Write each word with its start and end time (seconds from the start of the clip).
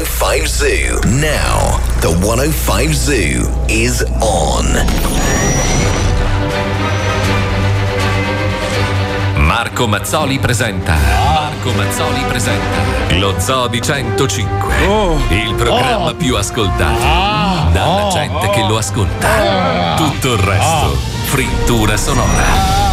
Now, 0.00 0.06
the 0.06 0.06
105 0.06 0.46
Zoo. 0.48 0.98
Now, 1.20 1.78
the 2.00 2.10
105 2.10 2.94
Zoo 2.94 3.50
is 3.68 4.02
on. 4.20 4.64
Marco 9.36 9.86
Mazzoli 9.86 10.38
presenta. 10.38 10.94
Marco 10.94 11.72
Mazzoli 11.72 12.22
presenta. 12.28 13.16
Lo 13.18 13.34
Zoo 13.38 13.68
di 13.68 13.82
105. 13.82 14.74
il 15.28 15.54
programma 15.54 16.14
più 16.14 16.34
ascoltato. 16.36 17.70
dalla 17.70 18.08
gente 18.10 18.48
che 18.50 18.62
lo 18.66 18.78
ascolta. 18.78 19.96
Tutto 19.96 20.32
il 20.32 20.38
resto. 20.38 20.96
Frittura 21.24 21.98
sonora. 21.98 22.88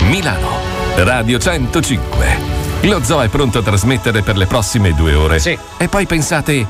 Milano. 0.00 0.53
Radio 0.96 1.38
105. 1.38 2.52
Lo 2.82 3.02
Zoo 3.02 3.20
è 3.22 3.28
pronto 3.28 3.58
a 3.58 3.62
trasmettere 3.62 4.22
per 4.22 4.36
le 4.36 4.46
prossime 4.46 4.94
due 4.94 5.14
ore. 5.14 5.38
Sì. 5.38 5.58
E 5.76 5.88
poi 5.88 6.06
pensate, 6.06 6.64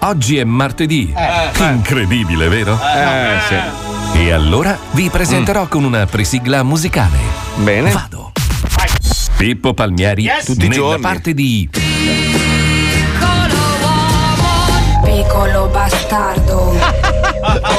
oggi 0.00 0.38
è 0.38 0.44
martedì. 0.44 1.14
Eh, 1.16 1.64
Incredibile, 1.64 2.48
vero? 2.48 2.74
Eh, 2.74 3.38
sì. 3.48 4.18
E 4.18 4.32
allora 4.32 4.76
vi 4.92 5.08
presenterò 5.10 5.66
con 5.68 5.84
una 5.84 6.06
presigla 6.06 6.62
musicale. 6.62 7.18
Bene. 7.56 7.90
Vado. 7.92 8.32
Pippo 9.36 9.72
Palmieri, 9.74 10.28
Tutti 10.44 10.64
i 10.64 10.68
nella 10.68 10.74
giorni. 10.74 11.00
parte 11.00 11.32
di 11.34 11.68
Piccolo 15.04 15.66
bastardo. 15.68 17.26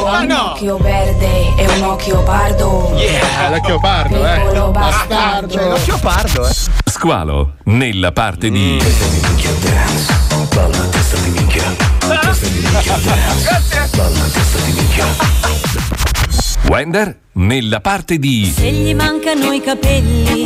Ho 0.02 0.22
un 0.22 0.32
occhio 0.32 0.78
verde 0.78 1.56
e 1.56 1.68
un 1.68 1.84
occhio 1.84 2.24
pardo. 2.24 2.96
Eh, 2.98 3.20
l'occhio 3.50 3.80
pardo, 3.80 4.26
eh. 4.26 4.40
Piccolo 4.40 4.72
bastardo. 4.72 5.56
C'è 5.58 5.68
l'occhio 5.68 5.98
pardo, 6.00 6.48
eh. 6.48 6.52
Squalo, 6.86 7.54
nella 7.66 8.12
parte 8.12 8.50
di 8.50 8.80
Wender, 16.68 17.18
nella 17.34 17.80
parte 17.80 18.20
di 18.20 18.52
Se 18.56 18.70
gli 18.72 18.94
mancano 18.94 19.52
i 19.52 19.62
capelli, 19.62 20.44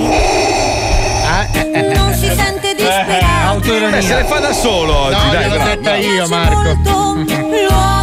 non 1.94 2.14
si 2.14 2.28
sente 2.28 2.74
disperato. 2.76 3.96
Eh, 3.96 4.02
se 4.02 4.16
le 4.16 4.24
fa 4.24 4.40
da 4.40 4.54
solo 4.54 4.96
oggi, 4.96 5.26
No, 5.26 5.32
dai. 5.32 5.50
bravo. 5.50 5.64
detta 5.64 5.96
io, 5.96 6.28
Marco. 6.28 8.02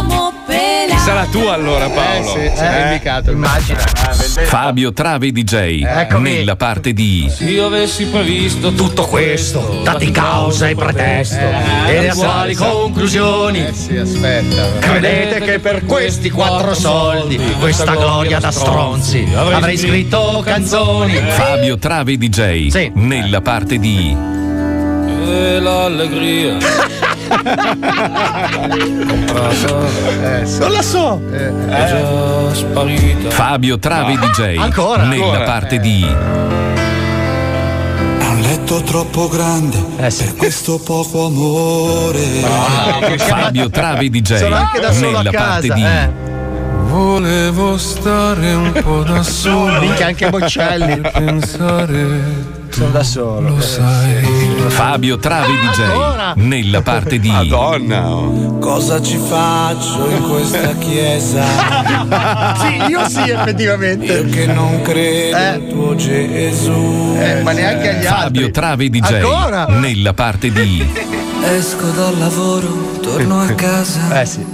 Sarà 1.11 1.25
tu 1.25 1.39
allora, 1.39 1.87
Eh 1.87 1.89
Paolo. 1.89 2.23
sì, 2.25 2.51
si 2.55 2.63
è 2.63 2.85
indicato. 2.85 3.31
Immagina. 3.31 3.79
Fabio 3.79 4.93
Trave 4.93 5.33
DJ, 5.33 5.83
Eccomi. 5.83 6.31
nella 6.35 6.55
parte 6.55 6.93
di 6.93 7.29
Se 7.29 7.43
io 7.43 7.65
avessi 7.65 8.05
previsto 8.05 8.71
tutto 8.71 9.03
questo, 9.03 9.81
dati 9.83 10.09
causa 10.09 10.69
e 10.69 10.75
pretesto 10.75 11.35
e 11.85 11.99
le 11.99 12.09
attuali 12.11 12.55
conclusioni. 12.55 13.59
Eh 13.65 13.73
sì, 13.73 13.97
aspetta. 13.97 14.69
Credete 14.79 15.41
che 15.41 15.59
per 15.59 15.83
questi 15.85 16.29
quattro 16.29 16.73
soldi, 16.73 17.37
questa 17.59 17.93
gloria 17.93 18.39
da 18.39 18.51
stronzi, 18.51 19.27
avrei 19.35 19.77
scritto 19.77 20.41
canzoni? 20.45 21.15
Fabio 21.27 21.77
Trave 21.77 22.17
DJ, 22.17 22.69
Sì. 22.69 22.89
nella 22.95 23.41
parte 23.41 23.77
di 23.79 24.15
e 25.27 25.59
l'allegria. 25.59 26.55
Non 30.59 30.71
la 30.71 30.81
so. 30.81 31.21
È 31.31 31.53
già 31.69 32.53
sparita. 32.53 33.29
Fabio 33.29 33.79
Trave 33.79 34.15
DJ, 34.17 34.57
ancora? 34.57 35.03
nella 35.03 35.25
Ancora? 35.25 35.43
parte 35.45 35.79
di 35.79 36.01
È 38.19 38.25
un 38.27 38.41
letto 38.41 38.81
troppo 38.81 39.29
grande 39.29 39.77
per 39.95 40.35
questo 40.37 40.79
poco 40.79 41.25
amore. 41.27 42.19
Fabio 43.17 43.69
Trave 43.69 44.09
DJ, 44.09 44.37
Sono 44.37 44.55
anche 44.55 44.79
da 44.79 44.91
solo 44.91 45.17
a 45.17 45.21
nella 45.23 45.31
parte 45.37 45.67
casa. 45.67 45.73
di 45.73 45.83
Eh. 45.83 46.29
Volevo 46.91 47.77
stare 47.77 48.53
un 48.53 48.73
po' 48.83 49.03
da 49.03 49.23
solo. 49.23 49.79
Minchia, 49.79 50.07
anche 50.07 50.29
Boccelli. 50.29 50.99
Pensare. 50.99 52.59
Sono 52.71 52.89
da 52.89 53.03
solo. 53.03 53.49
Lo 53.49 53.61
sai. 53.61 54.23
Fabio 54.67 55.17
Trave 55.17 55.53
Ancora? 55.61 56.33
DJ, 56.35 56.41
nella 56.45 56.81
parte 56.81 57.17
di 57.19 57.29
Madonna. 57.29 58.09
oh. 58.09 58.57
Cosa 58.59 59.01
ci 59.01 59.17
faccio 59.17 60.09
in 60.09 60.29
questa 60.29 60.73
chiesa? 60.79 61.43
Sì, 62.59 62.89
io 62.89 63.07
sì, 63.09 63.19
Io 63.21 63.39
effettivamente. 63.39 64.25
che 64.25 64.45
non 64.47 64.81
credo 64.81 65.37
Eh. 65.37 65.45
al 65.45 65.67
tuo 65.69 65.95
Gesù. 65.95 67.15
Eh, 67.19 67.41
ma 67.41 67.51
neanche 67.53 67.89
agli 67.89 68.03
Fabio 68.05 68.45
altri. 68.45 68.51
Trave 68.51 68.89
DJ, 68.89 69.13
Ancora? 69.13 69.65
nella 69.67 70.13
parte 70.13 70.51
di 70.51 70.87
Esco 71.43 71.87
dal 71.89 72.17
lavoro, 72.17 72.67
torno 73.01 73.41
a 73.41 73.53
casa. 73.55 74.21
Eh 74.21 74.25
sì. 74.25 74.45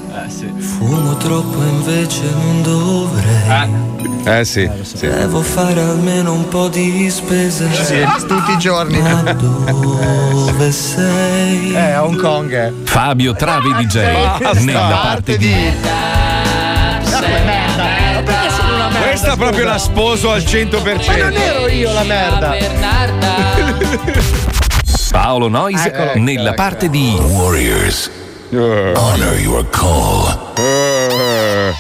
Fumo 0.58 1.16
troppo 1.18 1.62
invece 1.64 2.22
non 2.34 2.62
dovrei. 2.64 3.86
Eh 4.26 4.44
sì. 4.46 4.70
sì. 4.82 5.08
Devo 5.08 5.42
fare 5.42 5.80
almeno 5.82 6.34
un 6.34 6.48
po' 6.48 6.68
di 6.68 7.10
spese. 7.10 7.70
Sì, 7.84 8.04
tutti 8.28 8.52
i 8.52 8.58
giorni. 8.58 9.00
Ma 9.00 9.22
dove 9.34 10.72
sei? 10.72 11.76
Eh, 11.78 11.92
a 11.92 12.04
Hong 12.04 12.20
Kong. 12.20 12.52
eh. 12.52 12.74
Fabio 12.86 13.34
Trave 13.36 13.70
DJ, 13.84 14.64
nella 14.64 15.00
parte 15.02 15.38
di 15.38 15.54
Questa 19.02 19.36
proprio 19.36 19.66
la 19.66 19.78
sposo 19.78 20.32
al 20.32 20.42
100%. 20.42 21.06
Ma 21.08 21.16
non 21.18 21.34
ero 21.34 21.68
io 21.68 21.92
la 21.94 22.04
merda. 22.04 22.56
Paolo 25.18 25.48
Nois, 25.48 25.84
Eccolo. 25.84 26.12
nella 26.18 26.54
parte 26.54 26.92
di 26.92 27.18
Warriors, 27.20 28.08
honor 28.52 29.36
your 29.40 29.68
call. 29.72 30.54
eh. 30.58 31.74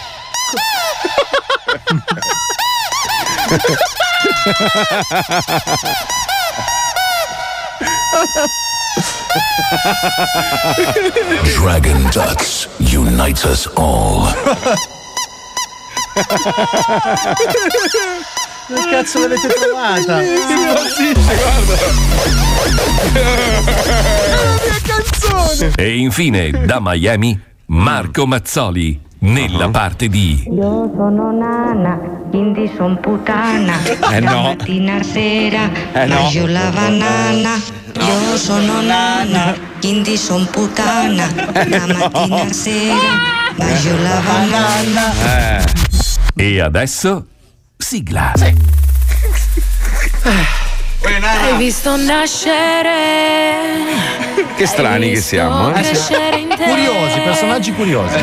Dragon 11.44 12.10
Ducks 12.12 12.68
unites 12.80 13.44
us 13.44 13.68
all. 13.76 14.34
Che 18.68 18.90
cazzo 18.90 19.20
l'avete 19.20 19.48
trovata? 19.48 20.22
E 25.76 25.98
infine, 25.98 26.52
da 26.66 26.80
Miami, 26.82 27.40
Marco 27.68 28.26
Mazzoli, 28.28 29.00
nella 29.20 29.70
parte 29.70 30.08
di 30.08 30.44
Io 30.52 30.92
sono 30.96 31.32
nana, 31.32 31.98
quindi 32.30 32.70
son 32.76 33.00
puttana. 33.00 33.76
Eh 34.12 34.20
Da 34.22 34.32
no. 34.32 34.42
mattina 34.42 35.02
sera 35.04 35.70
Eh 35.94 36.06
no. 36.06 36.16
mangio 36.16 36.48
la 36.48 36.70
banana. 36.74 37.50
Io 38.00 38.38
sono 38.38 38.82
nana, 38.82 39.56
quindi 39.80 40.18
son 40.18 40.48
puttana. 40.52 41.28
Da 41.28 41.86
mattina 41.88 42.42
a 42.42 42.54
sera 42.54 42.96
mangio 43.58 43.96
la 44.02 44.22
banana. 44.26 45.66
E 46.36 46.60
adesso, 46.62 47.26
sigla. 47.78 48.32
Hai 51.04 51.58
visto 51.58 51.96
nascere. 51.96 52.96
Che 54.56 54.66
strani 54.66 55.12
che 55.12 55.22
siamo, 55.22 55.70
eh? 55.74 55.82
Crescere 55.82 56.38
in 56.38 56.48
te. 56.50 56.56
Curiosi, 56.64 57.20
personaggi 57.20 57.74
curiosi. 57.74 58.16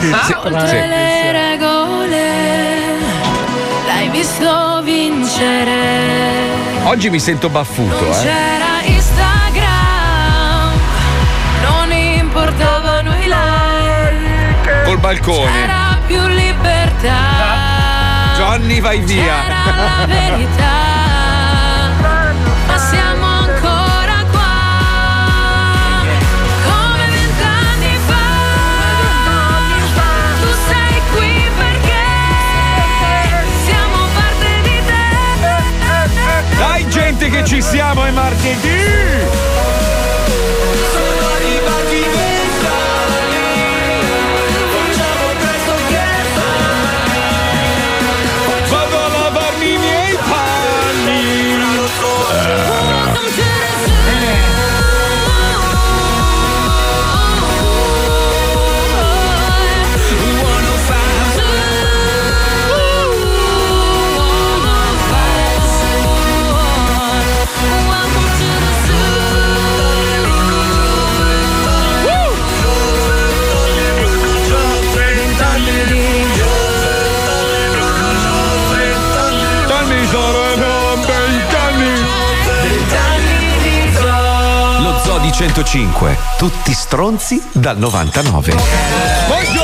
Oltre 0.45 0.69
Sì. 0.69 0.75
le 0.75 1.33
regole. 1.33 2.99
L'hai 3.87 4.09
visto 4.09 4.81
vincere. 4.83 6.63
Oggi 6.85 7.11
mi 7.11 7.21
sento 7.21 7.49
baffuto, 7.49 8.11
eh. 8.11 8.23
C'era 8.23 8.81
Instagram. 8.83 10.73
Non 11.63 11.93
importavano 11.93 13.15
i 13.19 13.27
like. 13.27 14.83
Col 14.85 14.99
balcone. 14.99 15.83
Johnny 18.57 18.81
vai 18.81 19.01
via. 19.01 19.35
Ma 22.69 22.79
siamo 22.79 23.27
ancora 23.27 24.25
qua. 24.31 26.03
Come 26.63 27.05
vent'anni 27.11 27.99
fa. 28.07 28.27
Tu 30.41 30.51
sei 30.69 31.03
qui 31.15 31.51
perché 31.57 32.05
siamo 33.65 33.97
parte 34.15 34.51
di. 34.63 34.75
Dai 36.57 36.89
gente 36.89 37.31
che 37.31 37.45
ci 37.45 37.61
siamo, 37.61 38.05
è 38.05 38.11
martedì. 38.13 39.54
105. 85.53 86.17
Tutti 86.39 86.73
stronzi 86.73 87.43
dal 87.53 87.77
99. 87.77 88.55
Buongiorno, 89.27 89.64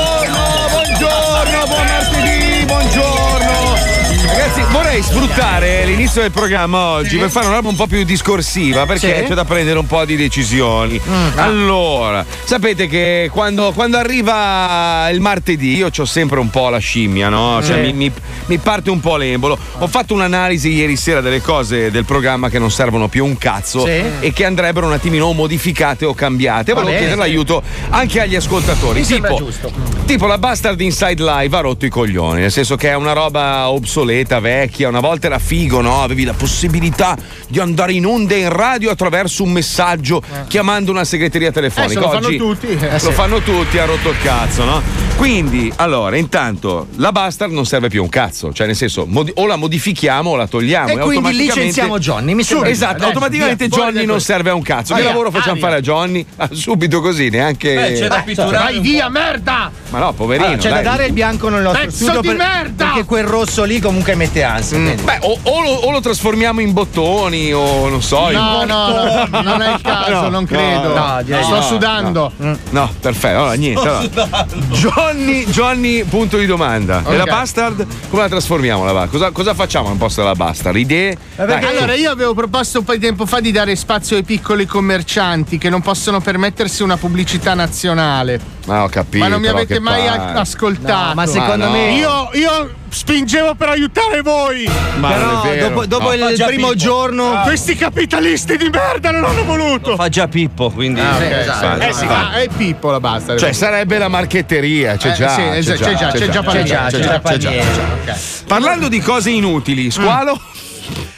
vorrei 4.71 5.01
sfruttare 5.03 5.85
l'inizio 5.85 6.21
del 6.21 6.31
programma 6.31 6.77
oggi 6.91 7.17
per 7.17 7.29
fare 7.29 7.45
una 7.47 7.55
roba 7.55 7.69
un 7.69 7.75
po' 7.75 7.87
più 7.87 8.03
discorsiva 8.03 8.85
perché 8.85 9.17
Sì? 9.21 9.27
c'è 9.27 9.33
da 9.33 9.43
prendere 9.45 9.77
un 9.79 9.85
po' 9.87 10.05
di 10.05 10.15
decisioni. 10.15 10.99
Allora, 11.35 12.25
sapete 12.43 12.87
che 12.87 13.29
quando, 13.31 13.71
quando 13.73 13.97
arriva 13.97 15.09
il 15.11 15.19
martedì 15.19 15.75
io 15.75 15.89
ho 15.95 16.05
sempre 16.05 16.39
un 16.39 16.49
po' 16.49 16.69
la 16.69 16.77
scimmia, 16.77 17.29
no? 17.29 17.61
Cioè 17.63 17.75
Sì. 17.85 17.91
mi, 17.91 17.93
mi- 17.93 18.11
mi 18.45 18.57
parte 18.57 18.89
un 18.89 18.99
po' 18.99 19.17
l'embolo. 19.17 19.57
Ho 19.79 19.87
fatto 19.87 20.13
un'analisi 20.13 20.69
ieri 20.73 20.95
sera 20.95 21.21
delle 21.21 21.41
cose 21.41 21.91
del 21.91 22.05
programma 22.05 22.49
che 22.49 22.59
non 22.59 22.71
servono 22.71 23.07
più 23.07 23.23
un 23.25 23.37
cazzo 23.37 23.85
e 23.85 24.31
che 24.33 24.45
andrebbero 24.45 24.85
un 24.87 24.93
attimino 24.93 25.25
o 25.27 25.33
modificate 25.33 26.05
o 26.05 26.13
cambiate. 26.13 26.73
Volevo 26.73 26.91
chiedere 26.97 27.15
l'aiuto 27.15 27.61
anche 27.89 28.19
agli 28.21 28.35
ascoltatori. 28.35 29.03
Tipo, 29.05 29.35
giusto. 29.35 29.71
Tipo 30.05 30.25
la 30.27 30.37
Bastard 30.37 30.79
Inside 30.81 31.23
Live 31.23 31.55
ha 31.55 31.59
rotto 31.61 31.85
i 31.85 31.89
coglioni, 31.89 32.41
nel 32.41 32.51
senso 32.51 32.75
che 32.75 32.89
è 32.89 32.95
una 32.95 33.13
roba 33.13 33.69
obsoleta, 33.69 34.39
vecchia. 34.61 34.87
Una 34.89 34.99
volta 34.99 35.27
era 35.27 35.39
figo, 35.39 35.81
no? 35.81 36.01
Avevi 36.03 36.23
la 36.23 36.33
possibilità 36.33 37.17
di 37.47 37.59
andare 37.59 37.93
in 37.93 38.05
onda 38.05 38.35
in 38.35 38.49
radio 38.49 38.91
attraverso 38.91 39.43
un 39.43 39.51
messaggio 39.51 40.21
chiamando 40.47 40.91
una 40.91 41.03
segreteria 41.03 41.51
telefonica. 41.51 41.99
Adesso 41.99 42.07
lo 42.07 42.13
fanno 42.13 42.27
Oggi 42.27 42.37
tutti. 42.37 42.67
Eh, 42.85 42.91
lo 42.91 42.97
sì. 42.99 43.11
fanno 43.11 43.39
tutti, 43.41 43.77
ha 43.77 43.85
rotto 43.85 44.09
il 44.09 44.17
cazzo, 44.21 44.63
no? 44.63 44.81
Quindi, 45.17 45.71
allora, 45.75 46.15
intanto 46.17 46.87
la 46.95 47.11
Bastard 47.11 47.51
non 47.51 47.65
serve 47.65 47.89
più 47.89 48.01
un 48.01 48.09
cazzo, 48.09 48.51
cioè 48.53 48.65
nel 48.65 48.75
senso 48.75 49.05
modi- 49.05 49.31
o 49.35 49.45
la 49.45 49.55
modifichiamo 49.55 50.31
o 50.31 50.35
la 50.35 50.47
togliamo. 50.47 50.87
E 50.89 50.91
quindi 50.93 51.15
automaticamente- 51.15 51.59
licenziamo 51.59 51.99
Johnny, 51.99 52.33
mi 52.33 52.43
sembra 52.43 52.69
Esatto. 52.69 52.97
Dai, 52.99 53.07
automaticamente 53.07 53.67
via, 53.67 53.77
Johnny 53.77 54.05
non 54.05 54.19
serve 54.21 54.49
a 54.49 54.53
un 54.55 54.61
cazzo. 54.61 54.93
Che 54.95 55.01
Via, 55.01 55.09
lavoro 55.09 55.29
facciamo 55.31 55.51
aria. 55.53 55.63
fare 55.63 55.75
a 55.77 55.81
Johnny? 55.81 56.25
Ah, 56.37 56.49
subito 56.51 57.01
così, 57.01 57.29
neanche. 57.29 57.73
Beh, 57.75 57.93
c'è 57.93 58.07
da 58.07 58.21
pitturare 58.25 58.57
Vai 58.73 58.79
via, 58.79 59.09
merda! 59.09 59.71
Ma 59.89 59.99
no, 59.99 60.13
poverino. 60.13 60.45
Allora, 60.47 60.61
c'è 60.61 60.69
dai. 60.69 60.83
da 60.83 60.89
dare 60.91 61.05
il 61.05 61.13
bianco 61.13 61.49
nel 61.49 61.61
nostro 61.61 61.83
Pezzo 61.85 61.95
studio 62.03 62.21
di 62.21 62.27
per- 62.29 62.37
merda! 62.37 62.85
perché 62.85 63.03
quel 63.05 63.23
rosso 63.25 63.63
lì 63.63 63.79
comunque 63.79 64.15
mette 64.15 64.43
ansia. 64.53 64.77
Mm. 64.77 65.03
Beh, 65.03 65.19
o, 65.21 65.37
o 65.43 65.61
lo, 65.61 65.69
o 65.69 65.91
lo 65.91 65.99
trasformiamo 65.99 66.59
in 66.61 66.73
bottoni 66.73 67.53
o 67.53 67.87
non 67.89 68.01
so. 68.01 68.29
in- 68.29 68.37
No, 68.37 68.63
no, 68.65 68.87
no, 69.29 69.41
non 69.41 69.61
è 69.61 69.73
il 69.73 69.81
caso, 69.81 70.29
non 70.29 70.45
credo. 70.45 70.93
no, 70.95 71.21
Sto 71.41 71.55
no, 71.55 71.61
sudando. 71.61 72.31
No, 72.37 72.57
No, 72.69 72.93
perfetto. 72.99 73.37
Allora, 73.37 73.53
niente. 73.53 73.87
allora. 73.87 74.45
Johnny, 74.69 75.45
Johnny, 75.45 76.03
punto 76.03 76.37
di 76.37 76.45
domanda. 76.45 77.03
E 77.07 77.15
la. 77.17 77.23
Bastard? 77.23 77.85
Come 78.09 78.23
la 78.23 78.27
trasformiamo 78.29 78.83
la? 78.91 79.07
Cosa, 79.07 79.31
cosa 79.31 79.53
facciamo 79.53 79.89
al 79.89 79.97
posto 79.97 80.21
della 80.21 80.35
Bastard? 80.35 80.75
Idee? 80.75 81.17
Dai, 81.35 81.63
allora, 81.65 81.93
io 81.95 82.11
avevo 82.11 82.33
proposto 82.33 82.79
un 82.79 82.85
po' 82.85 82.93
di 82.93 82.99
tempo 82.99 83.25
fa 83.25 83.39
di 83.39 83.51
dare 83.51 83.75
spazio 83.75 84.15
ai 84.17 84.23
piccoli 84.23 84.65
commercianti 84.65 85.57
che 85.57 85.69
non 85.69 85.81
possono 85.81 86.19
permettersi 86.19 86.83
una 86.83 86.97
pubblicità 86.97 87.53
nazionale. 87.53 88.39
Ma 88.65 88.83
ho 88.83 88.89
capito. 88.89 89.23
ma 89.23 89.29
non 89.29 89.39
mi 89.41 89.47
avete 89.47 89.79
mai 89.79 90.05
palle. 90.07 90.39
ascoltato. 90.39 91.07
No, 91.07 91.13
ma 91.15 91.25
secondo 91.25 91.65
no. 91.65 91.71
me- 91.71 91.93
Io, 91.93 92.29
io 92.33 92.69
spingevo 92.91 93.55
per 93.55 93.69
aiutare 93.69 94.21
voi. 94.21 94.69
Ma 94.99 95.11
Però 95.11 95.69
dopo, 95.69 95.85
dopo 95.85 96.09
No. 96.13 96.29
il 96.29 96.35
primo 96.35 96.67
Pippo. 96.67 96.75
giorno. 96.75 97.41
Questi 97.43 97.75
capitalisti 97.75 98.57
di 98.57 98.69
merda 98.69 99.11
non 99.11 99.23
hanno 99.23 99.43
voluto. 99.45 99.95
Fa 99.95 100.09
già 100.09 100.27
Pippo, 100.27 100.69
quindi. 100.69 100.99
Ah, 100.99 101.15
ok. 101.15 101.21
esatto. 101.21 101.81
Eh 101.81 101.93
sì, 101.93 102.05
ah, 102.05 102.33
è 102.33 102.47
Pippo 102.55 102.91
la 102.91 102.99
basta. 102.99 103.37
Cioè, 103.37 103.53
sarebbe 103.53 103.97
la 103.97 104.09
marchetteria, 104.09 104.97
c'è 104.97 105.13
già. 105.13 105.35
c'è 105.35 105.59
già, 105.61 105.75
c'è 106.11 106.29
già 106.29 106.41
C'è 106.89 107.37
già. 107.37 108.17
Parlando 108.47 108.87
di 108.89 108.99
cose 108.99 109.29
inutili, 109.29 109.89
squalo. 109.89 110.39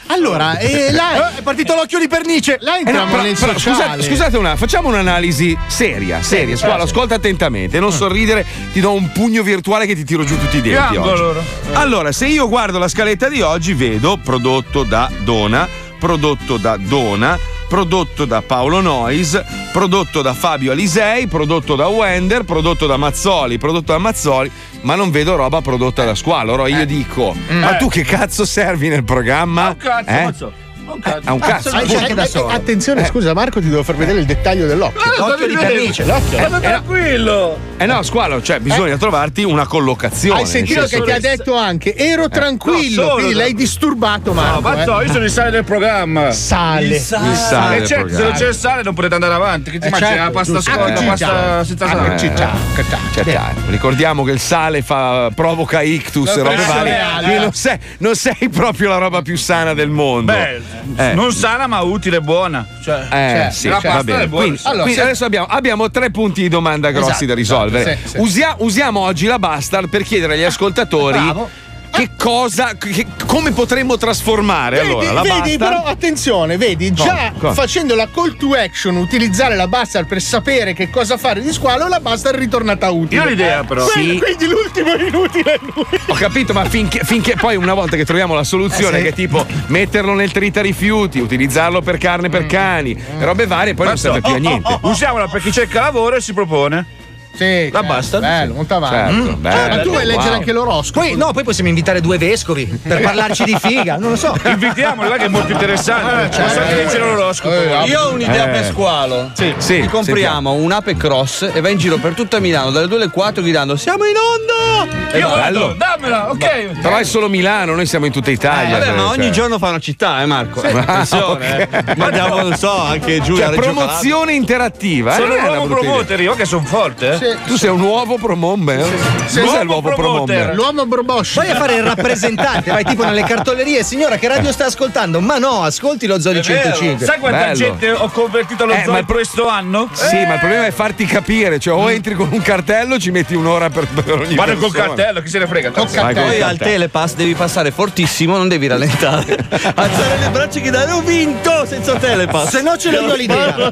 Allora, 0.07 0.57
eh, 0.57 0.91
là 0.91 1.31
È 1.37 1.41
partito 1.41 1.75
l'occhio 1.75 1.99
di 1.99 2.07
pernice. 2.07 2.57
là 2.61 2.71
Eh 2.77 2.83
no, 2.83 2.89
entriamo 2.89 3.11
però- 3.11 3.23
nel 3.23 3.37
però 3.37 3.57
scusate, 3.57 4.01
scusate 4.03 4.37
una, 4.37 4.55
facciamo 4.55 4.89
un'analisi 4.89 5.57
seria, 5.67 6.21
seria. 6.21 6.55
Squalo, 6.57 6.83
ascolta 6.83 7.15
attentamente, 7.15 7.79
non 7.79 7.91
sorridere, 7.91 8.45
ti 8.71 8.79
do 8.79 8.91
un 8.93 9.11
pugno 9.11 9.43
virtuale 9.43 9.85
che 9.85 9.95
ti 9.95 10.03
tiro 10.03 10.23
giù 10.23 10.37
tutti 10.37 10.57
i 10.57 10.61
denti. 10.61 10.95
Allora. 10.95 11.41
Allora, 11.73 12.11
se 12.11 12.27
io 12.27 12.47
guardo 12.49 12.77
la 12.77 12.87
scaletta 12.87 13.29
di 13.29 13.41
oggi, 13.41 13.73
vedo 13.73 14.17
prodotto 14.21 14.83
da 14.83 15.09
Dona, 15.23 15.67
prodotto 15.99 16.57
da 16.57 16.77
Dona, 16.77 17.37
prodotto 17.73 18.25
da 18.25 18.43
Paolo 18.43 18.81
Nois, 18.81 19.43
prodotto 19.71 20.21
da 20.21 20.35
Fabio 20.35 20.73
Alisei, 20.73 21.25
prodotto 21.25 21.75
da 21.75 21.87
Wender, 21.87 22.43
prodotto 22.43 22.85
da 22.85 22.97
Mazzoli, 22.97 23.57
prodotto 23.57 23.93
da 23.93 23.97
Mazzoli, 23.97 24.51
ma 24.81 24.93
non 24.93 25.09
vedo 25.09 25.35
roba 25.35 25.59
prodotta 25.59 26.05
da 26.05 26.13
Squalo. 26.13 26.53
Allora 26.53 26.67
io 26.67 26.85
dico, 26.85 27.35
ma 27.49 27.75
tu 27.77 27.87
che 27.87 28.03
cazzo 28.03 28.45
servi 28.45 28.89
nel 28.89 29.03
programma? 29.03 29.75
Cazzo, 29.75 30.07
Eh? 30.11 30.23
mazzo. 30.23 30.53
Un 30.85 30.99
Eh, 31.03 31.19
a 31.23 31.33
un 31.33 31.39
cazzo. 31.39 31.69
Ah, 31.69 31.81
eh, 31.81 31.95
anche 31.95 32.13
da 32.13 32.23
eh, 32.23 32.27
solo. 32.27 32.47
attenzione, 32.49 33.05
scusa 33.05 33.33
Marco, 33.33 33.59
ti 33.61 33.69
devo 33.69 33.83
far 33.83 33.95
vedere 33.95 34.19
il 34.19 34.25
dettaglio 34.25 34.67
dell'occhio. 34.67 35.01
L'occhio 35.17 35.47
di 35.47 35.55
pernice. 35.55 36.05
L'occhio. 36.05 36.49
Ma 36.49 36.59
tranquillo. 36.59 37.57
Eh 37.77 37.85
no, 37.85 38.01
Squalo, 38.03 38.41
cioè 38.41 38.59
bisogna 38.59 38.97
trovarti 38.97 39.43
una 39.43 39.65
collocazione. 39.65 40.41
Hai 40.41 40.45
sentito 40.45 40.85
che 40.85 41.01
ti 41.01 41.11
ha 41.11 41.19
detto 41.19 41.55
anche 41.55 41.95
ero 41.95 42.29
tranquillo, 42.29 43.03
no, 43.07 43.13
quindi 43.15 43.33
l'hai 43.33 43.53
disturbato 43.53 44.33
No, 44.33 44.41
Marco. 44.41 44.61
mazzo, 44.61 44.99
eh. 45.01 45.05
io 45.05 45.11
sono 45.11 45.23
il 45.25 45.31
sale 45.31 45.51
del 45.51 45.63
programma. 45.63 46.31
Sale. 46.31 46.85
Il 46.85 46.95
sale 46.99 47.75
E 47.75 47.79
del 47.79 47.87
certo, 47.87 48.13
se 48.15 48.21
non 48.23 48.31
c'è 48.33 48.47
il 48.47 48.55
sale 48.55 48.83
non 48.83 48.93
potete 48.93 49.13
andare 49.15 49.33
avanti. 49.33 49.71
Che 49.71 49.79
ti 49.79 49.87
Eh, 49.87 49.89
mangi 49.89 50.05
certo, 50.05 50.23
la 50.23 50.29
pasta 50.31 50.61
scorda, 50.61 50.99
Ah, 50.99 51.03
pasta 51.03 51.63
senza 51.63 51.87
sale. 51.87 52.17
ciccia, 52.17 52.51
ciccia. 52.75 52.97
Cioè, 53.23 53.39
ricordiamo 53.69 54.23
che 54.23 54.31
il 54.31 54.39
sale 54.39 54.81
fa, 54.81 55.29
provoca 55.35 55.81
ictus 55.81 56.29
e 56.29 56.37
La 56.37 56.43
robe 56.43 56.63
varie. 56.65 57.39
non 57.39 57.53
sei, 57.53 57.77
non 57.99 58.15
sei 58.15 58.49
proprio 58.51 58.89
la 58.89 58.97
roba 58.97 59.21
più 59.21 59.35
sana 59.37 59.73
del 59.73 59.89
mondo. 59.89 60.31
Beh, 60.31 60.61
Eh. 60.95 61.13
non 61.13 61.31
sana 61.31 61.67
ma 61.67 61.81
utile 61.81 62.17
e 62.17 62.21
buona. 62.21 62.65
Cioè, 62.83 63.07
Eh, 63.47 63.51
sì, 63.51 63.67
la 63.67 63.79
pasta 63.81 64.03
bene. 64.03 64.23
è 64.23 64.27
buona. 64.27 64.45
Quindi, 64.45 64.61
Allora, 64.63 64.81
quindi 64.83 64.99
se- 64.99 65.05
adesso 65.05 65.25
abbiamo, 65.25 65.45
abbiamo 65.47 65.89
tre 65.91 66.11
punti 66.11 66.41
di 66.41 66.49
domanda 66.49 66.91
grossi 66.91 67.09
Esatto, 67.09 67.25
da 67.25 67.33
risolvere. 67.35 67.91
esatto, 67.91 68.07
sì, 68.07 68.15
sì. 68.15 68.19
Usia- 68.19 68.55
usiamo 68.59 68.99
oggi 69.01 69.25
la 69.27 69.39
Bastard 69.39 69.89
per 69.89 70.03
chiedere 70.03 70.33
agli 70.33 70.43
ascoltatori 70.43 71.19
Bravo. 71.19 71.49
Che 71.93 72.09
cosa, 72.17 72.75
che- 72.75 73.05
come 73.27 73.51
potremmo 73.51 73.97
trasformare 73.97 74.77
Vedi, 74.77 74.89
allora 74.91 75.11
la 75.11 75.21
vedi, 75.21 75.37
Bastard. 75.57 75.57
però 75.59 75.83
attenzione, 75.83 76.57
vedi, 76.57 76.91
già 76.91 77.31
cosa? 77.37 77.53
facendo 77.53 77.93
la 77.93 78.07
call 78.11 78.35
to 78.35 78.53
action, 78.53 78.95
utilizzare 78.95 79.55
la 79.55 79.67
Bastard 79.67 80.07
per 80.07 80.19
sapere 80.19 80.73
che 80.73 80.89
cosa 80.89 81.17
fare 81.17 81.41
di 81.41 81.53
squalo, 81.53 81.87
la 81.87 81.99
Bastard 81.99 82.35
è 82.35 82.39
ritornata 82.39 82.89
utile. 82.89 83.21
Io 83.21 83.27
ho 83.27 83.29
l'idea, 83.29 83.63
però. 83.63 83.85
Quindi, 83.85 84.13
Sì. 84.13 84.19
quindi 84.19 84.47
l'ultimo 84.47 84.95
inutile 84.95 85.53
è 85.53 85.59
lui. 85.61 85.85
Ho 86.07 86.13
capito, 86.15 86.51
ma 86.53 86.65
finché, 86.65 87.01
finché 87.03 87.35
poi 87.35 87.55
una 87.57 87.75
volta 87.75 87.95
che 87.95 88.05
troviamo 88.05 88.33
la 88.33 88.43
soluzione, 88.43 88.97
Eh, 88.97 88.99
sì. 88.99 89.03
che 89.03 89.09
è 89.09 89.13
tipo 89.13 89.45
metterlo 89.67 90.13
nel 90.15 90.31
trita-rifiuti, 90.31 91.19
utilizzarlo 91.19 91.81
per 91.81 91.97
carne 91.99 92.27
Mm. 92.27 92.31
per 92.31 92.45
cani, 92.47 93.03
robe 93.19 93.45
varie, 93.45 93.75
poi 93.75 93.85
non 93.85 93.97
serve 93.97 94.21
più 94.21 94.33
a 94.33 94.37
niente. 94.37 94.79
Usiamola 94.81 95.27
per 95.27 95.41
chi 95.41 95.51
cerca 95.51 95.81
lavoro 95.81 96.15
e 96.15 96.21
si 96.21 96.33
propone. 96.33 97.01
Sì, 97.35 97.69
La 97.71 97.79
certo, 97.79 97.93
Bastard? 97.93 98.23
Bello, 98.23 98.53
molto 98.53 98.75
avanti. 98.75 99.15
Certo, 99.15 99.29
Ah, 99.31 99.35
bello, 99.37 99.75
ma 99.75 99.81
tu 99.81 99.89
vuoi 99.89 100.05
leggere 100.05 100.27
wow. 100.29 100.33
anche 100.37 100.51
l'oroscopo? 100.51 100.99
Poi, 100.99 101.15
no, 101.15 101.31
poi 101.33 101.43
possiamo 101.43 101.69
invitare 101.69 101.99
due 101.99 102.17
vescovi 102.19 102.65
per 102.81 103.01
parlarci 103.01 103.43
di 103.43 103.57
figa. 103.59 103.97
Non 103.97 104.11
lo 104.11 104.15
so. 104.15 104.35
Invitiamoli, 104.45 105.09
là 105.09 105.15
che 105.17 105.25
è 105.25 105.29
molto 105.29 105.51
interessante. 105.51 106.37
Non 106.39 106.49
so 106.49 106.61
che 106.67 106.75
legge 106.75 106.97
l'oroscopo. 106.99 107.55
Io 107.85 108.01
ho 108.01 108.11
un'idea 108.13 108.47
Eh. 108.47 108.49
per 108.51 108.65
squalo. 108.65 109.31
Sì, 109.33 109.53
sì, 109.57 109.81
Ti 109.81 109.87
compriamo 109.87 110.51
un 110.53 110.71
Ape 110.71 110.95
Cross 110.95 111.49
e 111.53 111.59
va 111.61 111.69
in 111.69 111.77
giro 111.77 111.97
per 111.97 112.13
tutta 112.13 112.39
Milano 112.39 112.69
dalle 112.71 112.87
2 112.87 112.95
alle 112.97 113.09
4 113.09 113.41
gridando 113.41 113.75
Siamo 113.75 114.03
in 114.05 114.13
onda! 114.15 115.17
Io 115.17 115.29
bello. 115.29 115.59
vado, 115.59 115.73
dammela, 115.77 116.29
ok. 116.31 116.79
Però 116.81 116.97
è 116.97 117.03
solo 117.03 117.29
Milano, 117.29 117.73
noi 117.75 117.85
siamo 117.85 118.05
in 118.05 118.11
tutta 118.11 118.31
Italia. 118.31 118.77
Vabbè, 118.79 118.91
ma 118.91 119.07
cioè. 119.09 119.17
ogni 119.17 119.31
giorno 119.31 119.57
fa 119.59 119.69
una 119.69 119.79
città, 119.79 120.21
eh 120.21 120.25
Marco? 120.25 120.59
Attenzione, 120.61 121.67
Ah, 121.69 121.79
ok. 121.81 121.87
eh. 121.89 121.95
Mandiamo, 121.97 122.41
non 122.41 122.55
so, 122.57 122.75
anche 122.79 123.21
giù 123.21 123.37
Cioè, 123.37 123.51
promozione 123.55 124.33
interattiva. 124.33 125.13
Sono 125.15 125.35
eh, 125.35 125.67
promoter, 125.67 126.19
io 126.21 126.33
che 126.35 126.45
sono 126.45 126.63
forte. 126.65 127.17
Eh. 127.31 127.37
Tu 127.45 127.57
sei 127.57 127.69
un 127.69 127.81
uovo 127.81 128.17
promomber? 128.17 128.85
Cos'è 129.33 129.63
l'uovo 129.63 129.93
promomber? 129.93 130.53
L'uomo 130.55 130.85
broboscio. 130.85 131.41
Vai 131.41 131.51
a 131.51 131.55
fare 131.55 131.75
il 131.75 131.83
rappresentante, 131.83 132.71
vai 132.71 132.83
tipo 132.83 133.03
nelle 133.03 133.23
cartolerie, 133.23 133.83
signora, 133.83 134.17
che 134.17 134.27
radio 134.27 134.51
sta 134.51 134.65
ascoltando? 134.65 135.19
Ma 135.21 135.37
no, 135.37 135.63
ascolti 135.63 136.05
lo 136.07 136.19
Zoo 136.19 136.33
di 136.33 136.41
105. 136.41 137.05
Sai 137.05 137.19
quanta 137.19 137.39
Bello. 137.39 137.55
gente 137.55 137.91
ho 137.91 138.09
convertito 138.09 138.65
lo 138.65 138.73
Eh, 138.73 138.83
in 138.85 139.05
questo 139.05 139.47
anno? 139.47 139.89
Sì, 139.93 140.15
ma 140.25 140.33
il 140.33 140.39
problema 140.39 140.65
è 140.65 140.71
farti 140.71 141.05
capire, 141.05 141.59
cioè 141.59 141.73
o 141.73 141.89
entri 141.91 142.13
con 142.13 142.29
un 142.31 142.41
cartello 142.41 142.97
ci 142.99 143.11
metti 143.11 143.35
un'ora 143.35 143.69
per, 143.69 143.87
per 143.87 144.19
ogni 144.19 144.35
Vado 144.35 144.55
col 144.57 144.71
cartello, 144.71 145.21
chi 145.21 145.29
se 145.29 145.39
ne 145.39 145.47
frega? 145.47 145.71
Vai 145.71 145.85
col 145.85 146.23
Poi 146.23 146.41
al 146.41 146.49
cartello. 146.49 146.57
telepass 146.57 147.13
devi 147.15 147.33
passare 147.35 147.71
fortissimo, 147.71 148.37
non 148.37 148.47
devi 148.47 148.67
rallentare. 148.67 149.37
Alzare 149.75 150.17
le 150.19 150.29
braccia 150.31 150.59
che 150.59 150.69
dare 150.69 150.91
ho 150.91 151.01
vinto 151.01 151.65
senza 151.65 151.95
telepass. 151.95 152.49
Se 152.49 152.61
no 152.61 152.77
ce 152.77 152.91
l'ho 152.91 153.01
io 153.07 153.15
l'idea. 153.15 153.71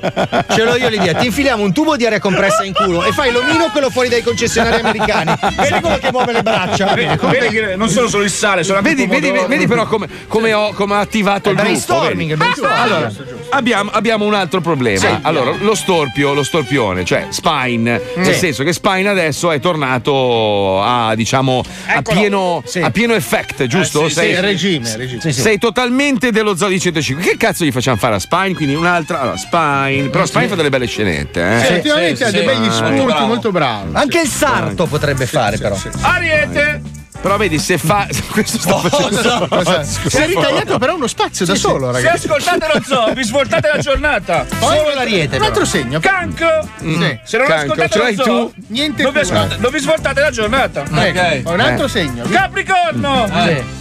Ce 0.50 0.64
l'ho 0.64 0.76
io 0.76 0.90
l'idea. 0.90 1.14
Ti 1.14 1.26
infiliamo 1.26 1.64
un 1.64 1.74
tubo 1.74 1.96
di 1.96 2.06
aria 2.06 2.20
compressa 2.20 2.64
in 2.64 2.74
culo 2.74 3.04
e 3.04 3.12
fai 3.12 3.32
l'omino 3.42 3.70
quello 3.72 3.90
fuori 3.90 4.10
dai 4.10 4.22
concessionari 4.24 4.80
americani. 4.82 5.34
Vedi 5.56 5.80
quello 5.82 5.98
che 5.98 6.10
muove 6.12 6.32
le 6.34 6.44
braccia. 6.44 6.94
Vedi, 6.94 7.18
vedi 7.20 7.48
che 7.56 7.76
non 7.76 7.90
sono 7.90 8.08
solo 8.08 8.24
il 8.24 8.30
sale, 8.32 8.64
sono 8.64 8.78
anche 8.80 8.90
Vedi, 8.90 9.04
il 9.04 9.10
vedi, 9.10 9.32
vedi 9.48 9.68
però 9.68 9.86
come, 9.86 10.08
come 10.28 10.54
ho, 10.54 10.74
come 10.74 10.96
ho 10.96 11.00
attivato 11.00 11.50
il 11.50 11.56
gruppo. 11.56 11.62
brainstorming. 11.70 12.38
Allora, 12.64 13.12
abbiamo, 13.50 13.90
abbiamo 13.94 14.26
un 14.26 14.34
altro 14.34 14.62
problema. 14.62 15.00
Sì. 15.00 15.08
allora, 15.22 15.54
lo 15.60 15.76
storpio, 15.76 16.34
lo 16.34 16.44
storpione, 16.44 17.04
cioè 17.06 17.28
Spine, 17.30 18.02
nel 18.16 18.34
Sì. 18.34 18.40
senso 18.40 18.64
che 18.64 18.74
Spine 18.74 19.08
adesso 19.10 19.52
è 19.52 19.60
tornato 19.60 20.82
a, 20.82 21.16
diciamo, 21.16 21.64
a 21.88 22.02
pieno, 22.02 22.62
Sì. 22.66 22.80
a 22.80 22.90
pieno 22.92 23.14
effect, 23.14 23.66
giusto? 23.68 24.06
Eh, 24.06 24.10
sì, 24.10 24.16
sei, 24.16 24.36
sì, 24.36 24.42
regime, 24.42 24.96
regime. 24.98 25.22
Sì, 25.22 25.32
sì. 25.32 25.42
sei 25.42 25.58
totalmente 25.58 26.32
dello 26.32 26.56
Zoo 26.56 26.68
di 26.70 26.80
105. 26.80 27.24
Che 27.24 27.38
cazzo 27.38 27.64
gli 27.66 27.72
facciamo 27.72 27.98
fare 27.98 28.16
a 28.16 28.20
Spine? 28.20 28.54
Quindi 28.54 28.76
un'altra. 28.76 29.22
Allora, 29.22 29.38
Spine. 29.38 30.10
Però 30.10 30.26
Spine 30.26 30.48
fa 30.48 30.56
delle 30.56 30.70
belle 30.70 30.88
scenette, 30.88 31.42
eh? 31.42 31.82
Sì, 31.82 31.90
ha 31.90 31.96
dei 32.00 32.16
sì. 32.16 32.46
begli 32.46 32.70
spunti, 32.72 33.00
molto 33.34 33.52
bravo. 33.52 33.92
Anche 33.94 34.22
il 34.22 34.28
sarto 34.28 34.86
potrebbe 34.86 35.26
fare, 35.26 35.58
però. 35.58 35.78
Ariete! 36.02 37.01
Però 37.22 37.38
vedi, 37.38 37.60
se 37.60 37.78
fa. 37.78 38.08
Questo 38.32 38.58
sta 38.58 38.78
facendo. 38.78 39.48
Cosa? 39.48 39.84
Si 39.84 40.18
è 40.18 40.26
ritagliato 40.26 40.78
però 40.80 40.96
uno 40.96 41.08
spazio 41.08 41.46
da 41.46 41.54
solo, 41.56 41.94
Se 41.94 42.02
ragazzi. 42.02 42.26
ascoltate 42.28 42.68
lo 42.74 42.82
zoo, 42.84 43.14
vi 43.14 43.24
svoltate 43.24 43.70
la 43.72 43.78
giornata. 43.80 44.46
Solo 44.60 44.94
l'ariete. 44.96 45.38
Un 45.38 45.44
altro 45.44 45.66
segno. 45.66 46.00
Cancro! 46.00 46.68
Sì. 46.80 47.20
Se 47.24 47.38
non 47.38 47.48
Cancro, 47.48 47.74
ascoltate 47.74 47.90
ce 47.90 48.00
lo 48.00 48.24
zoo, 48.24 48.48
tu? 48.48 48.54
Niente 48.68 49.04
non 49.04 49.14
vi, 49.14 49.20
ascolta- 49.20 49.58
non 49.58 49.72
vi 49.72 49.80
svoltate 49.80 50.20
la 50.22 50.32
giornata. 50.32 50.84
Ecco, 50.84 51.52
un 51.52 51.60
altro 51.60 51.86
Eh. 51.86 51.90
segno. 51.90 52.24
Capricorno! 52.30 53.28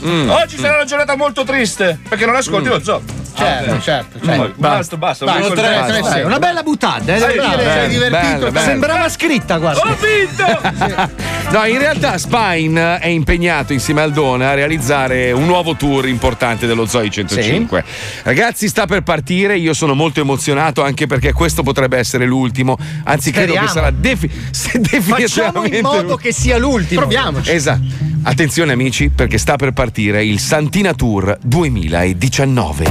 Mm. 0.04 0.28
Oggi 0.30 0.58
sarà 0.58 0.74
una 0.74 0.84
giornata 0.84 1.16
molto 1.16 1.44
triste 1.44 1.98
perché 2.08 2.26
non 2.26 2.36
ascolti 2.36 2.68
lo 2.68 2.82
zoo. 2.82 3.02
Certo, 3.32 3.80
certo, 3.80 4.18
certo. 4.22 4.52
Basta, 4.56 4.96
basta. 4.96 5.24
Basta, 5.24 5.48
vi 5.48 5.54
tre, 5.54 6.02
tre. 6.02 6.22
Una 6.24 6.38
bella 6.38 6.62
buttata, 6.62 7.14
eh. 7.14 7.18
Sei 7.18 7.36
bravo. 7.36 7.56
sei 7.56 7.64
bello, 7.64 7.88
divertito. 7.88 8.20
bello, 8.36 8.50
bello. 8.50 8.66
Sembrava 8.66 9.08
scritta, 9.08 9.56
guarda. 9.56 9.80
Ho 9.80 9.96
vinto! 9.98 11.28
No, 11.50 11.64
in 11.64 11.78
realtà 11.78 12.16
Spine 12.16 12.98
è 13.00 13.08
impegnato 13.30 13.72
insieme 13.72 14.00
al 14.00 14.10
Dona 14.10 14.50
a 14.50 14.54
realizzare 14.54 15.30
un 15.30 15.46
nuovo 15.46 15.76
tour 15.76 16.08
importante 16.08 16.66
dello 16.66 16.84
Zoe 16.84 17.08
105. 17.08 17.84
Ragazzi, 18.24 18.66
sta 18.66 18.86
per 18.86 19.02
partire. 19.02 19.56
Io 19.56 19.72
sono 19.72 19.94
molto 19.94 20.20
emozionato 20.20 20.82
anche 20.82 21.06
perché 21.06 21.32
questo 21.32 21.62
potrebbe 21.62 21.96
essere 21.96 22.26
l'ultimo. 22.26 22.76
Anzi, 23.04 23.30
credo 23.30 23.52
che 23.52 23.58
Speriamo. 23.58 23.68
sarà 23.68 23.90
defi- 23.92 24.30
se 24.50 24.80
definitivamente. 24.80 25.28
Facciamo 25.28 25.64
in 25.64 25.80
modo 25.80 26.16
che 26.16 26.32
sia 26.32 26.58
l'ultimo. 26.58 27.02
Proviamoci. 27.02 27.52
Esatto. 27.52 28.08
Attenzione 28.22 28.72
amici, 28.72 29.10
perché 29.10 29.38
sta 29.38 29.54
per 29.56 29.70
partire 29.72 30.24
il 30.24 30.40
Santina 30.40 30.92
Tour 30.92 31.38
2019. 31.40 32.90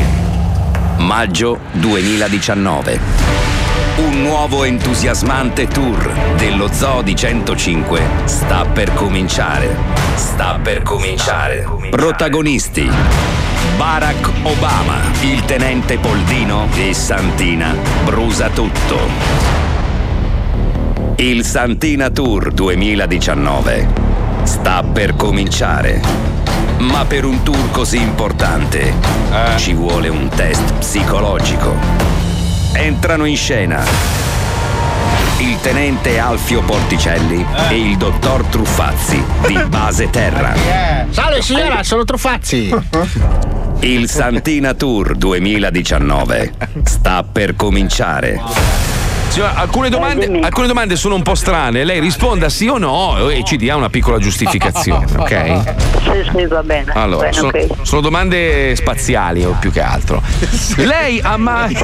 Maggio 0.99 1.59
2019. 1.73 3.48
Un 4.19 4.25
nuovo 4.25 4.65
entusiasmante 4.65 5.65
tour 5.67 6.11
dello 6.35 6.67
Zoo 6.73 7.01
di 7.01 7.15
105 7.15 8.01
sta 8.25 8.65
per 8.65 8.93
cominciare. 8.93 9.73
Sta 10.15 10.59
per 10.61 10.81
cominciare. 10.81 11.65
Protagonisti. 11.89 12.89
Barack 13.77 14.29
Obama, 14.43 14.97
il 15.21 15.45
tenente 15.45 15.99
Poldino 15.99 16.67
e 16.75 16.93
Santina 16.93 17.73
brusa 18.03 18.49
tutto. 18.49 18.97
Il 21.15 21.45
Santina 21.45 22.09
Tour 22.09 22.51
2019 22.51 23.87
sta 24.43 24.83
per 24.83 25.15
cominciare. 25.15 26.01
Ma 26.79 27.05
per 27.05 27.23
un 27.23 27.41
tour 27.41 27.71
così 27.71 28.01
importante 28.01 28.93
ci 29.55 29.73
vuole 29.73 30.09
un 30.09 30.27
test 30.27 30.73
psicologico. 30.73 32.19
Entrano 32.73 33.25
in 33.25 33.35
scena 33.35 34.17
il 35.39 35.57
tenente 35.61 36.19
Alfio 36.19 36.61
Porticelli 36.61 37.45
e 37.69 37.79
il 37.79 37.95
dottor 37.95 38.43
Truffazzi 38.45 39.23
di 39.47 39.57
Base 39.67 40.09
Terra. 40.09 40.53
Salve 41.09 41.41
signora, 41.41 41.81
sono 41.83 42.03
Truffazzi. 42.03 42.75
Il 43.81 44.09
Santina 44.09 44.73
Tour 44.73 45.15
2019 45.15 46.53
sta 46.83 47.23
per 47.23 47.55
cominciare. 47.55 48.41
Signora, 49.29 49.55
alcune, 49.55 49.89
domande, 49.89 50.39
alcune 50.41 50.67
domande 50.67 50.97
sono 50.97 51.15
un 51.15 51.21
po' 51.21 51.35
strane. 51.35 51.85
Lei 51.85 52.01
risponda 52.01 52.49
sì 52.49 52.67
o 52.67 52.77
no 52.77 53.29
e 53.29 53.43
ci 53.45 53.55
dia 53.55 53.77
una 53.77 53.89
piccola 53.89 54.17
giustificazione, 54.17 55.05
ok? 55.15 55.88
Sì, 56.01 56.29
sì, 56.35 56.45
va 56.45 56.63
bene. 56.63 56.91
Allora, 56.93 57.29
bene, 57.29 57.33
sono, 57.33 57.47
ok. 57.49 57.67
sono 57.81 58.01
domande 58.01 58.75
spaziali 58.75 59.43
o 59.45 59.55
più 59.59 59.71
che 59.71 59.81
altro. 59.81 60.21
Lei 60.77 61.19
ha 61.21 61.37
mai. 61.37 61.77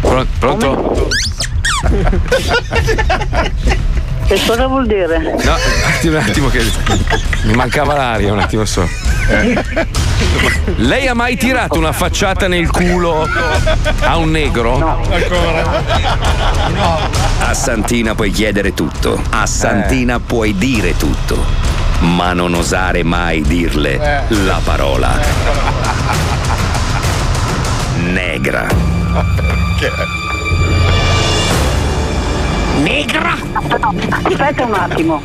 Pro- 0.00 0.26
Pronto? 0.38 1.08
Che 4.26 4.40
cosa 4.46 4.66
vuol 4.66 4.86
dire? 4.86 5.18
No, 5.18 5.30
un 5.32 5.36
attimo, 5.92 6.16
un 6.16 6.22
attimo 6.24 6.48
che 6.48 6.62
mi 7.42 7.52
mancava 7.52 7.94
l'aria, 7.94 8.32
un 8.32 8.38
attimo 8.38 8.64
solo. 8.64 8.88
Lei 10.76 11.06
ha 11.08 11.14
mai 11.14 11.36
tirato 11.36 11.78
una 11.78 11.92
facciata 11.92 12.48
nel 12.48 12.70
culo 12.70 13.28
a 14.00 14.16
un 14.16 14.30
negro? 14.30 14.78
No. 14.78 15.00
A 17.40 17.54
Santina 17.54 18.14
puoi 18.14 18.30
chiedere 18.30 18.72
tutto, 18.72 19.20
a 19.30 19.44
Santina 19.46 20.18
puoi 20.20 20.56
dire 20.56 20.96
tutto, 20.96 21.44
ma 22.04 22.32
non 22.32 22.54
osare 22.54 23.02
mai 23.02 23.40
dirle 23.42 24.24
la 24.28 24.60
parola 24.62 25.18
negra. 27.96 28.66
Negra! 32.82 33.34
Aspetta 34.22 34.64
un 34.64 34.74
attimo, 34.74 35.22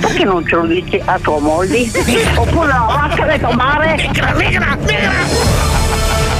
perché 0.00 0.24
non 0.24 0.46
ce 0.46 0.54
lo 0.56 0.66
dici 0.66 1.00
a 1.04 1.18
tua 1.18 1.38
moglie? 1.38 1.90
Oppure 2.36 2.66
la 2.68 2.86
vacca 2.86 3.24
del 3.26 3.40
tuo 3.40 3.52
mare? 3.52 3.96
Negra, 3.96 4.32
negra, 4.32 4.78
negra! 4.80 5.12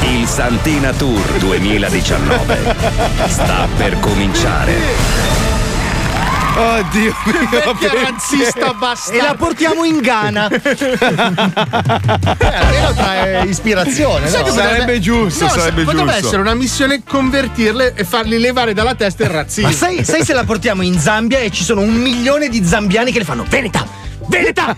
Il 0.03 0.27
Santina 0.27 0.93
Tour 0.93 1.21
2019 1.39 2.75
sta 3.27 3.67
per 3.77 3.99
cominciare. 4.01 5.44
Oddio 6.57 7.15
mio, 7.25 7.75
Che 7.79 7.89
razzista 7.93 8.73
bastardo. 8.75 9.21
E 9.21 9.23
la 9.23 9.35
portiamo 9.35 9.85
in 9.85 10.01
Ghana. 10.01 10.49
eh, 10.51 10.99
almeno 12.47 12.95
trae 12.95 13.45
ispirazione. 13.47 14.31
No? 14.31 14.47
Sarebbe 14.47 15.01
giusto, 15.01 15.45
No, 15.45 15.51
sarebbe 15.51 15.83
potrebbe 15.83 16.13
giusto. 16.13 16.27
essere 16.27 16.43
una 16.43 16.55
missione 16.55 17.03
convertirle 17.05 17.95
e 17.95 18.05
farli 18.05 18.39
levare 18.39 18.73
dalla 18.73 18.95
testa 18.95 19.25
il 19.25 19.31
razzismo. 19.31 19.69
Ma 19.71 19.75
sai, 19.75 20.05
sai 20.05 20.25
se 20.25 20.33
la 20.33 20.45
portiamo 20.45 20.83
in 20.83 20.99
Zambia 20.99 21.39
e 21.41 21.51
ci 21.51 21.65
sono 21.65 21.81
un 21.81 21.95
milione 21.95 22.49
di 22.49 22.65
zambiani 22.65 23.11
che 23.11 23.19
le 23.19 23.25
fanno 23.25 23.45
Veneta! 23.49 23.85
Veneta! 24.27 24.77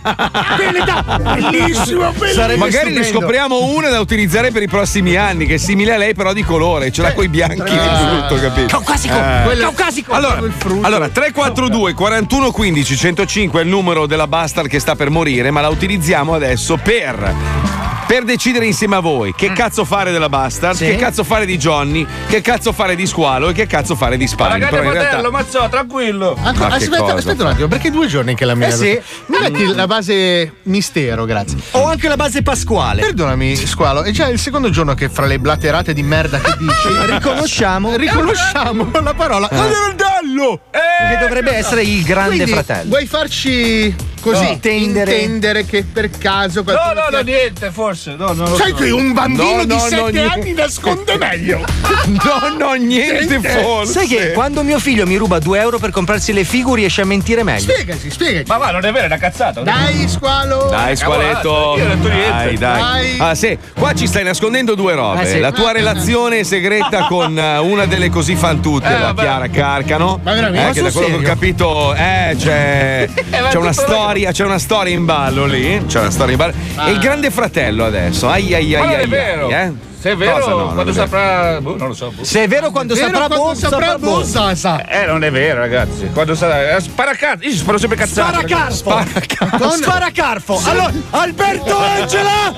Veneta! 0.56 1.02
Bellissimo, 1.18 2.10
bellissimo! 2.12 2.32
Sarebbe 2.32 2.58
Magari 2.58 2.92
ne 2.92 3.04
scopriamo 3.04 3.64
una 3.64 3.88
da 3.88 4.00
utilizzare 4.00 4.50
per 4.50 4.62
i 4.62 4.68
prossimi 4.68 5.16
anni, 5.16 5.46
che 5.46 5.54
è 5.54 5.58
simile 5.58 5.94
a 5.94 5.96
lei, 5.96 6.14
però 6.14 6.32
di 6.32 6.42
colore. 6.42 6.90
Ce 6.90 7.02
l'ha 7.02 7.12
coi 7.12 7.28
bianchi 7.28 7.62
di 7.62 8.04
brutto, 8.10 8.40
capito? 8.40 8.66
Caucasico! 8.66 9.14
Eh. 9.14 9.56
Caucasico! 9.58 10.12
Allora, 10.12 10.42
allora 10.82 11.08
342 11.08 11.94
41 11.94 12.50
15 12.50 12.96
105 12.96 13.60
è 13.60 13.62
il 13.62 13.68
numero 13.68 14.06
della 14.06 14.26
bastard 14.26 14.68
che 14.68 14.78
sta 14.78 14.94
per 14.94 15.10
morire, 15.10 15.50
ma 15.50 15.60
la 15.60 15.68
utilizziamo 15.68 16.34
adesso 16.34 16.76
per. 16.76 17.75
Per 18.06 18.22
decidere 18.22 18.66
insieme 18.66 18.94
a 18.94 19.00
voi 19.00 19.34
che 19.34 19.52
cazzo 19.52 19.84
fare 19.84 20.12
della 20.12 20.28
Bastard, 20.28 20.76
Sì. 20.76 20.84
che 20.84 20.94
cazzo 20.96 21.24
fare 21.24 21.44
di 21.44 21.56
Johnny, 21.58 22.06
che 22.28 22.40
cazzo 22.40 22.72
fare 22.72 22.94
di 22.94 23.04
Squalo 23.04 23.48
e 23.48 23.52
che 23.52 23.66
cazzo 23.66 23.96
fare 23.96 24.16
di 24.16 24.28
Spine. 24.28 24.48
Ragazzi, 24.50 24.74
fratello, 24.76 24.92
realtà 24.92 25.30
Mazzò, 25.30 25.68
tranquillo. 25.68 26.34
Che 26.34 26.48
aspetta, 26.64 26.98
cosa 27.00 27.14
aspetta 27.14 27.42
un 27.42 27.48
attimo, 27.50 27.66
perché 27.66 27.90
due 27.90 28.06
giorni 28.06 28.36
che 28.36 28.44
la 28.44 28.54
mia. 28.54 28.68
Eh 28.68 28.72
sì. 28.72 29.00
Mi 29.26 29.38
metti 29.40 29.74
la 29.74 29.88
base 29.88 30.52
mistero, 30.64 31.24
grazie. 31.24 31.58
Ho 31.72 31.84
anche 31.86 32.06
la 32.06 32.16
base 32.16 32.42
pasquale. 32.42 33.00
Perdonami, 33.02 33.56
squalo, 33.56 34.04
è 34.04 34.12
già 34.12 34.28
il 34.28 34.38
secondo 34.38 34.70
giorno 34.70 34.94
che 34.94 35.08
fra 35.08 35.26
le 35.26 35.40
blaterate 35.40 35.92
di 35.92 36.02
merda 36.04 36.38
che 36.38 36.54
dici. 36.58 36.88
Riconosciamo. 37.12 37.96
Riconosciamo 37.96 38.88
la 39.02 39.14
parola. 39.14 39.48
Eh. 39.48 39.56
Fratello! 39.56 40.60
Che 40.70 41.18
dovrebbe 41.18 41.52
essere 41.54 41.82
il 41.82 42.02
grande 42.04 42.34
Quindi, 42.36 42.52
fratello. 42.52 42.88
Vuoi 42.88 43.06
farci 43.06 43.94
così 44.20 44.48
intendere. 44.48 45.14
intendere 45.16 45.64
che 45.64 45.84
per 45.84 46.10
caso 46.10 46.62
No, 46.66 46.72
no, 46.72 47.06
no, 47.10 47.16
ha- 47.18 47.20
niente, 47.22 47.70
forse. 47.70 47.94
No, 48.04 48.32
no, 48.32 48.48
lo 48.48 48.56
Sai 48.56 48.70
so. 48.70 48.74
che 48.76 48.90
un 48.90 49.12
bambino 49.12 49.56
No, 49.56 49.64
di 49.64 49.74
no, 49.74 49.78
7 49.78 50.10
no, 50.12 50.30
anni 50.30 50.52
nasconde 50.52 51.16
meglio. 51.18 51.64
No, 52.06 52.56
no, 52.56 52.72
niente 52.74 53.40
forse. 53.40 53.92
Sai 53.92 54.06
che 54.06 54.32
quando 54.32 54.62
mio 54.62 54.78
figlio 54.78 55.06
mi 55.06 55.16
ruba 55.16 55.38
2 55.40 55.58
euro 55.58 55.78
per 55.78 55.90
comprarsi 55.90 56.32
le 56.32 56.44
figure 56.44 56.80
riesce 56.80 57.00
a 57.00 57.04
mentire 57.04 57.42
meglio. 57.42 57.72
Spiegati, 57.72 58.10
spiegati. 58.10 58.44
Ma 58.48 58.58
va, 58.58 58.70
non 58.70 58.84
è 58.84 58.92
vero, 58.92 59.04
è 59.04 59.06
una 59.06 59.16
cazzata. 59.18 59.62
Dai, 59.62 60.06
squalo. 60.08 60.68
Dai, 60.70 60.94
squaletto. 60.96 61.74
Io 61.76 61.84
ho 61.84 61.88
detto 61.88 62.08
niente. 62.08 62.30
Dai, 62.30 62.56
dai. 62.56 62.80
Dai. 62.80 63.16
Ah, 63.18 63.34
sì, 63.34 63.58
qua 63.76 63.92
ci 63.92 64.06
stai 64.06 64.22
nascondendo 64.24 64.74
due 64.76 64.94
robe. 64.94 65.22
Eh, 65.22 65.26
sì. 65.26 65.40
La 65.40 65.50
tua 65.52 65.72
relazione 65.72 66.44
segreta 66.44 67.06
con 67.06 67.36
eh, 67.36 67.58
una 67.58 67.86
delle 67.86 68.08
così 68.08 68.36
fan 68.36 68.60
tutte, 68.60 68.86
Eh, 68.88 68.92
la 68.92 69.06
vabbè. 69.12 69.22
Chiara 69.22 69.48
Carcano. 69.48 70.20
Ma 70.22 70.34
veramente? 70.34 70.68
Eh, 70.68 70.72
che 70.72 70.80
Ma 70.82 70.86
da 70.86 70.92
sul 70.92 71.00
quello 71.02 71.18
che 71.18 71.24
ho 71.24 71.26
serio? 71.26 71.34
capito, 71.34 71.94
eh, 71.94 72.36
c'è, 72.38 73.08
ma 73.42 73.48
c'è 73.48 73.56
una 73.58 73.72
storia, 73.72 74.30
c'è 74.32 74.44
una 74.44 74.58
storia 74.58 74.94
in 74.94 75.04
ballo 75.04 75.44
lì. 75.46 75.82
C'è 75.86 76.00
una 76.00 76.10
storia 76.10 76.32
in 76.32 76.38
ballo. 76.38 76.88
E 76.88 76.92
il 76.92 76.98
grande 76.98 77.30
fratello 77.30 77.84
adesso. 77.86 78.28
Ai 78.28 78.54
ai 78.54 78.74
ai 78.74 78.80
Ma 78.80 78.86
non 78.86 78.94
ai, 78.96 79.02
è 79.04 79.08
vero. 79.08 79.46
ai, 79.46 79.52
eh. 79.52 79.72
Se 79.98 80.12
è 80.12 80.16
vero, 80.16 80.46
no, 80.46 80.64
quando 80.72 80.82
è 80.82 80.84
vero. 80.84 80.92
saprà. 80.92 81.60
boh, 81.60 81.76
non 81.76 81.88
lo 81.88 81.94
so. 81.94 82.12
boh. 82.14 82.22
Se 82.22 82.44
è 82.44 82.48
vero 82.48 82.70
quando 82.70 82.94
Vero 82.94 83.06
saprà 83.06 83.26
quando 83.26 83.44
boh, 83.44 83.54
saprà 83.54 83.98
boh, 83.98 84.24
sa, 84.24 84.54
sa. 84.54 84.84
Eh, 84.86 85.04
non 85.06 85.24
è 85.24 85.30
vero, 85.32 85.58
ragazzi. 85.60 86.08
Quando 86.12 86.34
sarà. 86.36 86.76
eh, 86.76 86.80
Sparacazzo. 86.80 87.44
Io 87.44 87.54
sparo 87.56 87.78
sempre 87.78 87.96
cazzate. 87.96 88.46
Sparacarfo! 88.70 89.70
Sparacarfo! 89.76 90.60
Allora, 90.64 90.92
Alberto 91.10 91.76
Angela! 91.82 92.54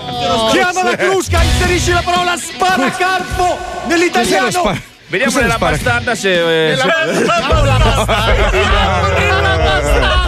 Chiama 0.51 0.83
la 0.83 0.97
crusca, 0.97 1.43
inserisci 1.43 1.93
la 1.93 2.03
parola 2.05 2.37
sparacarfo 2.37 3.57
nell'italiano! 3.87 4.51
spara- 4.51 4.81
Vediamo 5.09 5.41
nella 5.41 5.55
spara- 5.55 5.71
bastarda 5.71 6.15
se. 6.15 6.73
eh, 6.73 6.77
se- 6.77 6.83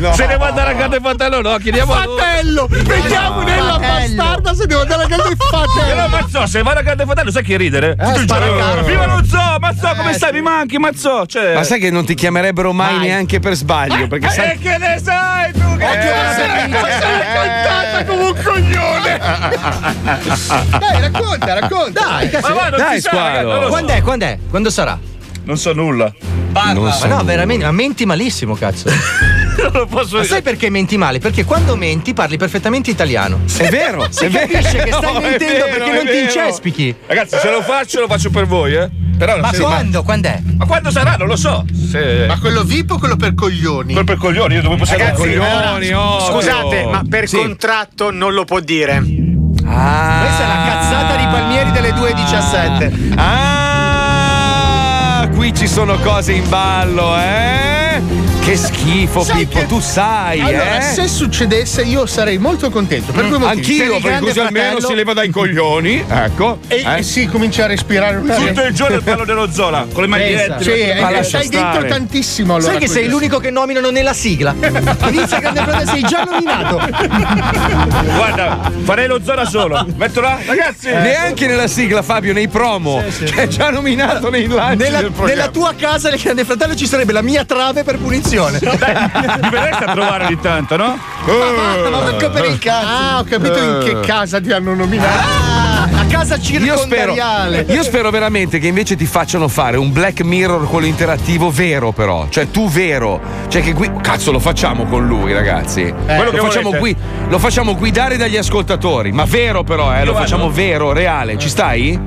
No. 0.00 0.14
Se 0.14 0.26
devo 0.26 0.44
andare 0.44 0.70
a 0.70 0.72
grande 0.72 0.98
fratello, 0.98 1.42
no, 1.42 1.58
chiediamo. 1.58 1.92
Fratello! 1.92 2.66
Vediamo 2.70 3.42
nella 3.42 3.78
bastarda 3.78 4.54
se 4.54 4.64
devo 4.66 4.80
andare 4.80 5.02
a 5.04 5.06
casa 5.06 5.22
del 5.24 5.36
fratello. 5.36 6.08
Mazzo, 6.08 6.46
se 6.46 6.62
vado 6.62 6.78
a 6.78 6.82
grande 6.82 7.04
fratello, 7.04 7.30
sai 7.30 7.42
chi 7.44 7.56
ridere? 7.58 7.96
Tutto 7.96 8.20
il 8.20 8.26
giorno. 8.26 8.82
Viva 8.84 9.04
lo 9.06 9.22
zoo! 9.26 9.58
Mazzo, 9.58 9.92
come 9.94 10.14
stai? 10.14 10.32
Mi 10.32 10.40
manchi, 10.40 10.78
Mazzo! 10.78 11.26
Cioè. 11.26 11.52
Ma 11.52 11.64
sai 11.64 11.80
che 11.80 11.90
non 11.90 12.06
ti 12.06 12.14
chiamerebbero 12.14 12.72
mai 12.72 12.96
neanche 12.98 13.40
per 13.40 13.52
sbaglio? 13.54 14.06
Perché 14.06 14.26
Eh, 14.28 14.30
sai. 14.30 14.58
che 14.58 14.78
ne 14.78 14.98
sai 15.04 15.52
tu? 15.52 15.76
Che 15.76 15.86
cantata 17.34 18.04
come 18.06 18.22
un 18.24 18.42
coglione. 18.42 19.18
Dai, 20.80 21.00
racconta, 21.00 21.58
racconta. 21.60 22.00
Dai, 22.06 22.30
cazzo. 22.30 22.48
Ma 22.48 22.54
va, 22.54 22.68
non 22.70 22.78
Dai, 22.78 23.00
squalo. 23.02 23.62
so. 23.62 23.68
Quando 23.68 23.92
è? 23.92 24.00
Quando 24.02 24.24
è? 24.24 24.38
Quando 24.48 24.70
sarà? 24.70 24.98
Non 25.44 25.58
so 25.58 25.74
nulla. 25.74 26.10
Non 26.52 26.90
so 26.92 27.06
Ma 27.06 27.08
no, 27.08 27.14
nulla. 27.16 27.22
veramente, 27.22 27.64
ma 27.66 27.72
menti 27.72 28.06
malissimo, 28.06 28.54
cazzo. 28.54 28.88
Non 29.62 29.72
lo 29.72 29.86
posso 29.86 30.16
Ma 30.18 30.24
sai 30.24 30.42
perché 30.42 30.70
menti 30.70 30.96
male? 30.96 31.18
Perché 31.18 31.44
quando 31.44 31.76
menti 31.76 32.14
parli 32.14 32.36
perfettamente 32.36 32.90
italiano. 32.90 33.40
È 33.56 33.68
vero, 33.68 34.06
Si 34.10 34.24
è 34.24 34.30
vero. 34.30 34.46
capisce 34.48 34.78
che 34.82 34.92
stai 34.92 35.12
No, 35.12 35.18
è 35.18 35.22
mentendo 35.22 35.64
vero, 35.64 35.76
perché 35.76 35.90
non 35.92 36.00
ti 36.00 36.06
vero. 36.06 36.24
incespichi. 36.24 36.94
Ragazzi, 37.06 37.36
se 37.38 37.50
lo 37.50 37.62
faccio, 37.62 38.00
lo 38.00 38.06
faccio 38.06 38.30
per 38.30 38.46
voi, 38.46 38.74
eh. 38.74 38.88
Però 39.18 39.38
Ma 39.38 39.50
quando? 39.52 40.02
Quando 40.02 40.28
è? 40.28 40.40
Ma 40.56 40.64
quando 40.64 40.90
sarà? 40.90 41.16
Non 41.16 41.26
lo 41.26 41.36
so. 41.36 41.62
Se... 41.90 42.24
Ma 42.26 42.38
quello 42.38 42.62
VIP 42.64 42.92
o 42.92 42.98
quello 42.98 43.16
per 43.16 43.34
coglioni? 43.34 43.92
Quel 43.92 44.04
per 44.06 44.16
coglioni, 44.16 44.54
io 44.54 44.62
dove 44.62 44.76
posso 44.76 44.96
Ragazzi, 44.96 45.20
Coglioni, 45.20 45.92
ovvio. 45.92 46.20
Scusate, 46.20 46.86
ma 46.86 47.02
per 47.06 47.28
Sì. 47.28 47.36
contratto 47.36 48.10
non 48.10 48.32
lo 48.32 48.44
può 48.46 48.60
dire. 48.60 48.94
Ah. 49.66 50.20
Questa 50.24 50.42
è 50.42 50.46
la 50.46 50.64
cazzata 50.66 51.16
di 51.16 51.24
Palmieri 51.24 51.70
delle 51.72 51.92
2.17. 51.92 53.12
Ah, 53.16 55.28
qui 55.34 55.54
ci 55.54 55.66
sono 55.68 55.98
cose 55.98 56.32
in 56.32 56.48
ballo, 56.48 57.14
eh? 57.18 57.69
Che 58.40 58.56
schifo, 58.56 59.22
Sai 59.22 59.44
Pippo, 59.44 59.60
che- 59.60 59.66
tu 59.66 59.80
sai, 59.80 60.40
Allora, 60.40 60.78
eh? 60.78 60.82
se 60.82 61.06
succedesse 61.06 61.82
io 61.82 62.06
sarei 62.06 62.38
molto 62.38 62.70
contento 62.70 63.12
per 63.12 63.28
due 63.28 63.38
motivi. 63.38 63.76
Per 63.76 63.86
Anch'io, 63.86 64.00
grande 64.00 64.26
così 64.26 64.40
almeno 64.40 64.64
fratello 64.64 64.86
si 64.88 64.94
leva 64.94 65.12
dai 65.12 65.30
coglioni. 65.30 66.04
Ecco. 66.08 66.58
E 66.66 66.84
eh? 66.84 67.02
sì, 67.02 67.26
comincia 67.26 67.64
a 67.64 67.66
respirare 67.66 68.16
una 68.16 68.34
Tutto 68.34 68.62
il 68.62 68.74
giorno 68.74 68.96
il 68.96 69.02
palo 69.02 69.24
dello 69.24 69.52
Zola, 69.52 69.86
con 69.92 70.02
le 70.02 70.08
magliette. 70.08 70.62
Sì, 70.62 70.70
eh, 70.70 71.00
Ma 71.00 71.10
dentro 71.10 71.86
tantissimo 71.86 72.54
allora. 72.54 72.72
Sai 72.72 72.80
che 72.80 72.88
sei 72.88 73.08
l'unico 73.08 73.38
che 73.38 73.50
nominano 73.50 73.90
nella 73.90 74.14
sigla. 74.14 74.54
Inizia 74.58 75.38
Grande 75.38 75.60
Fratello, 75.60 75.90
sei 75.90 76.02
già 76.02 76.24
nominato. 76.24 76.76
Guarda, 78.16 78.72
farei 78.82 79.06
lo 79.06 79.20
Zola 79.22 79.44
solo. 79.44 79.86
Metto 79.96 80.20
là, 80.20 80.38
ragazzi. 80.44 80.88
Neanche 80.88 81.46
nella 81.46 81.68
sigla, 81.68 82.02
Fabio, 82.02 82.32
nei 82.32 82.48
promo. 82.48 83.02
Cioè, 83.24 83.46
già 83.48 83.70
nominato 83.70 84.30
nei 84.30 84.46
lanci 84.48 84.82
Nella, 84.82 85.02
nella 85.24 85.48
tua 85.48 85.74
casa 85.76 86.10
del 86.10 86.18
Grande 86.18 86.44
Fratello 86.44 86.74
ci 86.74 86.86
sarebbe 86.86 87.12
la 87.12 87.22
mia 87.22 87.44
trave 87.44 87.84
per 87.84 87.98
punizione. 88.30 88.58
Mi 88.62 89.50
verreste 89.50 89.84
a 89.84 89.92
trovare 89.92 90.24
ogni 90.26 90.40
tanto, 90.40 90.76
no? 90.76 90.98
Ma 91.26 91.90
manco 91.90 92.30
per 92.30 92.44
il 92.44 92.58
cazzo. 92.58 92.86
Ah, 92.86 93.18
ho 93.18 93.24
capito 93.24 93.58
in 93.58 93.80
che 93.84 94.00
casa 94.06 94.40
ti 94.40 94.52
hanno 94.52 94.74
nominato. 94.74 95.08
Ah, 95.08 95.88
la 95.90 96.06
casa 96.08 96.36
Io 96.36 96.42
spero, 96.42 97.14
circondariale. 97.14 97.66
io 97.68 97.82
spero 97.82 98.10
veramente 98.10 98.58
che 98.58 98.66
invece 98.66 98.96
ti 98.96 99.06
facciano 99.06 99.48
fare 99.48 99.76
un 99.76 99.92
Black 99.92 100.22
Mirror 100.22 100.68
quello 100.68 100.86
interattivo 100.86 101.50
vero, 101.50 101.92
però. 101.92 102.28
Cioè, 102.28 102.50
tu 102.50 102.68
vero. 102.68 103.20
Cioè, 103.48 103.62
che 103.62 103.72
qui. 103.72 103.90
Cazzo, 104.00 104.30
lo 104.32 104.38
facciamo 104.38 104.84
con 104.84 105.06
lui, 105.06 105.32
ragazzi. 105.32 105.92
Quello 106.04 106.24
lo, 106.24 106.30
che 106.30 106.38
facciamo 106.38 106.70
gui- 106.76 106.96
lo 107.28 107.38
facciamo 107.38 107.76
guidare 107.76 108.16
dagli 108.16 108.36
ascoltatori. 108.36 109.12
Ma 109.12 109.24
vero, 109.24 109.62
però, 109.64 109.92
eh. 109.94 110.04
Lo 110.04 110.12
vado. 110.12 110.24
facciamo 110.24 110.50
vero, 110.50 110.92
reale. 110.92 111.38
Ci 111.38 111.48
stai? 111.48 111.98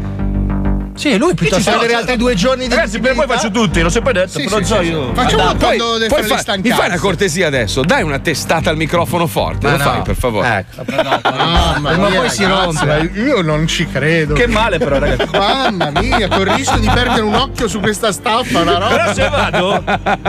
Sì, 0.95 1.17
lui 1.17 1.33
piuttosto 1.33 1.71
che 1.71 1.75
avere 1.77 1.93
altri 1.95 2.17
due 2.17 2.35
giorni 2.35 2.67
di 2.67 2.73
Ragazzi, 2.75 2.99
per 2.99 3.15
poi 3.15 3.25
faccio 3.27 3.49
tutti, 3.51 3.81
l'ho 3.81 3.89
sempre 3.89 4.13
detto, 4.13 4.39
Sì, 4.39 4.43
però 4.45 4.57
sì, 4.57 4.63
so 4.65 4.81
sì, 4.81 4.89
io. 4.89 5.07
sì. 5.07 5.13
Facciamo 5.15 5.43
Poi, 5.43 5.57
quando 5.57 5.97
deve 5.97 6.07
poi 6.07 6.23
fa- 6.23 6.55
mi 6.61 6.69
fai 6.69 6.87
una 6.87 6.99
cortesia 6.99 7.47
adesso? 7.47 7.81
Dai 7.81 8.03
una 8.03 8.19
testata 8.19 8.69
al 8.69 8.77
microfono 8.77 9.25
forte. 9.27 9.65
Ma 9.65 9.71
lo 9.71 9.77
no. 9.77 9.83
fai, 9.83 10.01
per 10.03 10.15
favore. 10.15 10.65
Ecco. 10.69 10.83
Mamma 10.93 11.79
Ma 11.97 12.09
mia, 12.09 12.19
poi 12.19 12.29
si 12.29 12.43
rompe. 12.45 12.85
ma 12.85 12.97
Io 12.97 13.41
non 13.41 13.67
ci 13.67 13.87
credo. 13.87 14.33
Che 14.35 14.47
male 14.47 14.77
però, 14.77 14.99
ragazzi. 14.99 15.29
Mamma 15.35 15.89
mia, 15.99 16.27
con 16.27 16.41
il 16.41 16.53
rischio 16.53 16.77
di 16.79 16.87
perdere 16.93 17.21
un 17.21 17.33
occhio 17.35 17.67
su 17.67 17.79
questa 17.79 18.11
staffa, 18.11 18.61
una 18.61 18.77
roba. 18.77 18.87
Però 18.87 19.13
se 19.13 19.29
vado, 19.29 19.83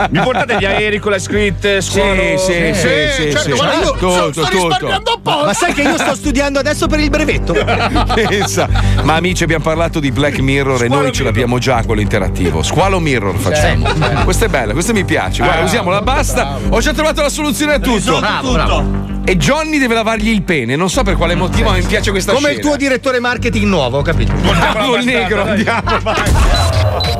mi 0.09 0.19
portate 0.19 0.57
gli 0.57 0.65
aerei 0.65 0.99
con 0.99 1.11
le 1.11 1.19
scritte, 1.19 1.81
Sì, 1.81 1.91
scuolo. 1.91 2.37
sì, 2.37 2.37
sì, 2.37 2.73
sì, 2.73 3.31
certo, 3.31 3.39
sì. 3.39 3.51
guarda, 3.51 3.73
io 3.83 3.91
Tutto, 3.91 4.31
sto, 4.31 4.47
risparmiando 4.49 5.11
apposta. 5.11 5.45
Ma 5.45 5.53
sai 5.53 5.73
che 5.73 5.81
io 5.83 5.97
sto 5.97 6.15
studiando 6.15 6.57
adesso 6.59 6.87
per 6.87 6.99
il 6.99 7.09
brevetto? 7.09 7.53
Pensa. 8.15 8.67
Ma 9.03 9.13
amici, 9.13 9.43
abbiamo 9.43 9.63
parlato 9.63 9.99
di 9.99 10.11
Black 10.11 10.39
Mirror 10.39 10.53
e 10.59 10.87
noi 10.87 11.11
ce 11.11 11.23
l'abbiamo 11.23 11.57
già 11.57 11.83
quello 11.85 12.01
interattivo. 12.01 12.63
Squalo 12.63 12.99
Mirror 12.99 13.35
facciamo. 13.35 13.87
Questa 14.23 14.45
è 14.45 14.47
bella, 14.47 14.73
questa 14.73 14.93
mi 14.93 15.03
piace. 15.03 15.43
Guarda, 15.43 15.63
usiamo 15.63 15.89
la 15.89 16.01
basta. 16.01 16.57
Ho 16.69 16.79
già 16.79 16.93
trovato 16.93 17.21
la 17.21 17.29
soluzione 17.29 17.73
a 17.73 17.79
tutto. 17.79 18.19
Bravo, 18.19 18.51
bravo. 18.53 19.13
E 19.25 19.37
Johnny 19.37 19.79
deve 19.79 19.95
lavargli 19.95 20.29
il 20.29 20.43
pene. 20.43 20.75
Non 20.75 20.89
so 20.89 21.03
per 21.03 21.15
quale 21.15 21.35
motivo, 21.35 21.69
ma 21.69 21.75
mi 21.75 21.83
piace 21.83 22.11
questa 22.11 22.33
Come 22.33 22.49
il 22.49 22.55
scena. 22.55 22.69
tuo 22.69 22.77
direttore 22.77 23.19
marketing 23.19 23.65
nuovo, 23.65 23.97
ho 23.97 24.01
capito. 24.01 24.33
Bravo, 24.33 24.95
il 24.97 25.05
negro, 25.05 25.43
andiamo. 25.43 25.81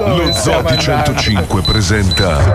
Lo 0.06 0.32
Zodi 0.32 0.78
105 0.78 1.62
presenta 1.62 2.54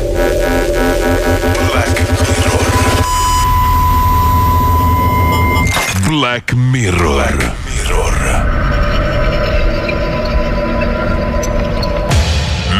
Black 6.20 6.52
Mirror. 6.52 7.54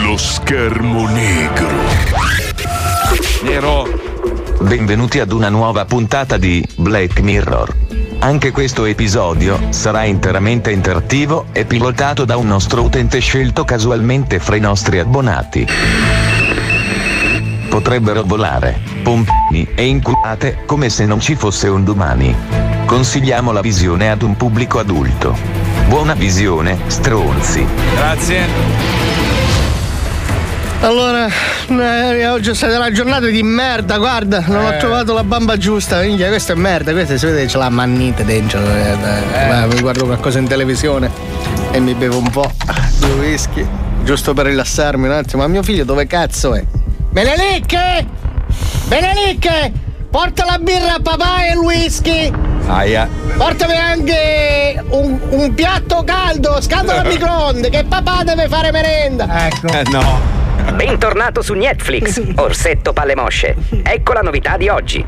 Lo 0.02 0.16
schermo 0.18 1.08
negro. 1.08 1.70
Nero. 3.42 3.88
Benvenuti 4.60 5.20
ad 5.20 5.32
una 5.32 5.48
nuova 5.48 5.86
puntata 5.86 6.36
di 6.36 6.62
Black 6.76 7.20
Mirror. 7.20 7.74
Anche 8.18 8.50
questo 8.50 8.84
episodio 8.84 9.58
sarà 9.70 10.04
interamente 10.04 10.70
interattivo 10.70 11.46
e 11.52 11.64
pilotato 11.64 12.26
da 12.26 12.36
un 12.36 12.46
nostro 12.46 12.82
utente 12.82 13.20
scelto 13.20 13.64
casualmente 13.64 14.38
fra 14.38 14.56
i 14.56 14.60
nostri 14.60 14.98
abbonati. 14.98 15.66
Potrebbero 17.70 18.22
volare, 18.22 18.82
pompini 19.02 19.66
e 19.74 19.86
inculate 19.86 20.64
come 20.66 20.90
se 20.90 21.06
non 21.06 21.20
ci 21.20 21.36
fosse 21.36 21.68
un 21.68 21.84
domani. 21.84 22.59
Consigliamo 22.90 23.52
la 23.52 23.60
visione 23.60 24.10
ad 24.10 24.22
un 24.22 24.36
pubblico 24.36 24.80
adulto. 24.80 25.38
Buona 25.86 26.14
visione, 26.14 26.76
stronzi. 26.88 27.64
Grazie. 27.94 28.46
Allora, 30.80 31.28
eh, 31.68 32.26
oggi 32.26 32.50
è 32.50 32.54
stata 32.54 32.74
una 32.78 32.90
giornata 32.90 33.26
di 33.26 33.44
merda, 33.44 33.96
guarda, 33.96 34.42
non 34.44 34.64
ho 34.64 34.76
trovato 34.78 35.14
la 35.14 35.22
bamba 35.22 35.56
giusta. 35.56 36.00
Minchia, 36.00 36.26
questa 36.26 36.54
è 36.54 36.56
merda, 36.56 36.90
questa 36.90 37.16
si 37.16 37.26
vede 37.26 37.42
che 37.42 37.46
c'è 37.46 37.58
la 37.58 37.68
mannite 37.68 38.24
dentro. 38.24 38.58
eh, 38.58 38.96
eh, 39.34 39.66
Mi 39.68 39.80
guardo 39.80 40.06
qualcosa 40.06 40.40
in 40.40 40.48
televisione 40.48 41.08
e 41.70 41.78
mi 41.78 41.94
bevo 41.94 42.18
un 42.18 42.28
po' 42.30 42.50
di 42.98 43.10
whisky, 43.20 43.64
giusto 44.02 44.34
per 44.34 44.46
rilassarmi 44.46 45.06
un 45.06 45.12
attimo. 45.12 45.42
Ma 45.42 45.48
mio 45.48 45.62
figlio 45.62 45.84
dove 45.84 46.08
cazzo 46.08 46.56
è? 46.56 46.64
Benelicche! 47.08 48.04
Benelicche! 48.88 49.72
Porta 50.10 50.44
la 50.44 50.58
birra 50.58 50.94
a 50.94 51.00
papà 51.00 51.46
e 51.46 51.52
il 51.52 51.58
whisky! 51.58 52.48
Aia. 52.70 53.08
Portami 53.36 53.76
anche 53.76 54.82
un, 54.90 55.18
un 55.30 55.54
piatto 55.54 56.04
caldo, 56.04 56.60
scatola 56.60 57.00
a 57.00 57.04
microonde, 57.08 57.68
che 57.68 57.84
papà 57.84 58.22
deve 58.22 58.46
fare 58.48 58.70
merenda! 58.70 59.48
Eh 59.48 59.82
no. 59.90 60.38
Bentornato 60.74 61.42
su 61.42 61.54
Netflix, 61.54 62.22
Orsetto 62.36 62.92
Palle 62.92 63.16
Mosce. 63.16 63.56
Ecco 63.82 64.12
la 64.12 64.20
novità 64.20 64.56
di 64.56 64.68
oggi. 64.68 65.04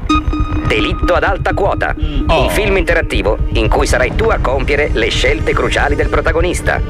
Delitto 0.67 1.15
ad 1.15 1.23
alta 1.23 1.55
quota. 1.55 1.95
Un 1.97 2.49
film 2.51 2.79
interattivo 2.79 3.39
in 3.53 3.69
cui 3.69 3.87
sarai 3.87 4.15
tu 4.17 4.25
a 4.25 4.39
compiere 4.39 4.91
le 4.93 5.09
scelte 5.11 5.53
cruciali 5.53 5.95
del 5.95 6.09
protagonista. 6.09 6.81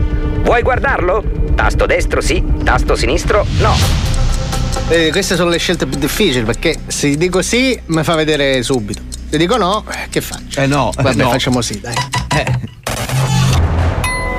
Vuoi 0.43 0.63
guardarlo? 0.63 1.23
Tasto 1.55 1.85
destro 1.85 2.21
sì, 2.21 2.43
tasto 2.65 2.97
sinistro 2.97 3.45
no. 3.59 3.75
Eh, 4.89 5.11
queste 5.11 5.37
sono 5.37 5.51
le 5.51 5.59
scelte 5.59 5.87
più 5.87 5.99
difficili 5.99 6.45
perché 6.45 6.77
se 6.87 7.15
dico 7.17 7.43
sì 7.43 7.79
mi 7.87 8.03
fa 8.03 8.15
vedere 8.15 8.63
subito. 8.63 9.12
Se 9.33 9.39
dico 9.39 9.57
no, 9.57 9.83
eh, 9.91 10.11
che 10.11 10.21
faccio? 10.21 10.61
Eh 10.61 10.67
no, 10.67 10.91
Vabbè, 10.95 11.15
no. 11.15 11.31
facciamo 11.31 11.63
sì, 11.63 11.81
dai. 11.81 11.95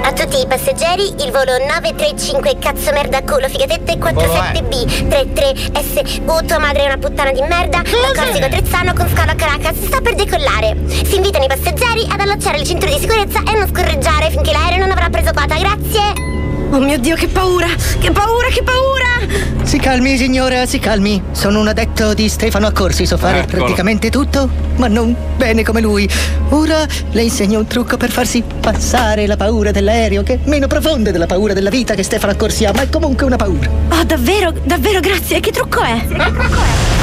A 0.03 0.13
tutti 0.13 0.39
i 0.39 0.45
passeggeri, 0.45 1.15
il 1.23 1.31
volo 1.31 1.57
935 1.57 2.59
cazzo 2.59 2.91
merda 2.91 3.23
culo 3.23 3.49
figatette 3.49 3.95
47B 3.95 5.07
33S 5.09 6.21
U 6.27 6.45
tua 6.45 6.59
madre 6.59 6.83
è 6.83 6.85
una 6.85 6.99
puttana 6.99 7.31
di 7.31 7.41
merda 7.41 7.81
da 7.81 8.21
Corsico 8.21 8.47
Trezzano 8.47 8.93
con 8.93 9.09
scalo 9.09 9.31
a 9.31 9.33
Caracas 9.33 9.83
sta 9.83 9.99
per 9.99 10.13
decollare. 10.13 10.77
Si 10.87 11.15
invitano 11.15 11.45
i 11.45 11.47
passeggeri 11.47 12.07
ad 12.11 12.19
allacciare 12.19 12.59
le 12.59 12.63
cinture 12.63 12.93
di 12.93 12.99
sicurezza 12.99 13.39
e 13.39 13.57
non 13.57 13.67
scorreggiare 13.67 14.29
finché 14.29 14.51
l'aereo 14.51 14.77
non 14.77 14.91
avrà 14.91 15.09
preso 15.09 15.31
quota. 15.31 15.57
Grazie. 15.57 16.42
Oh 16.73 16.79
mio 16.79 16.97
Dio, 16.97 17.15
che 17.15 17.27
paura! 17.27 17.67
Che 17.99 18.09
paura, 18.09 18.47
che 18.47 18.63
paura! 18.63 19.61
Si 19.61 19.77
calmi, 19.77 20.17
signora, 20.17 20.65
si 20.65 20.79
calmi. 20.79 21.21
Sono 21.31 21.59
un 21.59 21.67
addetto 21.67 22.15
di 22.15 22.27
Stefano 22.27 22.65
Accorsi, 22.65 23.05
so 23.05 23.15
fare 23.15 23.41
Eccolo. 23.41 23.57
praticamente 23.65 24.09
tutto, 24.09 24.49
ma 24.77 24.87
non 24.87 25.15
bene 25.37 25.61
come 25.63 25.81
lui. 25.81 26.09
Ora 26.49 26.83
le 27.11 27.21
insegno 27.21 27.59
un 27.59 27.67
trucco 27.67 27.95
per 27.95 28.09
farsi 28.09 28.43
passare 28.59 29.27
la 29.27 29.37
paura 29.37 29.69
dell'aereo, 29.69 30.23
che 30.23 30.33
è 30.33 30.39
meno 30.45 30.65
profonda 30.65 31.11
della 31.11 31.27
paura 31.27 31.53
della 31.53 31.69
vita 31.69 31.93
che 31.93 32.01
Stefano 32.01 32.31
Accorsi 32.31 32.65
ha, 32.65 32.71
ma 32.73 32.81
è 32.81 32.89
comunque 32.89 33.27
una 33.27 33.35
paura. 33.37 33.69
Oh, 33.89 34.03
davvero, 34.03 34.51
davvero, 34.63 34.99
grazie. 34.99 35.39
Che 35.41 35.51
trucco 35.51 35.79
è? 35.81 37.02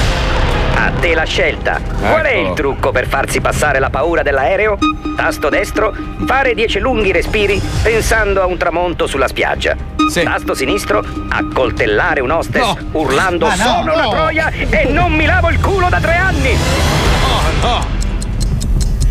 A 0.82 0.92
te 0.98 1.14
la 1.14 1.24
scelta. 1.24 1.78
Qual 1.98 2.24
è 2.24 2.32
il 2.32 2.54
trucco 2.54 2.90
per 2.90 3.06
farsi 3.06 3.40
passare 3.42 3.78
la 3.78 3.90
paura 3.90 4.22
dell'aereo? 4.22 4.78
Tasto 5.14 5.50
destro, 5.50 5.94
fare 6.26 6.54
10 6.54 6.78
lunghi 6.78 7.12
respiri 7.12 7.60
pensando 7.82 8.40
a 8.40 8.46
un 8.46 8.56
tramonto 8.56 9.06
sulla 9.06 9.28
spiaggia. 9.28 9.76
Tasto 10.24 10.54
sinistro, 10.54 11.04
accoltellare 11.28 12.20
un 12.20 12.30
hostess 12.30 12.64
No. 12.64 12.76
urlando 12.92 13.46
no, 13.46 13.54
sono 13.54 13.92
una 13.92 14.02
no. 14.04 14.08
troia 14.10 14.50
e 14.70 14.84
non 14.90 15.12
mi 15.12 15.26
lavo 15.26 15.50
il 15.50 15.60
culo 15.60 15.88
da 15.90 16.00
tre 16.00 16.14
anni. 16.14 16.56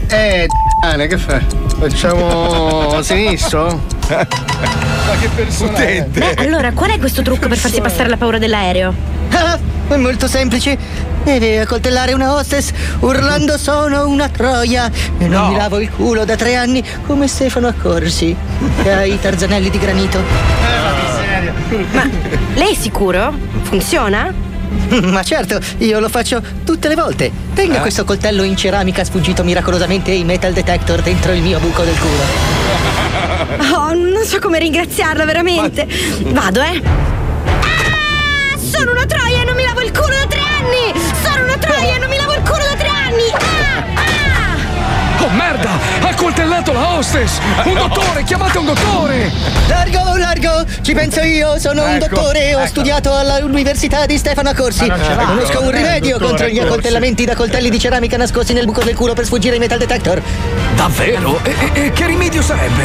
Eh, 0.07 0.47
cane, 0.81 1.07
che 1.07 1.17
fai? 1.17 1.45
Facciamo 1.79 3.01
sinistro? 3.03 3.81
Ma 4.09 4.25
che 5.19 5.27
personaggio! 5.35 6.09
Beh, 6.09 6.33
allora, 6.37 6.71
qual 6.73 6.91
è 6.91 6.99
questo 6.99 7.21
trucco 7.21 7.47
per 7.47 7.57
farsi 7.57 7.79
passare 7.81 8.09
la 8.09 8.17
paura 8.17 8.37
dell'aereo? 8.37 8.93
Ah, 9.31 9.57
è 9.87 9.95
molto 9.95 10.27
semplice. 10.27 10.77
Deve 11.23 11.59
accoltellare 11.61 12.13
una 12.13 12.33
hostess 12.33 12.71
urlando 12.99 13.57
sono 13.57 14.07
una 14.07 14.29
troia 14.29 14.89
e 15.17 15.27
non 15.27 15.41
No. 15.43 15.47
mi 15.49 15.55
lavo 15.57 15.79
il 15.79 15.89
culo 15.91 16.23
da 16.25 16.35
tre 16.35 16.55
anni 16.55 16.83
come 17.05 17.27
Stefano 17.27 17.67
Accorsi 17.67 18.35
che 18.81 18.91
ha 18.91 19.03
i 19.05 19.19
tarzanelli 19.19 19.69
di 19.69 19.77
granito. 19.79 20.19
Ma 21.91 22.09
lei 22.55 22.71
è 22.71 22.75
sicuro? 22.75 23.33
Funziona? 23.63 24.33
Ma 25.01 25.23
certo, 25.23 25.59
io 25.79 25.99
lo 25.99 26.09
faccio 26.09 26.41
tutte 26.63 26.87
le 26.87 26.95
volte. 26.95 27.31
Tenga 27.53 27.77
Eh? 27.77 27.81
questo 27.81 28.03
coltello 28.05 28.43
in 28.43 28.55
ceramica 28.55 29.03
sfuggito 29.03 29.43
miracolosamente 29.43 30.11
ai 30.11 30.23
metal 30.23 30.53
detector 30.53 31.01
dentro 31.01 31.31
il 31.33 31.41
mio 31.41 31.59
buco 31.59 31.83
del 31.83 31.97
culo. 31.97 32.97
Oh, 33.71 33.93
non 33.93 34.23
so 34.25 34.39
come 34.39 34.59
ringraziarla, 34.59 35.25
veramente. 35.25 35.87
Vado, 36.27 36.61
eh. 36.61 36.81
Ah, 37.61 38.57
sono 38.57 38.91
una 38.91 39.05
troia 39.05 39.41
e 39.41 39.45
non 39.45 39.55
mi 39.55 39.63
lavo 39.63 39.81
il 39.81 39.91
culo 39.91 40.07
da 40.13 40.27
tre 40.27 40.39
anni! 40.39 40.99
Sono 41.23 41.43
una 41.45 41.57
troia 41.57 41.95
e 41.95 41.99
non 41.99 42.09
mi 42.09 42.17
lavo 42.17 42.33
il 42.33 42.41
culo 42.41 42.63
da 42.69 42.75
tre 42.77 42.87
anni! 42.89 43.31
Ah, 43.33 43.98
Oh 45.21 45.29
merda! 45.29 45.69
Ha 46.01 46.13
coltellato 46.15 46.71
la 46.71 46.95
hostess! 46.97 47.39
Un 47.65 47.73
dottore, 47.73 48.23
chiamate 48.23 48.57
un 48.57 48.65
dottore! 48.65 49.31
Largo, 49.67 50.15
largo! 50.15 50.65
Ci 50.81 50.93
penso 50.93 51.21
io, 51.21 51.59
sono 51.59 51.83
un 51.83 51.95
Ecco, 51.95 52.07
dottore, 52.15 52.55
ho 52.55 52.59
ecco. 52.59 52.67
studiato 52.67 53.13
all'Università 53.13 54.05
di 54.05 54.17
Stefano 54.17 54.53
non 54.87 55.03
ce 55.03 55.15
l'ha. 55.15 55.25
Conosco 55.25 55.59
un 55.61 55.67
il 55.67 55.73
rimedio 55.73 56.11
dottore 56.17 56.27
contro 56.29 56.47
gli 56.47 56.59
accoltellamenti 56.59 57.25
da 57.25 57.35
coltelli 57.35 57.69
di 57.69 57.79
ceramica 57.79 58.15
nascosti 58.17 58.53
nel 58.53 58.65
buco 58.65 58.81
del 58.83 58.95
culo 58.95 59.13
per 59.13 59.25
sfuggire 59.25 59.53
ai 59.55 59.59
metal 59.59 59.77
detector. 59.77 60.21
Davvero? 60.75 61.39
E, 61.43 61.53
e- 61.73 61.85
e 61.85 61.91
che 61.91 62.05
rimedio 62.05 62.41
sarebbe? 62.41 62.83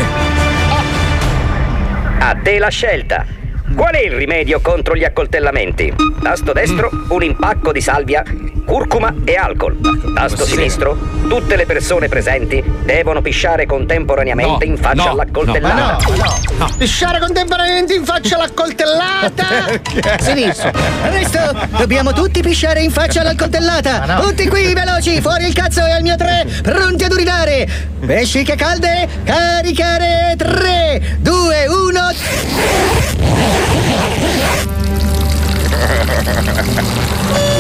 A 2.19 2.37
te 2.43 2.59
la 2.59 2.69
scelta. 2.69 3.25
Qual 3.75 3.93
è 3.93 4.05
il 4.05 4.13
rimedio 4.13 4.61
contro 4.61 4.95
gli 4.95 5.03
accoltellamenti? 5.03 5.93
Tasto 6.23 6.53
destro, 6.53 6.91
un 7.09 7.23
impacco 7.25 7.73
di 7.73 7.81
salvia, 7.81 8.23
curcuma 8.65 9.13
e 9.25 9.35
alcol. 9.35 9.77
Tasto 10.15 10.45
sinistro, 10.45 10.97
tutte 11.29 11.57
le 11.57 11.67
persone 11.67 12.09
presenti 12.09 12.63
devono 12.85 13.21
pisciare 13.21 13.67
contemporaneamente 13.67 14.65
in 14.65 14.77
faccia 14.77 15.11
all'accoltellata. 15.11 15.99
Pisciare 16.79 17.19
contemporaneamente 17.19 17.95
in 17.95 18.05
faccia 18.05 18.37
alla 18.37 18.51
coltellata! 18.55 19.47
Sinistro. 20.23 20.71
Adesso 21.03 21.69
dobbiamo 21.77 22.13
tutti 22.13 22.43
pisciare 22.43 22.81
in 22.81 22.93
faccia 22.93 23.23
alla 23.23 23.35
coltellata. 23.35 24.21
Tutti 24.21 24.47
qui, 24.47 24.73
veloci, 24.73 25.21
fuori 25.21 25.47
il 25.47 25.53
cazzo 25.53 25.85
e 25.85 25.91
al 25.91 26.03
mio 26.03 26.15
tre, 26.17 26.47
pronti 26.63 27.03
ad 27.05 27.13
urinare. 27.13 27.67
Vesciche 27.99 28.55
calde, 28.55 29.09
caricare 29.25 30.35
3, 30.37 31.17
2, 31.19 31.67
1. 31.67 33.64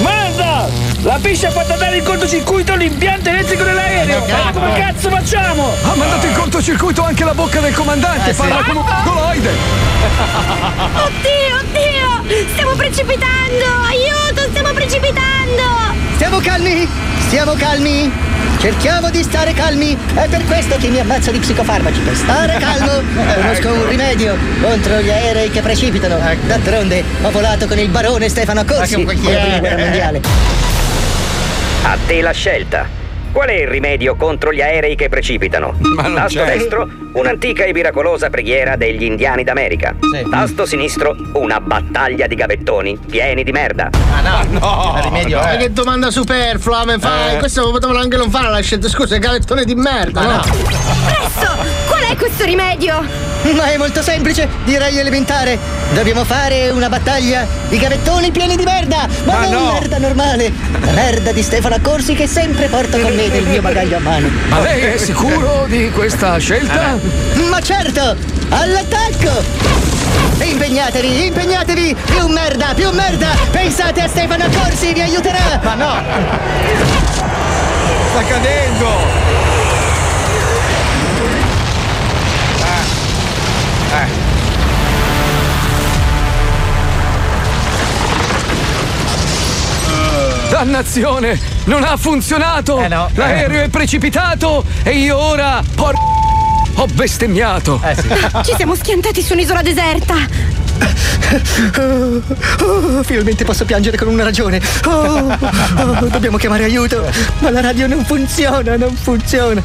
Merda! 0.03 0.69
La 1.03 1.19
piscia 1.21 1.49
ha 1.49 1.51
fatto 1.51 1.73
andare 1.73 1.99
in 1.99 2.05
cortocircuito 2.05 2.75
l'impianto 2.77 3.29
elettrico 3.29 3.62
dell'aereo! 3.64 4.25
Ma 4.27 4.51
come 4.53 4.73
cazzo 4.79 5.11
facciamo? 5.11 5.73
Ha 5.83 5.95
mandato 5.95 6.27
in 6.27 6.35
cortocircuito 6.35 7.03
anche 7.03 7.25
la 7.25 7.35
bocca 7.35 7.61
del 7.61 7.75
comandante! 7.75 8.31
Eh, 8.31 8.33
sì. 8.33 8.40
Parla 8.40 8.62
come 8.62 8.79
un 8.81 8.87
goloide! 9.05 9.51
Oddio, 10.95 11.57
oddio! 11.61 12.49
Stiamo 12.53 12.73
precipitando! 12.73 13.64
Aiuto, 13.88 14.49
stiamo 14.51 14.73
precipitando! 14.73 16.04
Stiamo 16.14 16.38
calmi, 16.38 16.88
stiamo 17.27 17.55
calmi. 17.55 18.11
Cerchiamo 18.61 19.11
di 19.11 19.22
stare 19.22 19.53
calmi. 19.53 19.96
È 20.14 20.27
per 20.29 20.44
questo 20.46 20.77
che 20.77 20.88
mi 20.88 20.98
ammazzo 21.00 21.31
di 21.31 21.38
psicofarmaci. 21.38 22.00
Per 22.00 22.14
stare 22.16 22.57
calmo, 22.59 23.03
conosco 23.35 23.72
un 23.72 23.88
rimedio 23.88 24.37
contro 24.62 25.00
gli 25.00 25.11
aerei 25.11 25.50
che 25.50 25.61
precipitano. 25.61 26.18
D'altronde, 26.46 27.05
ho 27.22 27.31
volato 27.31 27.66
con 27.66 27.79
il 27.79 27.88
barone 27.88 28.29
Stefano 28.29 28.64
che- 28.64 28.96
nella 29.29 29.40
prima 29.40 29.59
guerra 29.59 29.79
mondiale. 29.79 30.20
A 31.83 31.96
te 32.07 32.20
la 32.22 32.33
scelta. 32.33 33.03
Qual 33.35 33.49
è 33.49 33.55
il 33.55 33.66
rimedio 33.66 34.14
contro 34.14 34.53
gli 34.53 34.61
aerei 34.61 34.94
che 34.94 35.09
precipitano? 35.09 35.75
Tasto 36.14 36.38
c'è. 36.38 36.57
destro, 36.57 36.88
un'antica 37.14 37.64
e 37.64 37.73
miracolosa 37.73 38.31
preghiera 38.31 38.77
degli 38.77 39.03
indiani 39.03 39.42
d'America. 39.42 39.97
Tasto 40.31 40.64
sinistro, 40.64 41.16
una 41.33 41.59
battaglia 41.59 42.29
di 42.29 42.37
gavettoni 42.37 42.97
pieni 42.97 43.42
di 43.42 43.51
merda. 43.51 43.90
Ah 43.90 44.44
no! 44.44 45.01
rimedio, 45.03 45.40
Ma 45.40 45.57
che 45.57 45.73
domanda 45.73 46.12
superflua 46.12 46.85
mi 46.85 46.97
fai? 47.01 47.35
Eh. 47.35 47.38
Questo 47.38 47.68
potevano 47.73 47.99
anche 47.99 48.16
non 48.16 48.31
fare 48.31 48.49
la 48.49 48.61
scelta. 48.61 48.88
Scusa, 48.88 49.16
gavettone 49.16 49.64
di 49.64 49.75
merda, 49.75 50.23
no? 50.23 50.40
Presto! 50.40 51.93
Qual 51.94 52.07
è 52.07 52.16
questo 52.16 52.42
rimedio? 52.44 53.07
Ma 53.54 53.70
è 53.70 53.76
molto 53.76 54.02
semplice, 54.02 54.48
direi 54.64 54.98
elementare. 54.98 55.57
Dobbiamo 55.92 56.24
fare 56.24 56.70
una 56.70 56.88
battaglia 56.88 57.46
di 57.68 57.78
gavettoni 57.78 58.33
pieni 58.33 58.57
di 58.57 58.64
merda, 58.64 59.07
ma, 59.22 59.35
Ma 59.35 59.46
non 59.46 59.62
no. 59.62 59.72
merda 59.74 59.98
normale. 59.98 60.52
La 60.72 60.90
merda 60.90 61.30
di 61.30 61.40
Stefano 61.40 61.76
Accorsi 61.76 62.14
che 62.14 62.26
sempre 62.26 62.66
porto 62.66 62.98
con 62.98 63.14
me 63.14 63.28
nel 63.28 63.44
mio 63.44 63.62
bagaglio 63.62 63.98
a 63.98 64.00
mano. 64.00 64.28
Ma 64.48 64.59
lei 64.59 64.80
è 64.80 64.96
sicuro 64.96 65.66
di 65.68 65.88
questa 65.92 66.37
scelta? 66.38 66.98
Ma 67.48 67.61
certo! 67.61 68.16
All'attacco! 68.48 69.44
Impegnatevi, 70.40 71.26
impegnatevi! 71.26 71.96
Più 72.07 72.26
merda, 72.26 72.74
più 72.74 72.90
merda! 72.90 73.37
Pensate 73.52 74.00
a 74.00 74.09
Stefano 74.09 74.46
Accorsi, 74.46 74.92
vi 74.92 75.00
aiuterà! 75.00 75.61
Ma 75.62 75.74
no! 75.74 76.02
Sta 78.11 78.24
cadendo! 78.24 79.43
Dannazione! 90.55 91.37
Non 91.64 91.83
ha 91.83 91.97
funzionato! 91.97 92.79
L'aereo 92.79 93.64
è 93.64 93.69
precipitato 93.69 94.64
e 94.85 94.93
io 94.99 95.19
ora. 95.19 95.61
Por... 95.75 95.97
Ho 96.77 96.87
bestemmiato! 96.93 97.81
Ci 98.45 98.55
siamo 98.57 98.77
schiantati 98.77 99.21
su 99.21 99.33
un'isola 99.33 99.62
deserta! 99.62 100.14
Oh, 102.61 103.03
finalmente 103.03 103.45
posso 103.45 103.64
piangere 103.64 103.97
con 103.97 104.07
una 104.07 104.23
ragione. 104.23 104.62
Oh, 104.85 105.37
oh, 105.77 106.07
dobbiamo 106.07 106.37
chiamare 106.37 106.62
aiuto. 106.62 107.05
Ma 107.40 107.51
la 107.51 107.61
radio 107.61 107.88
non 107.88 108.05
funziona, 108.05 108.77
non 108.77 108.95
funziona. 108.95 109.61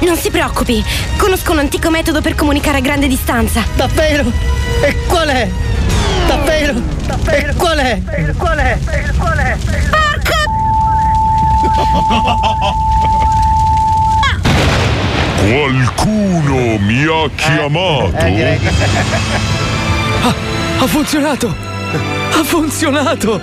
Non 0.00 0.18
si 0.18 0.28
preoccupi, 0.28 0.84
conosco 1.16 1.52
un 1.52 1.60
antico 1.60 1.88
metodo 1.88 2.20
per 2.20 2.34
comunicare 2.34 2.76
a 2.76 2.80
grande 2.82 3.08
distanza. 3.08 3.64
Davvero? 3.76 4.30
E 4.82 4.94
qual 5.06 5.28
è? 5.28 5.48
Davvero? 6.26 6.82
E 7.28 7.54
qual 7.56 7.78
è? 7.78 8.02
Qual 8.36 8.58
è? 8.58 8.78
Qual 9.16 9.38
è? 9.38 9.56
Qualcuno 15.36 16.78
mi 16.78 17.02
ha 17.04 17.28
chiamato. 17.34 18.12
Ah, 20.22 20.34
ha 20.78 20.86
funzionato! 20.86 21.54
Ha 22.32 22.42
funzionato! 22.44 23.40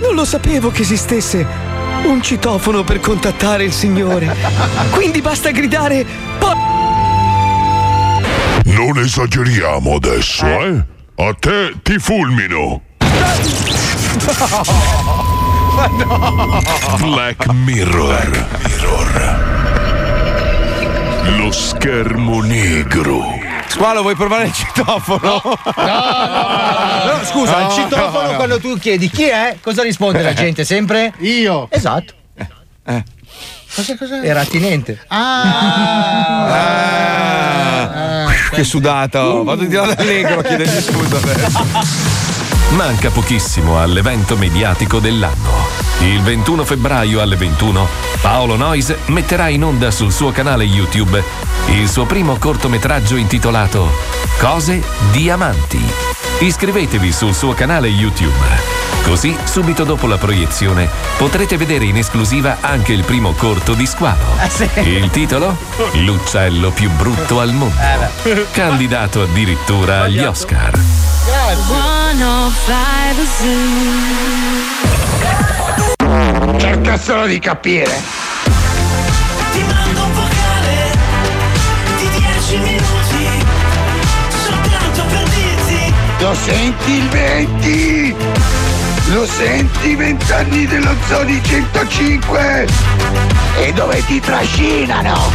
Non 0.00 0.14
lo 0.14 0.24
sapevo 0.24 0.70
che 0.70 0.82
esistesse 0.82 1.44
un 2.04 2.22
citofono 2.22 2.84
per 2.84 3.00
contattare 3.00 3.64
il 3.64 3.72
Signore. 3.72 4.34
Quindi 4.90 5.20
basta 5.20 5.50
gridare. 5.50 6.04
"Po-" 6.38 6.56
Non 8.64 8.98
esageriamo 8.98 9.94
adesso, 9.94 10.46
eh? 10.46 10.84
A 11.16 11.34
te 11.38 11.74
ti 11.82 11.98
fulmino. 11.98 12.82
Black 17.00 17.46
Mirror. 17.52 18.46
Lo 21.36 21.52
schermo 21.52 22.40
negro. 22.42 23.38
Squalo, 23.68 24.02
vuoi 24.02 24.16
provare 24.16 24.46
il 24.46 24.52
citofono? 24.52 25.40
No, 25.44 27.20
scusa, 27.24 27.58
No, 27.60 27.66
il 27.66 27.72
citofono 27.72 28.22
no, 28.22 28.30
no. 28.30 28.36
quando 28.36 28.58
tu 28.58 28.76
chiedi 28.78 29.08
chi 29.08 29.24
è, 29.24 29.58
cosa 29.60 29.82
risponde 29.82 30.22
la 30.22 30.32
gente? 30.34 30.64
Sempre? 30.64 31.12
Io. 31.18 31.68
Esatto. 31.70 32.14
Cosa, 33.72 33.96
cosa? 33.96 34.22
Era 34.22 34.40
attinente. 34.40 34.98
Ah. 35.08 36.48
Che 38.50 38.64
sudata, 38.64 39.28
oh. 39.28 39.44
vado 39.44 39.64
di 39.64 39.72
là 39.74 39.94
d'allegro 39.94 40.40
a 40.40 40.42
chiedergli 40.42 40.80
scusa 40.80 41.16
adesso. 41.18 42.09
Manca 42.70 43.10
pochissimo 43.10 43.80
all'evento 43.80 44.36
mediatico 44.36 45.00
dell'anno. 45.00 45.68
Il 46.00 46.22
21 46.22 46.64
febbraio 46.64 47.20
alle 47.20 47.36
21 47.36 47.86
Paolo 48.20 48.56
Noyes 48.56 48.94
metterà 49.06 49.48
in 49.48 49.64
onda 49.64 49.90
sul 49.90 50.12
suo 50.12 50.30
canale 50.30 50.64
YouTube 50.64 51.22
il 51.68 51.88
suo 51.88 52.04
primo 52.04 52.36
cortometraggio 52.36 53.16
intitolato 53.16 53.90
Cose 54.38 54.82
Diamanti. 55.12 55.82
Iscrivetevi 56.40 57.12
sul 57.12 57.34
suo 57.34 57.54
canale 57.54 57.88
YouTube. 57.88 58.78
Così, 59.02 59.36
subito 59.44 59.84
dopo 59.84 60.06
la 60.06 60.18
proiezione, 60.18 60.88
potrete 61.16 61.56
vedere 61.56 61.84
in 61.84 61.96
esclusiva 61.96 62.58
anche 62.60 62.92
il 62.92 63.04
primo 63.04 63.32
corto 63.32 63.74
di 63.74 63.86
Squalo. 63.86 64.36
Il 64.82 65.10
titolo? 65.10 65.56
L'uccello 65.94 66.70
più 66.70 66.90
brutto 66.90 67.40
al 67.40 67.52
mondo. 67.52 67.74
Candidato 68.52 69.22
addirittura 69.22 70.02
agli 70.02 70.20
Oscar. 70.20 70.78
105 72.10 73.24
Zoo. 75.96 76.58
Cerca 76.58 76.98
solo 76.98 77.26
di 77.26 77.38
capire. 77.38 78.02
Ti 79.52 79.62
mando 79.62 80.02
un 80.02 80.12
vocale 80.12 80.90
di 81.98 82.08
10 82.08 82.58
minuti 82.58 83.44
soltanto 84.44 85.04
per 85.04 85.22
dirti 85.28 85.94
Lo 86.18 86.34
senti 86.34 86.90
il 86.90 87.08
20? 87.08 88.16
Lo 89.12 89.24
senti 89.24 89.90
i 89.90 89.94
vent'anni 89.94 90.66
dello 90.66 90.96
Zoni 91.06 91.40
105? 91.44 92.66
E 93.56 93.72
dove 93.72 94.04
ti 94.06 94.18
trascinano? 94.18 95.30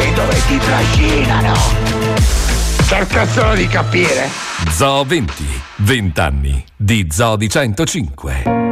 E 0.00 0.12
dove 0.14 0.42
ti 0.48 0.58
trascinano? 0.58 1.54
Cerca 2.86 3.24
solo 3.28 3.54
di 3.54 3.68
capire. 3.68 4.51
Zoo 4.70 5.04
20, 5.04 5.44
20 5.76 6.20
anni 6.20 6.64
di 6.76 7.06
Zoo 7.10 7.36
di 7.36 7.48
105. 7.48 8.71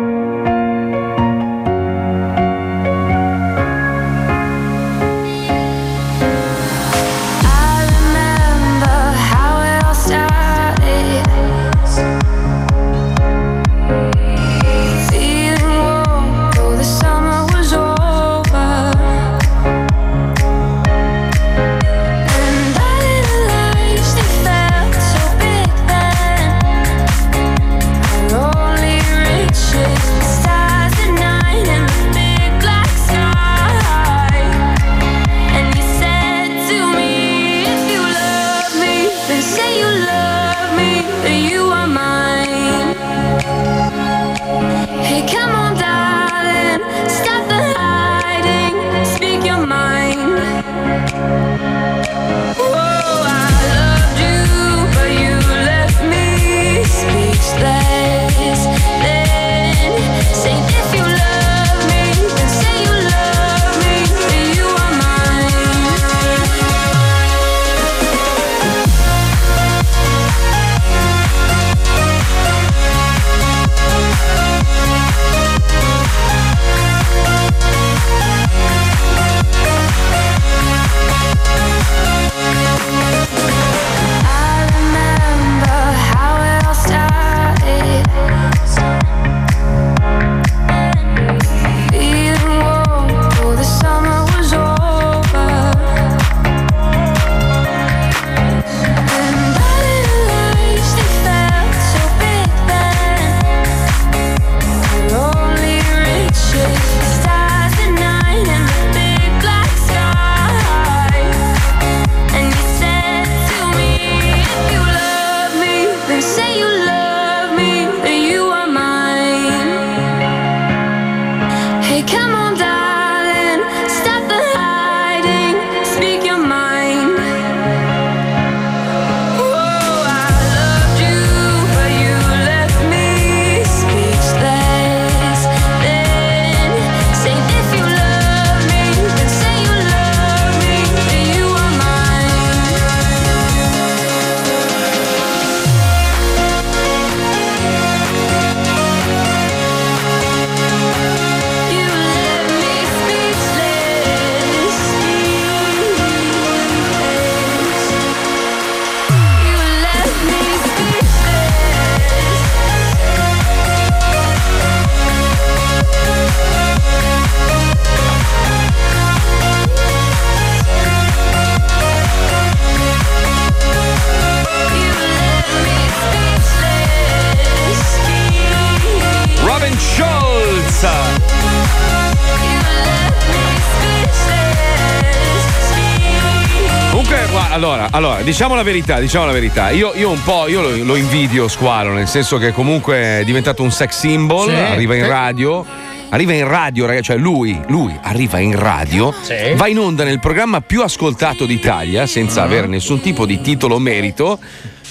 Allora, 188.21 188.25
allora, 188.25 188.25
diciamo 188.25 188.55
la 188.55 188.63
verità, 188.63 189.01
diciamo 189.01 189.27
la 189.27 189.33
verità. 189.33 189.71
Io, 189.71 189.93
io 189.95 190.11
un 190.11 190.23
po' 190.23 190.49
io 190.49 190.61
lo, 190.61 190.77
lo 190.85 190.97
invidio 190.97 191.49
Squalo, 191.49 191.93
nel 191.93 192.09
senso 192.09 192.39
che 192.39 192.53
comunque 192.53 193.21
è 193.21 193.23
diventato 193.25 193.63
un 193.63 193.71
sex 193.71 193.99
symbol, 193.99 194.49
Sì. 194.49 194.55
arriva 194.55 194.95
in 194.95 195.07
radio. 195.07 195.65
Arriva 196.13 196.33
in 196.33 196.49
radio, 196.49 196.87
ragazzi, 196.87 197.05
cioè 197.05 197.17
lui, 197.19 197.59
lui 197.69 197.97
arriva 198.03 198.41
in 198.41 198.59
radio, 198.59 199.15
Sì. 199.23 199.55
va 199.55 199.69
in 199.69 199.79
onda 199.79 200.03
nel 200.03 200.19
programma 200.19 200.61
più 200.61 200.83
ascoltato 200.83 201.47
d'Italia, 201.47 202.05
senza 202.07 202.43
avere 202.43 202.67
nessun 202.67 203.01
tipo 203.01 203.27
di 203.27 203.41
titolo 203.41 203.77
o 203.77 203.79
merito. 203.79 204.39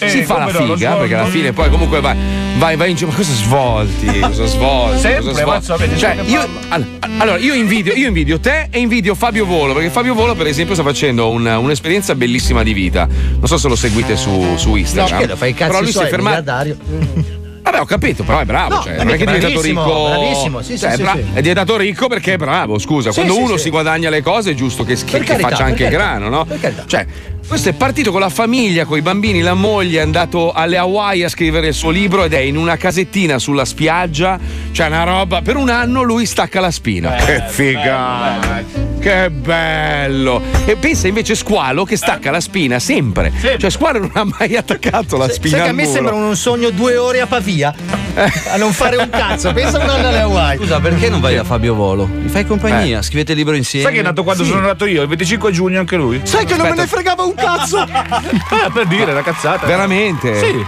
Eh, 0.02 0.08
si 0.08 0.24
fa 0.24 0.38
la 0.38 0.46
no, 0.46 0.52
figa, 0.76 0.94
perché 0.94 1.16
alla 1.16 1.26
fine 1.28 1.52
poi 1.52 1.70
comunque 1.70 2.00
vai, 2.00 2.16
vai, 2.58 2.78
vai 2.78 2.92
in 2.92 2.96
giro. 2.96 3.10
Ma 3.12 3.18
cosa 3.18 3.34
svolti? 3.34 4.20
Cosa 4.22 4.46
svolti? 4.46 5.00
Sempre, 5.00 5.44
cosa 5.44 5.60
svolti? 5.76 5.98
Cioè, 5.98 6.16
io, 6.26 6.48
parla. 6.70 6.99
All- 7.20 7.28
allora, 7.30 7.38
io 7.38 7.54
invidio, 7.54 7.94
io 7.94 8.08
invidio 8.08 8.40
te 8.40 8.68
e 8.72 8.80
invidio 8.80 9.16
Fabio 9.16 9.46
Volo, 9.46 9.74
perché 9.74 9.90
Fabio 9.90 10.14
Volo, 10.14 10.36
per 10.36 10.48
esempio, 10.48 10.74
sta 10.74 10.84
facendo 10.84 11.30
un- 11.30 11.46
un'esperienza 11.46 12.16
bellissima 12.16 12.64
di 12.64 12.74
vita. 12.74 13.08
Non 13.08 13.48
so 13.48 13.58
se 13.58 13.68
lo 13.68 13.76
seguite 13.76 14.16
su, 14.16 14.56
su 14.58 14.76
Instagram. 14.76 15.14
No, 15.14 15.20
che 15.22 15.28
lo 15.28 15.36
fai 15.36 15.50
i 15.50 15.54
cazzi 15.54 15.70
Però 15.70 15.80
lui 15.82 15.88
si 15.92 15.94
suoi, 15.98 16.06
è 16.08 16.10
fermato. 16.10 16.44
Vabbè, 17.62 17.82
ho 17.82 17.86
capito, 17.86 18.24
però 18.24 18.40
è 18.40 18.46
bravo. 18.46 18.76
No, 18.76 18.82
cioè, 18.82 18.94
è 18.96 19.04
non 19.04 19.14
è 19.14 19.18
che 19.18 19.24
è 19.26 19.26
diventato 19.28 19.62
ricco. 19.62 20.06
bravissimo, 20.10 20.62
sì, 20.62 20.72
sì, 20.72 20.80
Cioè, 20.80 20.92
è, 20.92 20.96
sì, 20.96 21.02
bra- 21.02 21.14
sì. 21.14 21.24
è 21.34 21.42
diventato 21.42 21.78
ricco 21.78 22.08
perché 22.08 22.34
è 22.34 22.38
bravo. 22.38 22.80
Scusa, 22.80 23.10
Sì, 23.12 23.16
quando 23.20 23.34
sì, 23.36 23.42
uno 23.42 23.58
sì. 23.58 23.64
si 23.64 23.70
guadagna 23.70 24.10
le 24.10 24.24
cose 24.24 24.52
è 24.52 24.54
giusto 24.56 24.84
che, 24.84 24.96
che- 24.96 25.04
Per 25.04 25.20
che 25.20 25.26
carità, 25.26 25.50
faccia 25.50 25.64
anche 25.66 25.84
carità, 25.84 25.98
grano, 26.02 26.30
no? 26.30 26.46
per 26.46 26.60
carità. 26.60 26.84
Cioè, 26.88 27.06
questo 27.50 27.70
è 27.70 27.74
partito 27.74 28.12
con 28.12 28.20
la 28.20 28.30
famiglia, 28.30 28.86
con 28.86 28.96
i 29.00 29.02
bambini, 29.02 29.42
la 29.42 29.56
moglie, 29.56 29.98
è 29.98 30.04
andato 30.04 30.52
alle 30.52 30.78
Hawaii 30.78 31.24
a 31.24 31.30
scrivere 31.30 31.70
il 31.70 31.74
suo 31.74 31.90
libro 31.90 32.24
ed 32.24 32.34
è 32.34 32.38
in 32.38 32.56
una 32.56 32.78
casettina 32.78 33.40
sulla 33.40 33.66
spiaggia. 33.66 34.40
C'è 34.72 34.86
una 34.86 35.04
roba. 35.04 35.42
Per 35.42 35.56
un 35.56 35.70
anno 35.70 36.04
lui 36.04 36.28
stacca 36.28 36.60
la 36.60 36.70
spina. 36.70 37.16
che 37.16 37.44
figa! 37.48 38.64
Che 39.00 39.32
bello! 39.32 40.44
E 40.64 40.76
pensa 40.76 41.08
invece 41.08 41.34
Squalo 41.34 41.86
che 41.86 41.98
stacca 41.98 42.30
la 42.30 42.40
spina 42.40 42.78
sempre. 42.78 43.34
Cioè, 43.58 43.72
Squalo 43.72 43.98
non 43.98 44.12
ha 44.14 44.26
mai 44.26 44.56
attaccato 44.56 45.18
la 45.18 45.28
spina. 45.28 45.58
Sai 45.58 45.66
che 45.66 45.70
a 45.72 45.74
me 45.74 45.84
muro. 45.84 45.94
sembra 45.96 46.14
un 46.14 46.36
sogno 46.36 46.70
due 46.70 46.98
ore 46.98 47.20
a 47.20 47.26
Pavia 47.26 47.74
a 48.16 48.58
non 48.58 48.72
fare 48.74 48.98
un 48.98 49.10
cazzo. 49.10 49.52
Pensa 49.54 49.80
a 49.80 49.84
un 49.84 49.90
anno 49.90 50.08
alle 50.08 50.20
Hawaii. 50.22 50.58
Scusa, 50.58 50.80
perché 50.80 51.10
non 51.10 51.20
vai 51.22 51.36
da 51.36 51.44
Fabio 51.44 51.74
Volo? 51.76 52.06
Mi 52.08 52.30
fai 52.30 52.46
compagnia, 52.46 53.02
scrivete 53.02 53.32
il 53.32 53.38
libro 53.38 53.56
insieme. 53.56 53.86
Sai 53.86 53.94
che 53.94 54.00
è 54.00 54.04
nato 54.04 54.24
quando 54.24 54.44
Sì. 54.44 54.50
sono 54.50 54.62
nato 54.62 54.86
io, 54.86 55.02
il 55.02 55.08
25 55.08 55.52
giugno 55.52 55.80
anche 55.80 55.96
lui? 55.96 56.20
Sai 56.24 56.46
che 56.46 56.56
non 56.56 56.68
me 56.70 56.76
ne 56.76 56.82
Aspetta. 56.84 56.88
fregava 56.96 57.24
un 57.24 57.34
cazzo? 57.36 57.78
Ah, 58.62 58.70
per 58.72 58.88
dire, 58.88 59.12
una 59.12 59.22
cazzata. 59.22 59.66
Veramente? 59.66 60.36
Sì. 60.38 60.66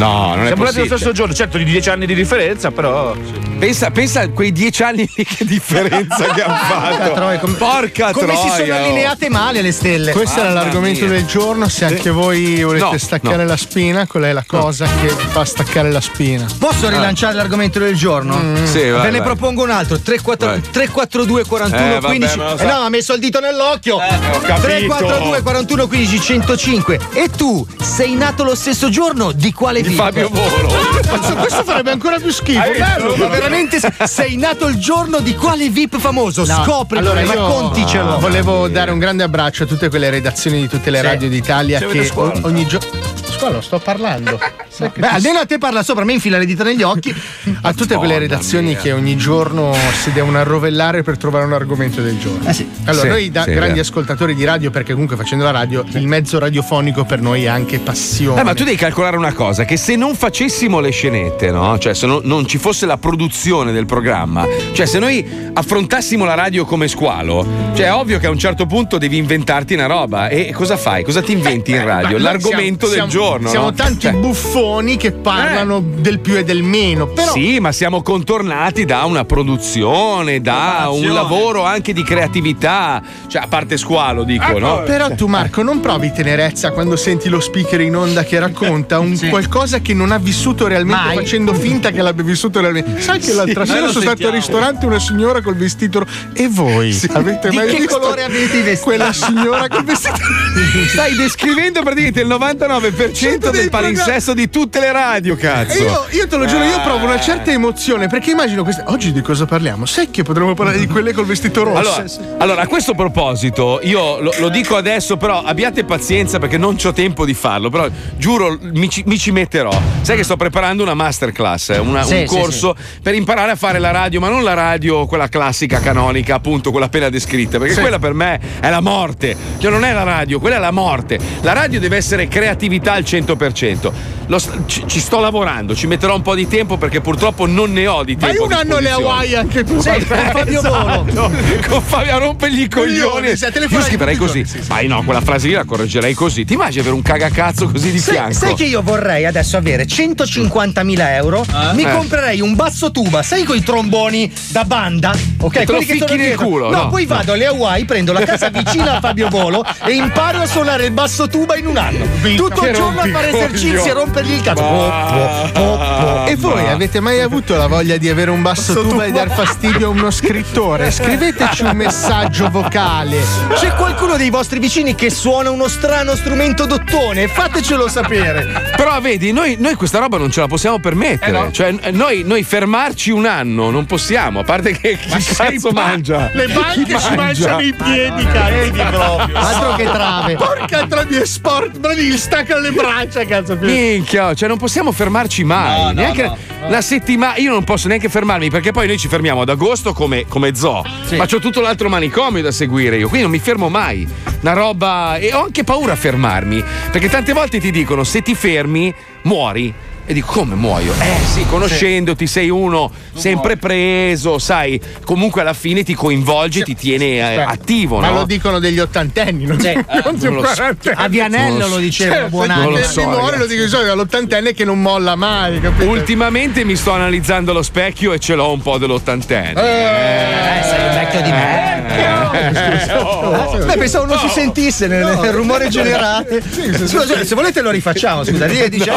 No, 0.00 0.34
non 0.34 0.44
è 0.44 0.46
Siamo 0.46 0.46
nati 0.46 0.56
lo 0.58 0.64
possibile. 0.64 0.86
stesso 0.96 1.12
giorno, 1.12 1.34
certo 1.34 1.58
di 1.58 1.64
10 1.64 1.90
anni 1.90 2.06
di 2.06 2.14
differenza, 2.14 2.70
però. 2.70 3.14
Pensa, 3.58 3.90
pensa 3.90 4.20
a 4.22 4.28
quei 4.30 4.52
dieci 4.52 4.82
anni 4.82 5.06
lì 5.14 5.24
che 5.24 5.44
differenza 5.44 6.24
che 6.32 6.42
hanno 6.42 6.54
fatto. 6.66 7.12
troia, 7.12 7.38
come- 7.38 7.56
Porca 7.56 8.12
Come 8.12 8.32
troia. 8.32 8.40
si 8.56 8.62
sono 8.62 8.72
oh. 8.74 8.76
allineate 8.84 9.28
male 9.28 9.60
le 9.60 9.72
stelle. 9.72 10.12
Questo 10.12 10.40
era 10.40 10.48
Mamma 10.48 10.62
l'argomento 10.62 11.04
mia. 11.04 11.12
del 11.14 11.26
giorno. 11.26 11.68
Se 11.68 11.84
anche 11.84 12.08
voi 12.10 12.62
volete 12.62 12.84
No, 12.84 12.96
staccare 12.96 13.36
no. 13.42 13.44
la 13.44 13.56
spina, 13.58 14.06
qual 14.06 14.22
è 14.22 14.32
la 14.32 14.44
cosa 14.46 14.86
che 15.02 15.08
fa 15.08 15.44
staccare 15.44 15.90
la 15.92 16.00
spina? 16.00 16.46
Posso 16.58 16.88
rilanciare 16.88 17.34
l'argomento 17.34 17.78
del 17.78 17.94
giorno? 17.94 18.34
Ah. 18.36 18.64
Sì, 18.66 18.88
vai, 18.88 19.02
Ve 19.02 19.10
ne 19.10 19.18
vai. 19.18 19.26
propongo 19.26 19.62
un 19.64 19.70
altro: 19.70 19.98
34 20.00 20.46
Vai. 20.46 20.60
342 20.62 21.44
41 21.44 21.84
Eh, 21.86 21.90
vabbè, 22.00 22.06
15. 22.06 22.38
ma 22.38 22.44
lo 22.54 22.58
Eh 22.58 22.64
no, 22.64 22.72
ha 22.80 22.88
messo 22.88 23.12
il 23.12 23.20
dito 23.20 23.40
nell'occhio. 23.40 23.98
capito. 23.98 24.60
342 24.62 25.42
41 25.42 25.86
15 25.86 26.20
105. 26.20 26.98
E 27.12 27.28
tu 27.36 27.66
sei 27.78 28.14
nato 28.14 28.42
lo 28.44 28.54
stesso 28.54 28.88
giorno 28.88 29.32
di 29.32 29.52
quale 29.52 29.82
Di? 29.90 29.96
Fabio 29.96 30.28
Volo. 30.28 30.68
Questo, 31.08 31.34
questo 31.36 31.64
farebbe 31.64 31.90
ancora 31.90 32.18
più 32.18 32.30
schifo. 32.30 32.60
Bello. 32.78 33.16
Ma 33.16 33.26
veramente 33.26 33.78
sei 34.04 34.36
nato 34.36 34.66
il 34.68 34.76
giorno 34.76 35.18
di 35.20 35.34
quale 35.34 35.68
VIP 35.68 35.98
famoso? 35.98 36.44
No, 36.44 36.62
Scopritelo, 36.64 37.10
allora 37.10 37.26
racconticelo. 37.26 38.18
Volevo 38.18 38.68
dare 38.68 38.90
un 38.90 38.98
grande 38.98 39.22
abbraccio 39.24 39.64
a 39.64 39.66
tutte 39.66 39.88
quelle 39.88 40.10
redazioni 40.10 40.60
di 40.60 40.68
tutte 40.68 40.90
le 40.90 40.98
Sì. 40.98 41.04
radio 41.04 41.28
d'Italia 41.28 41.78
avete 41.78 42.00
che 42.00 42.12
ogni 42.42 42.66
giorno. 42.66 42.99
Squalo, 43.40 43.60
sto 43.62 43.78
parlando. 43.78 44.38
Beh, 44.80 44.90
ti- 44.92 45.00
almeno 45.02 45.38
a 45.40 45.46
te 45.46 45.58
parla 45.58 45.82
sopra, 45.82 46.02
a 46.02 46.04
me 46.06 46.12
infila 46.12 46.38
le 46.38 46.44
dita 46.46 46.62
negli 46.64 46.82
occhi. 46.82 47.14
a 47.62 47.72
tutte 47.72 47.96
quelle 47.96 48.18
redazioni 48.18 48.76
che 48.76 48.92
ogni 48.92 49.16
giorno 49.16 49.74
si 50.02 50.12
devono 50.12 50.38
arrovellare 50.38 51.02
per 51.02 51.16
trovare 51.16 51.44
un 51.46 51.52
argomento 51.52 52.00
del 52.02 52.18
giorno. 52.18 52.48
Allora, 52.84 53.02
Sì, 53.02 53.08
noi 53.08 53.30
da 53.30 53.42
sì, 53.44 53.50
grandi 53.50 53.68
vero. 53.70 53.80
ascoltatori 53.80 54.34
di 54.34 54.44
radio, 54.44 54.70
perché 54.70 54.92
comunque 54.92 55.16
facendo 55.16 55.44
la 55.44 55.50
radio, 55.50 55.84
il 55.92 56.06
mezzo 56.06 56.38
radiofonico 56.38 57.04
per 57.04 57.20
noi 57.20 57.44
è 57.44 57.48
anche 57.48 57.78
passione. 57.78 58.40
Eh, 58.40 58.44
ma 58.44 58.54
tu 58.54 58.64
devi 58.64 58.76
calcolare 58.76 59.16
una 59.16 59.32
cosa: 59.32 59.64
che 59.64 59.76
se 59.76 59.96
non 59.96 60.14
facessimo 60.14 60.80
le 60.80 60.90
scenette, 60.90 61.50
no? 61.50 61.78
Cioè, 61.78 61.94
se 61.94 62.06
no- 62.06 62.20
non 62.22 62.46
ci 62.46 62.58
fosse 62.58 62.84
la 62.86 62.96
produzione 62.98 63.72
del 63.72 63.86
programma, 63.86 64.46
cioè, 64.72 64.84
se 64.86 64.98
noi 64.98 65.26
affrontassimo 65.52 66.24
la 66.24 66.34
radio 66.34 66.64
come 66.64 66.88
squalo, 66.88 67.46
cioè, 67.74 67.86
è 67.86 67.92
ovvio 67.94 68.18
che 68.18 68.26
a 68.26 68.30
un 68.30 68.38
certo 68.38 68.66
punto 68.66 68.98
devi 68.98 69.16
inventarti 69.16 69.74
una 69.74 69.86
roba. 69.86 70.28
E 70.28 70.52
cosa 70.54 70.76
fai? 70.76 71.04
Cosa 71.04 71.22
ti 71.22 71.32
inventi 71.32 71.70
in 71.72 71.84
radio? 71.84 72.08
Ma 72.08 72.12
noi 72.12 72.20
L'argomento 72.22 72.86
siamo- 72.86 72.92
del 73.02 73.10
siamo- 73.10 73.10
giorno. 73.10 73.28
Siamo 73.48 73.66
no? 73.66 73.72
tanti 73.72 74.00
Cioè, 74.00 74.12
buffoni 74.12 74.96
che 74.96 75.12
parlano 75.12 75.82
del 75.84 76.18
più 76.20 76.36
e 76.36 76.44
del 76.44 76.62
meno. 76.62 77.06
Però 77.08 77.32
Sì, 77.32 77.58
ma 77.60 77.72
siamo 77.72 78.02
contornati 78.02 78.84
da 78.84 79.04
una 79.04 79.24
produzione, 79.24 80.40
da 80.40 80.86
un 80.88 81.00
Preparazione. 81.00 81.12
lavoro 81.14 81.64
anche 81.64 81.92
di 81.92 82.02
creatività. 82.02 83.02
Cioè, 83.26 83.42
a 83.42 83.46
parte 83.46 83.76
squalo, 83.76 84.24
dico, 84.24 84.58
no? 84.58 84.82
Però 84.84 85.06
Cioè, 85.08 85.16
tu, 85.16 85.26
Marco, 85.26 85.62
non 85.62 85.80
provi 85.80 86.12
tenerezza 86.12 86.70
quando 86.72 86.96
senti 86.96 87.28
lo 87.28 87.40
speaker 87.40 87.80
in 87.80 87.96
onda 87.96 88.24
che 88.24 88.38
racconta 88.38 88.98
un 88.98 89.18
qualcosa 89.28 89.80
che 89.80 89.94
non 89.94 90.12
ha 90.12 90.18
vissuto 90.18 90.66
realmente, 90.66 91.04
Mai. 91.04 91.14
facendo 91.16 91.52
finta 91.54 91.90
che 91.90 92.00
l'abbia 92.02 92.24
vissuto 92.24 92.60
realmente. 92.60 93.00
Sai 93.00 93.18
che 93.20 93.32
l'altra 93.32 93.64
Sì, 93.64 93.70
sera 93.72 93.84
noi 93.84 93.92
sono 93.92 94.04
lo 94.04 94.10
stato 94.10 94.26
al 94.26 94.32
sentiamo. 94.32 94.34
ristorante 94.34 94.86
una 94.86 94.98
signora 94.98 95.40
col 95.42 95.56
vestito. 95.56 96.04
E 96.32 96.48
voi 96.48 96.98
avete 97.12 97.48
Di 97.50 97.56
mai 97.56 97.68
che 97.68 97.76
visto 97.78 97.98
colore 97.98 98.24
avete 98.24 98.56
i 98.56 98.62
vestiti? 98.62 98.82
Quella 98.82 99.12
signora 99.12 99.68
col 99.68 99.84
vestito. 99.84 100.16
Stai 100.88 101.14
descrivendo 101.16 101.82
praticamente 101.82 102.20
il 102.22 102.28
99% 102.28 103.10
del 103.28 103.68
palinsesto 103.70 104.34
di 104.34 104.48
tutte 104.48 104.80
le 104.80 104.92
radio, 104.92 105.34
E 105.34 105.36
cazzo. 105.36 105.82
io, 105.82 106.06
io 106.10 106.26
te 106.28 106.36
lo 106.36 106.46
giuro, 106.46 106.64
io 106.64 106.80
provo 106.82 107.04
una 107.04 107.16
Eh. 107.16 107.20
certa 107.20 107.50
emozione 107.50 108.08
perché 108.08 108.30
immagino 108.30 108.62
questa. 108.62 108.84
Oggi 108.86 109.12
di 109.12 109.20
cosa 109.20 109.44
parliamo? 109.46 109.84
Sai 109.86 110.10
che 110.10 110.22
potremmo 110.22 110.54
parlare 110.54 110.78
di 110.78 110.86
quelle 110.86 111.12
col 111.12 111.26
vestito 111.26 111.62
rosso? 111.62 111.78
Allora, 111.78 112.04
allora, 112.38 112.62
a 112.62 112.66
questo 112.66 112.94
proposito, 112.94 113.80
io 113.82 114.20
lo, 114.20 114.32
lo 114.38 114.48
dico 114.48 114.76
adesso, 114.76 115.16
però 115.16 115.42
abbiate 115.42 115.84
pazienza 115.84 116.38
perché 116.38 116.56
non 116.56 116.76
ho 116.82 116.92
tempo 116.92 117.24
di 117.24 117.34
farlo. 117.34 117.68
Però 117.70 117.88
giuro, 118.16 118.58
mi 118.60 118.88
ci, 118.88 119.02
mi 119.06 119.18
ci 119.18 119.30
metterò. 119.32 119.70
Sai 120.02 120.16
che 120.16 120.24
sto 120.24 120.36
preparando 120.36 120.82
una 120.82 120.94
masterclass, 120.94 121.70
eh, 121.70 121.78
una- 121.78 122.02
Sì, 122.02 122.14
un 122.14 122.28
sì, 122.28 122.36
corso 122.36 122.74
per 123.02 123.14
imparare 123.14 123.50
a 123.52 123.56
fare 123.56 123.78
la 123.78 123.90
radio, 123.90 124.20
ma 124.20 124.28
non 124.28 124.42
la 124.42 124.54
radio, 124.54 125.06
quella 125.06 125.28
classica, 125.28 125.80
canonica, 125.80 126.34
appunto, 126.36 126.70
quella 126.70 126.86
appena 126.86 127.08
descritta. 127.08 127.58
Perché 127.58 127.74
Sì. 127.74 127.80
quella 127.80 127.98
per 127.98 128.14
me 128.14 128.40
è 128.60 128.70
la 128.70 128.80
morte. 128.80 129.36
Cioè, 129.58 129.70
non 129.70 129.84
è 129.84 129.92
la 129.92 130.02
radio, 130.04 130.38
quella 130.40 130.56
è 130.56 130.60
la 130.60 130.70
morte. 130.70 131.18
La 131.42 131.52
radio 131.52 131.78
deve 131.80 131.96
essere 131.96 132.28
creatività 132.28 132.92
al 132.94 133.04
100%. 133.10 133.92
Lo 134.30 134.38
ci, 134.66 134.84
ci 134.86 135.00
sto 135.00 135.18
lavorando, 135.18 135.74
ci 135.74 135.88
metterò 135.88 136.14
un 136.14 136.22
po' 136.22 136.36
di 136.36 136.46
tempo 136.46 136.76
perché 136.76 137.00
purtroppo 137.00 137.46
non 137.46 137.72
ne 137.72 137.88
ho 137.88 138.04
di 138.04 138.16
Fai 138.16 138.28
tempo. 138.30 138.44
un 138.44 138.52
a 138.52 138.58
anno 138.60 138.76
alle. 138.76 138.90
Hawaii 138.90 139.34
anche 139.34 139.64
tu. 139.64 139.80
Sì, 139.80 139.90
con 139.90 140.30
Fabio 140.32 140.60
Volo. 140.62 141.04
Esatto, 141.08 141.32
con 141.68 141.82
Fabio 141.82 142.18
rompergli 142.18 142.60
i 142.62 142.68
coglioni. 142.68 143.34
Coglioni, 143.34 143.66
Io 143.68 143.80
scriverei 143.82 144.16
così. 144.16 144.44
sì, 144.46 144.62
sì. 144.62 144.68
Ma 144.68 144.80
no, 144.82 145.02
quella 145.02 145.20
frase 145.20 145.48
lì 145.48 145.54
la 145.54 145.64
correggerei 145.64 146.14
così. 146.14 146.44
Ti 146.44 146.52
immagini 146.52 146.80
avere 146.80 146.94
un 146.94 147.02
cagacazzo 147.02 147.68
così 147.70 147.90
di 147.90 147.98
Sai, 147.98 148.14
fianco? 148.14 148.32
sai 148.34 148.54
che 148.54 148.64
io 148.66 148.82
vorrei 148.82 149.26
adesso 149.26 149.56
avere 149.56 149.84
150.000 149.84 151.14
euro? 151.14 151.44
Mi 151.74 151.82
Eh. 151.82 151.90
comprerei 151.90 152.40
un 152.40 152.54
basso 152.54 152.92
tuba, 152.92 153.22
sai 153.24 153.44
quei 153.44 153.62
tromboni 153.64 154.32
da 154.50 154.62
banda? 154.64 155.12
Ok, 155.40 155.64
Te 155.64 155.72
lo 155.72 155.80
ficchi 155.80 156.16
nel 156.16 156.36
culo, 156.36 156.70
No, 156.70 156.82
no. 156.84 156.88
poi 156.88 157.04
vado 157.04 157.32
alle 157.32 157.46
Hawaii, 157.46 157.84
prendo 157.84 158.12
la 158.12 158.20
casa 158.24 158.48
vicina 158.50 158.96
a 158.96 159.00
Fabio 159.00 159.28
Volo 159.28 159.64
e 159.84 159.92
imparo 159.92 160.38
a 160.40 160.46
suonare 160.46 160.84
il 160.86 160.92
basso 160.92 161.26
tuba 161.28 161.56
in 161.56 161.66
un 161.66 161.76
anno. 161.76 162.06
Tutto 162.36 162.64
il 162.66 162.74
giorno 162.74 163.00
a 163.00 163.08
fare 163.08 163.28
esercizi 163.30 163.88
e 163.88 163.92
rompergli 164.20 164.32
il 164.32 164.42
cazzo. 164.42 164.62
Ma- 164.62 165.48
Po, 165.52 165.60
po, 165.60 165.76
po. 165.78 166.26
E 166.26 166.36
voi 166.36 166.66
avete 166.68 167.00
mai 167.00 167.20
avuto 167.20 167.56
la 167.56 167.66
voglia 167.66 167.96
di 167.96 168.08
avere 168.08 168.30
un 168.30 168.42
basso 168.42 168.80
tuba 168.86 169.04
e 169.04 169.10
dar 169.12 169.30
fastidio 169.32 169.86
a 169.86 169.90
uno 169.90 170.10
scrittore? 170.10 170.90
Scriveteci 170.90 171.62
un 171.64 171.76
messaggio 171.76 172.48
vocale. 172.50 173.20
C'è 173.54 173.74
qualcuno 173.74 174.16
dei 174.16 174.30
vostri 174.30 174.58
vicini 174.58 174.94
che 174.94 175.10
suona 175.10 175.50
uno 175.50 175.68
strano 175.68 176.14
strumento 176.14 176.66
d'ottone? 176.66 177.28
Fatecelo 177.28 177.88
sapere. 177.88 178.72
Però 178.76 179.00
vedi, 179.00 179.32
noi, 179.32 179.56
noi 179.58 179.74
questa 179.74 179.98
roba 179.98 180.18
non 180.18 180.30
ce 180.30 180.40
la 180.40 180.46
possiamo 180.46 180.78
permettere. 180.78 181.36
Eh 181.36 181.40
no. 181.40 181.50
Cioè, 181.50 181.74
eh, 181.80 181.90
noi, 181.90 182.22
noi 182.24 182.42
fermarci 182.42 183.10
un 183.10 183.26
anno 183.26 183.70
non 183.70 183.86
possiamo, 183.86 184.40
a 184.40 184.44
parte 184.44 184.76
che 184.78 184.98
chi 184.98 185.22
cazzo 185.34 185.70
mangia? 185.70 186.30
Le 186.32 186.46
banche 186.48 186.84
ci 186.84 187.14
mangia? 187.14 187.14
mangiano 187.14 187.60
i 187.60 187.74
piedi, 187.74 188.24
cazzo. 188.26 189.28
Altro 189.32 189.74
che 189.76 189.84
trave. 189.84 190.34
Porca 190.36 190.86
troia, 190.86 191.24
sport, 191.24 191.78
bravi, 191.78 192.02
gli 192.04 192.16
staccano 192.16 192.60
le 192.60 192.70
braccia, 192.72 193.24
cazzo. 193.24 193.56
Minchia, 193.60 194.09
cioè 194.10 194.48
non 194.48 194.58
possiamo 194.58 194.92
fermarci 194.92 195.44
mai. 195.44 195.78
No, 195.78 195.86
no, 195.86 195.92
neanche 195.92 196.22
no. 196.24 196.36
la 196.68 196.80
settimana. 196.80 197.36
Io 197.36 197.52
non 197.52 197.64
posso 197.64 197.88
neanche 197.88 198.08
fermarmi 198.08 198.50
perché 198.50 198.72
poi 198.72 198.86
noi 198.86 198.98
ci 198.98 199.08
fermiamo 199.08 199.42
ad 199.42 199.48
agosto 199.48 199.92
come, 199.92 200.26
come 200.26 200.54
zoo. 200.54 200.84
Ma 201.16 201.26
c'ho 201.26 201.38
tutto 201.38 201.60
l'altro 201.60 201.88
manicomio 201.88 202.42
da 202.42 202.50
seguire 202.50 202.96
io, 202.96 203.08
quindi 203.08 203.22
non 203.22 203.30
mi 203.30 203.38
fermo 203.38 203.68
mai. 203.68 204.06
Una 204.40 204.52
roba. 204.52 205.16
E 205.16 205.32
ho 205.32 205.44
anche 205.44 205.64
paura 205.64 205.92
a 205.92 205.96
fermarmi. 205.96 206.62
Perché 206.90 207.08
tante 207.08 207.32
volte 207.32 207.60
ti 207.60 207.70
dicono: 207.70 208.04
se 208.04 208.22
ti 208.22 208.34
fermi, 208.34 208.92
muori. 209.22 209.72
E 210.06 210.12
dico, 210.12 210.32
come 210.32 210.56
muoio? 210.56 210.92
Eh 210.98 211.24
sì, 211.24 211.46
conoscendoti, 211.46 212.26
sei 212.26 212.48
uno 212.50 212.90
sempre 213.14 213.56
preso, 213.56 214.38
sai, 214.40 214.80
comunque 215.04 215.42
alla 215.42 215.52
fine 215.52 215.84
ti 215.84 215.94
coinvolge, 215.94 216.62
ti 216.62 216.74
tiene 216.74 217.04
eh, 217.34 217.40
attivo, 217.40 217.98
Ma 218.00 218.08
no? 218.08 218.14
lo 218.14 218.24
dicono 218.24 218.58
degli 218.58 218.80
ottantenni, 218.80 219.44
non, 219.44 219.60
Sì, 219.60 219.72
non 220.04 220.18
un 220.20 220.34
lo 220.34 220.44
so. 220.46 220.64
A 220.94 221.06
Vianello 221.06 221.68
lo 221.68 221.76
dicevano, 221.76 222.20
Cioè, 222.22 222.28
buon 222.28 222.50
anno. 222.50 222.76
se 222.82 223.04
Non 223.04 223.12
lo 223.12 223.18
so, 223.20 223.20
ragazzi. 223.20 223.38
lo 223.38 223.46
dico 223.46 223.62
di 223.62 223.68
solito 223.68 223.92
all'ottantenne 223.92 224.52
che 224.52 224.64
non 224.64 224.80
molla 224.82 225.14
mai, 225.14 225.60
capito? 225.60 225.88
Ultimamente 225.88 226.64
mi 226.64 226.74
sto 226.74 226.90
analizzando 226.92 227.52
allo 227.52 227.62
specchio 227.62 228.12
e 228.12 228.18
ce 228.18 228.34
l'ho 228.34 228.50
un 228.52 228.62
po' 228.62 228.78
dell'ottantenne. 228.78 229.60
Eh, 229.60 230.62
sei 230.64 230.86
un 230.88 230.89
vecchio 231.10 231.22
di 231.22 231.30
me. 231.32 232.98
oh. 233.02 233.64
Beh, 233.64 233.76
pensavo 233.76 234.06
non 234.06 234.18
si 234.18 234.28
sentisse 234.28 234.86
nel, 234.86 235.18
nel 235.20 235.32
rumore 235.32 235.68
generato. 235.68 236.38
Scusa, 236.84 237.24
se 237.24 237.34
volete 237.34 237.60
lo 237.60 237.70
rifacciamo, 237.70 238.24
scusa. 238.24 238.46
Lì 238.46 238.68
dice. 238.68 238.90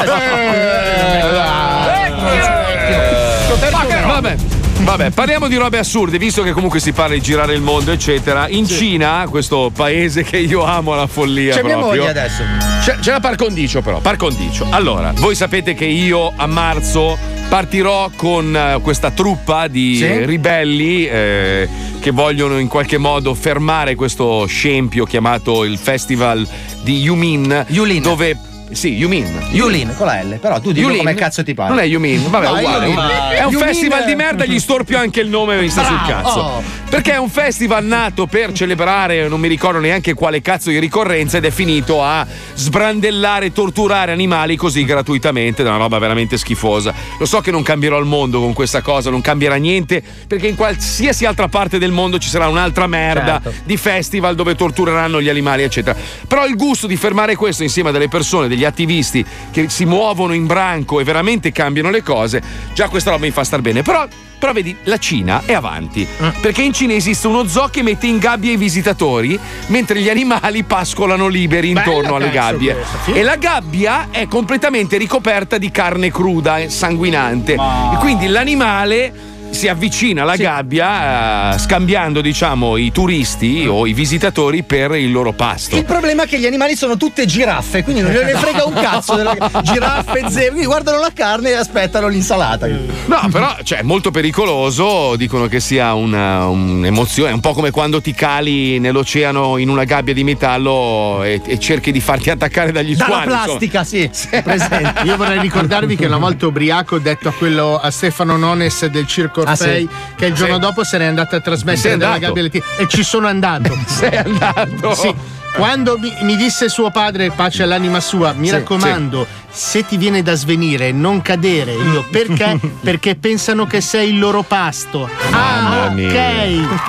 Vabbè. 4.05 4.52
Vabbè, 4.84 5.11
parliamo 5.11 5.47
di 5.47 5.55
robe 5.55 5.77
assurde, 5.77 6.17
visto 6.17 6.43
che 6.43 6.51
comunque 6.51 6.79
si 6.79 6.91
parla 6.91 7.15
di 7.15 7.21
girare 7.21 7.53
il 7.55 7.61
mondo, 7.61 7.91
eccetera. 7.91 8.47
In 8.49 8.67
Cina, 8.67 9.25
questo 9.29 9.71
paese 9.73 10.23
che 10.23 10.38
io 10.38 10.63
amo 10.65 10.93
alla 10.93 11.07
follia. 11.07 11.55
C'è 11.55 11.63
mia 11.63 11.77
proprio, 11.77 12.01
moglie 12.01 12.09
adesso. 12.11 12.43
C'è, 12.81 12.97
c'è 12.97 13.11
la 13.11 13.19
par 13.21 13.36
condicio, 13.38 13.81
però. 13.81 13.99
Par 13.99 14.17
condicio. 14.17 14.67
Allora, 14.69 15.13
voi 15.15 15.36
sapete 15.36 15.73
che 15.73 15.86
io 15.86 16.34
a 16.36 16.45
marzo 16.47 17.17
partirò 17.47 18.09
con 18.15 18.55
eh, 18.55 18.79
questa 18.81 19.09
truppa 19.11 19.67
di 19.67 19.95
Sì. 19.95 20.25
ribelli 20.25 21.07
eh, 21.07 21.67
che 22.01 22.11
vogliono 22.11 22.59
in 22.59 22.67
qualche 22.67 22.97
modo 22.97 23.34
fermare 23.34 23.95
questo 23.95 24.45
scempio 24.47 25.05
chiamato 25.05 25.63
il 25.63 25.77
Festival 25.77 26.45
di 26.81 26.99
Yumin. 26.99 27.65
Yulin. 27.69 28.01
Dove. 28.01 28.38
Sì, 28.72 28.93
Yumin. 28.95 29.47
Yulin 29.51 29.93
con 29.95 30.07
la 30.07 30.22
L, 30.24 30.39
però 30.39 30.59
tu 30.59 30.72
Yulin? 30.72 30.97
come 30.97 31.14
cazzo 31.14 31.43
ti 31.43 31.53
pare. 31.53 31.70
Non 31.70 31.80
è 31.80 31.84
Yumin, 31.84 32.30
vabbè, 32.30 32.45
No, 32.47 32.57
uguale. 32.57 32.86
Yulin. 32.88 32.99
È 33.32 33.43
un 33.43 33.51
Yumin- 33.51 33.68
festival 33.68 34.05
di 34.05 34.16
merda, 34.16 34.45
gli 34.45 34.57
storpio 34.59 34.97
anche 34.97 35.20
il 35.22 35.28
nome 35.30 35.59
mi 35.61 35.70
sta 35.70 35.84
sul 35.86 36.01
cazzo. 36.07 36.39
oh. 36.39 36.64
Perché 36.89 37.14
è 37.14 37.18
un 37.18 37.30
festival 37.30 37.84
nato 37.86 38.26
per 38.28 38.51
celebrare, 38.51 39.28
non 39.28 39.39
mi 39.39 39.47
ricordo 39.47 39.80
neanche 39.80 40.14
quale 40.14 40.41
cazzo 40.41 40.70
di 40.70 40.80
ricorrenza, 40.80 41.38
ed 41.38 41.45
è 41.45 41.49
finito 41.51 42.03
a 42.03 42.26
sbrandellare 42.55 43.51
torturare 43.51 44.11
animali 44.11 44.55
così 44.55 44.84
gratuitamente. 44.86 45.64
È 45.64 45.68
una 45.68 45.78
roba 45.78 45.99
veramente 45.99 46.38
schifosa. 46.38 46.93
Lo 47.20 47.26
so 47.26 47.41
che 47.41 47.51
non 47.51 47.61
cambierò 47.64 47.99
il 47.99 48.05
mondo 48.05 48.39
con 48.39 48.53
questa 48.53 48.82
cosa, 48.82 49.09
non 49.09 49.22
cambierà 49.22 49.55
niente, 49.55 50.01
perché 50.28 50.47
in 50.47 50.55
qualsiasi 50.55 51.26
altra 51.26 51.47
parte 51.47 51.78
del 51.78 51.91
mondo 51.91 52.18
ci 52.18 52.30
sarà 52.30 52.47
un'altra 52.47 52.88
merda 52.88 53.39
Certo. 53.43 53.61
di 53.66 53.78
festival 53.78 54.34
dove 54.36 54.55
tortureranno 54.55 55.22
gli 55.22 55.30
animali, 55.30 55.64
eccetera. 55.64 55.95
Però 56.28 56.45
il 56.47 56.55
gusto 56.55 56.88
di 56.88 56.95
fermare 56.95 57.36
questo 57.36 57.61
insieme 57.64 57.89
a 57.89 57.91
delle 57.91 58.07
persone, 58.07 58.47
degli 58.53 58.63
attivisti 58.63 59.25
che 59.51 59.69
si 59.69 59.85
muovono 59.85 60.33
in 60.33 60.45
branco 60.45 60.99
e 60.99 61.03
veramente 61.03 61.51
cambiano 61.51 61.89
le 61.89 62.03
cose, 62.03 62.41
già 62.73 62.87
questa 62.87 63.11
roba 63.11 63.25
mi 63.25 63.31
fa 63.31 63.43
star 63.43 63.61
bene. 63.61 63.81
Però, 63.81 64.07
però 64.37 64.53
vedi, 64.53 64.75
la 64.83 64.97
Cina 64.97 65.41
è 65.45 65.53
avanti. 65.53 66.07
Perché 66.39 66.61
in 66.61 66.73
Cina 66.73 66.93
esiste 66.93 67.27
uno 67.27 67.47
zoo 67.47 67.67
che 67.67 67.81
mette 67.81 68.07
in 68.07 68.19
gabbia 68.19 68.51
i 68.51 68.57
visitatori, 68.57 69.37
mentre 69.67 69.99
gli 69.99 70.09
animali 70.09 70.63
pascolano 70.63 71.27
liberi 71.27 71.69
intorno 71.69 72.15
alle 72.15 72.29
cazzo 72.29 72.51
gabbie. 72.51 72.73
questa, 72.73 72.97
sì. 73.03 73.11
E 73.11 73.23
la 73.23 73.35
gabbia 73.35 74.07
è 74.11 74.27
completamente 74.27 74.97
ricoperta 74.97 75.57
di 75.57 75.71
carne 75.71 76.11
cruda 76.11 76.59
e 76.59 76.69
sanguinante. 76.69 77.53
E 77.53 77.97
quindi 77.99 78.27
l'animale 78.27 79.31
si 79.53 79.67
avvicina 79.67 80.23
alla 80.23 80.35
gabbia 80.35 81.53
eh, 81.53 81.57
scambiando 81.59 82.21
diciamo 82.21 82.75
i 82.77 82.91
turisti 82.91 83.65
o 83.67 83.85
i 83.85 83.93
visitatori 83.93 84.63
per 84.63 84.95
il 84.95 85.11
loro 85.11 85.31
pasto. 85.31 85.75
Il 85.77 85.85
problema 85.85 86.23
è 86.23 86.27
che 86.27 86.39
gli 86.39 86.45
animali 86.45 86.75
sono 86.75 86.97
tutte 86.97 87.25
giraffe, 87.25 87.83
quindi 87.83 88.01
non 88.01 88.11
gliene 88.11 88.33
frega 88.33 88.65
un 88.65 88.73
cazzo 88.81 89.15
della 89.15 89.35
giraffe, 89.61 90.23
zebre, 90.27 90.47
quindi 90.49 90.65
guardano 90.65 90.99
la 90.99 91.11
carne 91.13 91.49
e 91.49 91.53
aspettano 91.53 92.07
l'insalata. 92.07 92.67
No, 92.67 93.27
però 93.31 93.55
cioè, 93.63 93.79
è 93.79 93.83
molto 93.83 94.11
pericoloso. 94.11 95.15
Dicono 95.15 95.47
che 95.47 95.59
sia 95.59 95.93
una- 95.93 96.47
un'emozione. 96.47 97.29
È 97.29 97.33
un 97.33 97.39
po' 97.39 97.53
come 97.53 97.71
quando 97.71 98.01
ti 98.01 98.13
cali 98.13 98.79
nell'oceano 98.79 99.57
in 99.57 99.69
una 99.69 99.83
gabbia 99.83 100.13
di 100.13 100.23
metallo 100.23 101.21
e, 101.23 101.41
e 101.45 101.59
cerchi 101.59 101.91
di 101.91 101.99
farti 101.99 102.29
attaccare 102.31 102.71
dagli 102.71 102.95
Dalla 102.95 103.21
squali. 103.21 103.31
insomma. 103.31 103.43
plastica, 103.45 103.83
sì. 103.83 104.09
presente. 104.41 105.01
Io 105.03 105.15
vorrei 105.15 105.39
ricordarvi 105.39 105.95
che 105.95 106.05
una 106.07 106.17
volta 106.17 106.47
ubriaco 106.47 106.95
ho 106.95 106.99
detto 106.99 107.29
a 107.29 107.31
quello 107.33 107.77
a 107.77 107.91
Stefano 107.91 108.35
Nones 108.37 108.85
del 108.87 109.05
Circo 109.07 109.42
Ah, 109.45 109.51
Orfei 109.51 109.87
sì? 109.89 110.13
che 110.15 110.25
il 110.27 110.33
giorno 110.33 110.55
Sì. 110.55 110.59
dopo 110.59 110.83
se 110.83 110.97
n'è 110.97 111.05
andato 111.05 111.35
a 111.35 111.39
trasmettere 111.39 111.97
dalla 111.97 112.17
gabbia 112.17 112.43
e 112.77 112.87
ci 112.87 113.03
sono 113.03 113.27
andato. 113.27 113.77
Sei 113.87 114.15
andato? 114.17 114.93
Sì. 114.95 115.13
Quando 115.55 115.97
mi, 115.99 116.11
mi 116.21 116.35
disse 116.35 116.67
suo 116.67 116.89
padre, 116.89 117.29
pace 117.29 117.61
all'anima 117.63 117.99
sua, 117.99 118.33
mi 118.33 118.47
Sì, 118.47 118.53
raccomando, 118.53 119.25
se 119.51 119.85
ti 119.85 119.97
viene 119.97 120.23
da 120.23 120.33
svenire, 120.33 120.91
non 120.91 121.21
cadere. 121.21 121.73
Io 121.73 122.03
perché? 122.09 122.59
Perché 122.83 123.15
pensano 123.15 123.65
che 123.67 123.79
sei 123.79 124.09
il 124.09 124.19
loro 124.19 124.41
pasto. 124.41 125.07
Mamma 125.29 125.83
Ah, 125.85 125.89
mia. 125.89 126.09
ok. 126.09 126.81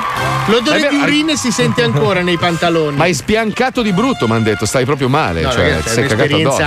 L'odore 0.46 0.86
Eh 0.86 0.88
di 0.90 0.96
urine 0.96 1.36
si 1.36 1.50
sente 1.50 1.82
ancora 1.82 2.20
nei 2.20 2.36
pantaloni. 2.36 2.96
Ma 2.96 3.04
hai 3.04 3.14
spiancato 3.14 3.80
di 3.82 3.92
brutto, 3.92 4.26
mi 4.26 4.34
hanno 4.34 4.44
detto, 4.44 4.66
stai 4.66 4.84
proprio 4.84 5.08
male. 5.08 5.40
No, 5.42 5.50
cioè, 5.50 5.60
ragazzi, 5.70 5.88
sei 5.94 6.06
cagato 6.08 6.36
addosso. 6.36 6.62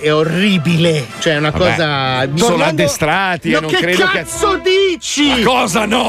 è, 0.00 0.12
orribile. 0.12 1.06
Cioè, 1.18 1.34
è 1.34 1.36
una 1.38 1.50
Vabbè, 1.50 1.64
cosa. 1.70 2.20
sono 2.24 2.34
Tornando- 2.36 2.64
addestrati, 2.64 3.50
No, 3.50 3.56
e 3.56 3.60
non 3.60 3.70
che 3.70 3.76
credo 3.78 4.06
che- 4.06 4.18
cazzo 4.18 4.60
dici? 4.62 5.28
Ma 5.28 5.42
cosa 5.44 5.86
no? 5.86 6.02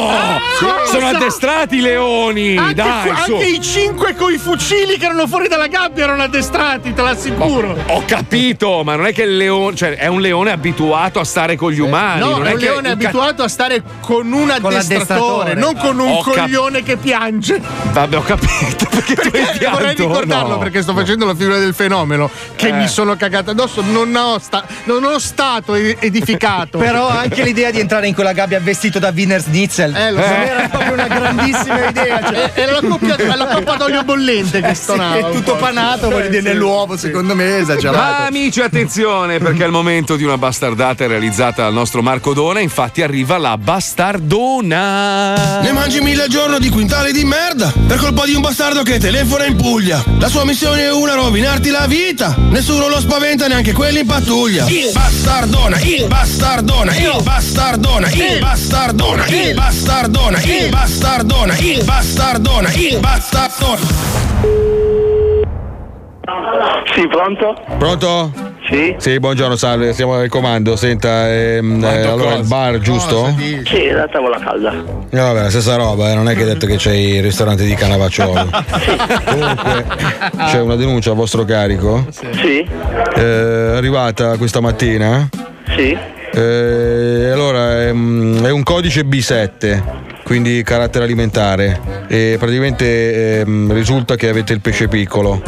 cosa? 0.59 0.85
Sono 0.91 1.07
addestrati 1.07 1.77
i 1.77 1.81
leoni! 1.81 2.57
Anche, 2.57 2.73
Dai, 2.73 3.09
anche 3.09 3.45
i 3.45 3.61
cinque 3.61 4.13
coi 4.15 4.37
fucili 4.37 4.97
che 4.97 5.05
erano 5.05 5.16
fuori 5.25 5.47
dalla 5.47 5.67
gabbia 5.67 6.03
erano 6.03 6.23
addestrati, 6.23 6.93
te 6.93 7.01
l'assicuro. 7.01 7.75
Ho 7.87 8.03
capito, 8.05 8.83
ma 8.83 8.95
non 8.95 9.05
è 9.07 9.13
che 9.13 9.23
il 9.23 9.37
leone, 9.37 9.75
cioè 9.75 9.95
è 9.95 10.07
un 10.07 10.21
leone 10.21 10.51
abituato 10.51 11.19
a 11.19 11.23
stare 11.23 11.55
con 11.55 11.71
gli 11.71 11.79
umani. 11.79 12.19
No, 12.19 12.31
non 12.37 12.45
è 12.45 12.49
è 12.49 12.53
un 12.53 12.59
che 12.59 12.65
leone 12.65 12.77
un 12.91 12.97
ca- 12.97 13.07
abituato 13.07 13.43
a 13.43 13.47
stare 13.47 13.81
con 14.01 14.31
un 14.31 14.49
addestratore, 14.51 14.75
l'addestratore. 14.75 15.53
non 15.55 15.75
con 15.75 15.99
un 15.99 16.11
Ho 16.11 16.21
cap- 16.21 16.43
coglione 16.43 16.83
che 16.83 16.97
piange. 16.97 17.59
Vabbè, 17.91 18.17
ho 18.17 18.21
capito 18.23 18.85
perché, 18.91 19.15
tu 19.15 19.29
hai 19.33 19.41
Eh, 19.41 19.57
pianto. 19.57 19.77
vorrei 19.79 19.95
ricordarlo 19.95 20.49
no. 20.49 20.57
perché 20.57 20.81
sto 20.81 20.93
facendo 20.93 21.25
la 21.25 21.33
figura 21.35 21.57
del 21.57 21.73
fenomeno 21.73 22.29
che 22.55 22.67
Eh. 22.67 22.71
mi 22.73 22.87
sono 22.87 23.15
cagato 23.15 23.51
addosso. 23.51 23.81
Non 23.81 24.13
ho, 24.15 24.37
sta- 24.39 24.65
non 24.83 25.03
ho 25.05 25.17
stato 25.19 25.73
ed- 25.75 25.97
edificato. 25.99 26.77
Però 26.77 27.07
anche 27.09 27.43
l'idea 27.43 27.71
di 27.71 27.79
entrare 27.79 28.07
in 28.07 28.13
quella 28.13 28.33
gabbia 28.33 28.59
vestito 28.59 28.99
da 28.99 29.11
Wiener 29.15 29.41
Schnitzel 29.41 29.95
Eh, 29.95 30.11
lo 30.11 30.21
so. 30.21 30.27
me 30.27 30.49
era 30.49 30.67
proprio 30.67 30.93
una 30.93 31.07
grandissima 31.07 31.87
idea. 31.89 32.21
Cioè, 32.23 32.51
Era 32.55 32.71
la 32.73 32.81
coppia, 32.87 33.35
la 33.35 33.45
coppa 33.47 33.75
d'olio 33.75 34.03
bollente 34.03 34.61
che 34.61 34.69
Eh 34.69 34.75
è 35.15 35.31
tutto 35.31 35.55
panato, 35.55 36.09
voglio 36.09 36.25
Eh, 36.25 36.29
dire, 36.29 36.41
sì. 36.41 36.47
nell'uovo, 36.47 36.97
secondo 36.97 37.35
me 37.35 37.57
esagerato. 37.57 37.97
Ma 37.97 38.25
amici, 38.25 38.61
attenzione, 38.61 39.39
perché 39.39 39.63
è 39.63 39.65
il 39.65 39.71
momento 39.71 40.15
di 40.15 40.23
una 40.23 40.37
bastardata 40.37 41.05
realizzata 41.07 41.63
dal 41.63 41.73
nostro 41.73 42.01
Marco 42.01 42.33
Dona. 42.33 42.59
Infatti 42.59 43.01
arriva 43.01 43.37
la 43.37 43.57
bastardona. 43.57 45.61
Ne 45.61 45.71
mangi 45.71 46.01
mille 46.01 46.23
al 46.23 46.29
giorno 46.29 46.59
di 46.59 46.69
quintali 46.69 47.11
di 47.11 47.23
merda 47.23 47.71
per 47.87 47.97
colpa 47.97 48.25
di 48.25 48.33
un 48.33 48.41
bastardo 48.41 48.83
che 48.83 48.99
telefona 48.99 49.45
in 49.45 49.55
Puglia. 49.55 50.03
La 50.19 50.29
sua 50.29 50.45
missione 50.45 50.83
è 50.83 50.91
una, 50.91 51.13
rovinarti 51.13 51.69
la 51.69 51.85
vita. 51.87 52.35
Nessuno 52.49 52.87
lo 52.87 52.99
spaventa, 52.99 53.47
neanche 53.47 53.73
quelli 53.73 53.99
in 53.99 54.05
pattuglia. 54.05 54.65
Il 54.67 54.91
bastardona, 54.93 55.79
il 55.81 56.05
bastardona, 56.07 56.95
il 56.95 57.21
bastardona, 57.23 58.09
il 58.11 58.39
bastardona, 58.39 59.27
il 59.27 59.53
bastardona, 59.53 60.41
il 60.41 60.69
bastardona, 60.69 61.57
il 61.57 61.83
bastardona, 61.83 62.71
il 62.73 62.99
bastardona. 62.99 64.26
Sì, 66.93 67.07
pronto? 67.07 67.55
Pronto? 67.77 68.31
Sì. 68.69 68.93
Sì, 68.97 69.17
buongiorno, 69.17 69.55
salve, 69.55 69.93
siamo 69.93 70.15
al 70.15 70.27
comando. 70.27 70.75
Senta, 70.75 71.31
ehm, 71.31 71.81
eh, 71.81 72.01
allora 72.01 72.33
il 72.33 72.45
bar, 72.45 72.79
giusto? 72.79 73.33
Sì, 73.63 73.89
la 73.91 74.09
tavola 74.09 74.37
calda. 74.37 74.73
Eh, 75.09 75.17
vabbè, 75.17 75.43
la 75.43 75.49
stessa 75.49 75.77
roba, 75.77 76.11
eh, 76.11 76.15
non 76.15 76.27
è 76.27 76.33
che 76.33 76.41
hai 76.41 76.47
detto 76.47 76.67
che 76.67 76.75
c'è 76.75 76.91
il 76.91 77.23
ristorante 77.23 77.63
di 77.63 77.73
Canavacciolo. 77.75 78.49
Comunque, 79.23 79.85
c'è 80.47 80.59
una 80.59 80.75
denuncia 80.75 81.11
a 81.11 81.13
vostro 81.13 81.45
carico. 81.45 82.05
Sì. 82.09 82.59
Eh, 82.59 83.21
è 83.21 83.75
arrivata 83.77 84.35
questa 84.35 84.59
mattina. 84.59 85.29
Sì. 85.77 85.97
Eh, 86.33 87.29
allora, 87.31 87.83
è, 87.83 87.93
mm, 87.93 88.43
è 88.43 88.51
un 88.51 88.63
codice 88.63 89.03
B7, 89.05 89.81
quindi 90.27 90.61
carattere 90.61 91.05
alimentare. 91.05 91.79
E 92.09 92.35
praticamente 92.37 93.39
ehm, 93.39 93.71
risulta 93.71 94.17
che 94.17 94.27
avete 94.27 94.51
il 94.51 94.59
pesce 94.59 94.89
piccolo. 94.89 95.41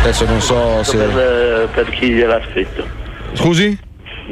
Adesso 0.00 0.24
non 0.24 0.40
so 0.40 0.82
se. 0.82 0.96
Per, 0.96 1.68
per 1.74 1.90
chi 1.90 2.08
gliel'ha 2.08 2.40
scritto. 2.50 2.86
Scusi? 3.34 3.78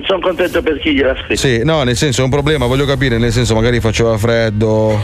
Sono 0.07 0.21
contento 0.21 0.63
per 0.63 0.79
chi 0.79 0.95
gliel'ha 0.95 1.15
scritto. 1.17 1.37
Sì, 1.41 1.63
no, 1.65 1.83
nel 1.83 1.97
senso 1.97 2.23
è 2.23 2.25
un 2.25 2.31
problema, 2.31 2.67
voglio 2.67 2.87
capire, 2.87 3.19
nel 3.19 3.31
senso 3.31 3.55
magari 3.55 3.79
faceva 3.81 4.17
freddo. 4.17 4.99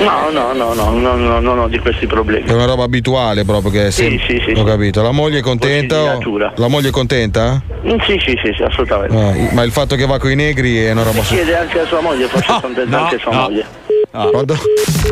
No, 0.00 0.30
no, 0.30 0.52
no, 0.52 0.74
no, 0.74 0.90
no, 0.90 1.14
no, 1.14 1.38
non 1.40 1.58
ho 1.60 1.68
di 1.68 1.78
questi 1.78 2.06
problemi. 2.06 2.46
È 2.48 2.52
una 2.52 2.64
roba 2.66 2.82
abituale 2.84 3.44
proprio 3.44 3.70
che 3.70 3.90
Sì, 3.90 4.20
sì, 4.26 4.42
sì, 4.44 4.50
Ho 4.52 4.56
sì. 4.56 4.64
capito. 4.64 5.00
La 5.02 5.12
moglie 5.12 5.38
è 5.38 5.42
contenta? 5.42 6.18
La 6.56 6.68
moglie 6.68 6.88
è 6.88 6.90
contenta? 6.92 7.62
Mm, 7.86 7.98
Sì, 8.04 8.18
sì, 8.24 8.38
sì, 8.42 8.52
sì, 8.56 8.62
assolutamente. 8.62 9.16
Ah, 9.16 9.54
ma 9.54 9.62
il 9.62 9.70
fatto 9.70 9.94
che 9.96 10.04
va 10.06 10.18
con 10.18 10.30
i 10.30 10.34
negri 10.34 10.76
è 10.84 10.90
una 10.90 11.04
roba 11.04 11.22
Si 11.22 11.34
chiede 11.34 11.56
anche 11.56 11.80
a 11.80 11.86
sua 11.86 12.00
moglie, 12.00 12.26
forse 12.26 12.56
è 12.56 12.60
contenta 12.60 13.02
anche 13.04 13.18
sua 13.18 13.32
moglie. 13.32 13.64
Pronto? 14.10 14.56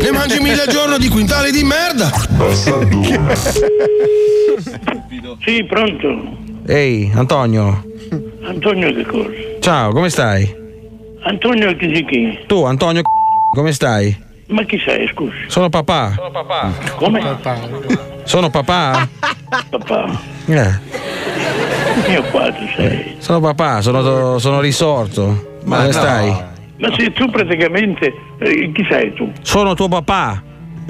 Ne 0.00 0.10
mangi 0.12 0.40
mille 0.40 0.62
al 0.62 0.68
giorno 0.68 0.98
di 0.98 1.08
quintali 1.08 1.50
di 1.52 1.62
merda. 1.62 2.10
Sì, 5.44 5.64
pronto. 5.64 6.36
Ehi, 6.66 7.10
Antonio. 7.14 7.84
Antonio 8.44 8.92
che 8.92 9.04
cosa? 9.06 9.28
Ciao, 9.60 9.90
come 9.92 10.08
stai? 10.10 10.62
Antonio 11.22 11.74
chi 11.76 11.94
si 11.94 12.04
chi? 12.04 12.38
Tu, 12.46 12.62
Antonio, 12.64 13.02
come 13.54 13.72
stai? 13.72 14.14
Ma 14.48 14.62
chi 14.64 14.78
sei, 14.84 15.08
scusi? 15.08 15.36
Sono 15.46 15.68
papà. 15.70 16.12
Come? 16.96 17.20
Sono 18.24 18.50
papà? 18.50 19.08
Papà. 19.70 20.20
Eh, 20.46 22.12
Io 22.12 22.22
qua 22.24 22.52
tu 22.52 22.66
sei. 22.76 23.14
sono 23.18 23.40
papà, 23.40 23.80
sono, 23.80 24.38
sono 24.38 24.60
risorto. 24.60 25.58
Ma 25.64 25.76
Dove 25.78 25.86
no. 25.86 25.92
stai? 25.92 26.42
Ma 26.78 26.94
sei 26.96 27.12
tu 27.12 27.30
praticamente. 27.30 28.12
eh, 28.40 28.70
chi 28.72 28.86
sei 28.90 29.14
tu? 29.14 29.30
Sono 29.40 29.74
tuo 29.74 29.88
papà. 29.88 30.42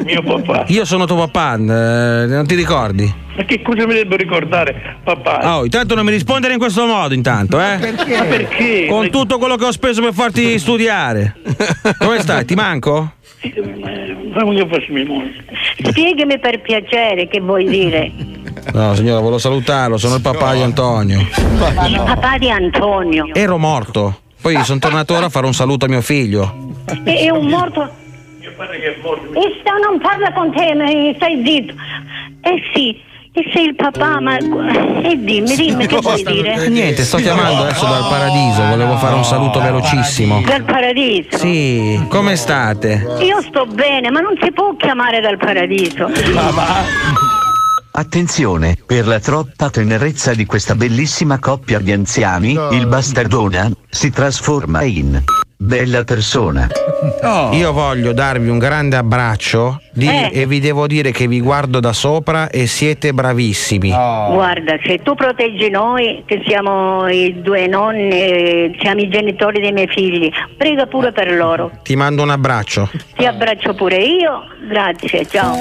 Mio 0.03 0.23
papà. 0.23 0.65
Io 0.69 0.85
sono 0.85 1.07
tuo 1.07 1.17
papà, 1.17 1.55
eh, 1.55 2.27
non 2.27 2.47
ti 2.47 2.55
ricordi? 2.55 3.13
Ma 3.37 3.45
che 3.45 3.63
cosa 3.63 3.87
mi 3.87 3.95
devo 3.95 4.17
ricordare, 4.17 4.99
papà? 5.03 5.57
Oh, 5.57 5.65
intanto 5.65 5.95
non 5.95 6.05
mi 6.05 6.11
rispondere 6.11 6.53
in 6.53 6.59
questo 6.59 6.87
modo, 6.87 7.15
intanto, 7.15 7.61
eh? 7.61 7.77
Perché? 7.79 8.17
Ma 8.19 8.25
perché? 8.25 8.87
Con 8.89 9.11
tutto 9.11 9.39
quello 9.39 9.57
che 9.57 9.65
ho 9.65 9.73
speso 9.73 10.01
per 10.03 10.13
farti 10.13 10.59
studiare. 10.61 11.37
Come 11.99 12.21
stai? 12.21 12.45
Ti 12.45 12.55
manco? 12.55 13.13
Moglie. 14.37 15.33
Spiegami 15.83 16.39
per 16.39 16.61
piacere 16.61 17.29
che 17.29 17.41
vuoi 17.41 17.67
dire. 17.67 18.11
No, 18.73 18.95
signora, 18.95 19.21
volevo 19.21 19.39
salutarlo, 19.39 19.97
sono 19.99 20.17
il 20.17 20.23
papà 20.23 20.55
di 20.55 20.63
Antonio. 20.63 21.21
Il 21.21 22.03
papà 22.05 22.39
di 22.39 22.51
Antonio. 22.51 23.27
Ero 23.33 23.59
morto. 23.59 24.21
Poi 24.41 24.63
sono 24.65 24.79
tornato 24.79 25.15
ora 25.15 25.27
a 25.27 25.29
fare 25.29 25.47
un 25.47 25.55
saluto 25.55 25.85
a 25.87 25.89
mio 25.89 26.01
figlio. 26.03 26.73
E 27.05 27.17
è 27.19 27.31
un 27.31 27.47
morto. 27.47 28.03
E 28.57 29.61
sta, 29.61 29.73
non 29.79 29.99
parla 30.01 30.33
con 30.33 30.53
te, 30.53 30.75
ma 30.75 30.85
stai 31.17 31.43
zitto. 31.45 31.75
Eh 32.41 32.63
sì, 32.73 33.01
e 33.33 33.51
sei 33.53 33.67
il 33.67 33.75
papà, 33.75 34.21
ma. 34.21 34.37
E 34.37 35.17
dimmi, 35.19 35.57
dimmi 35.57 35.87
che 35.89 35.99
vuoi 35.99 36.23
dire? 36.23 36.69
Niente, 36.69 37.03
sto 37.03 37.17
chiamando 37.17 37.63
adesso 37.63 37.85
dal 37.85 38.07
paradiso, 38.09 38.65
volevo 38.65 38.97
fare 38.97 39.17
un 39.17 39.25
saluto 39.25 39.61
velocissimo. 39.61 40.43
Dal 40.47 40.63
paradiso. 40.63 41.37
Sì, 41.39 42.01
come 42.09 42.37
state? 42.37 43.17
Io 43.21 43.43
sto 43.43 43.67
bene, 43.67 44.11
ma 44.11 44.21
non 44.21 44.39
si 44.41 44.53
può 44.53 44.77
chiamare 44.77 45.21
dal 45.21 45.37
paradiso. 45.37 46.09
Attenzione, 47.97 48.77
per 48.87 49.07
la 49.07 49.21
troppa 49.21 49.71
tenerezza 49.71 50.33
di 50.35 50.47
questa 50.47 50.75
bellissima 50.75 51.39
coppia 51.39 51.81
di 51.81 51.93
anziani, 51.93 52.57
il 52.71 52.87
bastardona 52.87 53.69
si 53.89 54.11
trasforma 54.11 54.83
in 54.83 55.23
bella 55.57 56.05
persona. 56.05 56.69
Io 57.53 57.73
voglio 57.73 58.13
darvi 58.13 58.49
un 58.49 58.59
grande 58.59 58.97
abbraccio 58.97 59.81
di- 59.93 60.09
Eh. 60.09 60.31
e 60.33 60.47
vi 60.47 60.61
devo 60.61 60.87
dire 60.87 61.11
che 61.11 61.27
vi 61.27 61.41
guardo 61.41 61.81
da 61.81 61.93
sopra 61.93 62.49
e 62.51 62.67
siete 62.67 63.13
bravissimi. 63.13 63.89
Guarda, 63.91 64.77
se 64.85 64.99
tu 65.03 65.15
proteggi 65.15 65.71
noi, 65.71 66.23
che 66.27 66.43
siamo 66.47 67.09
i 67.09 67.41
due 67.43 67.67
nonni, 67.67 68.77
siamo 68.81 69.01
i 69.01 69.09
genitori 69.09 69.61
dei 69.61 69.73
miei 69.73 69.89
figli, 69.89 70.31
prega 70.57 70.87
pure 70.87 71.13
per 71.13 71.33
loro. 71.33 71.71
Ti 71.83 71.97
mando 71.97 72.23
un 72.23 72.31
abbraccio. 72.31 72.91
Ti 73.17 73.25
abbraccio 73.25 73.75
pure 73.75 73.97
io, 73.97 74.45
grazie, 74.69 75.27
ciao. 75.27 75.57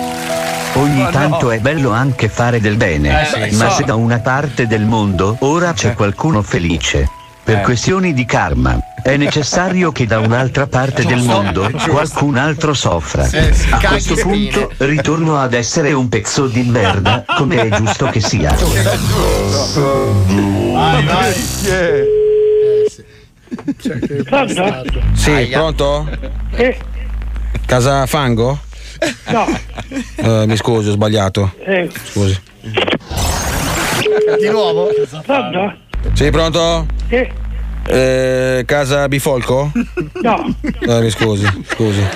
Ogni 0.76 1.06
tanto 1.12 1.52
è 1.52 1.60
bello 1.60 1.92
anche 1.92 2.28
fare 2.30 2.60
del 2.60 2.78
bene, 2.78 3.22
Eh, 3.22 3.26
sì, 3.26 3.56
ma 3.58 3.70
so. 3.70 3.76
se 3.76 3.84
da 3.84 3.96
una 3.96 4.20
parte 4.20 4.66
del 4.66 4.82
mondo 4.86 5.36
ora 5.42 5.72
c'è 5.74 5.94
qualcuno 5.94 6.42
felice. 6.42 7.08
Per 7.44 7.58
Eh. 7.58 7.62
questioni 7.62 8.14
di 8.14 8.24
karma, 8.24 8.80
è 9.04 9.18
necessario 9.18 9.92
che 9.92 10.06
da 10.06 10.20
un'altra 10.20 10.66
parte 10.66 11.04
del 11.06 11.22
mondo 11.24 11.70
qualcun 11.90 12.38
altro 12.38 12.74
soffra. 12.74 13.26
Sì, 13.26 13.54
sì, 13.54 13.68
A 13.70 13.80
questo 13.86 14.16
spine. 14.16 14.50
punto 14.50 14.72
ritorno 14.86 15.38
ad 15.38 15.54
essere 15.54 15.92
un 15.92 16.08
pezzo 16.08 16.48
di 16.48 16.62
merda, 16.64 17.26
come 17.38 17.68
è 17.68 17.76
giusto 17.76 18.06
che 18.08 18.22
sia. 18.22 18.56
Vai, 20.74 21.04
vai. 21.06 21.34
Sì, 25.14 25.48
pronto? 25.52 26.08
Eh, 26.56 26.78
Casa 27.66 28.06
Fango? 28.06 28.60
no. 29.28 29.46
Eh, 30.16 30.46
mi 30.48 30.56
scusi, 30.56 30.90
ho 30.90 30.92
sbagliato. 30.94 31.54
Eh, 31.66 31.90
Scusi. 32.04 32.40
Di 34.40 34.50
nuovo? 34.50 34.90
Pronto? 35.26 35.74
Sì, 36.14 36.30
pronto? 36.30 36.86
Sì. 37.10 37.28
Eh, 37.86 38.64
casa 38.66 39.08
Bifolco? 39.08 39.72
No. 40.22 40.56
Eh, 40.62 41.02
mi 41.02 41.10
scusi, 41.10 41.46
scusi. 41.68 42.08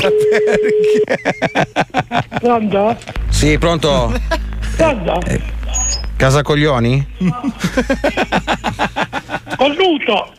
Pronto? 2.40 2.96
Sì, 3.28 3.58
pronto? 3.58 4.12
Pronto? 4.76 5.20
Casa 6.16 6.42
Coglioni? 6.42 7.06
Colluto! 9.56 10.32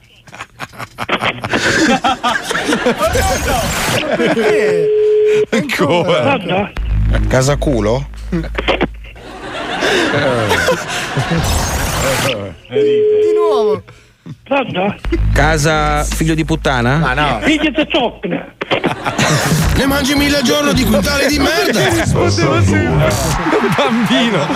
Ancora? 5.51 6.37
Pronto? 6.37 6.71
Casa 7.27 7.55
Culo? 7.57 8.05
Di 12.01 13.33
nuovo. 13.35 13.83
Pronto? 14.55 14.93
Casa 15.31 16.03
Figlio 16.03 16.35
di 16.35 16.43
puttana? 16.43 16.97
Ma 16.97 17.13
no. 17.13 17.39
Figlio 17.41 17.69
di 17.69 17.87
zoccne. 17.89 18.55
Ne 19.73 19.85
mangi 19.87 20.13
mille 20.13 20.37
al 20.37 20.43
giorno 20.43 20.73
di 20.73 20.83
quintali 20.83 21.25
di 21.27 21.39
merda! 21.39 21.87
Rispondevo 21.89 22.61
sempre. 22.61 23.07
È 23.07 23.55
un 23.61 23.73
bambino. 23.75 24.47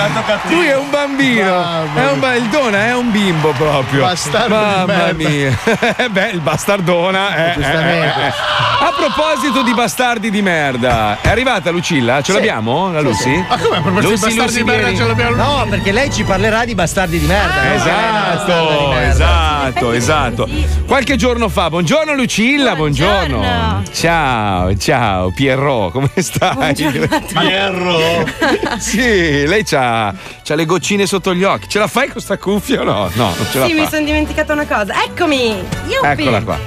Lui 0.49 0.67
è 0.67 0.75
un 0.77 0.89
bambino. 0.91 1.63
È 1.95 2.11
un 2.11 2.19
ba- 2.19 2.35
il 2.35 2.43
Dona 2.49 2.85
è 2.87 2.93
un 2.95 3.09
bimbo 3.11 3.51
proprio. 3.51 4.01
Bastardo 4.01 4.47
di 4.47 4.53
Mamma 4.53 4.85
merda. 4.85 5.13
mia. 5.29 5.57
Eh 5.97 6.09
Beh, 6.11 6.29
il 6.31 6.41
bastardona. 6.41 7.53
Giustamente. 7.55 8.21
eh, 8.21 8.25
eh. 8.27 8.33
A 8.81 8.93
proposito 8.95 9.63
di 9.63 9.73
bastardi 9.73 10.29
di 10.29 10.41
merda, 10.43 11.17
è 11.21 11.29
arrivata 11.29 11.71
Lucilla? 11.71 12.17
Ce 12.21 12.31
Sì. 12.31 12.33
l'abbiamo? 12.33 12.91
La 12.91 13.01
Lucy? 13.01 13.21
sì. 13.23 13.45
Ma 13.49 13.57
come, 13.57 13.77
a 13.77 13.81
proposito 13.81 14.09
di 14.09 14.19
bastardi 14.19 14.37
Lucy, 14.37 14.57
di 14.57 14.63
merda 14.63 14.81
vieni. 14.83 14.97
ce 14.97 15.07
l'abbiamo? 15.07 15.35
No, 15.35 15.65
perché 15.69 15.91
lei 15.91 16.11
ci 16.11 16.23
parlerà 16.23 16.65
di 16.65 16.75
bastardi 16.75 17.17
di 17.19 17.25
merda. 17.25 17.63
no? 17.63 17.73
Esatto, 17.73 18.93
esatto, 18.99 19.84
esatto. 19.91 20.47
Qualche 20.85 21.15
giorno 21.15 21.49
fa, 21.49 21.69
buongiorno 21.69 22.13
Lucilla, 22.13 22.75
buongiorno. 22.75 23.83
Ciao, 23.91 24.75
ciao, 24.77 25.31
Pierrot, 25.31 25.91
come 25.91 26.09
stai? 26.17 26.73
Pierrot. 26.73 28.77
sì, 28.79 29.45
lei 29.47 29.63
c'ha, 29.63 30.13
c'ha 30.43 30.55
le 30.55 30.65
goccine 30.65 31.05
sotto 31.05 31.33
gli 31.33 31.43
occhi. 31.43 31.67
Ce 31.67 31.79
la 31.79 31.87
fai 31.87 32.09
con 32.09 32.21
sta 32.21 32.37
cuffia 32.37 32.81
o 32.81 32.83
no? 32.83 33.09
No, 33.13 33.33
non 33.35 33.47
ce 33.51 33.59
la 33.59 33.65
Sì, 33.67 33.73
mi 33.73 33.83
fa. 33.83 33.89
sono 33.89 34.05
dimenticata 34.05 34.53
una 34.53 34.65
cosa. 34.65 34.93
Eccomi! 35.03 35.63
Yuppi. 35.87 36.21
Eccola 36.21 36.41
qua. 36.41 36.59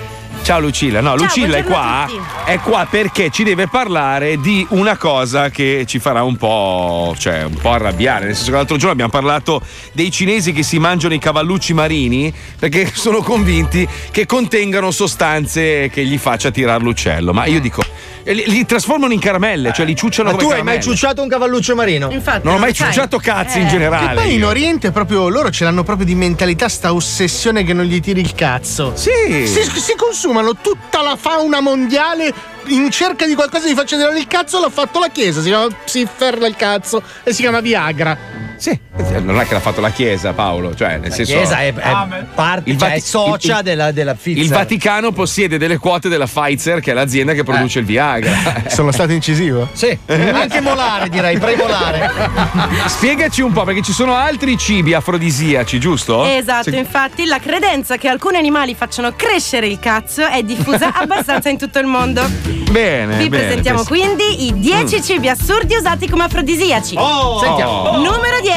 Ciao 0.48 0.60
Lucilla, 0.60 1.02
no, 1.02 1.10
Ciao, 1.10 1.24
Lucilla 1.26 1.58
è 1.58 1.62
qua, 1.62 2.08
è 2.46 2.58
qua 2.60 2.86
perché 2.88 3.28
ci 3.28 3.44
deve 3.44 3.68
parlare 3.68 4.40
di 4.40 4.66
una 4.70 4.96
cosa 4.96 5.50
che 5.50 5.84
ci 5.86 5.98
farà 5.98 6.22
un 6.22 6.36
po', 6.36 7.14
cioè, 7.18 7.42
un 7.42 7.58
po' 7.60 7.72
arrabbiare. 7.72 8.24
Nel 8.24 8.34
senso 8.34 8.52
che 8.52 8.56
l'altro 8.56 8.76
giorno 8.78 8.92
abbiamo 8.92 9.10
parlato 9.10 9.60
dei 9.92 10.10
cinesi 10.10 10.54
che 10.54 10.62
si 10.62 10.78
mangiano 10.78 11.12
i 11.12 11.18
cavallucci 11.18 11.74
marini 11.74 12.32
perché 12.58 12.90
sono 12.96 13.20
convinti 13.20 13.86
che 14.10 14.24
contengano 14.24 14.90
sostanze 14.90 15.90
che 15.90 16.06
gli 16.06 16.16
faccia 16.16 16.50
tirare 16.50 16.82
l'uccello. 16.82 17.34
Ma 17.34 17.44
io 17.44 17.60
dico, 17.60 17.82
e 18.28 18.34
li, 18.34 18.44
li 18.46 18.66
trasformano 18.66 19.14
in 19.14 19.20
caramelle, 19.20 19.72
cioè 19.72 19.86
li 19.86 19.96
ciucciano 19.96 20.30
Ma 20.30 20.36
come 20.36 20.44
tu 20.44 20.50
hai 20.50 20.62
mai 20.62 20.74
caramelle. 20.74 20.96
ciucciato 20.96 21.22
un 21.22 21.28
cavalluccio 21.28 21.74
marino? 21.74 22.10
Infatti. 22.10 22.46
Non 22.46 22.56
ho 22.56 22.58
mai 22.58 22.74
ciucciato 22.74 23.16
cazzi 23.16 23.58
in 23.58 23.68
generale. 23.68 24.12
E 24.12 24.14
poi 24.14 24.34
in. 24.34 24.44
Oriente 24.44 24.90
proprio 24.90 25.30
loro 25.30 25.50
ce 25.50 25.64
l'hanno 25.64 25.82
proprio 25.82 26.04
di 26.04 26.14
mentalità 26.14 26.68
sta 26.68 26.92
ossessione 26.92 27.64
che 27.64 27.72
non 27.72 27.86
gli 27.86 28.00
tiri 28.00 28.20
il 28.20 28.34
cazzo. 28.34 28.92
Sì. 28.96 29.46
Si, 29.46 29.62
si 29.62 29.94
consumano 30.38 30.54
tutta 30.54 31.02
la 31.02 31.16
fauna 31.16 31.60
mondiale 31.60 32.32
in 32.66 32.90
cerca 32.90 33.26
di 33.26 33.34
qualcosa 33.34 33.66
faccia 33.74 33.96
tirare 33.96 34.18
il 34.18 34.26
cazzo, 34.26 34.60
l'ha 34.60 34.70
fatto 34.70 34.98
la 34.98 35.08
chiesa, 35.08 35.40
si 35.40 35.48
chiama 35.48 35.68
Psiffer 35.84 36.42
il 36.42 36.56
cazzo 36.56 37.02
e 37.24 37.32
si 37.32 37.42
chiama 37.42 37.60
Viagra. 37.60 38.47
Sì, 38.58 38.78
non 39.22 39.38
è 39.40 39.46
che 39.46 39.54
l'ha 39.54 39.60
fatto 39.60 39.80
la 39.80 39.90
Chiesa, 39.90 40.32
Paolo. 40.32 40.74
Cioè, 40.74 40.98
nel 40.98 41.08
La 41.10 41.14
senso. 41.14 41.32
Chiesa 41.32 41.58
è, 41.60 41.72
è 41.72 42.24
parte, 42.34 42.70
Il 42.70 42.78
cioè, 42.78 42.88
Vati- 42.88 43.00
è 43.00 43.02
socia 43.02 43.58
il- 43.58 43.64
della, 43.64 43.92
della 43.92 44.14
Pfizer. 44.14 44.42
Il 44.42 44.50
Vaticano 44.50 45.12
possiede 45.12 45.58
delle 45.58 45.78
quote 45.78 46.08
della 46.08 46.26
Pfizer, 46.26 46.80
che 46.80 46.90
è 46.90 46.94
l'azienda 46.94 47.32
che 47.32 47.44
produce 47.44 47.78
il 47.78 47.84
Viagra. 47.84 48.32
Sono 48.68 48.90
stato 48.92 49.12
incisivo? 49.12 49.68
Sì, 49.72 49.96
anche 50.06 50.60
molare 50.60 51.08
direi, 51.08 51.38
premolare. 51.38 52.10
Spiegaci 52.86 53.40
un 53.42 53.52
po', 53.52 53.64
perché 53.64 53.82
ci 53.82 53.92
sono 53.92 54.14
altri 54.14 54.56
cibi 54.58 54.94
afrodisiaci, 54.94 55.78
giusto? 55.78 56.24
Esatto, 56.24 56.70
Se- 56.70 56.76
infatti 56.76 57.24
la 57.26 57.38
credenza 57.38 57.96
che 57.96 58.08
alcuni 58.08 58.36
animali 58.36 58.74
facciano 58.74 59.12
crescere 59.14 59.66
il 59.68 59.78
cazzo 59.78 60.26
è 60.26 60.42
diffusa 60.42 60.92
abbastanza 60.94 61.48
in 61.48 61.58
tutto 61.58 61.78
il 61.78 61.86
mondo. 61.86 62.22
Bene. 62.70 63.16
Vi 63.18 63.28
bene, 63.28 63.44
presentiamo 63.44 63.82
pens- 63.84 63.88
quindi 63.88 64.46
i 64.46 64.58
10 64.58 64.96
Mm. 64.98 65.02
cibi 65.02 65.28
assurdi 65.28 65.74
usati 65.76 66.08
come 66.08 66.24
afrodisiaci. 66.24 66.94
Oh! 66.98 67.38
Sentiamo. 67.40 67.70
Oh! 67.70 67.96
Numero 67.98 68.40
10, 68.42 68.47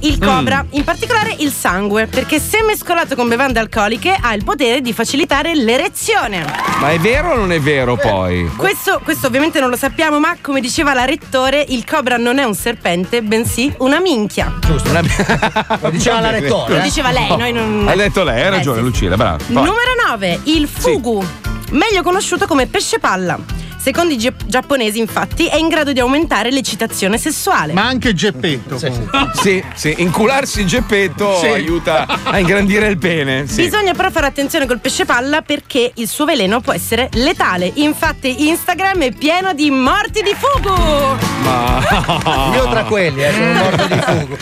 il 0.00 0.18
cobra, 0.18 0.64
in 0.70 0.84
particolare 0.84 1.34
il 1.38 1.50
sangue, 1.50 2.06
perché 2.06 2.38
se 2.38 2.62
mescolato 2.62 3.16
con 3.16 3.26
bevande 3.26 3.58
alcoliche 3.58 4.16
ha 4.20 4.32
il 4.32 4.44
potere 4.44 4.80
di 4.80 4.92
facilitare 4.92 5.56
l'erezione. 5.56 6.44
Ma 6.78 6.90
è 6.90 6.98
vero 7.00 7.32
o 7.32 7.34
non 7.34 7.50
è 7.50 7.60
vero 7.60 7.96
poi? 7.96 8.48
Questo, 8.56 9.00
questo 9.02 9.26
ovviamente 9.26 9.58
non 9.58 9.70
lo 9.70 9.76
sappiamo, 9.76 10.20
ma 10.20 10.36
come 10.40 10.60
diceva 10.60 10.94
la 10.94 11.04
rettore, 11.04 11.64
il 11.68 11.84
cobra 11.84 12.16
non 12.16 12.38
è 12.38 12.44
un 12.44 12.54
serpente, 12.54 13.22
bensì 13.22 13.74
una 13.78 13.98
minchia. 13.98 14.52
Giusto, 14.60 14.92
lo 14.92 15.90
diceva 15.90 16.20
la 16.20 16.30
rettore. 16.30 16.74
Lo 16.74 16.78
eh. 16.78 16.82
diceva 16.82 17.10
lei, 17.10 17.36
noi 17.36 17.52
non. 17.52 17.86
Ha 17.88 17.96
detto 17.96 18.22
lei, 18.22 18.40
hai 18.40 18.50
ragione, 18.50 18.78
Eh, 18.78 18.82
sì. 18.82 18.86
Lucilla, 18.86 19.16
brava. 19.16 19.38
Numero 19.48 19.94
9, 20.10 20.40
il 20.44 20.68
fugu, 20.68 21.24
meglio 21.70 22.02
conosciuto 22.02 22.46
come 22.46 22.66
pesce 22.66 23.00
palla. 23.00 23.63
Secondo 23.84 24.14
i 24.14 24.16
gia- 24.16 24.32
giapponesi, 24.46 24.98
infatti, 24.98 25.46
è 25.46 25.56
in 25.56 25.68
grado 25.68 25.92
di 25.92 26.00
aumentare 26.00 26.50
l'eccitazione 26.50 27.18
sessuale. 27.18 27.74
Ma 27.74 27.82
anche 27.84 28.14
Geppetto. 28.14 28.78
Sì, 28.78 29.62
sì, 29.74 29.94
incularsi 29.98 30.60
il 30.60 30.66
geppetto 30.66 31.38
Sì. 31.38 31.48
aiuta 31.48 32.06
a 32.22 32.38
ingrandire 32.38 32.86
il 32.86 32.96
pene. 32.96 33.46
Sì. 33.46 33.64
Bisogna 33.64 33.92
però 33.92 34.10
fare 34.10 34.24
attenzione 34.24 34.64
col 34.66 34.80
pesce 34.80 35.04
palla 35.04 35.42
perché 35.42 35.92
il 35.96 36.08
suo 36.08 36.24
veleno 36.24 36.62
può 36.62 36.72
essere 36.72 37.10
letale. 37.12 37.70
Infatti, 37.74 38.48
Instagram 38.48 39.02
è 39.02 39.12
pieno 39.12 39.52
di 39.52 39.68
morti 39.70 40.22
di 40.22 40.34
fugu. 40.34 41.16
Ma. 41.42 42.52
Io 42.56 42.66
tra 42.70 42.84
quelli, 42.84 43.22
eh, 43.22 43.32
sono 43.32 43.52
morto 43.52 43.86
di 43.86 44.00
fuoco. 44.00 44.36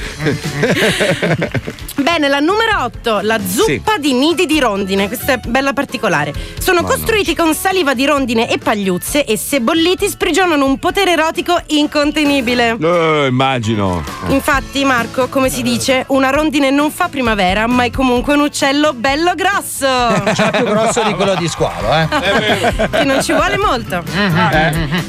Bene, 2.03 2.29
la 2.29 2.39
numero 2.39 2.85
8, 2.85 3.21
la 3.23 3.41
zuppa 3.45 3.97
di 3.99 4.13
nidi 4.13 4.47
di 4.47 4.61
rondine. 4.61 5.09
Questa 5.09 5.33
è 5.33 5.41
bella 5.47 5.73
particolare. 5.73 6.33
Sono 6.61 6.83
costruiti 6.85 7.35
con 7.35 7.55
saliva 7.55 7.95
di 7.95 8.05
rondine 8.07 8.49
e 8.49 8.59
pagliuzze 8.59 9.25
e 9.33 9.37
se 9.39 9.61
bolliti 9.61 10.09
sprigionano 10.09 10.67
un 10.67 10.79
potere 10.79 11.13
erotico 11.13 11.59
incontenibile. 11.69 12.77
Eh, 12.79 13.27
immagino. 13.31 14.05
Infatti, 14.29 14.85
Marco, 14.85 15.29
come 15.29 15.49
si 15.49 15.63
dice, 15.63 16.05
una 16.09 16.29
rondine 16.29 16.71
non 16.71 16.91
fa 16.91 17.09
primavera, 17.09 17.67
ma 17.67 17.85
è 17.85 17.91
comunque 17.91 18.35
un 18.35 18.41
uccello 18.41 18.93
bello 18.93 19.35
grosso. 19.35 19.87
C'era 20.35 20.51
più 20.51 20.65
grosso 20.65 21.03
di 21.03 21.15
quello 21.15 21.35
di 21.35 21.49
squalo, 21.49 21.95
eh. 21.95 22.89
che 22.91 23.05
non 23.05 23.23
ci 23.23 23.33
vuole 23.33 23.57
molto. 23.57 24.03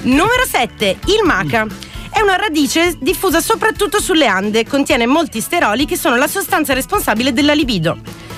Numero 0.04 0.46
7, 0.50 0.98
il 1.06 1.22
maca. 1.26 1.68
È 2.10 2.22
una 2.22 2.38
radice 2.38 2.96
diffusa 3.00 3.42
soprattutto 3.42 4.00
sulle 4.00 4.28
Ande, 4.28 4.66
contiene 4.66 5.06
molti 5.06 5.42
steroli 5.42 5.86
che 5.86 5.98
sono 5.98 6.16
la 6.16 6.28
sostanza 6.28 6.74
responsabile 6.74 7.34
della 7.34 7.54
libido. 7.54 7.98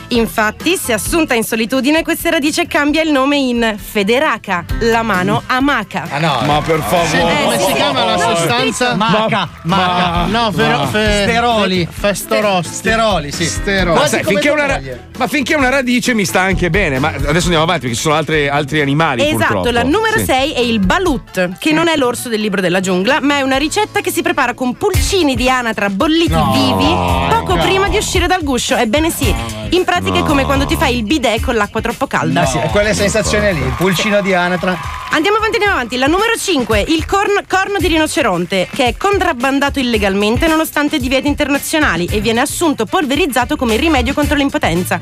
Infatti, 0.09 0.77
se 0.77 0.93
assunta 0.93 1.33
in 1.33 1.43
solitudine, 1.43 2.03
questa 2.03 2.29
radice 2.29 2.67
cambia 2.67 3.01
il 3.01 3.11
nome 3.11 3.37
in 3.37 3.75
Federaca, 3.77 4.63
la 4.81 5.01
mano 5.01 5.41
amaca. 5.47 6.07
Ah 6.11 6.19
no. 6.19 6.41
Ma 6.45 6.61
per 6.61 6.77
Sì, 6.87 6.95
favore. 6.95 7.33
come 7.41 7.55
Eh, 7.55 7.59
si 7.59 7.65
sì, 7.65 7.73
chiama 7.73 8.03
la 8.05 8.15
No, 8.15 8.35
sostanza? 8.35 8.95
Maca, 8.95 9.49
maca. 9.63 10.25
No, 10.27 10.51
fe- 10.51 11.23
Steroli. 11.23 11.87
Festorosti. 11.89 12.73
Steroli, 12.73 13.31
sì. 13.31 13.45
Steroli. 13.45 13.97
Ma, 13.99 14.07
sai, 14.07 14.23
finché 14.23 14.49
una 14.49 14.79
ma 15.17 15.27
finché 15.27 15.53
è 15.53 15.57
una 15.57 15.69
radice 15.69 16.13
mi 16.13 16.23
sta 16.25 16.41
anche 16.41 16.69
bene. 16.69 16.99
Ma 16.99 17.07
adesso 17.09 17.45
andiamo 17.45 17.63
avanti 17.63 17.81
perché 17.81 17.95
ci 17.95 18.01
sono 18.01 18.15
altre- 18.15 18.47
altri 18.49 18.81
animali. 18.81 19.21
Esatto, 19.23 19.37
purtroppo. 19.37 19.69
la 19.71 19.83
numero 19.83 20.17
Sì. 20.19 20.25
6 20.25 20.51
è 20.53 20.59
il 20.59 20.79
balut, 20.79 21.57
che 21.57 21.71
non 21.71 21.87
è 21.87 21.95
l'orso 21.97 22.29
del 22.29 22.41
libro 22.41 22.61
della 22.61 22.79
giungla, 22.79 23.19
ma 23.21 23.37
è 23.37 23.41
una 23.41 23.57
ricetta 23.57 24.01
che 24.01 24.11
si 24.11 24.21
prepara 24.21 24.53
con 24.53 24.75
pulcini 24.77 25.35
di 25.35 25.49
anatra 25.49 25.89
bolliti 25.89 26.31
No. 26.31 26.51
vivi 26.51 26.93
poco 27.29 27.55
prima 27.57 27.87
di 27.89 27.97
uscire 27.97 28.27
dal 28.27 28.43
guscio. 28.43 28.75
Ebbene 28.75 29.09
sì, 29.09 29.33
in 29.69 29.83
pratica 29.83 29.93
è 29.95 30.19
No. 30.19 30.23
come 30.25 30.43
quando 30.45 30.65
ti 30.65 30.75
fai 30.75 30.97
il 30.97 31.03
bidet 31.03 31.41
con 31.41 31.55
l'acqua 31.55 31.79
troppo 31.81 32.07
calda. 32.07 32.41
Ah, 32.41 32.45
sì, 32.45 32.57
è 32.57 32.67
quelle 32.69 32.93
sensazioni 32.93 33.53
lì, 33.53 33.59
il 33.61 33.73
pulcino 33.77 34.21
di 34.21 34.33
anatra. 34.33 34.77
Andiamo 35.11 35.37
avanti, 35.37 35.55
andiamo 35.55 35.75
avanti. 35.75 35.97
La 35.97 36.07
numero 36.07 36.33
5, 36.37 36.83
il 36.89 37.05
corno, 37.05 37.39
corno 37.47 37.77
di 37.77 37.87
rinoceronte, 37.87 38.67
che 38.73 38.87
è 38.87 38.97
contrabbandato 38.97 39.79
illegalmente 39.79 40.45
nonostante 40.47 40.97
divieti 40.99 41.27
internazionali 41.27 42.05
e 42.11 42.19
viene 42.19 42.41
assunto 42.41 42.85
polverizzato 42.85 43.55
come 43.55 43.77
rimedio 43.77 44.13
contro 44.13 44.35
l'impotenza. 44.35 44.99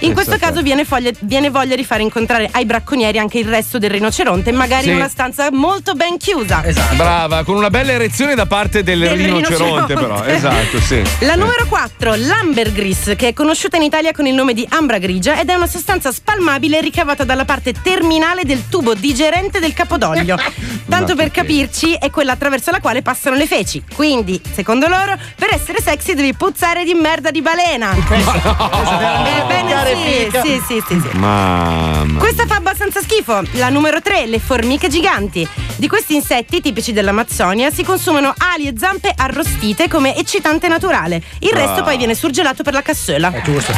In 0.00 0.12
questo 0.12 0.36
caso 0.38 0.62
viene, 0.62 0.84
foglia- 0.84 1.10
viene 1.20 1.50
voglia 1.50 1.74
di 1.74 1.84
far 1.84 2.00
incontrare 2.00 2.48
ai 2.52 2.64
bracconieri 2.64 3.18
anche 3.18 3.38
il 3.38 3.48
resto 3.48 3.78
del 3.78 3.90
rinoceronte, 3.90 4.52
magari 4.52 4.84
Sì. 4.84 4.90
in 4.90 4.96
una 4.96 5.08
stanza 5.08 5.48
molto 5.50 5.94
ben 5.94 6.16
chiusa. 6.16 6.62
Brava, 6.94 7.42
con 7.42 7.56
una 7.56 7.70
bella 7.70 7.90
erezione 7.92 8.36
da 8.36 8.46
parte 8.46 8.84
del, 8.84 9.00
Del 9.00 9.16
rinoceronte, 9.16 9.94
però. 9.94 10.22
rinoceronte. 10.22 10.32
Esatto, 10.34 10.80
sì. 10.80 11.02
La 11.24 11.34
numero 11.34 11.66
4, 11.68 12.14
l'ambergris, 12.14 13.14
che 13.16 13.28
è 13.28 13.32
conosciuta 13.32 13.76
in 13.78 13.82
Italia 13.82 14.12
con 14.12 14.26
il 14.26 14.34
nome 14.36 14.54
di 14.54 14.64
ambra 14.70 14.98
grigia 14.98 15.40
ed 15.40 15.48
è 15.48 15.54
una 15.54 15.66
sostanza 15.66 16.12
spalmabile 16.12 16.80
ricavata 16.80 17.24
dalla 17.24 17.44
parte 17.44 17.74
terminale 17.82 18.44
del 18.44 18.68
tubo 18.68 18.94
digerente 18.94 19.58
del 19.58 19.74
capodoglio. 19.74 20.38
Tanto 20.88 21.16
per 21.16 21.32
capirci, 21.32 21.94
è 21.94 22.10
quella 22.10 22.32
attraverso 22.32 22.70
la 22.70 22.78
quale 22.80 23.02
passano 23.02 23.34
le 23.34 23.46
feci. 23.46 23.82
Quindi, 23.94 24.40
secondo 24.54 24.86
loro, 24.86 25.16
per 25.34 25.52
essere 25.52 25.80
sexy 25.82 26.14
devi 26.14 26.34
puzzare 26.34 26.84
di 26.84 26.94
merda 26.94 27.30
di 27.32 27.42
balena. 27.42 27.90
Ebbene 27.96 29.74
sì, 29.96 30.30
sì, 30.42 30.62
sì, 30.66 30.82
sì, 30.86 31.00
sì. 31.00 31.16
Mamma. 31.16 32.18
Questa 32.18 32.46
fa 32.46 32.56
abbastanza 32.56 33.00
schifo. 33.00 33.42
La 33.52 33.68
numero 33.68 34.00
3, 34.00 34.26
le 34.26 34.38
formiche 34.38 34.88
giganti. 34.88 35.46
Di 35.76 35.88
questi 35.88 36.14
insetti, 36.14 36.60
tipici 36.60 36.92
dell'Amazzonia, 36.92 37.70
si 37.70 37.82
consumano 37.84 38.32
ali 38.54 38.68
e 38.68 38.74
zampe 38.78 39.12
arrostite 39.14 39.88
come 39.88 40.16
eccitante 40.16 40.68
naturale. 40.68 41.22
Il 41.40 41.50
resto 41.50 41.80
Ah. 41.80 41.82
poi 41.82 41.96
viene 41.96 42.14
surgelato 42.14 42.62
per 42.62 42.72
la 42.72 42.82
cassola. 42.82 43.30
È 43.32 43.42
giusto. 43.42 43.72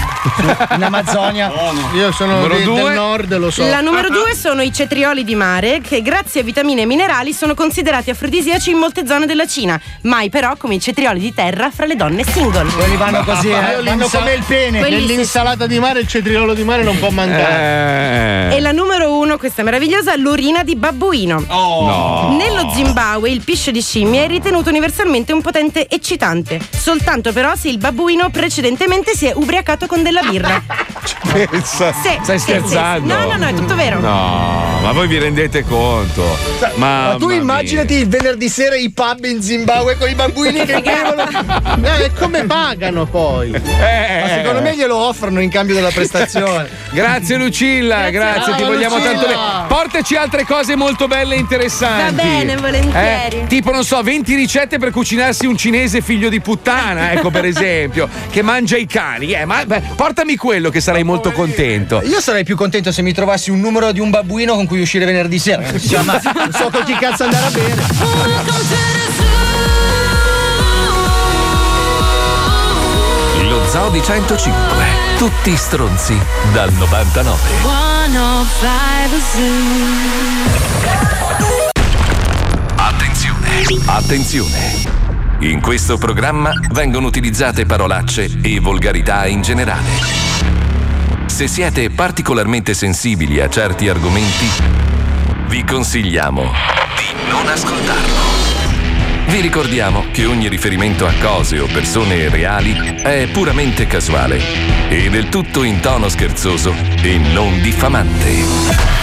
In 0.75 0.83
Amazzonia. 0.83 1.51
Io 1.95 2.13
sono 2.13 2.47
due. 2.47 2.65
del 2.65 2.93
nord, 2.95 3.37
lo 3.37 3.51
so. 3.51 3.67
La 3.67 3.81
numero 3.81 4.09
2 4.09 4.35
sono 4.35 4.63
i 4.63 4.73
cetrioli 4.73 5.25
di 5.25 5.35
mare 5.35 5.81
che 5.81 6.03
grazie 6.03 6.41
a 6.41 6.45
vitamine 6.45 6.83
e 6.83 6.87
minerali 6.87 7.33
sono 7.33 7.55
considerati 7.55 8.11
afrodisiaci 8.11 8.71
in 8.71 8.79
molte 8.79 9.07
zone 9.07 9.27
della 9.27 9.47
Cina, 9.47 9.81
mai 10.03 10.29
però 10.31 10.57
come 10.57 10.75
i 10.75 10.81
cetrioli 10.81 11.19
di 11.19 11.35
terra 11.35 11.71
fra 11.71 11.87
le 11.87 11.97
donne 11.97 12.25
single. 12.25 12.71
Quelli 12.71 12.97
vanno 12.97 13.25
così, 13.25 13.49
eh. 13.49 13.83
Vanno 13.83 14.09
come 14.09 14.35
il 14.35 14.43
pene. 14.47 14.79
Quelli 14.79 15.01
sì. 15.01 15.07
Nell'insalata 15.07 15.67
di 15.67 15.79
mare 15.79 16.01
il 16.01 16.07
cetriolo 16.09 16.55
di 16.55 16.65
mare 16.65 16.83
non 16.83 16.99
può 16.99 17.11
mancare. 17.11 18.51
Eh. 18.53 18.57
E 18.57 18.61
la 18.61 18.73
numero 18.73 19.17
1, 19.19 19.37
questa 19.39 19.63
meravigliosa, 19.63 20.17
l'urina 20.17 20.63
di 20.63 20.77
babbuino. 20.77 21.45
No. 21.49 22.37
Nello 22.37 22.71
Zimbabwe 22.75 23.31
il 23.31 23.43
piscio 23.43 23.71
di 23.71 23.81
scimmie 23.81 24.25
è 24.25 24.29
ritenuto 24.29 24.69
universalmente 24.69 25.33
un 25.33 25.41
potente 25.41 25.89
eccitante, 25.89 26.61
soltanto 26.71 27.33
però 27.33 27.55
se 27.55 27.69
il 27.69 27.79
babbuino 27.79 28.31
precedentemente 28.31 29.15
si 29.15 29.27
è 29.27 29.33
ubriacato 29.35 29.87
con 29.87 30.03
della 30.03 30.23
birra. 30.23 30.38
Pensa. 31.33 31.93
Sì, 31.93 32.19
Stai 32.23 32.39
sì, 32.39 32.45
scherzando? 32.51 33.09
sì, 33.09 33.21
sì. 33.21 33.27
No, 33.27 33.33
no, 33.33 33.37
no, 33.37 33.47
è 33.47 33.55
tutto 33.55 33.75
vero. 33.75 34.01
No, 34.01 34.79
ma 34.83 34.93
voi 34.93 35.07
vi 35.09 35.19
rendete 35.19 35.63
conto? 35.65 36.37
Ma 36.77 37.17
tu 37.19 37.31
immaginati 37.31 37.95
il 37.95 38.09
venerdì 38.09 38.49
sera 38.49 38.77
i 38.77 38.91
pub 38.91 39.25
in 39.25 39.43
Zimbabwe 39.43 39.97
con 39.99 40.09
i 40.09 40.15
bambini 40.15 40.65
che 40.65 40.81
bevono. 40.83 41.29
Eh, 41.87 42.05
e 42.05 42.13
come 42.15 42.45
pagano 42.45 43.05
poi? 43.07 43.51
Eh. 43.53 44.21
Ma 44.21 44.29
secondo 44.29 44.63
me 44.63 44.75
glielo 44.75 44.97
offrono 44.97 45.41
in 45.41 45.51
cambio 45.51 45.75
della 45.75 45.91
prestazione. 45.91 46.69
Grazie 46.91 47.37
Lucilla, 47.37 48.09
grazie, 48.09 48.55
ti 48.55 48.61
Ciao, 48.61 48.69
vogliamo 48.69 48.97
Lucilla. 48.97 49.13
tanto 49.13 49.27
bene. 49.29 49.67
Portaci 49.69 50.17
altre 50.17 50.45
cose 50.45 50.75
molto 50.75 51.07
belle 51.07 51.35
e 51.35 51.39
interessanti. 51.39 52.15
Va 52.15 52.23
bene, 52.23 52.57
volentieri. 52.57 53.41
Eh, 53.41 53.47
tipo, 53.47 53.71
non 53.71 53.85
so, 53.85 54.03
20 54.03 54.35
ricette 54.35 54.79
per 54.79 54.91
cucinarsi 54.91 55.45
un 55.47 55.57
cinese 55.57 56.01
figlio 56.01 56.31
di 56.31 56.41
puttana, 56.41 57.13
ecco 57.13 57.31
per 57.31 57.45
esempio, 57.45 58.09
che 58.31 58.41
mangia 58.43 58.77
i 58.79 58.87
cani. 58.87 59.33
Eh, 59.33 59.45
ma 59.45 59.65
beh, 59.67 59.83
portami 59.97 60.28
quello 60.37 60.71
che 60.71 60.81
sarai 60.81 61.05
molto 61.05 61.33
contento. 61.33 62.01
Io 62.05 62.21
sarei 62.21 62.45
più 62.45 62.57
contento 62.57 62.93
se 62.93 63.03
mi 63.03 63.13
trovassi 63.13 63.51
un 63.51 63.61
numero 63.61 63.93
di 63.93 64.01
un 64.01 64.11
babbuino 64.11 64.55
con 64.55 64.67
cui 64.67 64.81
uscire 64.81 65.05
venerdì 65.05 65.39
sera. 65.39 65.63
Cioè, 65.79 66.03
ma 66.03 66.21
non 66.23 66.53
so 66.53 66.71
con 66.71 66.85
chi 66.85 66.95
cazzo 66.95 67.25
andare 67.25 67.47
a 67.47 67.51
bere. 67.51 67.83
Lo 73.49 73.67
Zoo 73.69 73.91
di 73.91 74.03
105. 74.03 74.85
Tutti 75.17 75.57
stronzi 75.57 76.19
dal 76.53 76.73
99. 76.73 77.39
Attenzione, 82.77 83.65
attenzione. 83.87 85.08
In 85.41 85.61
questo 85.61 85.99
programma 85.99 86.51
vengono 86.73 87.07
utilizzate 87.07 87.65
parolacce 87.65 88.29
e 88.43 88.59
volgarità 88.59 89.25
in 89.27 89.41
generale. 89.41 89.89
Se 91.27 91.47
siete 91.47 91.91
particolarmente 91.91 92.75
sensibili 92.75 93.41
a 93.41 93.49
certi 93.49 93.89
argomenti, 93.89 94.47
vi 95.47 95.63
consigliamo 95.63 96.43
di 96.43 97.31
non 97.31 97.47
ascoltarlo. 97.47 98.47
Vi 99.27 99.41
ricordiamo 99.41 100.07
che 100.11 100.27
ogni 100.27 100.49
riferimento 100.49 101.07
a 101.07 101.13
cose 101.21 101.61
o 101.61 101.67
persone 101.67 102.29
reali 102.29 102.97
è 103.01 103.29
puramente 103.31 103.87
casuale 103.87 104.41
e 104.89 105.09
del 105.09 105.29
tutto 105.29 105.63
in 105.63 105.79
tono 105.79 106.09
scherzoso 106.09 106.75
e 107.01 107.17
non 107.17 107.61
diffamante. 107.63 108.31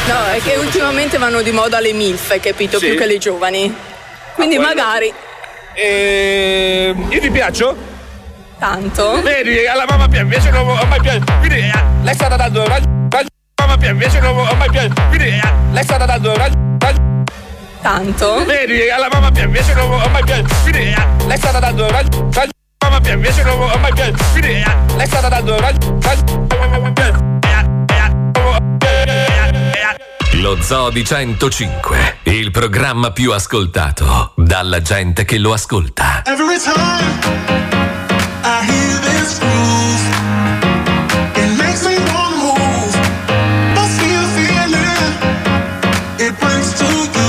No, 0.08 0.26
è 0.34 0.42
che 0.44 0.58
ultimamente 0.58 1.18
vanno 1.18 1.42
di 1.42 1.52
moda 1.52 1.80
le 1.80 1.94
MILF, 1.94 2.38
capito? 2.42 2.78
Sì. 2.78 2.88
Più 2.88 2.98
che 2.98 3.06
le 3.06 3.20
giovani. 3.20 3.74
Quindi 4.34 4.58
quello- 4.58 4.74
magari 4.76 5.14
E... 5.76 6.96
Io 7.10 7.20
ti 7.20 7.30
piaccio? 7.30 7.94
tanto. 8.66 9.22
Vedi, 9.22 9.66
alla 9.68 9.86
mamma 9.88 10.08
piace, 10.08 10.24
invece 10.24 10.50
non 10.50 10.68
ho 10.68 10.86
mai 10.86 11.00
piaciuto. 11.00 11.34
Quindi 11.40 11.60
eh, 11.60 11.84
lei 12.02 12.14
sta 12.14 12.28
dando 12.28 12.66
ragione. 12.68 12.94
Mamma 13.62 13.78
piace, 13.78 13.94
invece 13.94 14.20
non 14.20 14.38
ho 14.38 14.56
mai 14.56 14.70
piaciuto. 14.70 15.02
Quindi 15.08 15.28
eh, 15.28 15.54
lei 15.72 15.84
sta 15.84 15.98
dando 15.98 16.36
ragione. 16.36 17.24
Tanto. 17.82 18.46
Vedi, 18.46 18.90
alla 18.90 19.08
mamma 19.12 19.30
piace, 19.32 19.48
invece 19.48 19.74
non 19.74 19.92
ho 19.92 20.08
mai 20.10 20.24
piaciuto. 20.24 20.56
Quindi 20.64 20.80
eh, 20.80 21.26
lei 21.28 21.38
sta 21.38 21.60
dando 21.60 21.90
ragione. 21.90 22.54
Mamma 22.80 23.00
ma 23.00 23.16
mi 23.16 23.18
piace, 23.20 23.44
non 23.44 23.60
mi 23.60 23.94
piace. 23.94 24.14
Quindi 24.32 24.54
eh, 24.54 24.96
lei 24.96 25.08
sta 25.08 25.28
dando 25.28 25.60
ragione. 25.60 27.25
Lo 30.42 30.58
Zoo 30.62 30.90
di 30.90 31.06
105, 31.06 32.18
il 32.24 32.52
programma 32.52 33.12
più 33.12 33.32
ascoltato 33.32 34.34
dalla 34.36 34.82
gente 34.82 35.24
che 35.24 35.38
lo 35.38 35.54
ascolta. 35.54 36.24
Every 36.26 36.60
time 36.60 37.20
I 38.44 38.66
hear 38.66 39.00
this 39.00 39.40
groove, 39.40 40.02
it 41.36 41.58
makes 41.58 41.84
me 41.86 41.98
wanna 42.12 42.36
move. 42.36 42.98
Be 43.98 44.14
a 44.14 44.28
feeling 44.36 44.76
it 46.20 46.38
brings 46.40 46.74
to. 46.80 47.25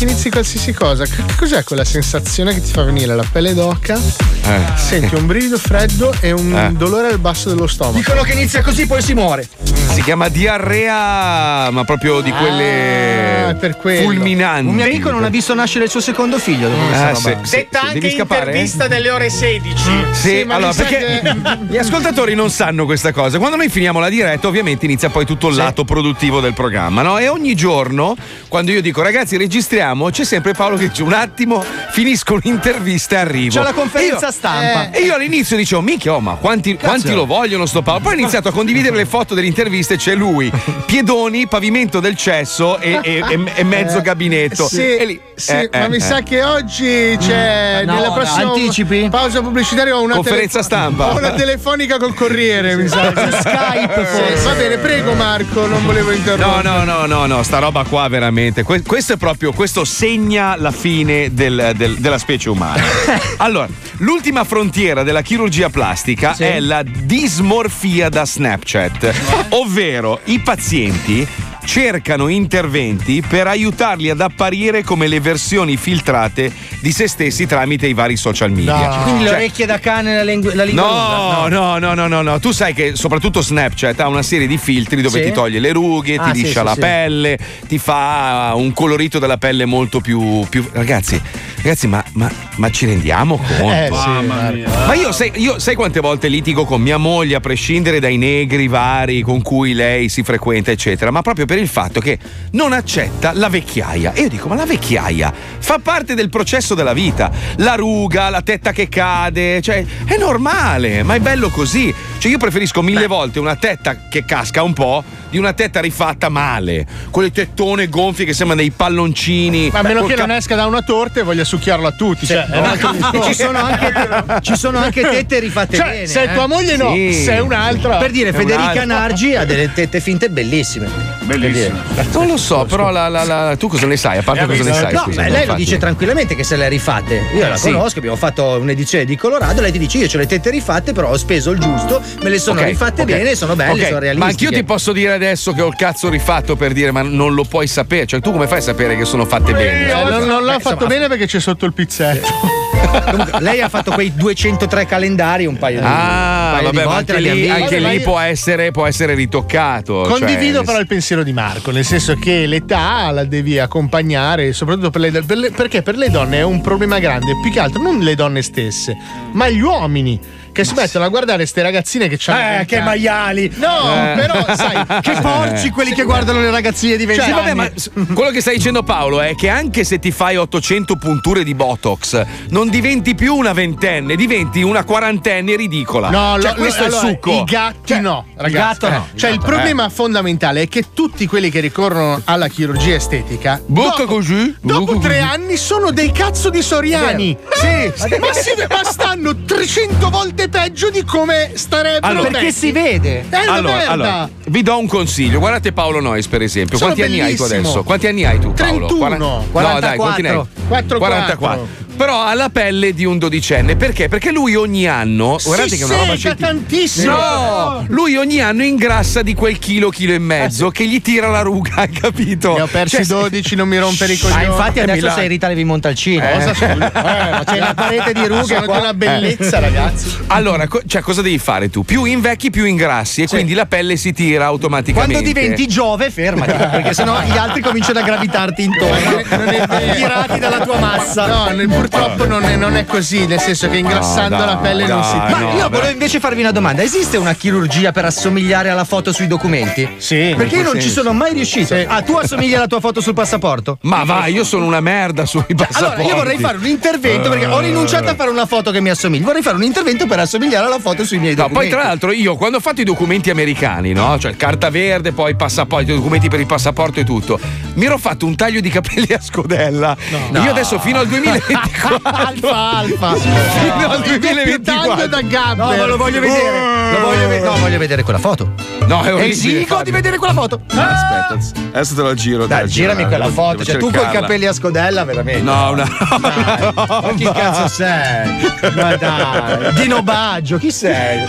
Che 0.00 0.06
inizi 0.06 0.30
qualsiasi 0.30 0.72
cosa, 0.72 1.04
che 1.04 1.22
cos'è 1.36 1.62
quella 1.62 1.84
sensazione 1.84 2.54
che 2.54 2.62
ti 2.62 2.72
fa 2.72 2.84
venire 2.84 3.14
la 3.14 3.24
pelle 3.30 3.52
d'oca? 3.52 3.98
Eh. 3.98 4.60
Senti 4.78 5.14
un 5.14 5.26
brivido 5.26 5.58
freddo 5.58 6.14
e 6.20 6.32
un 6.32 6.56
Eh. 6.56 6.72
dolore 6.72 7.08
al 7.08 7.18
basso 7.18 7.50
dello 7.50 7.66
stomaco. 7.66 7.98
Dicono 7.98 8.22
che 8.22 8.32
inizia 8.32 8.62
così, 8.62 8.86
poi 8.86 9.02
si 9.02 9.12
muore. 9.12 9.46
Si 9.92 10.00
chiama 10.02 10.28
diarrea, 10.28 11.68
ma 11.70 11.84
proprio 11.84 12.22
di 12.22 12.30
quelle 12.30 13.28
Ah, 13.50 13.56
fulminanti. 14.02 14.68
Un 14.68 14.74
mio 14.74 14.84
amico 14.84 15.10
non 15.10 15.24
ha 15.24 15.28
visto 15.28 15.52
nascere 15.54 15.84
il 15.84 15.90
suo 15.90 16.00
secondo 16.00 16.38
figlio 16.38 16.68
dopo 16.70 16.80
Ah, 16.94 17.10
roba. 17.10 17.38
sì, 17.42 17.66
sì, 17.80 17.86
sì, 17.86 17.86
anche 17.88 18.00
devi 18.00 18.14
scappare? 18.14 18.40
intervista 18.50 18.88
delle 18.88 19.10
ore 19.10 19.30
16. 19.30 19.90
Sì, 20.12 20.44
ma 20.44 20.54
allora 20.56 20.72
perché 20.72 21.20
che- 21.22 21.58
gli 21.68 21.76
ascoltatori 21.76 22.34
non 22.34 22.50
sanno 22.50 22.84
questa 22.84 23.12
cosa. 23.12 23.38
Quando 23.38 23.56
noi 23.56 23.68
finiamo 23.68 23.98
la 24.00 24.08
diretta, 24.08 24.48
ovviamente 24.48 24.84
inizia 24.84 25.08
poi 25.10 25.24
tutto 25.24 25.48
il 25.48 25.54
lato 25.56 25.84
produttivo 25.84 26.40
del 26.40 26.54
programma, 26.54 27.02
no? 27.02 27.18
E 27.18 27.28
ogni 27.28 27.54
giorno, 27.54 28.16
quando 28.48 28.70
io 28.72 28.80
dico 28.82 29.02
ragazzi 29.02 29.36
registriamo, 29.36 30.10
c'è 30.10 30.24
sempre 30.24 30.52
Paolo 30.52 30.76
che 30.76 30.88
dice 30.88 31.02
un 31.02 31.12
attimo, 31.12 31.64
finisco 31.90 32.34
un'intervista 32.34 33.16
e 33.16 33.18
arrivo. 33.18 33.54
C'è 33.54 33.62
la 33.62 33.72
conferenza 33.72 34.16
E 34.16 34.28
io- 34.28 34.30
stampa. 34.32 34.90
E 34.90 35.00
io 35.02 35.14
all'inizio 35.14 35.56
dicevo, 35.56 35.80
minchia, 35.80 36.14
oh, 36.14 36.20
ma 36.20 36.34
quanti, 36.34 36.76
quanti 36.76 37.12
lo 37.12 37.26
vogliono 37.26 37.66
sto 37.66 37.82
Paolo? 37.82 38.00
Poi 38.00 38.14
ho 38.14 38.18
iniziato 38.18 38.48
a 38.48 38.52
condividere 38.52 38.96
le 38.96 39.06
foto 39.06 39.34
delle 39.34 39.46
interviste, 39.46 39.96
c'è 39.96 40.14
lui, 40.14 40.50
piedoni, 40.86 41.46
pavimento 41.46 42.00
del 42.00 42.16
cesso 42.16 42.78
e, 42.78 42.98
e- 43.02 43.22
e- 43.28 43.44
e 43.54 43.64
mezzo 43.64 43.98
Eh, 43.98 44.02
gabinetto. 44.02 44.66
Sì, 44.68 44.80
E 44.96 45.04
lì- 45.04 45.20
sì, 45.34 45.52
eh, 45.52 45.68
ma 45.72 45.84
eh, 45.84 45.88
mi 45.88 45.96
eh. 45.96 46.00
sa 46.00 46.22
che 46.22 46.42
oggi 46.42 47.16
c'è 47.18 47.69
No, 47.84 47.94
nella 47.94 48.08
no, 48.08 48.12
prossima 48.14 48.52
anticipi? 48.52 49.08
pausa 49.10 49.40
pubblicitaria 49.40 49.96
ho 49.96 50.02
una 50.02 50.14
Conferenza 50.14 50.62
stampa. 50.62 51.12
Ho 51.12 51.16
una 51.18 51.32
telefonica 51.32 51.96
col 51.98 52.14
Corriere, 52.14 52.76
mi 52.76 52.88
sa. 52.88 53.12
Su 53.14 53.36
Skype, 53.38 54.06
Sì, 54.06 54.20
forse. 54.28 54.42
Va 54.44 54.52
bene, 54.54 54.76
prego 54.78 55.14
Marco, 55.14 55.66
non 55.66 55.84
volevo 55.86 56.10
No, 56.10 56.16
interrompere. 56.16 56.62
no, 56.62 56.84
no, 56.84 57.06
no, 57.06 57.26
no, 57.26 57.42
sta 57.42 57.58
roba 57.58 57.84
qua 57.84 58.08
veramente. 58.08 58.62
que- 58.64 58.82
questo 58.82 59.14
è 59.14 59.16
proprio, 59.16 59.52
questo 59.52 59.84
segna 59.84 60.56
la 60.56 60.70
fine 60.72 61.32
del- 61.32 61.72
del- 61.76 61.96
della 61.96 62.18
specie 62.18 62.50
umana. 62.50 62.82
Allora, 63.38 63.66
l'ultima 63.98 64.44
frontiera 64.44 65.02
della 65.02 65.22
chirurgia 65.22 65.68
plastica 65.70 66.34
è 66.36 66.60
la 66.60 66.82
dismorfia 66.84 68.08
da 68.08 68.24
Snapchat, 68.26 69.46
ovvero 69.50 70.20
i 70.24 70.40
pazienti 70.40 71.26
cercano 71.64 72.28
interventi 72.28 73.22
per 73.26 73.46
aiutarli 73.46 74.10
ad 74.10 74.20
apparire 74.20 74.82
come 74.82 75.06
le 75.06 75.20
versioni 75.20 75.76
filtrate 75.76 76.50
di 76.80 76.92
se 76.92 77.06
stessi 77.06 77.46
tramite 77.46 77.86
i 77.86 77.92
vari 77.94 78.16
social 78.16 78.50
media. 78.50 79.00
Quindi 79.02 79.22
le 79.24 79.28
Cioè, 79.28 79.38
orecchie 79.38 79.66
da 79.66 79.78
cane 79.78 80.12
e 80.12 80.16
la, 80.16 80.22
lingu- 80.22 80.52
la 80.54 80.64
lingua 80.64 80.84
No, 80.84 81.48
no, 81.48 81.78
no, 81.78 81.94
no, 81.94 82.06
no, 82.06 82.22
no. 82.22 82.40
Tu 82.40 82.50
sai 82.52 82.72
che 82.74 82.96
soprattutto 82.96 83.40
Snapchat 83.42 84.00
ha 84.00 84.08
una 84.08 84.22
serie 84.22 84.46
di 84.46 84.58
filtri 84.58 85.02
dove 85.02 85.20
Sì? 85.20 85.26
ti 85.28 85.32
toglie 85.32 85.60
le 85.60 85.72
rughe, 85.72 86.16
Ah, 86.16 86.30
ti 86.30 86.42
liscia 86.42 86.60
sì, 86.60 86.64
la 86.64 86.74
sì. 86.74 86.80
pelle, 86.80 87.38
ti 87.68 87.78
fa 87.78 88.52
un 88.54 88.72
colorito 88.72 89.18
della 89.18 89.36
pelle 89.36 89.64
molto 89.66 90.00
più. 90.00 90.44
più... 90.48 90.66
Ragazzi, 90.72 91.20
Ragazzi, 91.62 91.86
ma, 91.88 92.02
ma- 92.14 92.32
ma 92.56 92.70
ci 92.70 92.86
rendiamo 92.86 93.36
conto? 93.36 93.70
Eh, 93.70 93.90
sì. 93.92 94.64
Ma 94.86 94.94
io 94.94 95.12
sai, 95.12 95.32
io 95.34 95.58
sai 95.58 95.74
quante 95.74 96.00
volte 96.00 96.28
litigo 96.28 96.64
con 96.64 96.80
mia 96.80 96.96
moglie, 96.96 97.34
a 97.34 97.40
prescindere 97.40 98.00
dai 98.00 98.16
negri 98.16 98.66
vari 98.66 99.20
con 99.20 99.42
cui 99.42 99.74
lei 99.74 100.08
si 100.08 100.22
frequenta, 100.22 100.70
eccetera, 100.70 101.10
ma 101.10 101.20
proprio 101.20 101.44
per 101.44 101.58
il 101.58 101.68
fatto 101.68 102.00
che 102.00 102.18
non 102.52 102.72
accetta 102.72 103.32
la 103.34 103.50
vecchiaia. 103.50 104.14
E 104.14 104.22
io 104.22 104.28
dico, 104.28 104.48
ma 104.48 104.54
la 104.54 104.64
vecchiaia 104.64 105.32
fa 105.58 105.78
parte 105.82 106.14
del 106.14 106.30
processo 106.30 106.74
della 106.74 106.94
vita. 106.94 107.30
La 107.56 107.74
ruga, 107.74 108.30
la 108.30 108.40
tetta 108.40 108.72
che 108.72 108.88
cade, 108.88 109.60
cioè 109.60 109.84
è 110.06 110.16
normale, 110.16 111.02
ma 111.02 111.14
è 111.14 111.20
bello 111.20 111.50
così. 111.50 111.94
Cioè 112.18 112.30
io 112.30 112.38
preferisco 112.38 112.80
mille 112.80 113.06
volte 113.06 113.38
una 113.38 113.56
tetta 113.56 114.08
che 114.08 114.24
casca 114.24 114.62
un 114.62 114.72
po' 114.72 115.04
di 115.30 115.38
una 115.38 115.52
tetta 115.52 115.80
rifatta 115.80 116.28
male. 116.28 116.86
Quelle 117.10 117.30
tettone 117.30 117.88
gonfie 117.88 118.24
che 118.24 118.32
sembrano 118.34 118.60
dei 118.60 118.70
palloncini. 118.70 119.70
Ma 119.72 119.78
a 119.78 119.82
meno 119.82 120.04
che 120.04 120.16
non 120.16 120.30
esca 120.30 120.54
da 120.56 120.66
una 120.66 120.82
torta 120.82 121.20
e 121.20 121.22
voglia 121.22 121.44
succhiarlo 121.44 121.86
a 121.86 121.92
tutti. 121.92 122.26
Cioè, 122.26 122.46
è 122.46 122.58
un 122.58 122.64
altro 122.64 122.90
discorso. 122.92 123.28
ci, 123.28 123.34
sono 123.34 123.58
anche, 123.58 124.24
ci 124.42 124.56
sono 124.56 124.78
anche 124.78 125.02
tette 125.02 125.38
rifatte 125.38 125.76
Cioè, 125.76 125.86
bene. 125.90 126.06
se 126.06 126.24
è 126.24 126.30
eh. 126.30 126.34
tua 126.34 126.46
moglie 126.46 126.76
no, 126.76 126.92
Sì. 126.92 127.12
se 127.14 127.32
è 127.34 127.38
un'altra. 127.40 127.96
Per 127.96 128.10
dire, 128.10 128.30
È 128.30 128.32
Federica 128.32 128.62
un'altra. 128.82 128.84
Nargi 128.84 129.34
ha 129.36 129.44
delle 129.44 129.72
tette 129.72 130.00
finte 130.00 130.28
bellissime. 130.30 130.88
Bellissime. 131.24 131.80
Non 132.12 132.26
lo 132.26 132.36
so, 132.36 132.64
però 132.64 132.90
la- 132.90 133.08
la- 133.08 133.24
la- 133.24 133.56
tu 133.56 133.68
cosa 133.68 133.86
ne 133.86 133.96
sai? 133.96 134.18
A 134.18 134.22
parte 134.22 134.46
cosa 134.46 134.62
ne 134.64 134.72
sai? 134.72 134.92
No, 134.92 135.02
scusa, 135.04 135.22
beh, 135.22 135.28
lei 135.30 135.46
lo 135.46 135.54
dice 135.54 135.78
tranquillamente 135.78 136.34
che 136.34 136.42
se 136.44 136.56
le 136.56 136.66
ha 136.66 136.68
rifatte. 136.68 137.22
Io 137.34 137.46
la 137.48 137.56
Sì. 137.56 137.70
conosco, 137.70 137.98
abbiamo 137.98 138.16
fatto 138.16 138.58
un'edizione 138.60 139.04
di 139.04 139.16
Colorado. 139.16 139.60
Lei 139.60 139.70
ti 139.72 139.78
dice: 139.78 139.98
Io 139.98 140.08
ho 140.12 140.16
le 140.18 140.26
tette 140.26 140.50
rifatte, 140.50 140.92
però 140.92 141.10
ho 141.10 141.16
speso 141.16 141.50
il 141.52 141.60
giusto, 141.60 142.02
me 142.22 142.30
le 142.30 142.38
sono 142.38 142.60
Ok, 142.60 142.66
rifatte 142.66 143.02
ok. 143.02 143.06
bene, 143.08 143.34
sono 143.36 143.54
belle, 143.54 143.70
Ok, 143.72 143.78
sono 143.82 143.92
Ma 143.94 143.98
realistiche. 144.00 144.44
anch'io 144.44 144.58
ti 144.58 144.64
posso 144.64 144.92
dire 144.92 145.18
adesso 145.26 145.52
che 145.52 145.62
ho 145.62 145.66
il 145.68 145.74
cazzo 145.76 146.08
rifatto 146.08 146.56
per 146.56 146.72
dire, 146.72 146.90
ma 146.90 147.02
non 147.02 147.34
lo 147.34 147.44
puoi 147.44 147.66
sapere. 147.66 148.06
Cioè, 148.06 148.20
tu 148.20 148.32
come 148.32 148.46
fai 148.46 148.58
a 148.58 148.62
sapere 148.62 148.96
che 148.96 149.04
sono 149.04 149.24
fatte 149.26 149.52
bene? 149.52 149.90
Eh, 149.90 150.04
non, 150.10 150.24
non 150.26 150.44
l'ha 150.44 150.56
Beh, 150.56 150.60
fatto 150.62 150.74
insomma, 150.84 150.94
bene 150.94 151.08
perché 151.08 151.26
c'è 151.26 151.40
sotto 151.40 151.66
il 151.66 151.72
pizzetto. 151.72 152.28
Comunque, 153.10 153.40
lei 153.40 153.60
ha 153.60 153.68
fatto 153.68 153.92
quei 153.92 154.12
203 154.14 154.86
calendari 154.86 155.44
un 155.46 155.58
paio 155.58 155.80
di, 155.80 155.84
un 155.86 155.92
Ah, 155.92 156.50
paio 156.56 156.70
di 156.70 156.76
vabbè, 156.76 156.86
ma 156.88 156.94
volte. 156.94 157.12
anche 157.16 157.30
lì, 157.32 157.48
anche 157.50 157.78
lì 157.78 158.00
può, 158.00 158.18
essere, 158.18 158.70
può 158.70 158.86
essere 158.86 159.14
ritoccato. 159.14 160.06
Condivido 160.08 160.56
cioè, 160.58 160.64
però 160.66 160.78
il 160.80 160.86
pensiero 160.86 161.22
di 161.22 161.32
Marco, 161.32 161.70
nel 161.70 161.84
senso 161.84 162.14
che 162.16 162.46
l'età 162.46 163.10
la 163.10 163.24
devi 163.24 163.58
accompagnare, 163.58 164.52
soprattutto 164.52 164.90
per 164.90 165.00
le, 165.02 165.10
per 165.22 165.36
le- 165.36 165.50
perché 165.50 165.82
per 165.82 165.96
le 165.96 166.08
donne 166.10 166.38
è 166.38 166.42
un 166.42 166.60
problema 166.62 166.98
grande, 166.98 167.32
più 167.42 167.52
che 167.52 167.60
altro 167.60 167.80
non 167.82 167.98
le 168.00 168.14
donne 168.14 168.42
stesse, 168.42 168.96
ma 169.32 169.48
gli 169.48 169.60
uomini. 169.60 170.18
Che 170.60 170.66
si 170.66 170.74
mettono 170.74 171.04
a 171.06 171.08
guardare 171.08 171.46
ste 171.46 171.62
ragazzine 171.62 172.06
che 172.08 172.16
c'hanno. 172.18 172.60
Eh, 172.60 172.64
che 172.66 172.80
maiali! 172.82 173.50
No, 173.56 173.94
Eh. 173.94 174.14
però 174.14 174.44
sai. 174.54 174.78
Che 175.00 175.12
porci 175.22 175.70
quelli 175.70 175.92
che 175.94 176.02
guardano 176.02 176.40
le 176.40 176.50
ragazzine 176.50 176.96
di 176.96 177.06
20 177.06 177.22
Sì, 177.22 177.30
anni. 177.30 177.40
vabbè, 177.40 177.54
ma 177.54 177.70
s- 177.74 177.90
quello 178.12 178.30
che 178.30 178.40
stai 178.42 178.56
dicendo 178.56 178.82
Paolo 178.82 179.20
è 179.22 179.34
che 179.34 179.48
anche 179.48 179.84
se 179.84 179.98
ti 179.98 180.10
fai 180.10 180.36
800 180.36 180.96
punture 180.96 181.44
di 181.44 181.54
Botox, 181.54 182.22
non 182.50 182.68
diventi 182.68 183.14
più 183.14 183.34
una 183.36 183.52
ventenne, 183.54 184.16
diventi 184.16 184.60
una 184.62 184.84
quarantenne 184.84 185.56
ridicola. 185.56 186.10
No, 186.10 186.38
cioè, 186.40 186.50
lo- 186.52 186.56
questo 186.58 186.84
allora, 186.84 187.00
è 187.00 187.04
il 187.04 187.10
succo. 187.14 187.30
I 187.32 187.44
gatti 187.44 188.00
no, 188.00 188.26
ragazzi. 188.36 188.52
gatto 188.80 188.88
no. 188.90 189.06
Eh, 189.14 189.18
Cioè, 189.18 189.30
il 189.30 189.36
gatto, 189.38 189.48
problema 189.50 189.88
fondamentale 189.88 190.62
è 190.62 190.68
che 190.68 190.84
tutti 190.92 191.26
quelli 191.26 191.48
che 191.50 191.60
ricorrono 191.60 192.20
alla 192.24 192.48
chirurgia 192.48 192.94
estetica. 192.96 193.60
Bocca 193.64 194.02
dopo, 194.02 194.14
così, 194.16 194.54
Dopo 194.60 194.84
bocca 194.94 195.08
tre 195.08 195.18
così. 195.20 195.32
anni 195.32 195.56
sono 195.56 195.90
dei 195.90 196.12
cazzo 196.12 196.50
di 196.50 196.60
soriani. 196.60 197.34
Vero. 197.62 197.94
Sì, 197.96 198.16
ma, 198.18 198.32
si- 198.34 198.66
ma 198.68 198.84
stanno 198.84 199.34
300 199.44 200.10
volte 200.10 200.48
peggio 200.50 200.90
di 200.90 201.04
come 201.04 201.52
starebbero. 201.54 202.06
Allora. 202.06 202.30
Perché 202.30 202.52
si 202.52 202.72
vede. 202.72 203.24
È 203.28 203.42
una 203.42 203.52
Allora, 203.52 203.76
merda. 203.76 203.90
allora, 203.92 204.28
vi 204.48 204.62
do 204.62 204.78
un 204.78 204.86
consiglio. 204.86 205.38
Guardate 205.38 205.72
Paolo 205.72 206.00
Nois, 206.00 206.26
per 206.26 206.42
esempio. 206.42 206.76
Sono 206.78 206.92
Quanti 206.94 207.10
anni 207.10 207.20
hai 207.22 207.34
tu 207.34 207.42
bellissimo. 207.44 207.60
adesso? 207.68 207.82
Quanti 207.84 208.06
anni 208.06 208.24
hai 208.24 208.38
tu, 208.38 208.52
Paolo? 208.52 208.86
31. 208.86 209.44
Quaran- 209.50 209.74
No, 209.74 209.80
dai, 209.80 209.96
quanti 209.96 210.22
ne 210.22 210.28
hai? 210.28 210.34
44. 210.68 210.98
44. 210.98 211.68
Però 212.00 212.22
ha 212.22 212.32
la 212.32 212.48
pelle 212.48 212.94
di 212.94 213.04
un 213.04 213.18
dodicenne. 213.18 213.76
Perché? 213.76 214.08
Perché 214.08 214.32
lui 214.32 214.54
ogni 214.54 214.88
anno. 214.88 215.36
Guardate 215.44 215.68
si 215.68 215.76
che 215.76 215.82
è 215.82 215.84
una 215.84 215.96
roba 215.96 216.06
sega 216.16 216.18
scientifica. 216.18 216.46
tantissimo. 216.48 217.12
No! 217.14 217.84
Lui 217.88 218.16
ogni 218.16 218.40
anno 218.40 218.64
ingrassa 218.64 219.20
di 219.20 219.34
quel 219.34 219.58
chilo, 219.58 219.90
chilo 219.90 220.14
e 220.14 220.18
mezzo 220.18 220.70
che 220.70 220.86
gli 220.86 221.02
tira 221.02 221.28
la 221.28 221.42
ruga, 221.42 221.74
hai 221.82 221.90
capito? 221.90 222.54
Ne 222.54 222.62
ho 222.62 222.66
persi 222.68 223.04
Cioè, 223.04 223.20
12, 223.20 223.54
non 223.54 223.68
mi 223.68 223.78
rompere 223.78 224.14
i 224.14 224.16
Ah, 224.16 224.22
coglioni. 224.22 224.44
infatti 224.46 224.78
Eh, 224.78 224.82
adesso 224.82 224.96
Milano. 225.00 225.18
sei 225.18 225.28
Rita 225.28 225.48
Levi 225.48 225.64
Montalcino. 225.64 226.26
Cosa, 226.26 226.50
Eh. 226.50 226.54
scusa? 226.54 226.92
Eh, 227.20 227.30
ma 227.32 227.44
c'è 227.44 227.56
una 227.58 227.74
parete 227.74 228.12
di 228.14 228.26
rughe 228.26 228.44
Sono 228.44 228.64
qua. 228.64 228.74
di 228.76 228.80
una 228.80 228.94
bellezza, 228.94 229.56
Eh. 229.58 229.60
ragazzi. 229.60 230.16
Allora, 230.28 230.66
co- 230.68 230.80
cioè, 230.86 231.02
cosa 231.02 231.20
devi 231.20 231.38
fare 231.38 231.68
tu? 231.68 231.84
Più 231.84 232.04
invecchi, 232.04 232.48
più 232.48 232.64
ingrassi, 232.64 233.22
e 233.22 233.26
quindi 233.26 233.52
la 233.52 233.66
pelle 233.66 233.96
si 233.96 234.14
tira 234.14 234.46
automaticamente. 234.46 235.12
Quando 235.12 235.28
diventi 235.32 235.66
Giove, 235.68 236.10
fermati, 236.10 236.52
perché 236.56 236.94
sennò 236.94 237.20
gli 237.24 237.36
altri 237.36 237.60
cominciano 237.60 237.98
a 237.98 238.02
gravitarti 238.02 238.62
intorno, 238.62 239.10
Non 239.36 239.48
è 239.48 239.66
vero. 239.66 239.94
tirati 239.94 240.38
dalla 240.38 240.60
tua 240.60 240.78
massa. 240.78 241.26
No, 241.26 241.44
purtroppo 241.90 242.26
non 242.26 242.44
è, 242.44 242.56
non 242.56 242.76
è 242.76 242.84
così, 242.84 243.26
nel 243.26 243.40
senso 243.40 243.68
che 243.68 243.76
ingrassando 243.78 244.36
No, 244.36 244.44
la 244.44 244.54
dai, 244.54 244.62
pelle 244.62 244.86
non 244.86 245.02
si 245.04 245.16
dai. 245.16 245.30
Ma 245.32 245.38
no, 245.38 245.48
io 245.56 245.68
beh. 245.68 245.76
volevo 245.76 245.92
invece 245.92 246.20
farvi 246.20 246.40
una 246.40 246.52
domanda: 246.52 246.82
esiste 246.82 247.16
una 247.16 247.34
chirurgia 247.34 247.92
per 247.92 248.04
assomigliare 248.06 248.70
alla 248.70 248.84
foto 248.84 249.12
sui 249.12 249.26
documenti? 249.26 249.88
Sì. 249.98 250.32
Perché 250.36 250.56
io 250.56 250.62
non 250.62 250.72
senso? 250.72 250.86
ci 250.88 250.92
sono 250.92 251.12
mai 251.12 251.32
riuscito. 251.34 251.74
Sì. 251.74 251.84
Ah, 251.86 252.02
tu 252.02 252.14
assomigli 252.14 252.54
alla 252.54 252.66
tua 252.66 252.80
foto 252.80 253.00
sul 253.00 253.14
passaporto? 253.14 253.78
Ma 253.82 254.04
vai, 254.04 254.32
io 254.32 254.44
sono 254.44 254.64
una 254.64 254.80
merda 254.80 255.26
sui 255.26 255.44
passaporti. 255.54 255.84
Allora, 255.84 256.02
io 256.02 256.14
vorrei 256.14 256.38
fare 256.38 256.56
un 256.56 256.66
intervento 256.66 257.28
perché 257.28 257.46
ho 257.46 257.58
rinunciato 257.60 258.08
a 258.08 258.14
fare 258.14 258.30
una 258.30 258.46
foto 258.46 258.70
che 258.70 258.80
mi 258.80 258.90
assomigli. 258.90 259.22
Vorrei 259.22 259.42
fare 259.42 259.56
un 259.56 259.64
intervento 259.64 260.06
per 260.06 260.20
assomigliare 260.20 260.66
alla 260.66 260.78
foto 260.78 261.04
sui 261.04 261.18
miei 261.18 261.34
No, 261.34 261.42
documenti. 261.42 261.68
poi 261.70 261.78
tra 261.78 261.88
l'altro 261.88 262.12
io 262.12 262.36
quando 262.36 262.58
ho 262.58 262.60
fatto 262.60 262.80
i 262.80 262.84
documenti 262.84 263.30
americani, 263.30 263.92
no? 263.92 264.18
Cioè 264.18 264.36
carta 264.36 264.70
verde, 264.70 265.12
poi 265.12 265.34
passaporto, 265.34 265.90
i 265.90 265.94
documenti 265.96 266.28
per 266.28 266.40
il 266.40 266.46
passaporto 266.46 267.00
e 267.00 267.04
tutto, 267.04 267.38
mi 267.74 267.84
ero 267.86 267.98
fatto 267.98 268.26
un 268.26 268.36
taglio 268.36 268.60
di 268.60 268.68
capelli 268.70 269.12
a 269.12 269.20
scodella. 269.20 269.96
No. 270.30 270.42
Io 270.42 270.50
adesso 270.50 270.78
fino 270.78 270.98
al 270.98 271.08
2024 271.70 272.00
Alfa, 272.02 272.70
alfa. 272.78 273.14
fino 273.14 273.88
al 273.88 274.02
Taglio 274.02 274.18
2024 274.18 275.06
da 275.06 275.20
gambe. 275.22 275.62
No, 275.62 275.76
ma 275.76 275.86
lo 275.86 275.96
voglio 275.96 276.20
vedere. 276.20 276.90
Lo 276.92 277.00
voglio 277.06 277.28
vedere. 277.28 277.40
No, 277.48 277.56
voglio 277.58 277.78
vedere 277.78 278.02
quella 278.02 278.18
foto. 278.18 278.52
No, 278.86 279.02
è 279.02 279.12
orribile. 279.14 279.30
Esigo 279.32 279.82
di 279.82 279.90
vedere 279.90 280.18
quella 280.18 280.32
foto. 280.34 280.60
Aspetta, 280.66 281.38
adesso 281.72 281.94
te 281.94 282.02
la 282.02 282.14
giro. 282.14 282.46
Dai, 282.46 282.62
la 282.62 282.66
girami 282.66 282.96
giro, 282.96 283.08
quella 283.08 283.24
devo- 283.28 283.34
foto. 283.42 283.50
devo 283.58 283.64
Cioè, 283.64 283.74
tu 283.76 283.80
con 283.86 283.90
i 283.90 283.92
cercarla. 283.98 284.20
capelli 284.20 284.46
a 284.46 284.52
scodella, 284.52 285.04
veramente. 285.04 285.42
No, 285.42 285.70
una 285.70 285.88
Ma 286.18 287.12
chi 287.16 287.24
cazzo 287.32 287.68
sei? 287.68 288.50
Ma 288.74 288.96
dai, 288.96 289.72
Dino 289.80 290.02
Baggio, 290.02 290.58
chi 290.58 290.70
sei? 290.72 291.24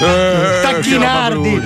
Tacchinardi. 0.62 1.60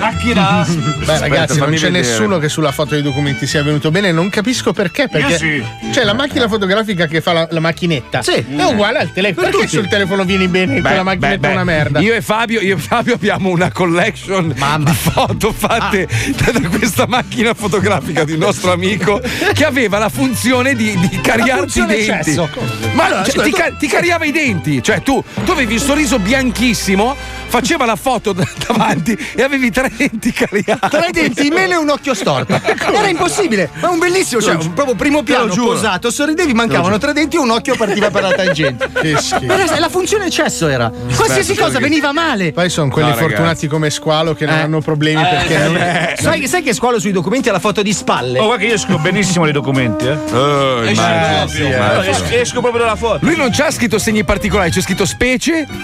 Beh, 1.04 1.18
ragazzi, 1.18 1.58
non 1.58 1.70
c'è 1.70 1.74
vedere. 1.74 1.90
nessuno 1.90 2.38
che 2.38 2.48
sulla 2.48 2.72
foto 2.72 2.90
dei 2.94 3.02
documenti 3.02 3.46
sia 3.46 3.62
venuto 3.62 3.90
bene. 3.90 4.12
Non 4.12 4.28
capisco 4.28 4.72
perché. 4.72 5.08
Perché 5.08 5.38
sì. 5.38 5.64
c'è 5.90 6.04
la 6.04 6.12
macchina 6.14 6.46
fotografica 6.48 7.06
che 7.06 7.20
fa 7.20 7.32
la, 7.32 7.48
la 7.50 7.60
macchinetta. 7.60 8.22
Sì. 8.22 8.44
È 8.68 8.72
uguale 8.72 8.98
al 8.98 9.12
telefono. 9.12 9.48
Perché 9.48 9.68
sul 9.68 9.88
telefono 9.88 10.24
vieni 10.24 10.48
bene 10.48 10.74
Beh, 10.80 10.88
con 10.88 10.96
la 10.96 11.02
macchinetta 11.02 11.36
beh, 11.38 11.48
è 11.48 11.52
una 11.52 11.64
merda? 11.64 12.00
Io 12.00 12.14
e 12.14 12.22
Fabio, 12.22 12.60
io 12.60 12.76
e 12.76 12.78
Fabio 12.78 13.14
abbiamo 13.14 13.48
una 13.50 13.70
collection 13.72 14.48
di 14.48 14.92
foto 14.92 15.52
fatte 15.52 16.08
Ah. 16.08 16.50
da 16.52 16.68
questa 16.68 17.06
macchina 17.06 17.54
fotografica 17.54 18.24
di 18.24 18.32
un 18.32 18.38
nostro 18.38 18.72
amico 18.72 19.20
che 19.52 19.64
aveva 19.64 19.98
la 19.98 20.08
funzione 20.08 20.74
di, 20.74 20.96
di 20.98 21.20
cariarti 21.20 21.80
i 21.80 21.86
denti. 21.86 22.04
cesso. 22.04 22.48
Ma 22.92 23.04
Allora, 23.04 23.24
cioè, 23.24 23.44
ti, 23.44 23.50
tu- 23.50 23.76
ti 23.78 23.86
cariava 23.86 24.24
i 24.24 24.32
denti, 24.32 24.82
cioè 24.82 25.02
tu, 25.02 25.22
tu 25.44 25.50
avevi 25.50 25.74
il 25.74 25.80
sorriso 25.80 26.18
bianchissimo, 26.18 27.16
faceva 27.48 27.84
la 27.84 27.96
foto 27.96 28.32
da- 28.32 28.46
davanti 28.66 29.16
e 29.34 29.42
avevi 29.42 29.70
tre 29.70 29.90
denti 29.96 30.32
cariati. 30.32 30.88
Tre 30.88 31.08
denti 31.12 31.46
in 31.46 31.52
meno 31.54 31.74
e 31.74 31.76
un 31.76 31.88
occhio 31.90 32.14
storto. 32.14 32.54
Era 32.92 33.08
impossibile, 33.08 33.70
ma 33.80 33.90
un 33.90 33.98
bellissimo, 33.98 34.40
cioè, 34.40 34.54
un 34.54 34.72
proprio 34.72 34.94
primo 34.94 35.22
piano 35.22 35.52
posato, 35.54 36.10
sorridevi, 36.10 36.52
mancavano 36.54 36.98
tre 36.98 37.12
denti 37.12 37.36
e 37.36 37.38
un 37.38 37.50
occhio 37.50 37.76
partiva 37.76 38.10
per 38.10 38.22
la 38.22 38.32
tangente. 38.32 38.88
Che 39.06 39.16
schifo. 39.18 39.52
Era- 39.52 39.78
la 39.78 39.88
funzione 39.88 40.30
cesso 40.30 40.68
era. 40.68 40.90
Qualsiasi 41.14 41.54
cosa 41.54 41.78
veniva 41.78 42.12
male. 42.12 42.52
Poi 42.52 42.68
sono 42.70 42.88
quelli 42.90 43.08
No, 43.10 43.14
fortunati 43.14 43.42
ragazzi. 43.42 43.66
come 43.68 43.90
squalo 43.90 44.34
che 44.34 44.46
non 44.46 44.56
Eh. 44.56 44.60
hanno 44.62 44.80
problemi 44.80 45.22
perché 45.22 45.58
non 45.58 46.14
Sai, 46.18 46.46
sai 46.48 46.62
che 46.62 46.72
squalo 46.74 46.98
sui 46.98 47.12
documenti 47.12 47.48
ha 47.48 47.52
la 47.52 47.58
foto 47.58 47.82
di 47.82 47.92
spalle? 47.92 48.38
Oh, 48.38 48.46
guarda 48.46 48.62
che 48.62 48.68
io 48.70 48.74
esco 48.74 48.98
benissimo 48.98 49.44
dai 49.44 49.52
documenti, 49.52 50.06
eh. 50.06 50.10
Eh, 50.32 50.90
immagino, 50.92 51.46
sì, 51.48 51.62
eh. 51.62 51.76
No, 51.76 52.02
esco, 52.02 52.24
esco 52.34 52.60
proprio 52.60 52.82
dalla 52.82 52.96
foto. 52.96 53.18
Lui 53.24 53.36
non 53.36 53.50
c'ha 53.52 53.70
scritto 53.70 53.98
segni 53.98 54.24
particolari, 54.24 54.70
c'è 54.70 54.80
scritto 54.80 55.04
specie. 55.04 55.66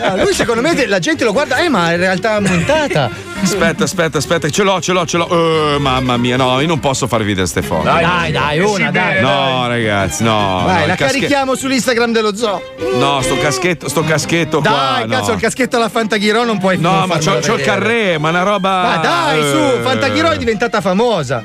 No, 0.00 0.16
lui 0.22 0.34
secondo 0.34 0.59
me 0.60 0.86
la 0.86 0.98
gente 0.98 1.24
lo 1.24 1.32
guarda, 1.32 1.56
eh 1.58 1.68
ma 1.68 1.92
in 1.92 1.98
realtà 1.98 2.36
è 2.36 2.40
montata. 2.40 3.10
Aspetta, 3.42 3.84
aspetta, 3.84 4.18
aspetta, 4.18 4.50
ce 4.50 4.62
l'ho, 4.62 4.80
ce 4.80 4.92
l'ho, 4.92 5.06
ce 5.06 5.16
l'ho. 5.16 5.74
Eh, 5.74 5.78
mamma 5.78 6.16
mia, 6.18 6.36
no, 6.36 6.60
io 6.60 6.66
non 6.66 6.78
posso 6.78 7.06
far 7.06 7.22
vedere 7.24 7.46
ste 7.46 7.62
foto. 7.62 7.84
Dai, 7.84 8.30
dai, 8.30 8.58
che 8.58 8.64
una, 8.64 8.90
dai. 8.90 9.20
No, 9.22 9.66
ragazzi, 9.66 10.22
no. 10.22 10.62
Vai, 10.66 10.80
no, 10.80 10.86
la 10.86 10.94
casche- 10.94 11.18
carichiamo 11.18 11.54
sull'Instagram 11.54 12.12
dello 12.12 12.36
zoo. 12.36 12.62
No, 12.98 13.20
sto 13.22 13.38
caschetto, 13.38 13.88
sto 13.88 14.02
caschetto 14.04 14.60
Dai, 14.60 15.06
qua. 15.06 15.16
cazzo, 15.16 15.28
no. 15.28 15.34
il 15.36 15.40
caschetto 15.40 15.76
alla 15.76 15.88
Fantaghiro 15.88 16.44
non 16.44 16.58
puoi 16.58 16.76
No, 16.78 17.06
ma 17.06 17.16
c'ho, 17.18 17.38
c'ho 17.38 17.54
il 17.54 17.62
carré, 17.62 18.18
ma 18.18 18.28
una 18.28 18.42
roba. 18.42 18.82
Ma 18.82 18.96
dai, 18.98 19.40
su, 19.40 19.56
Eh. 19.56 19.80
Fantaghiro 19.82 20.30
è 20.30 20.36
diventata 20.36 20.80
famosa. 20.82 21.42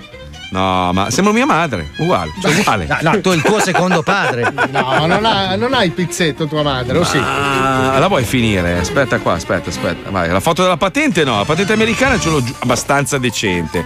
No, 0.52 0.92
ma 0.94 1.10
sembra 1.10 1.34
mia 1.34 1.46
madre, 1.46 1.92
uguale, 1.98 2.32
cioè 2.42 2.54
uguale. 2.58 2.88
No, 2.88 3.12
no, 3.12 3.22
tu 3.22 3.32
il 3.32 3.42
tuo 3.42 3.60
secondo 3.60 4.04
padre. 4.04 4.54
No, 4.72 5.06
non 5.06 5.26
ha, 5.26 5.56
non 5.56 5.74
ha 5.74 5.84
il 5.84 5.92
pizzetto 5.92 6.48
tua 6.48 6.64
madre, 6.64 6.98
o 6.98 7.04
sì? 7.04 7.18
Ah, 7.18 7.98
la 8.00 8.08
vuoi 8.08 8.24
finire? 8.24 8.78
Aspetta 8.80 9.20
qua, 9.20 9.34
aspetta, 9.34 9.70
aspetta. 9.70 10.10
Vai, 10.12 10.30
la 10.30 10.40
foto 10.40 10.62
della 10.62 10.78
patente 10.78 11.24
no, 11.24 11.38
la 11.38 11.46
patente 11.46 11.74
americana 11.74 12.18
ce 12.20 12.30
l'ho 12.30 12.42
giù, 12.44 12.54
abbastanza 12.60 13.18
decente. 13.18 13.86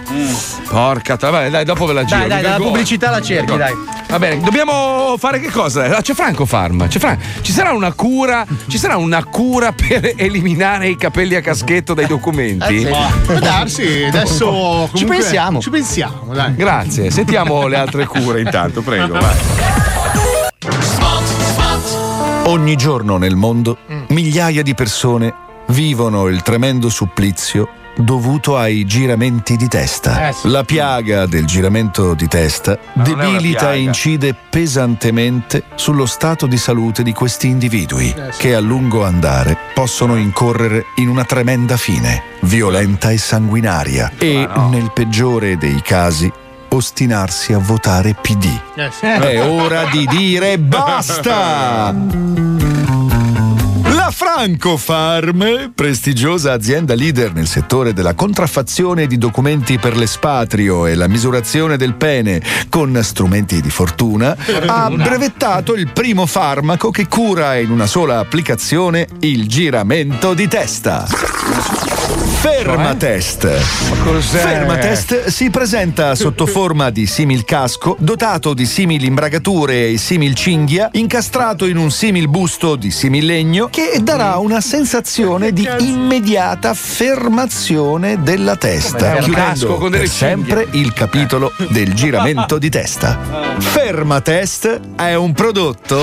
Porca, 0.68 1.16
tra- 1.16 1.48
dai, 1.48 1.64
dopo 1.64 1.86
ve 1.86 1.92
la 1.94 2.04
giro. 2.04 2.20
Dai, 2.20 2.28
dai, 2.28 2.42
dalla 2.42 2.56
pubblicità 2.56 3.10
la 3.10 3.20
cerchi, 3.20 3.56
dai. 3.56 3.74
Va 4.08 4.18
bene, 4.18 4.40
dobbiamo 4.40 5.14
fare 5.18 5.40
che 5.40 5.50
cosa? 5.50 5.84
Ah, 5.96 6.02
c'è 6.02 6.14
Franco 6.14 6.44
Farm, 6.44 6.86
c'è 6.88 6.98
Fran- 6.98 7.18
Ci 7.42 7.52
sarà 7.52 7.72
una 7.72 7.92
cura, 7.92 8.44
ci 8.68 8.76
sarà 8.78 8.96
una 8.96 9.24
cura 9.24 9.72
per 9.74 10.12
eliminare 10.16 10.88
i 10.88 10.96
capelli 10.96 11.34
a 11.36 11.40
caschetto 11.40 11.94
dai 11.94 12.06
documenti? 12.06 12.82
Eh, 12.82 12.86
sì. 12.86 13.22
Può 13.24 13.38
darsi, 13.38 14.04
adesso 14.04 14.46
comunque- 14.46 14.98
Ci 14.98 15.04
pensiamo. 15.04 15.60
Ci 15.60 15.70
pensiamo, 15.70 16.32
dai. 16.34 16.49
Grazie, 16.54 17.10
sentiamo 17.10 17.66
le 17.66 17.76
altre 17.76 18.06
cure 18.06 18.40
intanto, 18.40 18.82
prego. 18.82 19.12
vai. 19.18 19.36
Ogni 22.44 22.76
giorno 22.76 23.16
nel 23.16 23.36
mondo 23.36 23.78
migliaia 24.08 24.62
di 24.62 24.74
persone 24.74 25.32
vivono 25.68 26.26
il 26.26 26.42
tremendo 26.42 26.88
supplizio 26.88 27.68
dovuto 28.00 28.56
ai 28.56 28.84
giramenti 28.84 29.56
di 29.56 29.68
testa. 29.68 30.28
Eh 30.28 30.32
sì. 30.32 30.48
La 30.48 30.64
piaga 30.64 31.26
del 31.26 31.44
giramento 31.44 32.14
di 32.14 32.28
testa 32.28 32.78
Ma 32.94 33.02
debilita 33.02 33.72
e 33.72 33.80
incide 33.80 34.34
pesantemente 34.34 35.64
sullo 35.74 36.06
stato 36.06 36.46
di 36.46 36.56
salute 36.56 37.02
di 37.02 37.12
questi 37.12 37.48
individui 37.48 38.14
Eh 38.16 38.32
sì. 38.32 38.40
che 38.40 38.54
a 38.54 38.60
lungo 38.60 39.04
andare 39.04 39.56
possono 39.74 40.16
incorrere 40.16 40.86
in 40.96 41.08
una 41.08 41.24
tremenda 41.24 41.76
fine, 41.76 42.22
violenta 42.42 43.10
e 43.10 43.18
sanguinaria 43.18 44.12
e, 44.18 44.48
nel 44.70 44.90
peggiore 44.92 45.56
dei 45.56 45.80
casi, 45.82 46.30
ostinarsi 46.72 47.52
a 47.52 47.58
votare 47.58 48.14
PD. 48.14 48.46
Eh 48.74 48.90
sì. 48.92 49.06
È 49.06 49.48
ora 49.48 49.84
di 49.90 50.06
dire 50.06 50.58
basta! 50.58 51.94
La 54.10 54.16
Franco 54.16 54.76
Farm, 54.76 55.70
prestigiosa 55.72 56.50
azienda 56.50 56.94
leader 56.94 57.32
nel 57.32 57.46
settore 57.46 57.92
della 57.92 58.14
contraffazione 58.14 59.06
di 59.06 59.16
documenti 59.18 59.78
per 59.78 59.96
l'espatrio 59.96 60.86
e 60.86 60.96
la 60.96 61.06
misurazione 61.06 61.76
del 61.76 61.94
pene 61.94 62.42
con 62.68 62.98
strumenti 63.04 63.60
di 63.60 63.70
fortuna, 63.70 64.36
ha 64.66 64.90
brevettato 64.90 65.74
il 65.74 65.92
primo 65.92 66.26
farmaco 66.26 66.90
che 66.90 67.06
cura 67.06 67.56
in 67.56 67.70
una 67.70 67.86
sola 67.86 68.18
applicazione 68.18 69.06
il 69.20 69.46
giramento 69.46 70.34
di 70.34 70.48
testa. 70.48 71.06
Fermatest. 72.40 73.46
Fermatest 73.48 75.26
si 75.26 75.50
presenta 75.50 76.14
sotto 76.14 76.46
forma 76.46 76.88
di 76.88 77.06
simil 77.06 77.44
casco, 77.44 77.96
dotato 77.98 78.54
di 78.54 78.64
simil 78.64 79.04
imbragature 79.04 79.88
e 79.88 79.98
simil 79.98 80.34
cinghia, 80.34 80.88
incastrato 80.92 81.66
in 81.66 81.76
un 81.76 81.90
simil 81.90 82.28
busto 82.28 82.76
di 82.76 82.90
simil 82.90 83.26
legno, 83.26 83.68
che 83.70 83.99
darà 84.02 84.38
una 84.38 84.60
sensazione 84.60 85.52
di 85.52 85.68
immediata 85.78 86.74
fermazione 86.74 88.22
della 88.22 88.56
testa, 88.56 89.14
Come? 89.14 89.24
Un 89.26 89.32
casco 89.32 89.78
chiudendo 89.78 89.98
per 89.98 90.08
sempre 90.08 90.66
il 90.72 90.92
capitolo 90.92 91.52
del 91.68 91.94
giramento 91.94 92.58
di 92.58 92.70
testa. 92.70 93.18
Fermatest 93.58 94.80
è 94.96 95.14
un 95.14 95.32
prodotto 95.32 96.02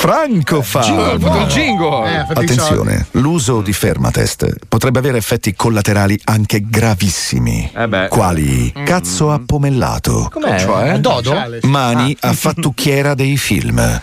Franco 0.00 0.62
Jingle, 0.62 1.18
Farm. 1.18 1.40
il 1.42 1.46
jingle. 1.48 2.10
Eh, 2.10 2.16
Attenzione, 2.32 3.06
l'uso 3.12 3.60
di 3.60 3.74
Fermatest 3.74 4.50
potrebbe 4.66 4.98
avere 4.98 5.18
effetti 5.18 5.54
collaterali 5.54 6.18
anche 6.24 6.62
gravissimi, 6.66 7.70
Eh 7.76 8.06
quali? 8.08 8.72
Cazzo 8.82 9.30
appomellato, 9.30 10.30
Com'è? 10.32 10.58
Cioè? 10.58 10.98
Dodo? 11.00 11.34
mani 11.64 12.16
a 12.20 12.32
fattucchiera 12.32 13.12
dei 13.12 13.36
film, 13.36 13.78
Ah, 13.78 14.00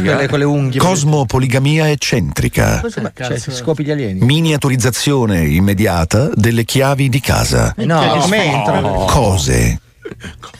quelle 0.00 0.28
con 0.28 0.38
le 0.38 0.44
unghie. 0.44 0.78
cosmopoligamia 0.78 1.90
eccentrica, 1.90 2.80
Cioè, 3.12 3.36
si 3.36 3.50
scopi 3.50 3.82
gli 3.84 3.90
alieni. 3.90 4.20
miniaturizzazione 4.24 5.40
immediata 5.44 6.30
delle 6.34 6.64
chiavi 6.64 7.08
di 7.08 7.18
casa, 7.20 7.74
Eh 7.76 7.84
no, 7.84 8.00
entrano? 8.30 9.04
cose. 9.08 9.80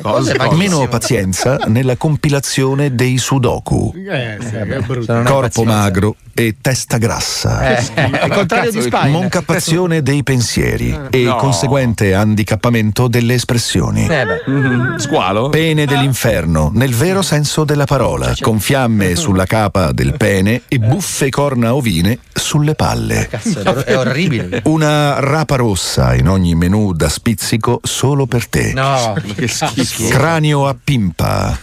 Cose 0.01 0.37
Meno 0.53 0.89
pazienza 0.89 1.59
nella 1.67 1.97
compilazione 1.97 2.95
dei 2.95 3.19
sudoku. 3.19 3.93
Eh, 3.97 4.39
sì, 4.41 4.55
è 4.57 4.67
Corpo 4.87 5.41
pazienza. 5.41 5.63
magro 5.65 6.17
e 6.35 6.57
testa 6.61 6.97
grassa. 6.99 7.77
Eh, 7.77 7.95
è 7.95 8.25
il 8.25 8.33
contrario 8.33 8.71
di 8.71 8.81
Spine. 8.81 9.09
Moncappazione 9.11 10.03
dei 10.03 10.23
pensieri 10.23 10.99
e 11.11 11.25
No. 11.25 11.37
conseguente 11.37 12.15
handicappamento 12.15 13.07
delle 13.09 13.35
espressioni. 13.35 14.07
Eh 14.07 14.25
beh. 14.27 14.99
Squalo? 14.99 15.49
Pene 15.51 15.85
dell'inferno, 15.87 16.71
nel 16.75 16.95
vero 16.95 17.23
senso 17.23 17.65
della 17.65 17.85
parola, 17.85 18.33
con 18.41 18.59
fiamme 18.61 19.15
sulla 19.17 19.47
capa 19.47 19.93
del 19.93 20.15
pene 20.17 20.63
e 20.69 20.79
buffe 20.79 21.29
corna 21.31 21.75
ovine 21.75 22.19
sulle 22.33 22.75
palle. 22.75 23.29
Cazzo, 23.29 23.61
è, 23.63 23.85
è 23.85 23.99
orribile. 23.99 24.63
Una 24.65 25.21
rapa 25.21 25.57
rossa 25.57 26.15
in 26.15 26.29
ogni 26.29 26.55
menù 26.55 26.93
da 26.93 27.09
spizzico 27.09 27.81
solo 27.83 28.27
per 28.27 28.49
te. 28.49 28.73
No, 28.75 29.15
che 29.43 29.49
schifo. 29.49 30.09
Cranio 30.09 30.69
a 30.69 30.77
pimpa. 30.83 31.59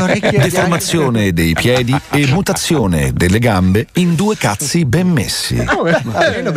orecchie 0.00 0.38
Deformazione 0.38 1.32
dei 1.32 1.54
piedi 1.54 1.96
e 2.10 2.26
mutazione 2.28 3.12
delle 3.12 3.38
gambe 3.38 3.86
in 3.94 4.14
due 4.14 4.36
cazzi 4.36 4.84
ben 4.84 5.08
messi. 5.08 5.64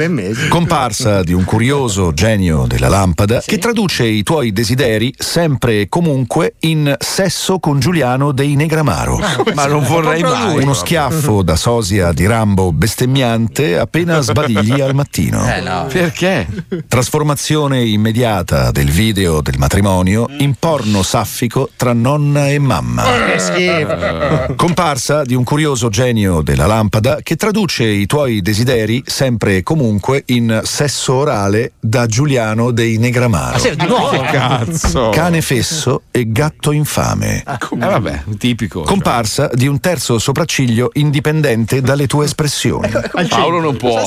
Mesi. 0.08 0.48
Comparsa 0.48 1.24
di 1.24 1.34
un 1.34 1.44
curioso 1.44 2.14
genio 2.14 2.66
della 2.68 2.88
lampada 2.88 3.42
che 3.46 3.58
traduce 3.58 4.06
i 4.06 4.24
tuoi 4.24 4.54
desideri 4.54 5.14
sempre 5.18 5.82
e 5.82 5.90
comunque 5.90 6.56
in 6.60 6.96
sesso 7.00 7.60
con 7.60 7.80
Giuliano 7.80 8.32
dei 8.32 8.56
Negramaro. 8.56 9.20
Ma 9.54 9.66
non 9.66 9.84
vorrei 9.84 10.22
mai. 10.22 10.62
Uno 10.62 10.74
schiaffo 10.74 11.42
da 11.42 11.56
sosia 11.56 12.12
di 12.12 12.26
Rambo 12.26 12.72
bestemmiante 12.72 13.78
appena 13.78 14.22
sbadigli 14.22 14.82
al 14.82 14.94
mattino. 14.94 15.52
Eh 15.52 15.62
no. 15.62 15.88
Perché? 15.92 16.48
Trasformazione 16.88 17.84
immediata 17.84 18.72
del 18.72 18.90
video 18.90 19.42
del 19.42 19.58
matrimonio 19.58 20.07
in 20.08 20.54
porno 20.58 21.04
saffico 21.04 21.70
tra 21.76 21.94
nonna 21.94 22.50
e 22.50 22.60
mamma. 22.60 23.04
Che 23.04 23.40
schifo. 23.40 24.54
Comparsa 24.56 25.24
di 25.24 25.36
un 25.36 25.44
curioso 25.44 25.90
genio 25.90 26.42
della 26.42 26.66
lampada 26.66 27.20
che 27.22 27.36
traduce 27.36 27.84
i 27.84 28.06
tuoi 28.06 28.42
desideri 28.42 29.04
sempre 29.06 29.58
e 29.58 29.64
comunque 29.64 30.24
in 30.28 30.62
sesso 30.64 31.14
orale 31.14 31.74
da 31.80 32.06
Giuliano 32.06 32.72
dei 32.72 32.98
Negramaro. 32.98 33.54
Ma 33.54 33.60
sei 33.60 33.76
di 33.76 33.86
nuovo? 33.86 34.10
Che 34.10 34.20
cazzo? 34.32 35.10
Cane 35.10 35.42
fesso 35.42 36.04
e 36.12 36.32
gatto 36.32 36.72
infame. 36.72 37.44
Eh 37.44 37.58
vabbè, 37.78 38.24
tipico. 38.38 38.82
Comparsa 38.82 39.50
di 39.54 39.68
un 39.68 39.80
terzo 39.80 40.20
sopracciglio 40.20 40.92
indipendente 40.94 41.82
dalle 41.82 42.08
tue 42.08 42.26
espressioni. 42.26 42.90
Paolo 43.28 43.60
non 43.60 43.76
può. 43.78 44.04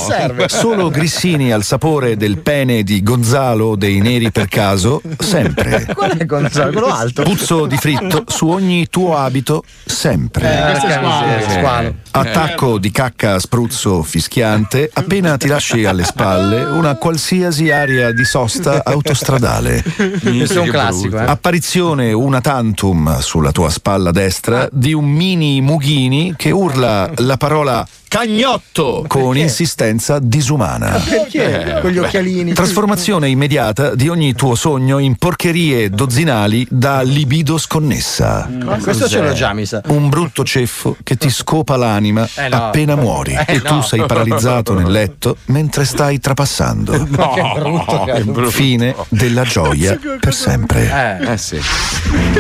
Solo 0.47 0.89
grissini 0.89 1.53
al 1.53 1.65
sapore 1.65 2.17
del 2.17 2.39
pene 2.39 2.83
di 2.83 3.03
Gonzalo 3.03 3.77
dei 3.77 4.01
Neri 4.01 4.31
per 4.31 4.49
caso, 4.49 5.03
sempre. 5.19 5.90
Qual 5.95 6.17
è 6.17 6.25
Gonzalo? 6.27 6.73
Quello 6.73 6.87
alto. 6.87 7.23
Puzzo 7.23 7.67
di 7.67 7.77
fritto 7.77 8.25
su 8.27 8.49
ogni 8.49 8.89
tuo 8.89 9.17
abito, 9.17 9.65
sempre. 9.85 10.51
Eh, 10.51 10.71
questo 10.71 10.87
è 10.87 10.91
porca 10.91 11.01
squalo. 11.01 11.25
miseria, 11.25 11.59
squalo. 11.59 11.95
Attacco 12.13 12.79
di 12.79 12.91
cacca 12.91 13.39
spruzzo 13.39 14.03
fischiante 14.03 14.91
appena 14.93 15.37
ti 15.37 15.47
lasci 15.47 15.85
alle 15.85 16.05
spalle 16.05 16.63
una 16.65 16.95
qualsiasi 16.97 17.71
area 17.71 18.13
di 18.13 18.25
sosta 18.25 18.83
autostradale. 18.85 19.83
Questo 20.21 20.59
è 20.59 20.63
un 20.63 20.71
classico, 20.71 21.19
eh. 21.19 21.25
Apparizione 21.25 22.13
una 22.13 22.41
tantum 22.41 23.19
sulla 23.21 23.53
tua 23.53 23.71
spalla 23.71 24.11
destra 24.11 24.69
di 24.73 24.93
un 24.93 25.05
mini 25.05 25.61
Mughini 25.61 26.35
che 26.37 26.51
urla 26.51 27.11
la 27.17 27.37
parola 27.37 27.87
cagnotto 28.11 29.05
con 29.07 29.37
insistenza 29.37 30.19
disumana. 30.21 31.01
Perché? 31.09 31.79
Con 31.81 31.93
gli 31.93 31.99
occhialini. 31.99 32.53
Trasformazione 32.53 33.29
immediata 33.29 33.95
di 33.95 34.09
ogni 34.09 34.35
tuo 34.35 34.57
sogno 34.57 34.99
in 34.99 35.15
porcherie 35.15 35.91
dozzinali 35.91 36.67
da 36.69 37.03
libido 37.03 37.57
sconnessa. 37.57 38.51
Questo 38.83 39.09
ce 39.09 39.21
l'ho 39.21 39.33
già, 39.33 39.53
mi 39.53 39.65
sa. 39.65 39.83
Un 39.87 40.09
brutto 40.09 40.43
ceffo 40.43 40.97
che 41.05 41.17
ti 41.17 41.31
scopa 41.31 41.77
l'anima 41.77 42.29
Eh 42.35 42.49
no. 42.49 42.57
appena 42.57 42.97
muori 42.97 43.33
Eh 43.33 43.45
e 43.47 43.63
tu 43.63 43.75
no. 43.77 43.83
sei 43.83 44.05
paralizzato 44.05 44.75
nel 44.75 44.91
letto 44.91 45.37
mentre 45.47 45.85
stai 45.85 46.19
trapassando. 46.19 46.89
Che 47.31 47.53
brutto, 47.55 48.05
cazzo. 48.07 48.51
Fine 48.51 48.97
della 49.09 49.45
gioia 49.45 49.97
per 50.19 50.35
sempre. 50.35 51.21
Eh. 51.21 51.33
Eh 51.33 51.37
sì. 51.39 51.61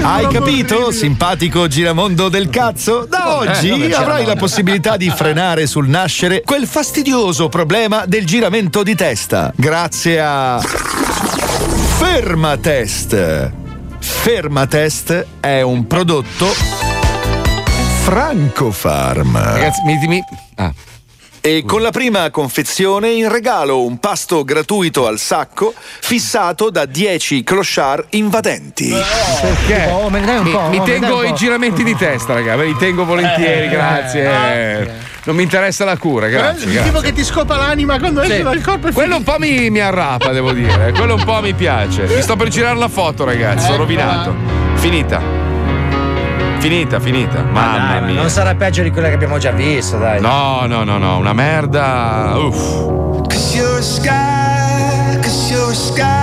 Hai 0.03 0.27
capito, 0.27 0.91
simpatico 0.91 1.69
giramondo 1.69 2.29
del 2.29 2.51
cazzo? 2.51 3.07
Da 3.09 3.37
oggi 3.37 3.69
dove 3.69 3.89
c'è 3.89 3.95
avrai 3.95 4.25
la 4.25 4.35
possibilità 4.35 4.97
di 4.97 5.09
frenare 5.11 5.60
sul 5.67 5.89
nascere 5.89 6.43
quel 6.43 6.67
fastidioso 6.67 7.49
problema 7.49 8.05
del 8.07 8.25
giramento 8.27 8.83
di 8.83 8.95
testa. 8.95 9.53
Grazie 9.55 10.21
a 10.21 10.61
Fermatest. 11.99 13.53
Fermatest 13.99 15.27
è 15.41 15.61
un 15.61 15.87
prodotto 15.87 16.47
Franco 18.03 18.71
Farm. 18.71 19.37
Ragazzi, 19.37 19.83
mi, 19.85 19.99
mi- 20.07 20.21
ah. 20.57 20.73
E 21.43 21.65
con 21.67 21.81
la 21.81 21.91
prima 21.91 22.29
confezione 22.29 23.09
in 23.13 23.31
regalo 23.31 23.83
un 23.85 23.99
pasto 23.99 24.45
gratuito 24.45 25.07
al 25.07 25.19
sacco 25.19 25.73
fissato 25.75 26.69
da 26.69 26.85
10 26.85 27.43
clochard 27.43 28.09
invadenti. 28.11 28.95
Perché? 29.41 29.87
Oh, 29.91 30.11
me 30.11 30.21
ne 30.21 30.27
dai 30.27 30.37
un 30.37 30.43
mi, 30.45 30.51
po', 30.51 30.69
mi 30.69 30.79
oh, 30.81 30.83
tengo 30.83 31.19
un 31.21 31.25
i 31.25 31.29
po'. 31.31 31.35
giramenti 31.37 31.83
di 31.83 31.97
testa, 31.97 32.35
raga. 32.35 32.57
Ve 32.57 32.67
li 32.67 32.77
tengo 32.77 33.07
volentieri, 33.07 33.67
Eh, 33.67 33.71
grazie. 33.71 35.09
Non 35.25 35.35
mi 35.35 35.43
interessa 35.43 35.87
la 35.87 35.97
cura, 35.97 36.29
grazie. 36.29 36.71
il 36.71 36.83
tipo 36.83 37.01
che 37.01 37.13
ti 37.15 37.25
scopa 37.25 37.57
l'anima 37.57 37.99
quando 37.99 38.21
esce 38.21 38.37
Sì. 38.37 38.43
dal 38.43 38.61
corpo 38.61 38.89
è 38.89 38.93
Quello 38.93 39.17
un 39.17 39.23
po' 39.23 39.37
mi, 39.39 39.71
mi 39.71 39.81
arrapa, 39.81 40.33
devo 40.33 40.53
dire. 40.53 40.93
Quello 40.93 41.15
un 41.15 41.25
po' 41.25 41.41
mi 41.41 41.55
piace. 41.55 42.03
Mi 42.05 42.21
sto 42.21 42.37
per 42.37 42.49
girare 42.49 42.77
la 42.77 42.89
foto, 42.89 43.25
ragazzi. 43.25 43.65
Sono 43.67 43.83
Eccola. 43.83 44.05
rovinato. 44.05 44.35
Finita. 44.75 45.49
Finita, 46.61 47.01
finita. 47.01 47.43
Mamma 47.43 48.01
Dai, 48.01 48.03
mia. 48.13 48.21
non 48.21 48.29
sarà 48.29 48.55
peggio 48.55 48.83
di 48.83 48.91
quella 48.91 49.09
che 49.09 49.15
abbiamo 49.15 49.39
già 49.39 49.51
visto, 49.51 49.97
dai. 49.97 50.21
No, 50.21 50.67
no, 50.67 50.85
no, 50.85 50.99
no, 50.99 51.17
una 51.17 51.33
merda. 51.33 52.35
Uff. 52.37 53.27
Cause 53.29 53.57
you're 53.57 53.79
a 53.79 53.83
sky, 53.83 55.19
cause 55.23 55.51
you're 55.51 55.71
a 55.71 55.75
sky 55.75 56.20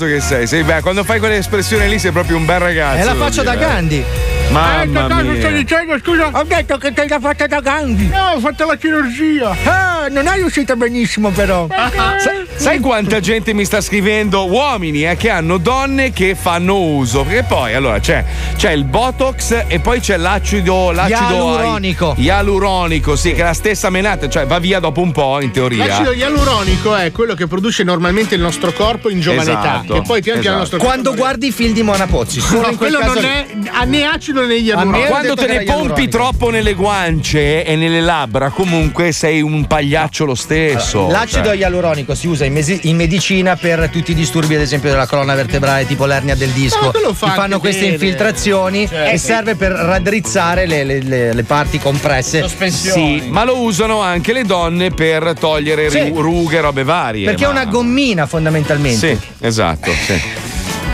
ragazzo 0.00 0.06
che 0.06 0.20
sei. 0.20 0.46
sei 0.46 0.62
beh, 0.62 0.80
quando 0.80 1.04
fai 1.04 1.18
quelle 1.18 1.36
espressioni 1.36 1.88
lì 1.88 1.98
sei 1.98 2.12
proprio 2.12 2.36
un 2.36 2.44
bel 2.44 2.58
ragazzo. 2.58 2.98
È 3.00 3.04
la 3.04 3.14
faccia 3.14 3.42
da 3.42 3.54
dire. 3.54 3.66
Gandhi. 3.66 4.04
Mamma 4.50 4.82
Eh, 4.82 4.88
cosa 4.90 5.22
mia. 5.22 5.36
stai 5.36 5.52
dicendo, 5.52 5.98
scusa? 5.98 6.28
Ho 6.32 6.42
detto 6.44 6.76
che 6.78 6.92
te 6.92 7.06
l'ha 7.08 7.20
fatta 7.20 7.46
da 7.46 7.60
Gandhi. 7.60 8.08
No, 8.08 8.30
ho 8.34 8.40
fatto 8.40 8.66
la 8.66 8.76
chirurgia. 8.76 9.56
Ah, 9.64 10.06
non 10.10 10.26
è 10.26 10.34
riuscita 10.34 10.74
benissimo 10.76 11.30
però. 11.30 11.66
Sa- 11.68 12.18
sai 12.18 12.46
quanta 12.80 13.20
gente 13.20 13.54
mi 13.54 13.64
sta 13.64 13.80
scrivendo 13.80 14.46
uomini 14.46 15.08
eh, 15.08 15.16
che 15.16 15.30
hanno 15.30 15.56
donne 15.58 16.12
che 16.12 16.34
fanno 16.34 16.78
uso? 16.78 17.22
Perché 17.22 17.44
poi 17.44 17.74
allora 17.74 17.98
c'è, 18.00 18.24
c'è 18.56 18.70
il 18.72 18.84
botox 18.84 19.64
e 19.66 19.80
poi 19.80 20.00
c'è 20.00 20.16
l'acido, 20.16 20.90
l'acido 20.90 21.34
Ialuronico. 21.34 22.14
ai- 22.16 22.22
ialuronico, 22.22 23.16
sì, 23.16 23.32
che 23.32 23.40
è 23.40 23.44
la 23.44 23.54
stessa 23.54 23.88
menata, 23.90 24.28
cioè 24.28 24.46
va 24.46 24.58
via 24.58 24.78
dopo 24.78 25.00
un 25.00 25.10
po' 25.12 25.40
in 25.40 25.50
teoria. 25.50 25.86
L'acido 25.86 26.12
ialuronico 26.12 26.94
è 26.94 27.10
quello 27.12 27.34
che 27.34 27.46
produce 27.46 27.82
normalmente 27.82 28.34
il 28.34 28.40
nostro 28.40 28.72
corpo 28.72 29.08
in 29.08 29.20
giovane 29.20 29.50
Esatto, 29.50 29.92
età. 29.94 30.02
E 30.02 30.02
poi 30.06 30.20
pian 30.20 30.38
piano 30.40 30.56
il 30.56 30.60
nostro 30.62 30.78
Quando 30.78 31.14
guardi 31.14 31.46
i 31.48 31.52
film 31.52 31.72
di 31.72 31.82
Mona 31.82 32.06
Pozzi, 32.06 32.42
No, 32.50 32.74
quello 32.76 32.98
non 33.02 33.24
è 33.24 33.46
ha 33.80 33.84
né 33.84 34.04
acido 34.04 34.40
né 34.44 34.54
A 34.54 34.56
me 34.56 34.60
ialuronico. 34.62 35.08
Quando 35.08 35.34
te 35.34 35.46
ne 35.46 35.62
pompi 35.64 36.08
troppo 36.08 36.50
nelle 36.50 36.74
guance 36.74 37.64
e 37.64 37.76
nelle 37.76 38.00
labbra, 38.00 38.50
comunque 38.50 39.12
sei 39.12 39.40
un 39.40 39.66
pagliaccio 39.66 40.24
lo 40.24 40.34
stesso. 40.34 41.08
L'acido 41.08 41.48
Cioè, 41.48 41.56
ialuronico 41.56 42.14
si 42.14 42.26
usa 42.26 42.44
in, 42.44 42.52
mesi- 42.52 42.80
in 42.84 42.96
medicina 42.96 43.56
per 43.56 43.88
tutti 43.90 44.10
i 44.10 44.14
disturbi, 44.14 44.54
ad 44.54 44.60
esempio, 44.60 44.90
della 44.90 45.06
colonna 45.06 45.34
vertebrale, 45.34 45.86
tipo 45.86 46.04
l'ernia 46.04 46.34
del 46.34 46.50
disco. 46.50 46.78
Ma 46.84 46.90
quello 46.90 47.14
fa 47.14 47.28
Ti 47.28 47.32
fanno 47.34 47.58
queste 47.58 47.82
bene. 47.82 47.92
infiltrazioni 47.94 48.86
Certo. 48.86 49.10
e 49.10 49.18
serve 49.18 49.54
per 49.54 49.72
raddrizzare 49.72 50.66
le, 50.66 50.84
le- 50.84 51.02
le- 51.02 51.32
le 51.32 51.42
parti 51.44 51.78
compresse. 51.78 52.46
Sì, 52.70 53.24
ma 53.30 53.44
lo 53.44 53.58
usano 53.62 54.00
anche 54.00 54.32
le 54.32 54.44
donne 54.44 54.90
per 54.90 55.34
togliere 55.38 55.88
Sì. 55.90 56.08
ru- 56.08 56.20
rughe, 56.20 56.60
robe 56.60 56.84
varie. 56.84 57.24
Perché 57.26 57.44
è 57.44 57.46
ma- 57.46 57.52
una 57.52 57.64
gommina 57.64 58.26
fondamentalmente. 58.26 59.16
Sì, 59.18 59.18
esatto, 59.40 59.90
sì. 59.92 60.20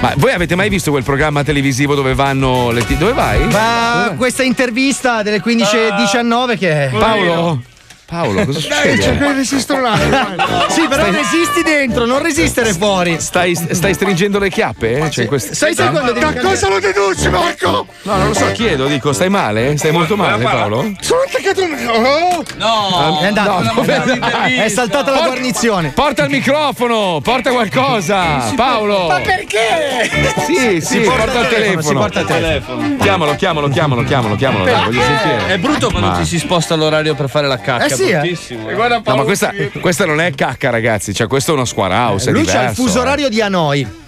Ma 0.01 0.13
voi 0.17 0.33
avete 0.33 0.55
mai 0.55 0.69
visto 0.69 0.91
quel 0.91 1.03
programma 1.03 1.43
televisivo 1.43 1.95
dove 1.95 2.15
vanno 2.15 2.71
le 2.71 2.85
ti- 2.87 2.97
Dove 2.99 3.13
vai? 3.13 3.47
Ma 3.49 4.13
questa 4.17 4.43
intervista 4.43 5.23
delle 5.23 5.41
15.19 5.43 6.59
che 6.59 6.91
Paolo? 6.97 7.63
Paolo, 8.05 8.45
cosa 8.45 8.61
Dai, 8.61 8.61
succede? 8.61 8.99
c'è 8.99 9.17
quel 9.17 9.35
resistronale. 9.35 10.37
Sì, 10.69 10.86
però 11.11 11.23
resisti 11.23 11.63
dentro, 11.63 12.05
non 12.07 12.23
resistere 12.23 12.73
fuori. 12.73 13.21
Stai, 13.21 13.55
stai 13.55 13.95
stringendo 13.95 14.39
le 14.39 14.51
chiappe? 14.51 14.99
eh? 14.99 15.11
Cioè, 15.11 15.27
quest- 15.27 15.53
Sai, 15.53 15.75
sai 15.75 15.91
quando 15.91 16.13
Da 16.13 16.33
cosa 16.35 16.69
lo 16.69 16.79
deduci, 16.81 17.29
Marco? 17.29 17.87
No, 18.03 18.17
non 18.17 18.29
lo 18.29 18.35
so, 18.35 18.51
chiedo, 18.53 18.87
dico, 18.87 19.13
stai 19.13 19.29
male? 19.29 19.77
Stai 19.77 19.93
molto 19.93 20.17
male, 20.17 20.43
Paolo? 20.43 20.93
Sono 21.01 21.21
attaccato 21.27 21.63
un. 21.63 21.75
Oh! 21.89 22.45
No, 22.57 23.21
È 23.21 23.27
andato. 23.27 23.63
no, 23.63 23.73
dove- 23.75 24.65
È 24.65 24.69
saltata 24.69 25.11
la 25.11 25.21
guarnizione. 25.27 25.91
Porta 25.91 26.25
il 26.25 26.31
microfono, 26.31 27.21
porta 27.23 27.51
qualcosa, 27.51 28.53
Paolo. 28.55 29.07
Ma 29.09 29.21
perché? 29.21 30.11
Sì, 30.47 30.81
sì, 30.81 31.01
porta 31.01 31.41
il 31.41 31.49
telefono. 31.49 31.83
Si 31.83 31.95
porta 31.95 32.21
il 32.21 32.27
telefono. 32.27 32.97
Chiamalo, 33.01 33.35
chiamalo, 33.37 33.69
chiamalo, 33.69 34.03
chiamalo, 34.03 34.35
chiamalo, 34.37 34.65
dai, 34.65 34.85
voglio 34.85 35.03
sentire. 35.03 35.47
È 35.55 35.59
brutto 35.59 35.91
quando 35.91 36.09
Ma- 36.09 36.17
ti 36.19 36.25
si 36.25 36.39
sposta 36.39 36.75
l'orario 36.75 37.15
per 37.15 37.29
fare 37.29 37.47
la 37.47 37.59
cacca. 37.59 37.85
Eh 37.85 37.91
sì, 37.91 38.09
eh. 38.11 38.75
Guarda 38.75 39.03
No, 39.05 39.17
ma 39.17 39.23
questa, 39.23 39.53
questa 39.81 40.05
non 40.07 40.21
è 40.21 40.33
cacca, 40.35 40.71
ragazzi. 40.71 40.96
Cioè, 40.99 41.27
questo 41.27 41.53
è 41.53 41.55
uno 41.55 41.65
square 41.65 41.95
house. 41.95 42.31
è 42.31 42.33
Lui 42.33 42.45
c'ha 42.45 42.69
il 42.71 42.75
fuso 42.75 42.99
eh. 42.99 43.01
orario 43.03 43.29
di 43.29 43.41
Hanoi. 43.41 44.05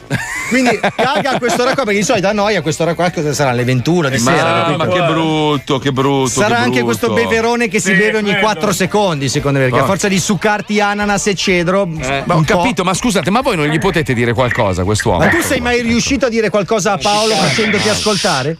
Quindi 0.48 0.80
caga 0.96 1.32
a 1.32 1.38
quest'ora 1.38 1.74
qua, 1.74 1.84
perché 1.84 1.98
di 1.98 2.04
solito 2.04 2.26
a 2.28 2.32
noi 2.32 2.56
a 2.56 2.62
quest'ora 2.62 2.94
qua 2.94 3.10
cosa 3.10 3.34
sarà? 3.34 3.52
Le 3.52 3.64
21 3.64 4.08
di 4.08 4.18
Ma, 4.20 4.30
sera. 4.32 4.68
ma 4.76 4.86
capito? 4.86 4.88
che 4.94 5.02
brutto, 5.12 5.78
che 5.78 5.92
brutto. 5.92 6.28
Sarà 6.28 6.48
che 6.48 6.54
anche 6.62 6.82
brutto. 6.82 6.84
questo 6.84 7.12
beverone 7.12 7.68
che 7.68 7.78
si 7.80 7.92
Sì, 7.92 7.96
beve 7.98 8.16
ogni 8.16 8.30
quello. 8.30 8.40
4 8.46 8.72
secondi, 8.72 9.28
secondo 9.28 9.58
me, 9.58 9.64
perché 9.66 9.80
a 9.80 9.82
Oh. 9.82 9.86
forza 9.86 10.08
di 10.08 10.18
succarti 10.18 10.80
ananas 10.80 11.26
e 11.26 11.34
cedro. 11.34 11.84
Ma 11.86 12.22
un 12.26 12.30
ho 12.30 12.42
capito, 12.46 12.82
ma 12.84 12.94
scusate, 12.94 13.28
ma 13.30 13.42
voi 13.42 13.56
non 13.56 13.66
gli 13.66 13.78
potete 13.78 14.14
dire 14.14 14.32
qualcosa 14.32 14.80
a 14.80 14.84
quest'uomo? 14.86 15.18
Ma 15.18 15.28
tu 15.28 15.40
sei 15.42 15.60
mai 15.60 15.82
riuscito 15.82 16.24
a 16.24 16.28
dire 16.30 16.48
qualcosa 16.48 16.92
a 16.92 16.96
Paolo 16.98 17.34
facendoti 17.34 17.88
ascoltare? 17.90 18.56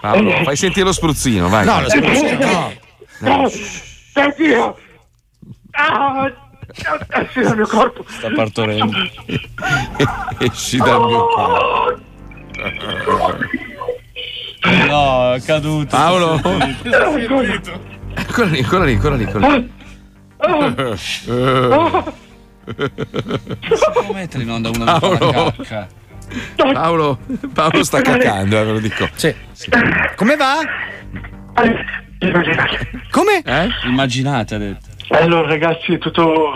Paolo, 0.00 0.30
fai 0.44 0.56
sentire 0.56 0.86
lo 0.86 0.92
spruzzino, 0.92 1.48
vai. 1.48 1.64
No, 1.64 1.80
lo 1.80 1.88
spruzzino 1.90 2.72
no. 3.18 3.50
Senti 4.12 4.42
io. 4.42 4.76
Ah, 5.72 6.30
sì, 7.32 7.40
dal 7.40 7.56
mio 7.56 7.66
corpo. 7.66 8.04
Sta 8.08 8.30
partorendo. 8.34 8.96
Esci 10.38 10.78
dal 10.78 11.04
mio 11.06 11.26
corpo. 11.26 12.02
No, 14.88 15.34
è 15.34 15.42
caduto. 15.42 15.86
Paolo? 15.96 16.38
Scusa. 16.38 17.92
Ancora 18.14 18.46
lì, 18.48 18.58
ancora 18.60 18.84
lì, 18.84 18.92
ancora 18.94 19.16
lì. 19.16 19.24
Ancora 19.24 19.56
lì. 19.56 19.72
Può 23.92 24.12
mettere 24.12 24.42
in 24.42 24.50
onda 24.50 24.70
una 24.70 24.98
Paolo. 24.98 25.52
cacca. 25.56 25.88
Paolo, 26.56 27.18
Paolo 27.52 27.84
sta 27.84 28.00
cacando, 28.00 28.58
eh, 28.58 28.64
ve 28.64 28.72
lo 28.72 28.78
dico. 28.78 29.08
Sì. 29.14 29.34
Come 30.16 30.36
va? 30.36 30.58
Come? 33.10 33.42
Eh? 33.44 33.68
Immaginate, 33.84 34.54
ha 34.54 34.58
detto. 34.58 34.86
Allora 35.08 35.46
ragazzi, 35.46 35.94
è 35.94 35.98
tutto... 35.98 36.52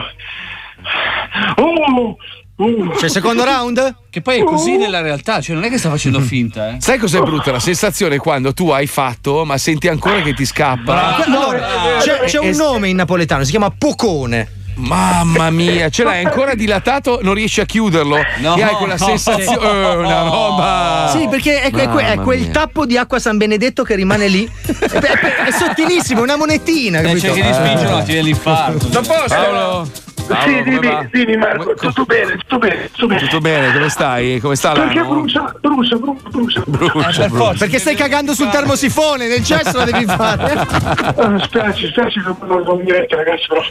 Oh, 1.56 2.16
uh. 2.56 2.90
C'è 2.96 3.04
il 3.04 3.10
secondo 3.10 3.44
round? 3.44 3.96
Che 4.10 4.20
poi 4.20 4.40
è 4.40 4.44
così 4.44 4.76
nella 4.76 5.00
realtà, 5.00 5.40
cioè 5.40 5.54
non 5.54 5.64
è 5.64 5.68
che 5.70 5.78
sta 5.78 5.90
facendo 5.90 6.18
finta, 6.20 6.70
eh. 6.70 6.76
Sai 6.80 6.98
cos'è 6.98 7.20
brutta? 7.20 7.52
La 7.52 7.60
sensazione 7.60 8.18
quando 8.18 8.52
tu 8.52 8.70
hai 8.70 8.86
fatto, 8.86 9.44
ma 9.44 9.56
senti 9.58 9.86
ancora 9.86 10.22
che 10.22 10.34
ti 10.34 10.44
scappa. 10.44 11.24
Allora, 11.24 11.98
c'è, 12.00 12.20
c'è 12.24 12.38
un 12.38 12.56
nome 12.56 12.88
in 12.88 12.96
napoletano, 12.96 13.44
si 13.44 13.50
chiama 13.50 13.70
Pocone. 13.70 14.56
Mamma 14.78 15.50
mia, 15.50 15.88
ce 15.88 16.04
l'hai 16.04 16.24
ancora 16.24 16.54
dilatato, 16.54 17.20
non 17.22 17.34
riesci 17.34 17.60
a 17.60 17.64
chiuderlo. 17.64 18.16
No, 18.38 18.56
e 18.56 18.62
hai 18.62 18.74
quella 18.74 18.96
no, 18.98 19.06
sensazione. 19.06 19.66
Eh, 19.66 19.96
una 19.96 20.22
roba. 20.22 21.14
Sì, 21.16 21.28
perché 21.28 21.60
è, 21.62 21.70
è 21.72 21.86
Mamma 21.86 22.22
quel 22.22 22.40
mia. 22.40 22.50
tappo 22.50 22.86
di 22.86 22.96
acqua 22.96 23.18
San 23.18 23.36
Benedetto 23.36 23.82
che 23.82 23.94
rimane 23.94 24.28
lì. 24.28 24.48
è, 24.66 24.86
è- 24.86 25.44
è 25.46 25.50
sottilissimo, 25.50 26.22
una 26.22 26.36
monetina. 26.36 27.00
Eh, 27.00 27.02
capito? 27.02 27.26
c'è 27.26 27.32
chi 27.32 27.42
ti 27.42 27.52
spinge, 27.52 27.84
no, 27.84 27.98
ti 28.02 28.12
viene 28.12 28.22
l'infarto. 28.22 28.88
Paolo, 29.28 29.90
Paolo, 30.28 30.52
Sì, 30.52 30.62
dimmi, 30.62 31.08
dimmi 31.10 31.36
Marco, 31.36 31.74
tutto 31.74 32.04
bene, 32.04 32.36
tutto 32.36 32.58
bene, 32.58 32.90
tutto 32.92 33.06
bene. 33.06 33.20
Tutto 33.20 33.40
bene, 33.40 33.72
come 33.72 33.88
stai? 33.88 34.38
Come 34.40 34.54
sta 34.56 34.72
Perché 34.72 34.98
l'anno? 34.98 35.08
brucia, 35.14 35.54
brucia, 35.60 35.96
brucia, 35.96 36.28
brucia. 36.28 36.62
Brucia, 36.66 37.28
brucia. 37.28 37.54
Perché 37.58 37.78
stai 37.78 37.94
cagando 37.94 38.34
sul 38.34 38.48
termosifone, 38.50 39.26
nel 39.26 39.42
cesso 39.44 39.76
la 39.78 39.84
devi 39.84 40.04
fare. 40.04 40.66
Ah, 41.18 41.38
spiace, 41.42 41.88
spiace 41.88 42.20
che 42.22 42.46
non 42.46 42.76
mi 42.78 42.90
mette 42.90 43.16
ragazzi, 43.16 43.46
però. 43.48 43.62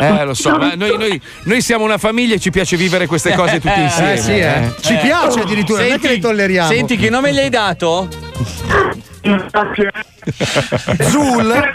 Eh, 0.00 0.24
lo 0.24 0.34
so, 0.34 0.56
ma 0.56 0.74
noi, 0.74 0.96
noi- 0.96 1.20
noi 1.44 1.60
siamo 1.60 1.84
una 1.84 1.98
famiglia 1.98 2.34
e 2.34 2.38
ci 2.38 2.50
piace 2.50 2.76
vivere 2.76 3.06
queste 3.06 3.34
cose 3.34 3.60
tutti 3.60 3.80
insieme. 3.80 4.12
Eh 4.14 4.16
sì, 4.18 4.38
eh. 4.38 4.72
Ci 4.80 4.96
piace 4.96 5.40
addirittura, 5.40 5.82
non 5.82 5.92
è 5.92 5.98
che 5.98 6.08
le 6.08 6.18
tolleriamo. 6.18 6.70
Senti, 6.70 6.96
che 6.96 7.10
nome 7.10 7.32
gli 7.32 7.38
hai 7.38 7.50
dato? 7.50 8.08
Zul? 11.00 11.70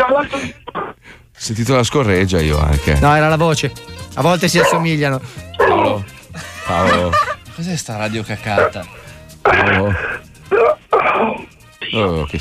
Sentito 1.37 1.75
la 1.75 1.83
scorreggia 1.83 2.41
io 2.41 2.59
anche. 2.59 2.97
No, 2.99 3.15
era 3.15 3.29
la 3.29 3.37
voce. 3.37 3.71
A 4.15 4.21
volte 4.21 4.47
si 4.47 4.59
assomigliano. 4.59 5.21
Paolo. 5.55 6.03
Paolo. 6.65 7.11
Cos'è 7.55 7.75
sta 7.75 7.95
radio 7.95 8.23
cacata? 8.23 8.85
Paolo. 9.41 9.93
Oh, 11.93 12.25
che 12.25 12.39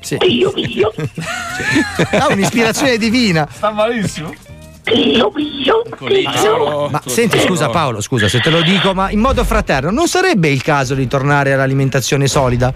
Sì. 0.00 0.16
Ha 2.10 2.26
un'ispirazione 2.32 2.96
divina. 2.96 3.46
Sta 3.50 3.70
malissimo. 3.70 4.34
Paolo. 6.24 6.88
Ma 6.90 7.00
senti, 7.04 7.38
scusa 7.40 7.68
Paolo, 7.68 8.00
scusa 8.00 8.28
se 8.28 8.40
te 8.40 8.50
lo 8.50 8.62
dico, 8.62 8.94
ma 8.94 9.10
in 9.10 9.20
modo 9.20 9.44
fraterno, 9.44 9.90
non 9.90 10.08
sarebbe 10.08 10.48
il 10.48 10.62
caso 10.62 10.94
di 10.94 11.06
tornare 11.06 11.52
all'alimentazione 11.52 12.26
solida? 12.26 12.72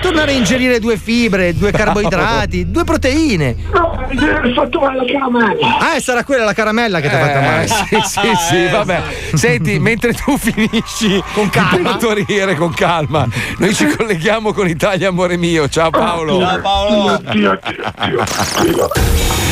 Tornare 0.00 0.32
a 0.32 0.34
ingerire 0.34 0.78
due 0.78 0.98
fibre, 0.98 1.56
due 1.56 1.70
carboidrati, 1.72 2.70
due 2.70 2.84
proteine. 2.84 3.56
No, 3.72 4.06
mi 4.10 4.18
hai 4.18 4.52
fatto 4.54 4.78
male 4.78 4.98
la 4.98 5.04
caramella. 5.06 5.78
Ah, 5.78 5.96
e 5.96 6.00
sarà 6.00 6.22
quella 6.22 6.44
la 6.44 6.52
caramella 6.52 7.00
che 7.00 7.08
ti 7.08 7.14
ha 7.14 7.18
fatto 7.18 7.40
male. 7.40 7.64
Eh, 7.64 7.68
sì, 7.68 8.00
sì, 8.04 8.34
sì, 8.48 8.68
vabbè. 8.70 9.02
Senti, 9.34 9.78
mentre 9.78 10.12
tu 10.12 10.36
finisci 10.36 11.22
Con 11.32 11.48
calma. 11.48 11.90
partorire 11.90 12.54
con 12.56 12.72
calma, 12.74 13.26
noi 13.58 13.74
ci 13.74 13.86
colleghiamo 13.86 14.52
con 14.52 14.68
Italia, 14.68 15.08
amore 15.08 15.36
mio. 15.36 15.66
Ciao 15.68 15.90
Paolo. 15.90 16.40
Ciao 16.40 16.60
Paolo. 16.60 17.12
Oddio, 17.14 17.58
oddio, 17.62 18.24
oddio. 18.58 19.45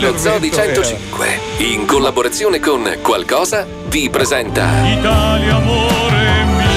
Lo 0.00 0.16
Zoo 0.18 0.38
di 0.38 0.50
105, 0.52 1.40
in 1.58 1.86
collaborazione 1.86 2.60
con 2.60 2.98
Qualcosa, 3.00 3.66
vi 3.86 4.10
presenta 4.10 4.86
Italia 4.86 5.56
amore 5.56 6.44
mio. 6.44 6.70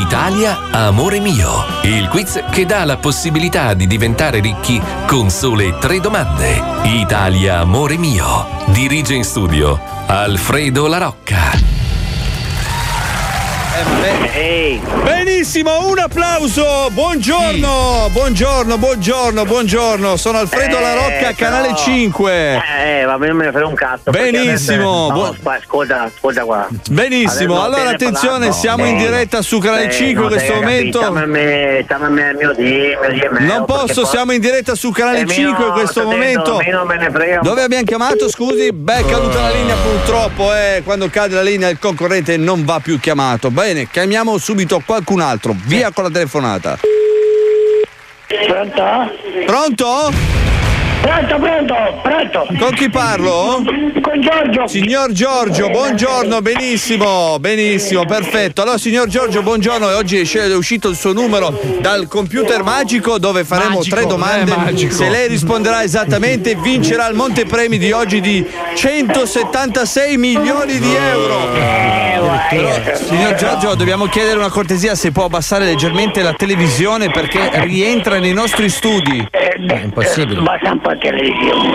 Italia 0.00 0.70
Amore 0.70 1.18
Mio, 1.18 1.64
il 1.82 2.08
quiz 2.08 2.40
che 2.50 2.64
dà 2.66 2.84
la 2.84 2.98
possibilità 2.98 3.74
di 3.74 3.88
diventare 3.88 4.40
ricchi 4.40 4.80
con 5.06 5.28
sole 5.28 5.76
tre 5.78 5.98
domande. 5.98 6.62
Italia 6.84 7.58
Amore 7.58 7.96
Mio, 7.96 8.46
dirige 8.66 9.14
in 9.14 9.24
studio 9.24 9.80
Alfredo 10.06 10.86
La 10.86 10.98
Ehi, 14.36 14.80
Benissimo, 15.02 15.88
un 15.88 15.98
applauso. 15.98 16.88
Buongiorno, 16.92 18.08
buongiorno, 18.12 18.78
buongiorno, 18.78 19.44
buongiorno. 19.44 20.16
Sono 20.16 20.38
Alfredo 20.38 20.78
Eh, 20.78 20.80
La 20.80 20.94
Rocca, 20.94 21.32
canale 21.32 21.70
no. 21.70 21.76
5. 21.76 22.62
eh, 22.84 23.04
ma 23.04 23.16
me 23.18 23.26
non 23.26 23.36
me 23.36 23.44
ne 23.46 23.50
frega 23.50 23.66
un 23.66 23.74
cazzo. 23.74 24.12
Benissimo, 24.12 24.46
adesso- 24.46 24.76
No, 24.76 25.10
buon- 25.12 25.34
spa- 25.34 25.56
ascolta, 25.60 26.02
ascolta 26.04 26.42
qua. 26.44 26.68
Benissimo, 26.88 27.54
Adesso 27.60 27.66
allora 27.76 27.90
attenzione, 27.90 28.38
parlato. 28.38 28.52
siamo 28.52 28.84
in 28.86 28.96
diretta 28.96 29.42
su 29.42 29.58
canale 29.58 29.84
Eh, 29.86 29.90
5 29.90 30.08
in 30.10 30.18
no, 30.20 30.26
questo 30.28 30.52
dai, 30.52 30.60
momento. 30.60 30.98
Stiamo 30.98 31.18
a 31.18 31.26
me, 31.26 31.80
stiamo 31.82 32.04
a 32.04 32.08
me, 32.10 32.34
mio 32.34 32.52
Dio, 32.54 32.66
mio 33.00 33.10
Dio, 33.10 33.30
mio, 33.32 33.46
Non 33.54 33.64
posso, 33.64 34.02
poi- 34.02 34.06
siamo 34.10 34.32
in 34.32 34.40
diretta 34.40 34.74
su 34.76 34.90
canale 34.92 35.20
Eh, 35.22 35.26
5 35.26 35.42
in 35.42 35.58
meno, 35.58 35.72
questo 35.72 36.04
momento. 36.04 36.60
Dove 37.42 37.62
abbiamo 37.62 37.84
chiamato? 37.84 38.28
Scusi, 38.30 38.70
beh, 38.72 38.98
è 38.98 39.04
caduta 39.04 39.40
la 39.40 39.50
linea 39.50 39.74
purtroppo, 39.74 40.54
eh. 40.54 40.82
Quando 40.84 41.08
cade 41.10 41.34
la 41.34 41.42
linea 41.42 41.68
il 41.70 41.78
concorrente 41.80 42.36
non 42.36 42.64
va 42.64 42.78
più 42.80 43.00
chiamato. 43.00 43.50
Bene, 43.64 43.88
chiamiamo 43.88 44.36
subito 44.36 44.82
qualcun 44.84 45.20
altro. 45.22 45.56
Via 45.64 45.90
con 45.90 46.04
la 46.04 46.10
telefonata. 46.10 46.78
Pronto? 48.46 49.10
Pronto? 49.46 50.43
Pronto, 51.04 51.36
pronto, 51.36 51.74
pronto. 52.02 52.46
Con 52.58 52.70
chi 52.72 52.88
parlo? 52.88 53.62
Con 54.00 54.20
Giorgio. 54.22 54.66
Signor 54.66 55.12
Giorgio, 55.12 55.68
buongiorno, 55.68 56.40
benissimo, 56.40 57.38
benissimo, 57.38 58.06
perfetto. 58.06 58.62
Allora, 58.62 58.78
signor 58.78 59.08
Giorgio, 59.08 59.42
buongiorno. 59.42 59.90
e 59.90 59.94
Oggi 59.94 60.18
è 60.18 60.54
uscito 60.54 60.88
il 60.88 60.96
suo 60.96 61.12
numero 61.12 61.60
dal 61.80 62.08
computer 62.08 62.62
magico 62.62 63.18
dove 63.18 63.44
faremo 63.44 63.76
Magico, 63.76 63.94
tre 63.94 64.04
è 64.04 64.08
domande. 64.08 64.90
Se 64.90 65.10
lei 65.10 65.28
risponderà 65.28 65.82
esattamente, 65.82 66.54
vincerà 66.54 67.06
il 67.08 67.14
montepremi 67.14 67.76
di 67.76 67.92
oggi 67.92 68.22
di 68.22 68.42
176 68.74 70.16
milioni 70.16 70.78
di 70.78 70.94
euro. 70.94 71.52
Signor 72.94 73.34
Giorgio, 73.34 73.74
dobbiamo 73.74 74.06
chiedere 74.06 74.38
una 74.38 74.48
cortesia 74.48 74.94
se 74.94 75.12
può 75.12 75.24
abbassare 75.24 75.66
leggermente 75.66 76.22
la 76.22 76.32
televisione 76.32 77.10
perché 77.10 77.50
rientra 77.64 78.18
nei 78.18 78.32
nostri 78.32 78.70
studi. 78.70 79.26
È 79.30 79.80
impossibile. 79.82 80.40
Basta 80.40 80.72
un 80.72 80.80
po' 80.80 80.93
di 80.94 81.00
televisione. 81.00 81.72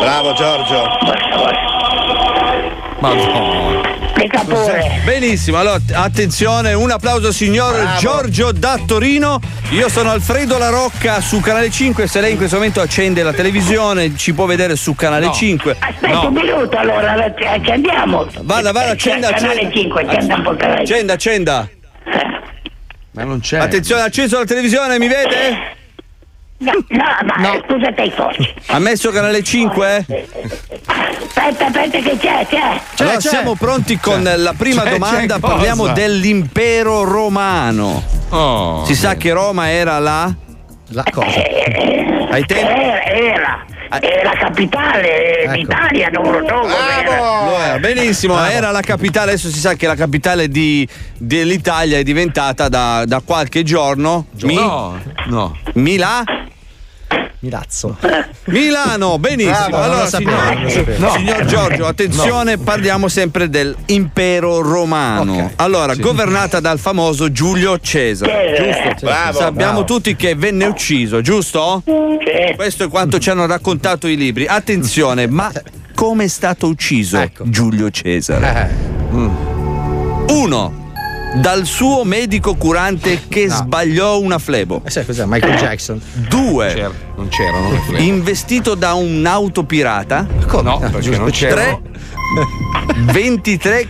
Bravo 0.00 0.32
Giorgio. 0.34 0.82
Basta, 1.04 1.36
basta. 1.36 1.74
Madonna. 2.98 3.94
Mica 4.16 4.40
pure. 4.44 5.02
Benissimo, 5.04 5.58
allora 5.58 5.78
attenzione, 5.92 6.72
un 6.72 6.90
applauso 6.90 7.30
signor 7.32 7.74
Bravo. 7.74 7.98
Giorgio 7.98 8.50
da 8.52 8.78
Torino. 8.86 9.38
Io 9.70 9.90
sono 9.90 10.10
Alfredo 10.10 10.56
La 10.56 10.70
Rocca 10.70 11.20
su 11.20 11.38
Canale 11.40 11.70
5. 11.70 12.06
Se 12.06 12.20
lei 12.22 12.30
in 12.32 12.38
questo 12.38 12.56
momento 12.56 12.80
accende 12.80 13.22
la 13.22 13.34
televisione, 13.34 14.16
ci 14.16 14.32
può 14.32 14.46
vedere 14.46 14.74
su 14.76 14.94
Canale 14.94 15.26
No. 15.26 15.32
5. 15.32 15.76
Aspetta 15.78 16.20
un 16.20 16.32
minuto 16.32 16.76
allora, 16.78 17.14
la- 17.14 17.34
ci 17.62 17.70
andiamo. 17.70 18.26
Vada, 18.40 18.72
vada, 18.72 18.92
accenda, 18.92 19.30
Canale 19.32 19.52
accenda. 19.52 19.74
5, 19.76 20.02
accenda 20.02 20.34
un 20.36 20.42
po' 20.42 20.50
il 20.52 20.56
canale. 20.56 20.80
Accenda, 20.82 21.12
accenda. 21.12 21.68
Ma 23.12 23.24
non 23.24 23.40
c'è. 23.40 23.58
Attenzione, 23.58 24.00
ha 24.02 24.04
acceso 24.06 24.38
la 24.38 24.44
televisione, 24.46 24.98
mi 24.98 25.08
vede? 25.08 25.74
No, 26.58 26.72
no, 26.88 27.04
ma 27.36 27.62
scusa 27.66 27.92
te 27.92 28.10
forse. 28.12 28.54
Ha 28.68 28.78
messo 28.78 29.10
Canale 29.10 29.42
5? 29.42 30.06
Aspetta, 30.86 31.66
aspetta 31.66 31.98
che 31.98 32.16
c'è, 32.18 32.46
c'è. 32.48 32.80
allora 32.98 33.20
siamo 33.20 33.54
pronti 33.56 33.98
con 33.98 34.22
la 34.22 34.54
prima 34.56 34.82
C'è, 34.82 34.90
domanda. 34.90 35.34
c'è 35.34 35.40
Parliamo 35.40 35.82
cosa? 35.82 35.92
dell'impero 35.92 37.04
romano. 37.04 38.02
Si 38.86 38.94
sa 38.94 39.16
che 39.16 39.32
Roma 39.32 39.68
era 39.70 39.98
la. 39.98 40.34
La 40.90 41.04
cosa? 41.10 41.26
Ai 42.30 42.44
tempi. 42.46 42.72
Era, 42.72 43.02
era, 43.04 43.64
è 43.88 44.22
la 44.22 44.34
capitale 44.38 45.42
Ecco. 45.42 45.52
d'Italia, 45.52 46.08
non 46.12 46.30
lo 46.32 46.46
so. 46.46 46.66
era, 47.58 47.78
benissimo, 47.78 48.42
era 48.44 48.70
la 48.70 48.80
capitale, 48.80 49.32
adesso 49.32 49.48
si 49.48 49.58
sa 49.58 49.74
che 49.74 49.86
la 49.86 49.94
capitale 49.94 50.48
di- 50.48 50.86
dell'Italia 51.18 51.98
è 51.98 52.02
diventata 52.02 52.68
da, 52.68 53.04
da 53.06 53.20
qualche 53.24 53.62
giorno. 53.62 54.26
No, 54.42 55.00
no. 55.26 55.56
Mila? 55.74 56.22
Milazzo. 57.40 57.96
Milano, 58.46 59.18
benissimo. 59.18 59.68
Bravo, 59.68 59.82
allora, 59.82 60.06
signor. 60.06 60.96
No. 60.98 61.10
signor 61.10 61.44
Giorgio, 61.44 61.86
attenzione, 61.86 62.58
parliamo 62.58 63.08
sempre 63.08 63.48
dell'impero 63.48 64.60
romano. 64.62 65.52
Allora, 65.56 65.94
governata 65.94 66.60
dal 66.60 66.78
famoso 66.78 67.30
Giulio 67.30 67.78
Cesare. 67.78 68.54
Cesare. 68.56 68.88
Giusto? 68.90 69.06
Bravo, 69.06 69.38
Sappiamo 69.38 69.72
bravo. 69.72 69.84
tutti 69.84 70.16
che 70.16 70.34
venne 70.34 70.64
ucciso, 70.66 71.20
giusto? 71.20 71.82
Questo 72.56 72.84
è 72.84 72.88
quanto 72.88 73.18
ci 73.18 73.30
hanno 73.30 73.46
raccontato 73.46 74.06
i 74.06 74.16
libri. 74.16 74.46
Attenzione, 74.46 75.26
ma 75.26 75.52
come 75.94 76.24
è 76.24 76.28
stato 76.28 76.66
ucciso 76.66 77.18
Ecco. 77.18 77.44
Giulio 77.48 77.90
Cesare? 77.90 78.70
Mm. 79.12 79.28
Dal 81.34 81.66
suo 81.66 82.04
medico 82.04 82.54
curante 82.54 83.22
che 83.28 83.48
sbagliò 83.48 84.18
una 84.20 84.38
flebo. 84.38 84.82
Eh, 84.84 84.90
sai 84.90 85.04
cos'è? 85.04 85.24
Michael 85.26 85.58
Jackson. 85.58 86.00
Due. 86.28 86.90
Non 87.16 87.28
c'erano 87.28 87.70
le 87.72 87.78
flebo. 87.80 88.02
Investito 88.02 88.74
da 88.74 88.94
un'auto 88.94 89.64
pirata. 89.64 90.26
No, 90.62 90.78
perché 90.78 91.16
non 91.18 91.30
c'erano. 91.30 91.82
3. 91.82 93.12
23 93.12 93.88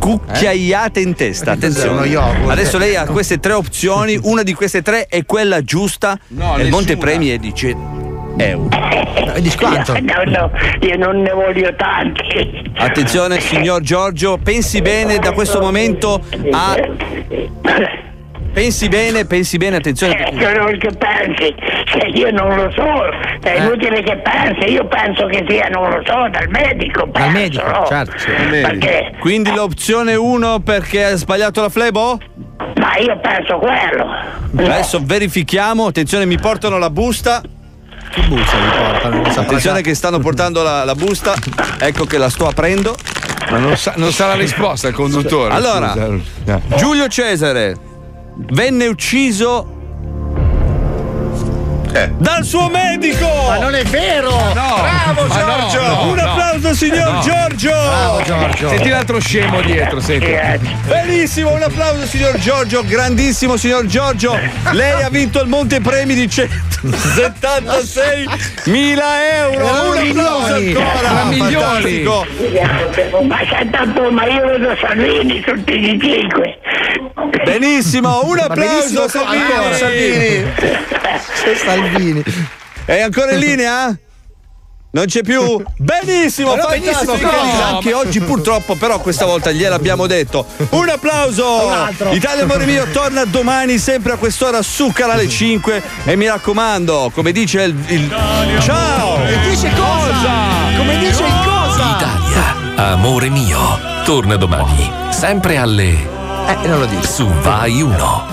cucchiaiate 0.00 1.00
in 1.00 1.14
testa. 1.14 1.52
Attenzione. 1.52 2.06
yogurt? 2.06 2.50
Adesso 2.50 2.78
lei 2.78 2.96
ha 2.96 3.04
queste 3.04 3.38
tre 3.38 3.52
opzioni. 3.52 4.18
Una 4.24 4.42
di 4.42 4.54
queste 4.54 4.82
tre 4.82 5.06
è 5.06 5.24
quella 5.24 5.62
giusta. 5.62 6.18
No, 6.28 6.56
e 6.56 6.62
il 6.64 6.70
montepremi 6.70 7.28
è 7.28 7.38
di 7.38 7.54
100 8.36 8.42
euro. 8.44 8.68
Di 9.40 9.54
quanto? 9.56 9.92
No, 10.00 10.22
no, 10.26 10.50
io 10.80 10.96
non 10.96 11.22
ne 11.22 11.30
voglio 11.32 11.74
tanti. 11.76 12.70
Attenzione, 12.76 13.40
signor 13.40 13.80
Giorgio, 13.82 14.38
pensi 14.42 14.80
bene 14.82 15.18
da 15.18 15.32
questo 15.32 15.60
momento 15.60 16.20
a. 16.52 16.76
Pensi 18.52 18.88
bene, 18.88 19.26
pensi 19.26 19.58
bene, 19.58 19.76
attenzione. 19.76 20.26
Eh, 20.28 20.32
non 20.32 20.76
che 20.76 20.90
pensi, 20.98 21.54
se 21.86 21.98
io 22.08 22.32
non 22.32 22.56
lo 22.56 22.68
so, 22.72 23.04
è 23.48 23.54
Eh. 23.54 23.58
inutile 23.58 24.02
che 24.02 24.16
pensi, 24.18 24.72
io 24.72 24.86
penso 24.88 25.26
che 25.26 25.44
sia, 25.48 25.68
non 25.68 25.88
lo 25.88 26.02
so, 26.04 26.28
dal 26.32 26.48
medico. 26.48 27.06
Penso, 27.08 27.18
Dal 27.28 27.30
medico, 27.30 27.64
no? 27.68 27.86
certo, 27.86 28.12
Perché? 28.50 29.12
Quindi 29.20 29.54
l'opzione 29.54 30.16
1 30.16 30.58
perché 30.64 31.04
ha 31.04 31.14
sbagliato 31.14 31.60
la 31.60 31.68
flebo? 31.68 32.18
Ma 32.74 32.96
io 32.98 33.16
penso 33.20 33.56
quello. 33.58 34.06
Adesso 34.56 35.00
verifichiamo, 35.04 35.86
attenzione, 35.86 36.26
mi 36.26 36.36
portano 36.36 36.76
la 36.78 36.90
busta. 36.90 37.40
Che 38.10 38.22
busta 38.22 38.58
mi 38.58 38.68
portano? 38.76 39.22
Attenzione 39.22 39.82
che 39.82 39.94
stanno 39.94 40.18
portando 40.18 40.62
la, 40.62 40.84
la 40.84 40.94
busta. 40.94 41.34
Ecco 41.78 42.04
che 42.06 42.18
la 42.18 42.28
sto 42.28 42.46
aprendo. 42.48 42.96
Ma 43.50 43.58
non 43.58 43.76
sa, 43.76 43.94
non 43.96 44.12
sa 44.12 44.26
la 44.26 44.34
risposta 44.34 44.88
il 44.88 44.94
conduttore. 44.94 45.54
Allora. 45.54 45.94
Giulio 46.76 47.08
Cesare 47.08 47.76
venne 48.34 48.86
ucciso 48.86 49.78
dal 52.18 52.44
suo 52.44 52.68
medico! 52.68 53.26
Ma 53.48 53.58
non 53.58 53.74
è 53.74 53.82
vero! 53.84 54.30
Bravo 54.52 55.26
Ma 55.26 55.42
no, 55.44 55.68
Giorgio! 55.68 55.80
no, 55.80 56.02
Un 56.10 56.14
no. 56.16 56.22
applauso 56.22 56.74
signor 56.74 57.12
No. 57.12 57.20
Giorgio! 57.20 57.70
Bravo, 57.70 58.22
Giorgio. 58.22 58.68
Senti 58.68 58.88
l'altro 58.88 59.18
scemo 59.20 59.60
dietro, 59.62 60.00
senti. 60.00 60.36
Benissimo, 60.86 61.52
un 61.52 61.62
applauso 61.62 62.06
signor 62.06 62.38
Giorgio, 62.38 62.84
grandissimo 62.84 63.56
signor 63.56 63.86
Giorgio. 63.86 64.38
Lei 64.72 65.02
ha 65.02 65.08
vinto 65.08 65.40
il 65.42 65.48
montepremi 65.48 66.14
di 66.14 66.28
176 66.30 68.28
mila 68.66 69.36
euro. 69.36 69.64
Un 69.64 69.70
applauso 69.70 70.00
milioni. 70.00 70.74
ancora! 70.74 71.24
Milioni. 71.24 72.02
Ma 73.26 73.38
un 73.82 73.92
po', 73.92 74.10
ma 74.10 74.26
io 74.26 74.46
vedo 74.46 74.76
Salvini 74.80 75.40
tutti 75.40 75.78
di 75.78 75.98
5. 76.00 76.58
Benissimo, 77.44 78.22
un 78.24 78.38
applauso 78.38 79.08
Salvini. 79.08 79.74
Salvini. 79.74 80.44
Salvini. 81.80 82.22
È 82.84 83.00
ancora 83.00 83.32
in 83.32 83.38
linea? 83.38 83.98
Non 84.92 85.04
c'è 85.04 85.22
più? 85.22 85.62
Benissimo, 85.76 86.56
fantastico! 86.56 87.12
benissimo, 87.14 87.30
no. 87.30 87.62
Anche 87.76 87.92
oggi 87.92 88.18
purtroppo, 88.20 88.74
però 88.74 88.98
questa 88.98 89.24
volta 89.24 89.52
gliel'abbiamo 89.52 90.08
detto. 90.08 90.44
Un 90.70 90.88
applauso! 90.88 91.66
Un 91.66 91.72
altro. 91.72 92.10
Italia 92.10 92.42
Amore 92.42 92.64
Mio 92.66 92.86
torna 92.86 93.24
domani 93.24 93.78
sempre 93.78 94.12
a 94.14 94.16
quest'ora 94.16 94.62
su 94.62 94.90
Canale 94.92 95.28
5 95.28 95.82
e 96.04 96.16
mi 96.16 96.26
raccomando, 96.26 97.12
come 97.14 97.30
dice 97.30 97.62
il... 97.62 97.76
il- 97.86 98.12
Ciao! 98.62 99.22
E 99.24 99.38
dice 99.48 99.70
cosa? 99.76 100.32
Come 100.76 100.98
dice 100.98 101.22
il 101.22 101.40
cosa? 101.44 101.96
Italia, 101.96 102.90
amore 102.90 103.28
mio, 103.28 103.78
torna 104.04 104.34
domani, 104.34 104.90
sempre 105.10 105.56
alle. 105.56 106.18
Eh, 106.48 106.66
non 106.66 106.80
lo 106.80 106.86
dico. 106.86 107.06
Su 107.06 107.28
Vai 107.28 107.80
1. 107.80 108.29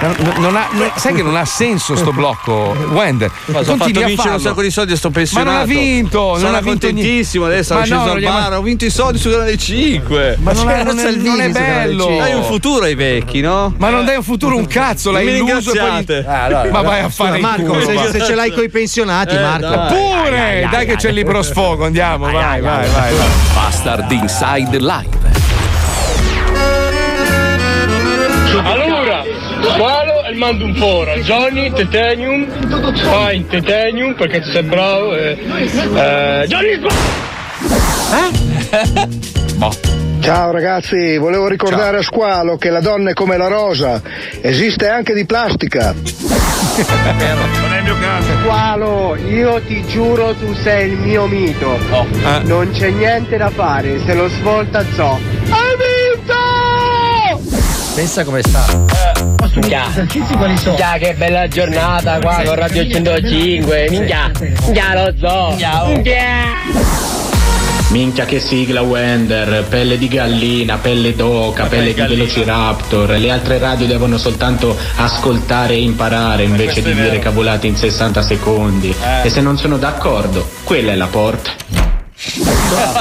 Non- 0.00 0.56
ha- 0.56 0.68
non- 0.72 0.90
sai 0.96 1.12
che 1.12 1.22
non 1.22 1.36
ha 1.36 1.44
senso 1.44 1.94
sto 1.94 2.10
blocco, 2.12 2.74
Wender. 2.92 3.30
Cosa, 3.44 3.58
ho 3.58 3.76
Continui 3.76 3.92
fatto 3.92 4.00
a 4.00 4.06
vincere 4.06 4.34
un 4.34 4.40
sacco 4.40 4.62
di 4.62 4.70
soldi 4.70 4.92
e 4.92 4.96
sto 4.96 5.10
pensionato. 5.10 5.46
Ma 5.50 5.52
non 5.56 5.62
ha 5.62 5.66
vinto, 5.66 6.18
Sono 6.36 6.46
non 6.46 6.54
ha 6.54 6.60
vinto 6.62 6.86
contentissimo, 6.86 7.44
niente. 7.46 7.58
adesso 7.58 7.74
sono 7.74 7.80
Ma 7.80 7.84
sceso 7.84 8.00
no, 8.00 8.04
al 8.06 8.08
non 8.12 8.18
gli 8.20 8.24
ha- 8.24 8.40
bar, 8.48 8.58
ho 8.58 8.62
vinto 8.62 8.84
i 8.86 8.90
soldi 8.90 9.18
su 9.18 9.30
Canale 9.30 9.58
5. 9.58 10.38
Ma 10.40 10.52
non 10.52 10.70
è- 10.70 10.84
non 10.84 10.98
è- 10.98 11.10
non 11.16 11.40
è 11.42 11.48
bello. 11.50 12.16
Dai 12.16 12.32
un 12.34 12.44
futuro 12.44 12.84
ai 12.84 12.94
vecchi, 12.94 13.40
no? 13.42 13.74
Ma 13.76 13.90
non 13.90 14.04
dai 14.06 14.16
un 14.16 14.22
futuro 14.22 14.56
un 14.56 14.66
cazzo, 14.66 15.10
l'hai 15.10 15.26
illuso 15.28 15.72
e 15.72 15.78
poi. 15.78 15.88
ringraziate. 15.88 16.24
Ah, 16.26 16.44
allora, 16.44 16.70
ma 16.70 16.80
vai 16.82 17.00
a 17.00 17.10
Scusa, 17.10 17.24
fare 17.24 17.36
il 17.36 17.42
Marco, 17.42 17.62
culo, 17.64 17.80
se, 17.80 18.10
se 18.18 18.24
ce 18.24 18.34
l'hai 18.34 18.52
coi 18.54 18.68
pensionati, 18.70 19.34
Eh, 19.34 19.38
Marco. 19.40 19.66
dai. 19.68 19.88
Pure! 19.92 20.68
Dai 20.70 20.86
che 20.86 20.96
c'è 20.96 21.08
il 21.08 21.14
libro 21.14 21.42
sfogo, 21.42 21.84
andiamo, 21.84 22.24
vai, 22.24 22.60
vai, 22.60 22.88
vai, 22.88 22.88
vai. 22.90 23.14
Bastard 23.54 24.10
Inside 24.10 24.78
Live. 24.78 25.18
Allora, 28.64 28.99
Squalo 29.62 30.24
e 30.24 30.34
mando 30.34 30.64
un 30.64 30.74
foro, 30.74 31.12
Johnny, 31.18 31.72
Titanium, 31.72 32.46
fai 32.94 33.46
Titanium 33.46 34.14
perché 34.14 34.42
sei 34.42 34.62
bravo 34.62 35.14
e... 35.16 35.38
Eh, 35.94 36.46
Johnny 36.46 36.80
Ciao 40.20 40.50
ragazzi, 40.50 41.16
volevo 41.18 41.48
ricordare 41.48 41.98
a 41.98 42.02
Squalo 42.02 42.56
che 42.56 42.70
la 42.70 42.80
donna 42.80 43.10
è 43.10 43.12
come 43.12 43.36
la 43.36 43.48
rosa, 43.48 44.00
esiste 44.40 44.88
anche 44.88 45.14
di 45.14 45.24
plastica. 45.26 45.92
Non 45.92 47.72
è 47.72 47.78
il 47.78 47.84
mio 47.84 47.98
caso. 47.98 48.28
Squalo, 48.40 49.16
io 49.16 49.60
ti 49.62 49.84
giuro 49.86 50.34
tu 50.34 50.54
sei 50.54 50.90
il 50.90 50.98
mio 50.98 51.26
mito. 51.26 51.76
Eh. 51.76 52.40
Non 52.44 52.70
c'è 52.72 52.90
niente 52.90 53.36
da 53.36 53.50
fare, 53.50 54.00
se 54.04 54.14
lo 54.14 54.28
svolta 54.28 54.84
zo. 54.94 55.18
Hai 55.48 55.76
vinto! 56.14 56.34
Pensa 57.94 58.24
come 58.24 58.40
sta. 58.42 59.09
Minchia, 59.52 59.84
minchia 60.14 60.96
che 60.98 61.14
bella 61.14 61.48
giornata 61.48 62.20
qua 62.20 62.42
con 62.44 62.54
Radio 62.54 62.88
105, 62.88 63.86
minchia, 63.90 64.30
minchia 64.38 64.94
lo 64.94 65.12
so, 65.18 65.56
minchia. 65.88 67.08
Minchia 67.90 68.24
che 68.24 68.38
sigla 68.38 68.82
Wender, 68.82 69.64
pelle 69.68 69.98
di 69.98 70.06
gallina, 70.06 70.76
pelle 70.76 71.16
d'oca, 71.16 71.64
pelle 71.64 71.92
di 71.92 72.00
velociraptor. 72.00 73.10
Le 73.18 73.30
altre 73.32 73.58
radio 73.58 73.88
devono 73.88 74.16
soltanto 74.16 74.78
ascoltare 74.94 75.74
e 75.74 75.82
imparare 75.82 76.44
invece 76.44 76.82
di 76.82 76.94
dire 76.94 77.18
cavolate 77.18 77.66
in 77.66 77.74
60 77.74 78.22
secondi. 78.22 78.94
Eh. 79.02 79.26
E 79.26 79.30
se 79.30 79.40
non 79.40 79.58
sono 79.58 79.76
d'accordo, 79.76 80.48
quella 80.62 80.92
è 80.92 80.94
la 80.94 81.08
porta. 81.08 81.50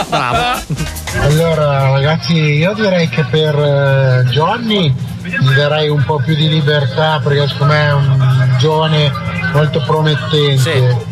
Bravo. 0.09 0.61
Allora 1.21 1.89
ragazzi 1.89 2.33
io 2.33 2.73
direi 2.73 3.09
che 3.09 3.23
per 3.23 3.55
eh, 3.55 4.29
Johnny 4.29 4.93
gli 5.39 5.53
darei 5.53 5.89
un 5.89 6.03
po' 6.03 6.21
più 6.23 6.35
di 6.35 6.47
libertà 6.49 7.19
perché 7.23 7.47
secondo 7.47 7.73
me 7.73 7.87
è 7.87 7.93
un 7.93 8.55
giovane 8.59 9.11
molto 9.53 9.81
promettente. 9.85 11.07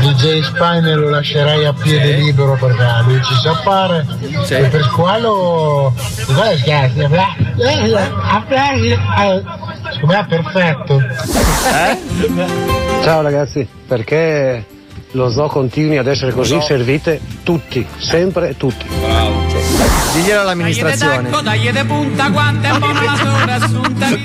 DJ 0.00 0.42
Spine 0.42 0.94
lo 0.94 1.08
lascerai 1.10 1.64
a 1.64 1.72
piede 1.72 2.12
libero 2.12 2.56
perché 2.60 2.84
lui 3.04 3.20
ci 3.22 3.34
sa 3.42 3.54
fare. 3.54 4.06
E 4.48 4.68
per 4.68 4.82
squalo. 4.84 5.92
Guarda, 6.26 6.56
scherzi, 6.58 7.06
bla- 7.06 7.34
bla- 7.54 8.10
Secondo 9.92 10.06
me 10.06 10.18
è 10.20 10.24
perfetto. 10.26 11.00
Ciao 13.02 13.22
ragazzi, 13.22 13.66
perché 13.86 14.64
lo 15.12 15.30
zoo 15.30 15.48
continui 15.48 15.98
ad 15.98 16.06
essere 16.06 16.32
così? 16.32 16.60
Servite 16.60 17.20
tutti, 17.42 17.86
sempre 17.98 18.56
tutti. 18.56 18.86
Diglielo 20.12 20.40
all'amministrazione. 20.42 21.30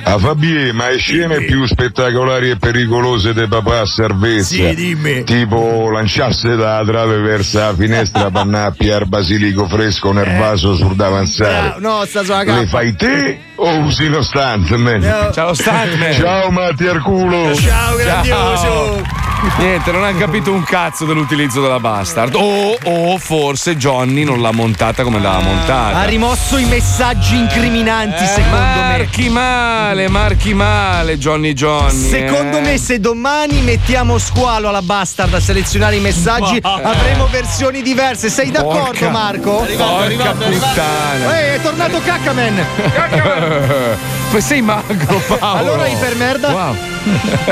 A 0.03 0.18
Fabie, 0.18 0.73
ma 0.73 0.89
le 0.89 0.97
scene 0.97 1.41
più 1.41 1.65
spettacolari 1.65 2.49
e 2.49 2.57
pericolose 2.57 3.34
di 3.34 3.47
papà 3.47 3.81
a 3.81 3.85
salvezza. 3.85 4.55
Sì, 4.55 4.76
dimmi. 4.76 5.23
Tipo 5.23 5.89
lanciarsi 5.89 6.47
dalla 6.47 6.84
trave 6.85 7.19
verso 7.19 7.59
la 7.59 7.73
finestra 7.76 8.30
per 8.31 8.41
andare 8.41 8.68
a 8.68 8.72
piar 8.72 9.05
basilico 9.05 9.68
fresco 9.68 10.11
nervaso 10.11 10.76
sul 10.76 10.95
davanzale. 10.95 11.76
No, 11.80 12.03
sta 12.05 12.23
sulla 12.23 12.43
Le 12.43 12.68
fai 12.68 12.95
te 12.95 13.39
o 13.55 13.80
usi 13.80 14.07
lo 14.07 14.22
stuntman? 14.22 14.99
No. 14.99 15.31
Ciao, 15.31 15.53
stuntman. 15.53 16.14
Ciao 16.14 16.51
Matti 16.51 16.88
Arculo. 16.88 17.53
Ciao. 17.55 19.26
Niente, 19.59 19.91
non 19.91 20.03
hanno 20.03 20.18
capito 20.18 20.51
un 20.51 20.64
cazzo 20.64 21.05
dell'utilizzo 21.05 21.61
della 21.61 21.80
bastard. 21.80 22.34
O, 22.35 22.76
o 22.84 23.18
forse 23.18 23.77
Johnny 23.77 24.23
non 24.23 24.41
l'ha 24.41 24.51
montata 24.51 25.03
come 25.03 25.19
l'aveva 25.19 25.43
montata. 25.43 25.77
Ha 25.80 26.04
rimosso 26.06 26.58
i 26.58 26.66
messaggi 26.66 27.38
incriminanti, 27.38 28.26
secondo 28.26 28.58
me. 28.58 28.76
Marchi 28.98 29.30
male, 29.30 30.08
marchi 30.08 30.54
male, 30.54 31.18
Johnny 31.20 31.54
Johnny. 31.54 32.10
Secondo 32.10 32.58
eh. 32.58 32.62
me, 32.62 32.78
se 32.80 32.99
domani 32.99 33.62
mettiamo 33.62 34.18
squalo 34.18 34.70
alla 34.70 34.82
bastard 34.82 35.34
a 35.36 35.40
selezionare 35.40 35.98
i 35.98 35.99
messaggi, 35.99 36.58
avremo 36.64 37.28
versioni 37.28 37.82
diverse. 37.84 38.30
Sei 38.30 38.49
d'accordo, 38.49 38.86
Porca- 38.86 39.10
Marco? 39.10 39.52
Porca 39.76 40.32
puttana. 40.32 41.40
Ehi, 41.40 41.56
è 41.58 41.62
tornato 41.62 41.99
Caccaman! 42.04 42.66
Ma 44.32 44.40
sei 44.41 44.62
magro, 44.62 45.22
Paolo. 45.38 45.58
Allora 45.60 45.88
ipermerda? 45.88 46.49
Wow. 46.49 46.76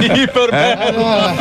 Ipermerda. 0.01 1.33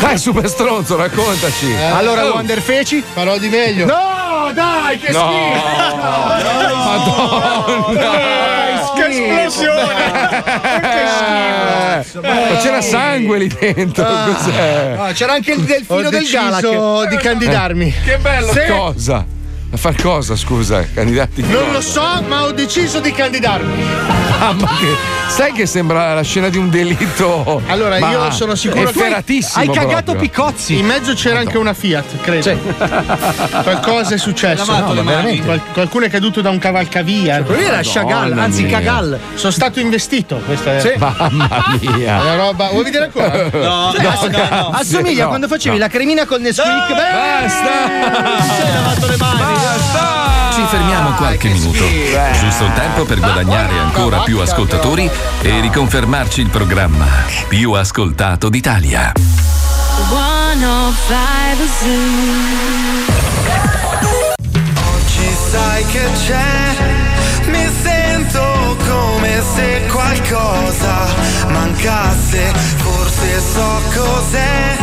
Dai, 0.00 0.16
super 0.18 0.48
stronzo, 0.48 0.96
raccontaci. 0.96 1.74
Allora, 1.92 2.24
Oh. 2.26 2.32
Wonder 2.34 2.60
Feci? 2.62 3.04
Farò 3.12 3.36
di 3.36 3.48
meglio. 3.48 3.84
No, 3.86 4.19
dai, 4.52 4.98
che 4.98 5.12
No. 5.12 5.30
Madonna! 6.84 8.92
Che 8.94 9.06
esplosione! 9.06 10.08
Ma 12.22 12.56
c'era 12.60 12.80
sangue 12.80 13.38
lì 13.38 13.48
dentro, 13.48 14.04
cos'è? 14.04 14.94
Ah, 14.98 15.12
c'era 15.12 15.34
anche 15.34 15.52
il 15.52 15.62
delfino 15.64 16.08
Ho 16.08 16.10
del 16.10 16.26
Galak. 16.28 17.08
di 17.08 17.16
candidarmi. 17.16 17.94
Che 18.04 18.18
bello! 18.18 18.52
Sì. 18.52 18.60
Cosa? 18.68 19.24
A 19.72 19.76
far 19.76 19.94
cosa, 20.00 20.34
scusa? 20.34 20.84
Candidati? 20.92 21.42
Non 21.42 21.70
lo 21.70 21.80
so, 21.80 22.02
ma 22.26 22.42
ho 22.44 22.50
deciso 22.52 22.98
di 23.00 23.12
candidarmi. 23.12 24.18
Ah, 24.40 24.54
ma 24.54 24.68
che, 24.68 24.86
sai 25.28 25.52
che 25.52 25.66
sembra 25.66 26.14
la 26.14 26.22
scena 26.22 26.48
di 26.48 26.56
un 26.56 26.70
delitto. 26.70 27.60
Allora, 27.66 27.98
Ma 27.98 28.10
io 28.10 28.30
sono 28.30 28.54
sicuro 28.54 28.84
che 28.84 28.88
efferatissimo 28.88 29.70
proprio. 29.70 30.14
Piccozzi. 30.16 30.78
In 30.78 30.86
mezzo 30.86 31.12
c'era 31.12 31.40
anche 31.40 31.58
una 31.58 31.74
Fiat, 31.74 32.20
credo. 32.22 32.56
Qualcosa 33.62 34.14
è 34.14 34.16
successo. 34.16 34.64
Mani. 34.72 35.02
veramente. 35.04 35.44
Qual- 35.44 35.60
qualcuno 35.74 36.06
è 36.06 36.08
caduto 36.08 36.40
da 36.40 36.48
un 36.48 36.58
cavalcavia. 36.58 37.42
quello 37.42 37.60
era 37.60 37.80
Chagall, 37.82 38.38
anzi, 38.38 38.62
mia. 38.62 38.78
Cagal. 38.78 39.18
Sono 39.34 39.52
stato 39.52 39.78
investito. 39.78 40.36
Questa 40.36 40.76
è 40.76 40.80
Sì. 40.80 40.92
Mamma 40.96 41.76
mia. 41.78 42.18
È 42.18 42.20
una 42.22 42.36
roba. 42.36 42.68
Vuoi 42.68 42.84
vedere 42.84 43.04
ancora? 43.04 43.48
No, 43.60 43.92
Assomiglia 44.72 45.24
no. 45.24 45.28
quando 45.28 45.48
facevi 45.48 45.76
la 45.76 45.88
cremina 45.88 46.24
col 46.24 46.40
Nesquik. 46.40 46.94
Basta! 46.94 47.68
Ci 48.54 48.62
hai 48.62 48.72
lavato 48.72 49.06
le 49.06 49.16
mani. 49.18 49.59
Ci 50.52 50.62
fermiamo 50.66 51.12
qualche 51.12 51.48
minuto, 51.48 51.84
giusto 52.38 52.64
il 52.64 52.72
tempo 52.74 53.04
per 53.04 53.20
guadagnare 53.20 53.78
ancora 53.78 54.20
più 54.20 54.40
ascoltatori 54.40 55.08
e 55.42 55.60
riconfermarci 55.60 56.40
il 56.40 56.50
programma 56.50 57.06
più 57.48 57.72
ascoltato 57.72 58.48
d'Italia. 58.48 59.12
105 59.12 60.30
Oggi 64.94 65.36
sai 65.50 65.84
che 65.86 66.08
c'è, 66.26 67.50
mi 67.50 67.68
sento 67.82 68.76
come 68.86 69.42
se 69.54 69.86
qualcosa 69.90 71.06
mancasse, 71.48 72.52
forse 72.76 73.40
so 73.52 73.82
cos'è, 73.94 74.76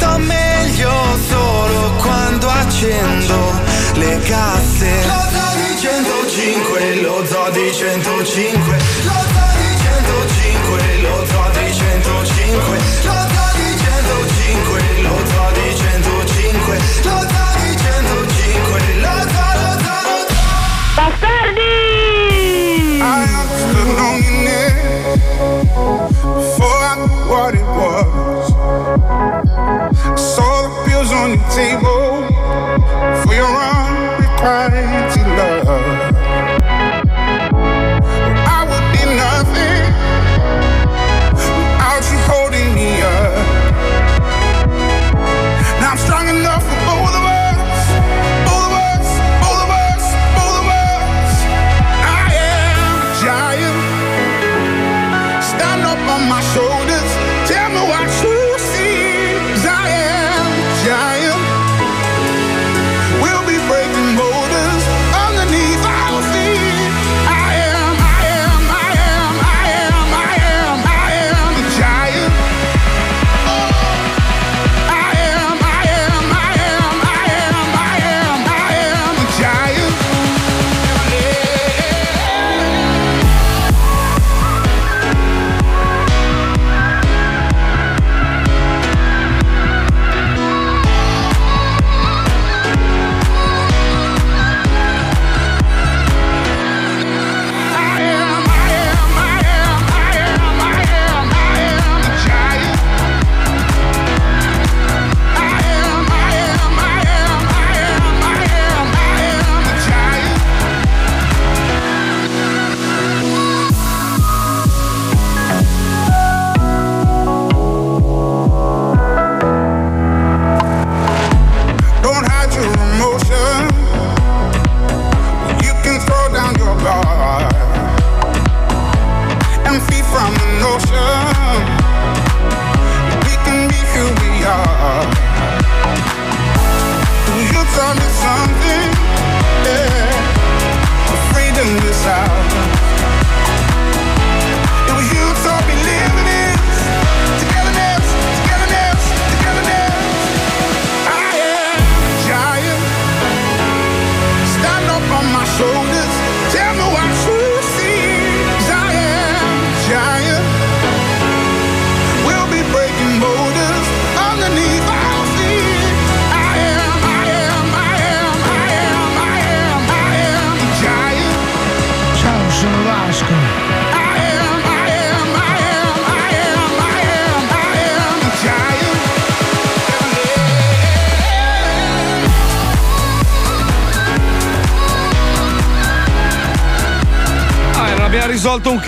sto 0.00 0.16
meglio 0.16 0.90
solo 1.28 1.92
quando 1.98 2.48
accendo 2.48 3.60
le 3.94 4.18
casse. 4.20 4.90
Lo 5.04 5.20
zoo 5.30 5.52
di 5.60 5.76
105, 5.78 6.94
lo 7.02 7.26
zoo 7.26 7.50
di 7.50 7.70
105, 7.70 8.78
lo 9.04 9.18
zoo 9.34 9.50
di 9.60 9.68
105, 9.84 11.00
lo 11.02 11.26
zoo 11.26 11.50
di 11.52 11.74
105, 11.74 12.78
lo 13.04 13.18
zoo 13.28 13.48
di 13.56 13.76
105, 13.76 15.02
lo 15.02 15.16
zoo 15.28 15.50
di 15.52 15.60
105, 15.60 15.69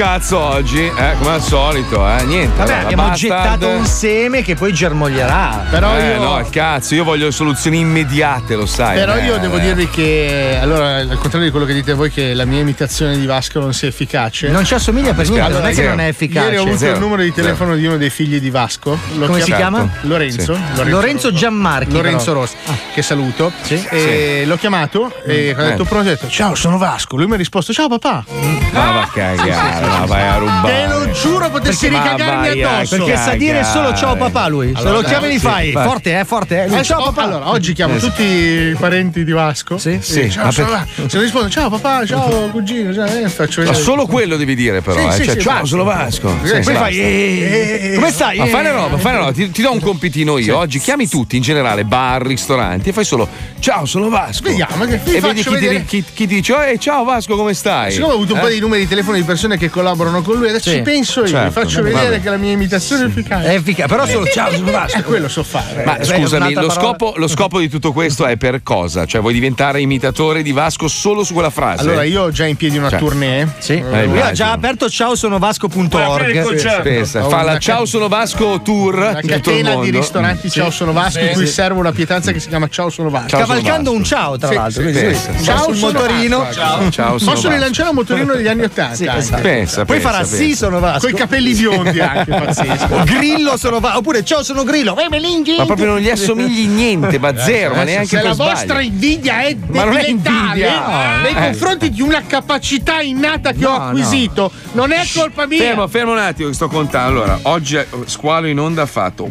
cazzo 0.02 0.36
oggi, 0.36 0.84
eh, 0.84 1.14
come 1.18 1.30
al 1.30 1.40
solito, 1.40 2.04
eh. 2.08 2.24
Niente. 2.24 2.56
Vabbè, 2.56 2.72
allora, 2.72 2.82
abbiamo 2.82 3.08
bastard- 3.08 3.60
gettato 3.60 3.68
un 3.68 3.86
seme 3.86 4.42
che 4.42 4.56
poi 4.56 4.72
germoglierà. 4.72 5.66
Però 5.70 5.96
eh, 5.96 6.14
io- 6.14 6.20
no, 6.20 6.40
il 6.40 6.50
cazzo, 6.50 6.96
io 6.96 7.04
voglio 7.04 7.30
soluzioni 7.30 7.78
immediate, 7.78 8.56
lo 8.56 8.66
sai. 8.66 8.96
Però 8.96 9.16
io 9.16 9.36
eh, 9.36 9.38
devo 9.38 9.58
eh. 9.58 9.60
dirvi 9.60 9.88
che, 9.88 10.58
allora, 10.60 10.96
al 10.96 11.18
contrario 11.20 11.46
di 11.46 11.50
quello 11.52 11.66
che 11.66 11.72
dite 11.74 11.92
voi, 11.92 12.10
che 12.10 12.34
la 12.34 12.44
mia 12.44 12.58
imitazione 12.58 13.16
di 13.16 13.26
Vasco 13.26 13.60
non 13.60 13.72
sia 13.72 13.86
efficace. 13.86 14.48
Non 14.48 14.64
ci 14.64 14.74
assomiglia 14.74 15.14
per 15.14 15.28
niente, 15.28 15.52
non 15.52 15.66
è 15.66 15.72
che 15.72 15.86
non 15.86 16.00
è 16.00 16.08
efficace. 16.08 16.46
Ieri 16.46 16.56
ho 16.56 16.62
avuto 16.62 16.78
Zero. 16.78 16.94
il 16.94 16.98
numero 17.00 17.22
di 17.22 17.32
telefono 17.32 17.76
di 17.76 17.86
uno 17.86 17.96
dei 17.96 18.10
figli 18.10 18.40
di 18.40 18.50
Vasco. 18.50 18.98
Lo 19.18 19.26
Come 19.26 19.40
si 19.40 19.52
chiama? 19.52 19.88
Lorenzo. 20.00 20.54
Sì. 20.54 20.88
Lorenzo 20.88 21.32
Gianmarchi, 21.32 21.92
Lorenzo 21.92 22.24
però. 22.32 22.40
Rossi, 22.40 22.56
che 22.92 23.02
saluto. 23.02 23.52
E 23.68 24.42
l'ho 24.46 24.56
chiamato 24.56 25.14
e 25.24 25.52
quando 25.54 25.62
ha 25.62 25.70
detto 25.70 25.82
Eh. 25.82 25.86
pronto 25.86 26.08
ho 26.08 26.10
detto 26.10 26.28
ciao 26.28 26.56
sono 26.56 26.76
Vasco. 26.76 27.14
Lui 27.16 27.26
mi 27.26 27.34
ha 27.34 27.36
risposto 27.36 27.72
ciao 27.72 27.86
papà. 27.86 28.24
Ma 28.72 28.90
va 28.90 29.02
a 29.02 29.06
cagare, 29.06 29.86
ma 29.98 30.06
vai 30.06 30.22
a 30.22 30.36
rubare. 30.36 30.72
Te 30.72 30.86
lo 30.86 31.10
giuro 31.12 31.50
potessi 31.50 31.88
Perché- 31.88 32.10
ricagarmi 32.12 32.62
addosso. 32.62 32.96
Perché 32.96 33.16
sa 33.16 33.34
dire 33.34 33.64
solo 33.64 33.94
ciao 33.94 34.16
papà 34.16 34.48
lui. 34.48 34.72
Se 34.74 34.80
Allora, 34.80 34.96
lo 34.96 35.02
chiami 35.02 35.28
sì, 35.28 35.34
gli 35.34 35.38
fai. 35.38 35.72
vai. 35.72 35.86
Forte, 35.86 36.18
eh, 36.18 36.24
forte. 36.24 36.62
Eh. 36.62 36.68
Lui, 36.68 36.78
Eh, 36.78 36.82
ciao 36.84 37.02
papà. 37.04 37.22
Allora, 37.22 37.50
oggi 37.50 37.72
chiamo 37.72 37.94
Eh, 37.94 37.98
tutti 37.98 38.22
i 38.22 38.76
parenti 38.78 39.24
di 39.24 39.32
Vasco. 39.32 39.78
Sì, 39.78 39.98
sì. 40.00 40.30
Ciao, 40.30 40.46
Ah, 40.48 40.52
per- 40.52 40.64
Vasco. 40.66 41.08
Se 41.08 41.18
rispondo, 41.20 41.48
ciao 41.50 41.68
papà, 41.70 42.04
ciao 42.06 42.28
cugino, 42.50 42.92
ciao, 42.94 43.06
eh, 43.06 43.28
faccio 43.28 43.62
Ma 43.62 43.72
solo 43.74 44.06
quello 44.06 44.36
devi 44.36 44.54
dire, 44.54 44.80
però. 44.80 44.98
Sì, 44.98 45.06
eh. 45.06 45.12
sì, 45.12 45.24
cioè, 45.24 45.34
sì, 45.34 45.40
ciao, 45.40 45.64
sono 45.64 45.84
Vasco. 45.84 46.34
Sì, 46.42 46.60
poi 46.60 46.74
fai, 46.74 46.98
eh, 47.00 47.92
Come 47.94 48.10
stai? 48.10 48.38
Ma 48.38 48.46
fai 48.46 48.60
una 48.60 48.70
Eh. 48.70 48.72
roba, 48.72 48.98
fai 48.98 49.12
una 49.12 49.20
roba, 49.20 49.32
ti, 49.32 49.50
ti 49.50 49.62
do 49.62 49.72
un 49.72 49.80
compitino 49.80 50.38
io. 50.38 50.56
Oggi 50.58 50.78
chiami 50.78 51.08
tutti 51.08 51.36
in 51.36 51.42
generale, 51.42 51.84
bar, 51.84 52.22
ristoranti, 52.22 52.88
e 52.88 52.92
fai 52.92 53.04
solo 53.04 53.28
ciao, 53.58 53.84
sono 53.86 54.08
Vasco. 54.08 54.44
Vediamo, 54.48 54.84
che 54.84 55.00
e 55.04 55.20
vedi 55.20 55.42
chi 55.42 55.56
ti, 55.58 55.84
chi- 55.84 56.04
chi 56.14 56.26
dice, 56.26 56.70
"Eh, 56.72 56.78
ciao 56.78 57.04
Vasco, 57.04 57.36
come 57.36 57.54
stai? 57.54 57.92
Siccome 57.92 58.12
ho 58.12 58.16
avuto 58.16 58.34
un 58.34 58.40
po' 58.40 58.48
Eh? 58.48 58.52
di 58.54 58.60
numeri 58.60 58.82
di 58.82 58.88
telefono 58.88 59.16
di 59.16 59.22
persone 59.22 59.56
che 59.58 59.70
collaborano 59.82 60.22
con 60.22 60.36
lui, 60.36 60.48
adesso 60.48 60.70
Sì, 60.70 60.76
ci 60.76 60.82
penso 60.82 61.20
io, 61.20 61.26
certo. 61.26 61.46
vi 61.46 61.52
faccio 61.66 61.82
vedere 61.82 62.04
Vabbè. 62.10 62.20
che 62.20 62.30
la 62.30 62.36
mia 62.36 62.52
imitazione 62.52 63.04
è 63.04 63.06
efficace. 63.08 63.46
È 63.48 63.54
efficace, 63.54 63.88
però 63.88 64.06
solo 64.06 64.26
ciao, 64.32 64.52
sono 64.52 64.70
Vasco. 64.70 64.98
Eh, 64.98 65.02
quello 65.02 65.28
so 65.28 65.42
fare. 65.42 65.82
Ma 65.84 65.98
Eh, 65.98 66.04
scusami, 66.04 66.52
lo 66.54 66.70
scopo, 66.70 67.14
lo 67.16 67.26
scopo 67.28 67.58
di 67.58 67.68
tutto 67.68 67.92
questo 67.92 68.24
è 68.26 68.36
per 68.36 68.62
cosa? 68.62 69.04
Cioè, 69.04 69.20
vuoi 69.20 69.32
diventare 69.32 69.80
imitatore 69.80 70.42
di 70.42 70.52
Vasco 70.52 70.86
solo 70.88 71.24
su 71.24 71.32
quella 71.32 71.50
frase? 71.50 71.82
Allora, 71.82 72.04
io 72.04 72.22
ho 72.22 72.30
già 72.30 72.46
in 72.46 72.56
piedi 72.56 72.78
una 72.78 72.88
Cioè, 72.90 72.98
tournée. 73.00 73.48
Sì. 73.58 73.72
Eh, 73.74 74.06
Lui 74.06 74.20
ha 74.20 74.30
già 74.32 74.52
aperto 74.52 74.88
ciao 74.88 75.14
sono 75.16 75.38
vasco.org. 75.38 76.44
Ho 76.44 77.28
fa 77.28 77.42
la 77.42 77.58
Ciao 77.58 77.84
sono 77.84 78.08
Vasco 78.08 78.60
tour 78.62 78.94
Una 78.96 79.20
catena 79.20 79.76
di 79.76 79.90
ristoranti 79.90 80.48
Sì. 80.48 80.60
Ciao 80.60 80.70
sono 80.70 80.92
Vasco 80.92 81.18
Sì, 81.20 81.26
in 81.26 81.32
cui 81.32 81.46
sì. 81.46 81.52
serve 81.52 81.78
una 81.78 81.92
pietanza 81.92 82.32
che 82.32 82.40
si 82.40 82.48
chiama 82.48 82.68
Ciao 82.68 82.88
sono 82.90 83.10
Vasco. 83.10 83.28
Ciao, 83.28 83.40
sono 83.44 83.58
Cavalcando 83.58 83.90
Vasco. 83.90 83.96
un 83.96 84.04
ciao, 84.04 84.36
tra 84.38 84.48
Sì, 84.48 84.54
l'altro. 84.54 84.92
sì, 84.92 85.44
Ciao, 85.44 85.72
motorino. 85.74 86.38
Vasco. 86.38 86.90
Ciao, 86.90 87.18
sono 87.18 87.32
Posso 87.32 87.32
Vasco. 87.32 87.48
rilanciare 87.50 87.88
un 87.90 87.94
motorino 87.96 88.34
degli 88.34 88.48
anni 88.48 88.62
Ottanta? 88.62 88.94
Sì, 88.94 89.06
esatto. 89.06 89.42
Pensa, 89.62 89.84
Poi 89.84 89.96
pensa, 89.96 90.10
farà 90.10 90.18
pensa. 90.24 90.36
sì, 90.36 90.56
sono 90.56 90.80
Vasco. 90.80 91.00
Con 91.00 91.10
i 91.10 91.12
capelli 91.14 91.54
biondi 91.54 92.00
anche, 92.00 92.30
pazzesco. 92.34 93.02
Grillo 93.04 93.56
sono 93.56 93.78
Vasco. 93.80 93.98
Oppure 93.98 94.24
ciao, 94.24 94.42
sono 94.42 94.64
Grillo. 94.64 94.96
Eh. 94.98 95.08
Ma 95.56 95.64
proprio 95.66 95.86
non 95.86 95.98
gli 95.98 96.10
assomigli 96.10 96.66
niente, 96.66 97.18
ma 97.18 97.36
zero, 97.36 97.74
ma 97.74 97.82
Adesso, 97.82 97.84
neanche 97.96 98.16
se 98.16 98.22
la 98.22 98.32
sbaglio. 98.32 98.50
vostra 98.50 98.80
invidia 98.80 99.40
è 99.42 99.56
Ma 99.68 99.84
letale 99.84 100.06
invidia. 100.08 101.16
nei 101.22 101.30
Eh. 101.30 101.34
confronti 101.34 101.90
di 101.90 102.02
una 102.02 102.22
capacità 102.26 103.00
innata 103.00 103.52
che 103.52 103.64
ho 103.64 103.70
No, 103.76 103.84
acquisito, 103.86 104.50
non 104.72 104.90
è 104.92 105.02
colpa 105.14 105.46
mia. 105.46 105.58
Fermo, 105.58 105.86
fermo 105.88 106.12
un 106.12 106.18
attimo 106.18 106.48
che 106.48 106.54
sto 106.54 106.68
contando. 106.68 107.22
Allora, 107.22 107.38
oggi 107.42 107.76
eh, 107.76 107.86
Squalo 108.06 108.46
in 108.48 108.58
onda 108.58 108.82
ha 108.82 108.86
fatto 108.86 109.28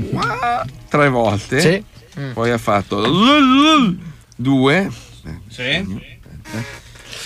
tre 0.89 1.09
volte. 1.09 1.59
Sì. 1.59 1.83
Poi 2.33 2.51
ha 2.51 2.57
fatto 2.57 3.01
due. 4.35 4.89
Sì. 5.49 6.09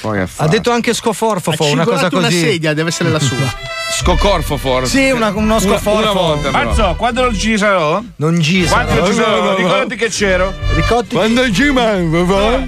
Poi 0.01 0.19
ha 0.35 0.47
detto 0.47 0.71
anche 0.71 0.93
scoforfofo, 0.93 1.63
Ha 1.63 1.67
una 1.71 1.83
cosa 1.83 2.09
cingolato 2.09 2.17
una 2.17 2.27
così. 2.27 2.39
sedia, 2.39 2.73
deve 2.73 2.89
essere 2.89 3.09
la 3.09 3.19
sua. 3.19 3.37
Scocorfo 3.97 4.57
forse. 4.57 4.89
Sì, 4.97 5.11
una- 5.11 5.29
uno 5.29 5.39
Una- 5.39 5.59
scoforfo. 5.59 5.91
Una, 6.01 6.11
volta 6.11 6.49
però. 6.49 6.63
Mazzo, 6.65 6.95
quando 6.97 7.21
non 7.21 7.37
ci 7.37 7.55
sarò? 7.57 8.01
Non 8.17 8.39
gisa. 8.39 8.73
Quando 8.73 8.93
non 8.95 9.05
ci 9.05 9.13
sarò? 9.13 9.55
Ricordati 9.55 9.95
che 9.95 10.09
c'ero. 10.09 10.53
Ricotti. 10.73 11.15
Quando 11.15 11.51
ci 11.53 11.69
manca, 11.69 12.65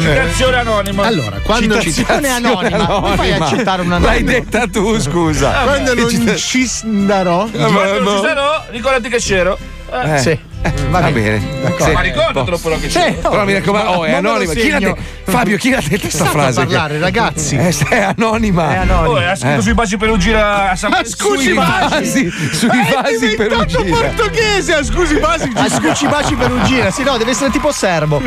Citazione 0.00 0.56
anonima. 0.56 1.02
Allora, 1.04 1.38
quando 1.44 1.80
Citazione 1.80 2.28
anonima. 2.28 2.86
Come 2.86 3.16
fai 3.16 3.32
a 3.32 3.36
accettare 3.44 3.82
una 3.82 3.98
L'hai 3.98 4.18
anonima? 4.18 4.32
detta 4.32 4.66
tu, 4.66 4.98
scusa. 5.00 5.50
quando 5.64 5.94
non 5.94 6.36
ci 6.36 6.80
darò. 7.06 7.46
Quando 7.46 8.00
non 8.00 8.16
ci 8.20 8.26
sarò, 8.26 8.64
ricordati 8.70 9.08
che 9.10 9.18
c'ero. 9.18 9.58
Eh, 9.92 10.18
Sì. 10.18 10.38
Va 10.90 11.10
bene. 11.10 11.40
Sì. 11.78 11.92
Ma 11.92 12.00
ricordatelo 12.00 12.56
però 12.58 12.78
che 12.78 12.86
c'ero. 12.88 13.28
Però 13.30 13.44
mi 13.44 13.52
raccomando, 13.52 13.90
oh, 13.90 14.04
è 14.04 14.12
anonima. 14.14 14.52
Chi 14.54 14.70
l'ha 14.70 14.78
de- 14.78 14.94
Fabio, 15.24 15.56
chi 15.56 15.70
l'ha 15.70 15.80
detta 15.82 15.98
questa 16.00 16.24
a 16.24 16.26
frase? 16.28 16.60
parlare, 16.64 16.98
ragazzi. 16.98 17.56
Eh, 17.56 17.74
è 17.88 18.00
anonima. 18.16 18.72
È 18.74 18.76
anonimo. 18.78 19.14
Oh, 19.14 19.16
ha 19.30 19.34
scritto 19.34 19.58
Eh. 19.58 19.62
sui 19.62 19.74
baci 19.74 19.96
Perugina 19.96 20.70
a 20.70 20.76
San 20.76 20.90
Ma 20.90 21.04
scusi, 21.04 21.44
Sui 21.46 21.54
Basi. 21.54 21.88
vasi, 21.88 22.30
sui 22.52 22.68
È 22.68 22.94
vasi 22.94 23.34
per 23.36 23.48
diventato 23.48 23.78
uscire. 23.80 23.90
portoghese, 24.14 24.74
a 24.74 24.82
scusi 24.84 25.14
basici. 25.18 25.52
A 25.58 25.68
scucci 25.68 26.06
baci 26.06 26.34
perugina. 26.34 26.90
Sì, 26.90 27.02
no, 27.02 27.16
deve 27.16 27.30
essere 27.32 27.50
tipo 27.50 27.72
serbo. 27.72 28.20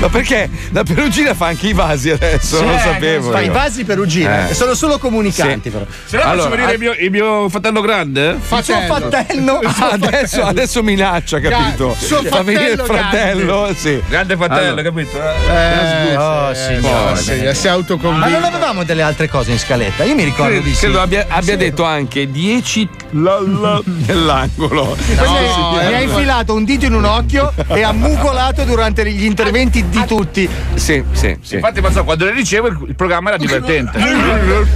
Ma 0.00 0.08
perché 0.08 0.48
la 0.70 0.82
Perugina 0.82 1.34
fa 1.34 1.46
anche 1.46 1.68
i 1.68 1.72
vasi 1.72 2.10
adesso? 2.10 2.62
non 2.62 2.72
lo 2.72 2.78
sapevo. 2.78 3.30
Fa 3.30 3.40
i 3.40 3.46
io. 3.46 3.52
vasi 3.52 3.84
perugina. 3.84 4.48
Eh. 4.48 4.54
Sono 4.54 4.74
solo 4.74 4.98
comunicanti, 4.98 5.68
Sì. 5.70 5.76
però. 5.76 5.84
Se 6.04 6.16
no 6.16 6.22
Allora, 6.22 6.48
faccio 6.48 6.56
venire 6.56 6.72
il 6.72 6.78
mio, 6.78 6.92
il 6.98 7.10
mio 7.10 7.48
fratello 7.48 7.80
grande. 7.80 8.30
Il 8.30 8.64
suo 8.64 8.80
fratello. 8.80 9.60
Ah, 9.64 9.96
adesso, 10.00 10.42
adesso 10.42 10.82
minaccia, 10.82 11.40
capito? 11.40 11.94
suo 11.98 12.22
Fa 12.22 12.42
venire 12.42 12.72
il 12.72 12.80
fratello 12.84 13.08
fratello, 13.10 13.74
sì. 13.74 14.02
Grande 14.08 14.36
fratello, 14.36 14.66
Allora. 14.68 14.82
capito? 14.82 15.20
Eh, 15.20 16.16
Oh, 16.16 16.50
eh, 16.50 16.54
signore. 16.54 17.16
sì, 17.16 17.32
si 17.58 17.66
è 17.66 17.70
Ma 17.70 17.74
autoconvinto. 17.76 18.28
non 18.28 18.44
avevamo 18.44 18.84
delle 18.84 19.02
altre 19.02 19.28
cose 19.28 19.52
in 19.52 19.58
scaletta? 19.58 20.04
Io 20.04 20.14
mi 20.14 20.24
ricordo 20.24 20.52
Credo, 20.52 20.64
di 20.66 20.74
sì. 20.74 20.80
credo 20.80 21.00
abbia, 21.00 21.26
abbia 21.28 21.56
detto 21.56 21.84
anche 21.84 22.30
10 22.30 22.88
nell'angolo. 24.06 24.96
No, 25.16 25.72
mi 25.72 25.94
ha 25.94 26.00
infilato 26.00 26.54
un 26.54 26.64
dito 26.64 26.86
in 26.86 26.94
un 26.94 27.04
occhio 27.04 27.52
e 27.68 27.82
ha 27.82 27.92
mugolato 27.92 28.64
durante 28.64 29.08
gli 29.10 29.24
interventi 29.24 29.88
di 29.88 30.04
tutti. 30.06 30.48
Sì, 30.74 31.02
sì, 31.12 31.36
sì. 31.42 31.54
Infatti, 31.56 31.80
Mazzo, 31.80 32.04
quando 32.04 32.24
le 32.24 32.32
ricevo 32.32 32.68
il, 32.68 32.94
programma 32.96 33.30
era 33.30 33.38
divertente. 33.38 33.98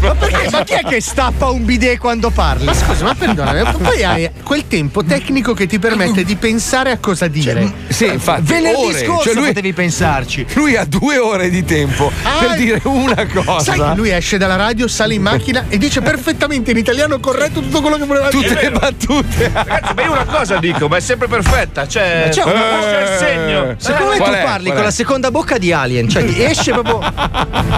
Ma 0.01 0.15
perché? 0.15 0.51
Ma 0.51 0.63
chi 0.65 0.75
è 0.75 0.83
che 0.87 1.01
stappa 1.01 1.51
un 1.51 1.65
bidet 1.65 1.99
quando 1.99 2.31
parli? 2.31 2.73
Scusa, 2.75 3.05
ma 3.05 3.15
perdonami, 3.15 3.63
poi 3.83 4.03
hai 4.05 4.31
quel 4.43 4.67
tempo 4.67 5.03
tecnico 5.19 5.55
che 5.55 5.67
ti 5.67 5.79
permette 5.79 6.25
di 6.25 6.35
pensare 6.37 6.91
a 6.91 6.99
cosa 6.99 7.29
dire. 7.29 7.73
Sì, 7.89 8.07
infatti. 8.07 8.43
Venerdì 8.43 8.85
ore. 8.87 9.05
scorso 9.05 9.23
Cioè, 9.25 9.35
lui, 9.35 9.47
potevi 9.49 9.73
pensarci. 9.73 10.47
lui 10.55 10.77
ha 10.77 10.85
due 10.85 11.19
ore 11.19 11.51
di 11.51 11.65
tempo 11.65 12.11
per 12.23 12.51
Ah, 12.51 12.57
dire 12.57 12.81
una 12.85 13.27
cosa. 13.33 13.61
Sai 13.61 13.79
che 13.81 13.95
lui 13.95 14.11
esce 14.11 14.39
dalla 14.39 14.57
radio, 14.57 14.89
sale 14.89 15.15
in 15.15 15.23
macchina 15.23 15.67
e 15.69 15.79
dice 15.79 16.01
perfettamente 16.01 16.73
in 16.73 16.79
italiano 16.79 17.21
corretto 17.21 17.61
tutto 17.61 17.81
quello 17.81 17.97
che 17.97 18.05
voleva 18.05 18.29
Tutte 18.29 18.49
dire. 18.49 18.63
le 18.63 18.71
battute. 18.73 19.51
Ragazzi, 19.53 19.95
ma 19.95 20.03
io 20.03 20.13
una 20.13 20.25
cosa 20.25 20.57
dico, 20.57 20.89
ma 20.89 20.97
è 20.97 21.01
sempre 21.01 21.29
perfetta. 21.29 21.87
Cioè, 21.87 22.29
C'è 22.33 22.43
una- 22.43 22.53
c'è 22.81 23.03
il 23.03 23.19
segno. 23.19 23.75
Secondo 23.79 24.11
me 24.13 24.17
Qual 24.19 24.31
tu 24.31 24.37
è? 24.37 24.43
parli 24.43 24.69
con 24.71 24.79
è? 24.81 24.83
la 24.83 24.91
seconda 24.91 25.31
bocca 25.31 25.59
di 25.59 25.73
Alien, 25.73 26.09
cioè 26.09 26.25
ti 26.25 26.43
esce 26.43 26.73
proprio. 26.73 26.99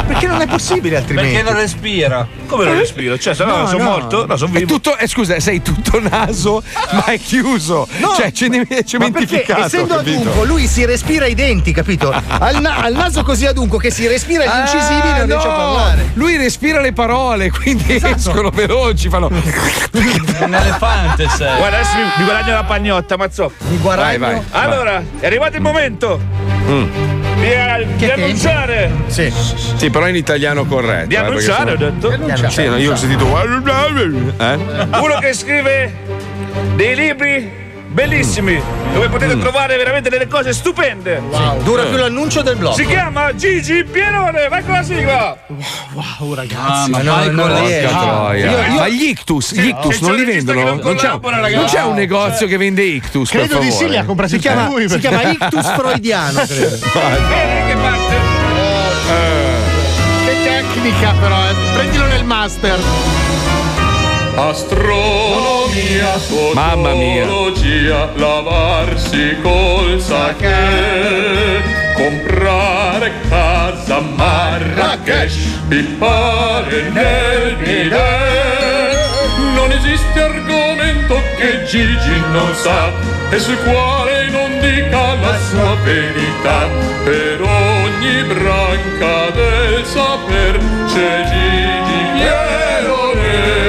Perché 0.06 0.26
non 0.26 0.40
è 0.40 0.46
possibile 0.46 0.96
altrimenti. 0.96 1.32
Perché 1.32 1.50
non 1.50 1.60
respira. 1.60 2.26
Come 2.46 2.64
non 2.64 2.78
respiro? 2.78 3.18
Cioè, 3.18 3.34
se 3.34 3.44
no, 3.44 3.56
No, 3.56 3.66
sono 3.66 3.82
no. 3.82 3.90
morto? 3.90 4.26
No, 4.26 4.36
sono 4.36 4.52
È 4.54 4.58
vivo. 4.58 4.72
tutto, 4.74 4.96
eh, 4.96 5.06
scusa, 5.06 5.38
sei 5.40 5.60
tutto 5.62 6.00
naso, 6.00 6.62
ma 6.92 7.04
è 7.06 7.18
chiuso. 7.26 7.88
No. 7.98 8.14
Cioè, 8.16 8.30
cementificato. 8.30 9.64
essendo 9.64 9.96
capito? 9.96 10.20
adunco 10.20 10.44
lui 10.44 10.66
si 10.68 10.84
respira 10.86 11.26
i 11.26 11.34
denti, 11.34 11.72
capito? 11.72 12.10
Al, 12.38 12.60
na- 12.60 12.76
al 12.76 12.92
naso 12.94 13.22
così 13.24 13.46
adunco 13.46 13.76
che 13.78 13.90
si 13.90 14.06
respira 14.06 14.44
gli 14.44 14.60
incisivi 14.60 15.08
Ah, 15.08 15.16
non 15.18 15.26
riesce 15.26 15.48
a 15.48 15.50
no. 15.50 15.56
parlare. 15.56 16.10
Lui 16.14 16.36
respira 16.36 16.80
le 16.80 16.92
parole, 16.92 17.50
quindi 17.50 17.94
Esatto. 17.96 18.14
escono 18.16 18.50
veloci, 18.50 19.08
fanno. 19.08 19.26
Un 19.26 20.54
elefante 20.54 21.28
sei. 21.28 21.56
Guarda, 21.56 21.78
adesso 21.78 21.96
mi, 21.96 22.02
mi 22.18 22.24
guadagno 22.24 22.52
la 22.54 22.64
pagnotta, 22.64 23.16
mazzo. 23.16 23.50
Mi 23.68 23.76
guadagno. 23.78 24.18
Vai, 24.18 24.34
vai. 24.34 24.42
Allora, 24.50 25.02
è 25.20 25.26
arrivato 25.26 25.56
il 25.56 25.62
momento 25.62 26.20
Mm. 26.66 26.84
di, 27.36 27.44
eh, 27.46 27.86
di 27.86 27.96
Che 28.06 28.12
annunciare. 28.12 28.90
Sì. 29.06 29.32
Sì, 29.76 29.88
però 29.90 30.08
in 30.08 30.16
italiano 30.16 30.64
corretto. 30.64 31.06
Di 31.06 31.14
eh, 31.14 31.18
annunciare, 31.18 31.72
ho 31.72 31.76
sennò- 31.78 31.90
detto. 32.26 32.50
Sì, 32.50 32.64
no, 32.66 32.76
io 32.76 32.92
ho 32.92 32.96
sentito. 32.96 33.24
Eh? 33.26 34.58
Uno 35.00 35.18
che 35.20 35.32
scrive 35.32 35.92
dei 36.74 36.94
libri 36.94 37.64
bellissimi, 37.88 38.60
dove 38.92 39.08
potete 39.08 39.34
Mm. 39.36 39.40
trovare 39.40 39.76
veramente 39.76 40.10
delle 40.10 40.26
cose 40.26 40.52
stupende. 40.52 41.22
Dura 41.62 41.84
più 41.84 41.96
l'annuncio 41.96 42.42
del 42.42 42.56
blog. 42.56 42.74
Si 42.74 42.84
chiama 42.84 43.34
Gigi 43.34 43.84
Pierone, 43.84 44.48
vai 44.48 44.62
con 44.64 44.74
la 44.74 44.82
sigla! 44.82 45.38
Wow, 46.18 46.34
ragazzi. 46.34 46.90
ma 46.90 47.00
no, 47.00 47.24
non 47.24 47.34
Porca 47.34 47.58
riesco. 47.60 47.88
troia. 47.98 48.50
Io- 48.50 48.58
io- 48.74 48.78
Ma 48.80 48.88
gli 48.88 49.02
ictus, 49.04 49.54
gli 49.54 49.66
ictus 49.68 50.00
non 50.00 50.14
li 50.14 50.24
vendono? 50.24 50.62
non 50.62 50.80
Non 50.82 50.96
c'è, 50.96 51.08
non 51.54 51.64
c'è 51.66 51.82
un 51.84 51.94
negozio 51.94 52.46
che 52.46 52.56
vende 52.58 52.82
ictus. 52.82 53.30
per 53.30 53.46
Credo 53.46 53.58
di 53.60 53.70
sì, 53.70 53.88
li 53.88 53.96
ha 53.96 54.04
comprati 54.04 54.32
Si 54.32 54.38
chiama, 54.40 54.66
lui. 54.66 54.88
si 54.88 54.98
chiama 54.98 55.22
ictus 55.22 55.72
freudiano, 55.72 56.40
credo. 56.46 56.76
Vedi 56.76 57.66
che 57.66 57.76
parte? 57.80 58.14
Che 60.26 60.36
tecnica 60.44 61.14
però, 61.18 61.36
eh. 61.48 61.54
prendilo 61.74 62.06
nel 62.06 62.24
master. 62.24 62.78
Astronomia, 65.76 66.54
Mamma 66.54 66.94
mia. 66.94 67.26
lavarsi 68.16 69.36
col 69.42 70.00
sake. 70.00 70.54
comprare 71.94 73.12
casa 73.28 74.00
Marrakesh, 74.00 75.36
pippare 75.68 76.88
nel 76.90 77.56
bidet. 77.56 78.96
Non 79.54 79.70
esiste 79.70 80.22
argomento 80.22 81.20
che 81.36 81.64
Gigi 81.64 82.20
non 82.32 82.54
sa 82.54 82.90
e 83.30 83.38
sul 83.38 83.58
quale 83.58 84.30
non 84.30 84.58
dica 84.60 85.14
la 85.14 85.38
sua 85.50 85.74
verità. 85.84 86.68
Per 87.04 87.40
ogni 87.42 88.22
branca 88.24 89.30
del 89.30 89.84
saper 89.84 90.58
c'è 90.86 91.24
Gigi 91.30 92.00
Pierone. 92.14 93.66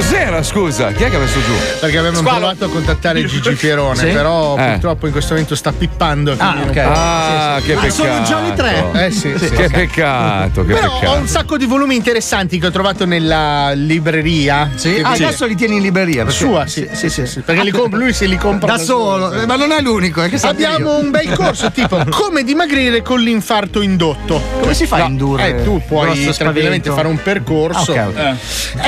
Cos'era, 0.00 0.42
scusa? 0.42 0.92
Chi 0.92 1.02
è 1.02 1.10
che 1.10 1.16
ha 1.16 1.18
messo 1.18 1.38
giù? 1.42 1.52
Perché 1.78 1.98
avevamo 1.98 2.22
provato 2.26 2.64
a 2.64 2.68
contattare 2.70 3.22
Gigi 3.26 3.52
Pierone, 3.52 3.98
Sì? 3.98 4.06
però 4.06 4.56
Eh. 4.56 4.70
purtroppo 4.70 5.04
in 5.04 5.12
questo 5.12 5.32
momento 5.34 5.54
sta 5.54 5.72
pippando. 5.72 6.34
Ah, 6.38 6.52
quindi 6.54 6.68
ok. 6.70 6.74
non 6.76 6.84
può- 6.92 6.92
Ah, 7.02 7.60
che 7.62 7.72
Ah, 7.74 7.90
sono 7.90 8.08
peccato. 8.08 8.28
già 8.30 8.40
le 8.40 8.52
tre. 8.54 9.06
Eh 9.06 9.10
sì, 9.10 9.34
sì. 9.38 9.50
Che 9.50 9.64
Ok. 9.66 9.70
peccato, 9.72 10.64
che 10.64 10.72
Però 10.72 10.86
ho 10.90 10.98
peccato. 11.00 11.18
un 11.18 11.28
sacco 11.28 11.58
di 11.58 11.66
volumi 11.66 11.96
interessanti 11.96 12.58
che 12.58 12.66
ho 12.68 12.70
trovato 12.70 13.04
nella 13.04 13.72
libreria. 13.74 14.70
Sì? 14.74 15.00
Ah, 15.04 15.10
adesso 15.10 15.44
li 15.44 15.54
tieni 15.54 15.76
in 15.76 15.82
libreria. 15.82 16.24
perché- 16.24 16.38
Sua, 16.38 16.66
sì, 16.66 16.88
sì, 16.92 17.10
sì, 17.10 17.26
sì, 17.26 17.40
perché 17.40 17.62
li 17.62 17.70
comp- 17.70 17.92
lui 17.94 18.14
se 18.14 18.24
li 18.24 18.38
compra 18.38 18.76
Da 18.76 18.78
solo, 18.82 19.32
eh, 19.32 19.44
ma 19.44 19.56
non 19.56 19.70
è 19.70 19.82
l'unico. 19.82 20.22
È 20.22 20.30
che 20.30 20.38
sappia 20.38 20.70
Abbiamo 20.72 20.92
io. 20.94 20.98
un 21.04 21.10
bel 21.10 21.30
corso 21.34 21.70
tipo 21.74 22.02
come 22.08 22.42
dimagrire 22.42 23.02
con 23.02 23.20
l'infarto 23.20 23.82
indotto. 23.82 24.40
Come 24.60 24.72
si 24.72 24.86
fa 24.86 24.96
a 24.96 24.98
No, 25.00 25.06
indurre 25.08 25.48
Eh, 25.58 25.62
tu 25.62 25.82
puoi 25.86 26.32
tranquillamente 26.34 26.90
fare 26.90 27.06
un 27.06 27.20
percorso. 27.22 27.92
Ah. 27.92 28.34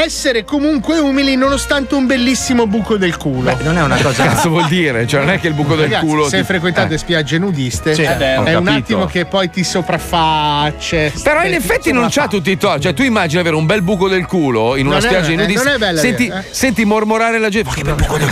Essere 0.00 0.44
comunque 0.44 1.00
umili 1.02 1.36
nonostante 1.36 1.94
un 1.94 2.06
bellissimo 2.06 2.66
buco 2.66 2.96
del 2.96 3.16
culo. 3.16 3.56
non 3.62 3.76
è 3.78 3.82
una 3.82 3.96
Che 3.96 4.10
cazzo 4.14 4.48
vuol 4.48 4.66
dire? 4.68 5.06
Cioè, 5.06 5.20
non 5.20 5.30
è 5.30 5.40
che 5.40 5.48
il 5.48 5.54
buco 5.54 5.74
del 5.74 5.84
Ragazzi, 5.86 6.06
culo. 6.06 6.28
Se 6.28 6.38
ti- 6.38 6.44
frequentate 6.44 6.94
Eh. 6.94 6.98
spiagge 6.98 7.38
nudiste, 7.38 7.94
Sì, 7.94 8.02
eh, 8.02 8.06
eh, 8.06 8.34
è 8.34 8.36
un 8.38 8.64
capito. 8.64 8.70
attimo 8.70 9.06
che 9.06 9.24
poi 9.26 9.50
ti 9.50 9.64
sopraffacce. 9.64 11.12
Però 11.22 11.42
in 11.44 11.54
effetti 11.54 11.92
non 11.92 12.06
c'ha 12.10 12.28
tutti 12.28 12.50
i 12.50 12.56
torti. 12.56 12.82
Cioè, 12.82 12.94
tu 12.94 13.02
immagini 13.02 13.40
avere 13.40 13.56
un 13.56 13.66
bel 13.66 13.82
buco 13.82 14.08
del 14.08 14.26
culo 14.26 14.76
in 14.76 14.86
una 14.86 14.96
Non 14.96 15.04
è- 15.04 15.08
spiaggia 15.08 15.30
eh, 15.32 15.36
nudista. 15.36 15.62
non 15.64 15.72
è 15.74 15.78
bella 15.78 16.00
senti, 16.00 16.26
eh. 16.26 16.44
senti 16.50 16.84
mormorare 16.84 17.38
la 17.38 17.48
gente. 17.48 17.68
Ma 17.68 17.74
che 17.74 17.82
bel 17.82 17.94
buco 17.94 18.16
del 18.18 18.30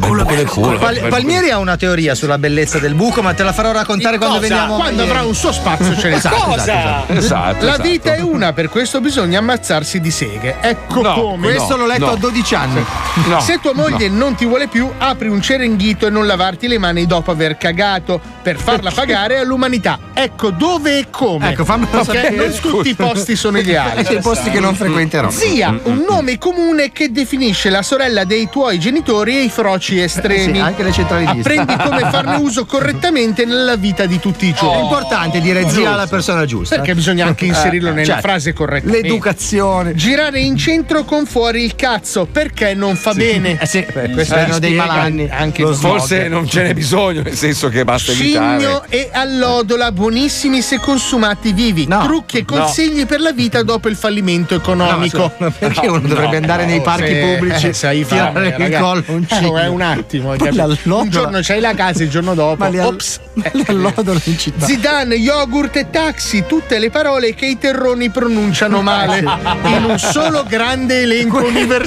culo, 0.00 0.24
che 0.24 0.36
del 0.36 0.48
culo. 0.48 0.78
Pal- 0.78 0.92
Bel 0.94 1.02
buco 1.02 1.08
Palmieri 1.10 1.50
ha 1.50 1.58
una 1.58 1.76
teoria 1.76 2.14
sulla 2.14 2.38
bellezza 2.38 2.78
del 2.78 2.94
buco, 2.94 3.22
ma 3.22 3.34
te 3.34 3.42
la 3.42 3.52
farò 3.52 3.72
raccontare 3.72 4.18
quando 4.18 4.36
Cosa? 4.38 4.48
veniamo. 4.48 4.76
Quando 4.76 5.02
avrà 5.02 5.22
un 5.22 5.34
suo 5.34 5.52
spazio 5.52 5.96
ce 5.96 6.08
ne 6.08 6.16
Esatto, 6.16 6.36
sarà. 6.36 6.54
esatto, 6.54 7.12
esatto. 7.12 7.12
Esatto, 7.34 7.64
La 7.64 7.72
esatto. 7.74 7.88
vita 7.88 8.14
è 8.14 8.20
una, 8.20 8.52
per 8.52 8.68
questo 8.68 9.00
bisogna 9.00 9.38
ammazzarsi 9.38 10.00
di 10.00 10.10
seghe. 10.10 10.56
Ecco 10.60 11.00
come. 11.02 11.48
questo 11.48 11.76
l'ho 11.76 11.86
letto 11.86 12.03
a 12.12 12.16
12 12.16 12.54
anni. 12.54 12.84
No. 13.26 13.40
Se 13.40 13.58
tua 13.60 13.74
moglie 13.74 14.08
non 14.08 14.34
ti 14.34 14.44
vuole 14.44 14.66
più, 14.68 14.90
apri 14.98 15.28
un 15.28 15.40
cerenghito 15.40 16.06
e 16.06 16.10
non 16.10 16.26
lavarti 16.26 16.66
le 16.68 16.78
mani 16.78 17.06
dopo 17.06 17.30
aver 17.30 17.56
cagato 17.56 18.20
per 18.42 18.58
farla 18.58 18.90
pagare 18.90 19.38
all'umanità. 19.38 19.98
Ecco 20.12 20.50
dove 20.50 20.98
e 20.98 21.06
come. 21.10 21.50
Ecco, 21.50 21.64
fammelo 21.64 21.98
Ok? 21.98 22.04
sapere. 22.04 22.36
Non 22.36 22.52
tutti 22.60 22.88
i 22.90 22.94
posti 22.94 23.36
sono 23.36 23.58
ideali. 23.58 24.00
Eh, 24.00 24.04
c'è 24.04 24.18
i 24.18 24.20
posti 24.20 24.50
che 24.50 24.60
non 24.60 24.74
frequenterò. 24.74 25.30
Zia, 25.30 25.70
Mm, 25.72 25.78
un 25.84 26.04
nome 26.08 26.38
comune 26.38 26.92
che 26.92 27.10
definisce 27.10 27.70
la 27.70 27.82
sorella 27.82 28.24
dei 28.24 28.48
tuoi 28.50 28.78
genitori 28.78 29.36
e 29.36 29.42
i 29.44 29.48
froci 29.48 30.00
estremi. 30.00 30.54
Sì, 30.54 30.60
anche 30.60 30.82
le 30.82 30.92
centrali. 30.92 31.24
Apprendi 31.26 31.74
come 31.76 32.00
farne 32.10 32.36
uso 32.36 32.64
correttamente 32.66 33.44
nella 33.44 33.76
vita 33.76 34.04
di 34.06 34.18
tutti 34.20 34.46
i 34.46 34.52
giorni. 34.52 34.78
È 34.80 34.82
importante 34.82 35.40
dire 35.40 35.68
zia 35.68 35.92
alla 35.92 36.06
persona 36.06 36.44
giusta. 36.44 36.76
Perché 36.76 36.94
bisogna 36.94 37.26
anche 37.26 37.46
inserirlo 37.46 37.88
Eh, 37.88 37.92
nella 37.92 38.04
certo. 38.06 38.20
frase 38.22 38.52
corretta. 38.52 38.90
L'educazione. 38.90 39.94
Girare 39.94 40.40
in 40.40 40.56
centro 40.56 41.04
con 41.04 41.24
fuori 41.26 41.62
il 41.64 41.74
cazzo 41.94 42.26
perché 42.26 42.74
non 42.74 42.96
fa 42.96 43.14
bene. 43.14 43.58
Eh 43.60 43.66
sì, 43.66 43.86
beh, 43.92 44.10
Questo 44.10 44.34
erano 44.34 44.58
dei 44.58 44.74
malanni. 44.74 45.28
Anche 45.30 45.62
Forse 45.62 46.16
smog. 46.26 46.30
non 46.30 46.48
ce 46.48 46.62
n'è 46.62 46.74
bisogno, 46.74 47.22
nel 47.22 47.36
senso 47.36 47.68
che 47.68 47.84
basta 47.84 48.10
evitare. 48.12 48.58
Scigno 48.58 48.84
e 48.88 49.10
allodola, 49.12 49.92
buonissimi 49.92 50.60
se 50.60 50.78
consumati 50.78 51.52
vivi. 51.52 51.86
Trucchi 51.86 52.38
e 52.38 52.44
no. 52.48 52.56
consigli 52.58 53.06
per 53.06 53.20
la 53.20 53.32
vita 53.32 53.62
dopo 53.62 53.88
il 53.88 53.96
fallimento 53.96 54.54
economico. 54.54 55.32
No, 55.38 55.52
perché 55.58 55.86
uno 55.86 56.00
dovrebbe 56.06 56.36
andare 56.36 56.66
nei 56.66 56.80
parchi 56.80 57.12
Se- 57.12 57.20
pubblici, 57.36 57.66
eh, 57.68 57.72
sai 57.72 58.04
tirare 58.04 58.50
fare, 58.50 58.64
il 58.68 58.78
collo 58.78 59.04
un 59.06 59.26
Eh, 59.28 59.34
cigno? 59.34 59.58
è 59.58 59.68
un 59.68 59.80
attimo. 59.80 60.30
Un 60.32 61.10
giorno 61.10 61.38
c'hai 61.42 61.60
la 61.60 61.74
casa, 61.74 62.02
il 62.02 62.10
giorno 62.10 62.34
dopo. 62.34 62.64
All- 62.64 62.78
Ops. 62.78 63.20
le 63.52 63.64
allodole 63.68 64.20
in 64.24 64.38
città. 64.38 64.66
Zidane, 64.66 65.14
yogurt 65.14 65.76
e 65.76 65.90
taxi, 65.90 66.44
tutte 66.46 66.78
le 66.78 66.90
parole 66.90 67.34
che 67.34 67.46
i 67.46 67.58
terroni 67.58 68.10
pronunciano 68.10 68.82
male. 68.82 69.18
In 69.64 69.84
un 69.84 69.98
solo 69.98 70.44
grande 70.48 71.02
elenco 71.02 71.38
universale. 71.44 71.82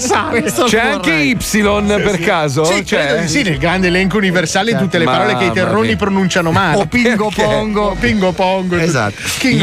C'è 0.66 0.80
anche 0.80 1.14
Y 1.14 2.00
per 2.00 2.20
caso? 2.20 2.64
Sì, 2.66 2.86
Cioè- 2.86 3.06
credo 3.08 3.22
di 3.22 3.28
sì, 3.28 3.44
nel 3.44 3.58
grande 3.58 3.88
elenco 3.88 4.18
universale 4.18 4.76
tutte 4.78 4.98
le 4.98 5.06
parole 5.06 5.36
che 5.38 5.46
i 5.46 5.52
terroni 5.52 5.88
mia. 5.88 5.96
pronunciano 5.98 6.52
male. 6.52 6.82
O 6.82 6.86
pingo 6.86 7.26
Perché? 7.28 7.44
pongo. 7.44 7.82
O 7.82 7.96
pingo 7.96 8.32
pongo. 8.32 8.76
Esatto. 8.78 9.22
Y, 9.42 9.58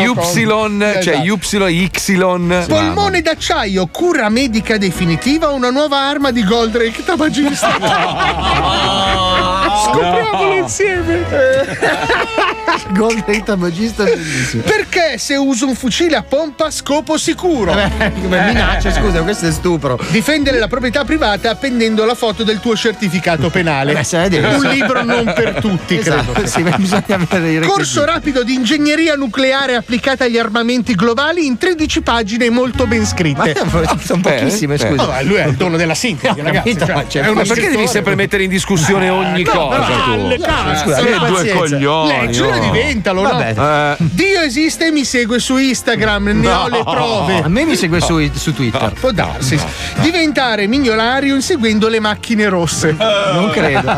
cioè 1.02 1.14
Esatto. 1.14 1.26
Y, 1.68 1.90
Y. 1.90 2.66
Polmone 2.66 3.22
d'acciaio, 3.22 3.86
cura 3.86 4.28
medica 4.28 4.76
definitiva, 4.76 5.50
una 5.50 5.70
nuova 5.70 5.98
arma 5.98 6.30
di 6.30 6.44
Goldrake 6.44 7.04
tabagista. 7.04 7.72
Scopriamolo 9.82 10.54
insieme. 10.56 11.22
Golden 12.92 13.42
tabagista 13.44 14.04
bellissimo. 14.04 14.62
Perché 14.62 15.18
se 15.18 15.36
uso 15.36 15.66
un 15.66 15.74
fucile 15.74 16.16
a 16.16 16.22
pompa 16.22 16.70
scopo 16.70 17.16
sicuro? 17.16 17.72
Beh, 17.72 18.08
minaccia, 18.28 18.92
scusa, 18.92 19.22
questo 19.22 19.46
è 19.48 19.52
stupro. 19.52 19.98
Difendere 20.08 20.58
la 20.58 20.68
proprietà 20.68 21.04
privata 21.04 21.50
appendendo 21.50 22.04
la 22.04 22.14
foto 22.14 22.42
del 22.44 22.60
tuo 22.60 22.76
certificato 22.76 23.50
penale. 23.50 23.92
Beh, 23.94 24.00
è 24.22 24.28
diverso. 24.28 24.66
un 24.66 24.72
libro 24.72 25.02
non 25.02 25.24
per 25.34 25.58
tutti, 25.60 25.96
Esatto, 25.98 26.32
credo. 26.32 26.48
sì, 26.48 26.62
bisogna 26.76 27.26
avere 27.28 27.64
i. 27.64 27.68
Corso 27.68 28.04
rapido 28.04 28.42
di 28.44 28.54
ingegneria 28.54 29.14
nucleare 29.16 29.74
applicata 29.76 30.24
agli 30.24 30.38
armamenti 30.38 30.94
globali 30.94 31.46
in 31.46 31.58
13 31.58 32.02
pagine 32.02 32.50
molto 32.50 32.86
ben 32.86 33.04
scritte. 33.06 33.54
Ma 33.70 33.98
sono 34.00 34.20
pochissime, 34.20 34.74
Eh, 34.74 34.78
scusa. 34.78 35.06
Ma 35.06 35.22
lui 35.22 35.36
è 35.36 35.46
il 35.46 35.54
dono 35.54 35.76
della 35.76 35.94
sintesi, 35.94 36.38
Ho 36.40 36.42
ragazzi. 36.44 36.70
capito, 36.74 36.86
cioè, 36.86 36.94
ma 36.94 37.06
c'è- 37.06 37.22
è 37.22 37.28
uno 37.28 37.40
Ma 37.40 37.46
perché 37.46 37.70
devi 37.70 37.86
sempre 37.88 38.14
mettere 38.14 38.42
in 38.44 38.50
discussione 38.50 39.08
ogni 39.08 39.42
No, 39.42 39.50
cosa 39.50 39.63
però, 39.68 39.86
tu? 39.86 40.10
alle 40.10 40.38
cazzo, 40.38 40.84
Scusa, 40.84 40.98
eh, 40.98 41.04
che 41.04 41.26
due 41.26 41.48
coglioni. 41.52 42.26
Leggilo 42.26 42.52
e 42.52 42.60
diventalo, 42.60 43.22
no? 43.22 43.40
Eh, 43.40 43.96
Dio 43.98 44.40
esiste 44.40 44.88
e 44.88 44.90
mi 44.90 45.04
segue 45.04 45.38
su 45.38 45.56
Instagram, 45.56 46.40
ne 46.40 46.50
ho 46.50 46.68
le 46.68 46.82
prove. 46.82 47.42
A 47.42 47.48
me 47.48 47.64
mi 47.64 47.76
segue 47.76 48.00
su, 48.00 48.30
su 48.32 48.52
Twitter. 48.54 48.92
Può 48.98 49.12
darsi. 49.12 49.58
Diventare 50.00 50.66
miglionario 50.66 51.34
inseguendo 51.34 51.88
le 51.88 52.00
macchine 52.00 52.48
rosse. 52.48 52.94
Non 52.98 53.50
credo. 53.50 53.92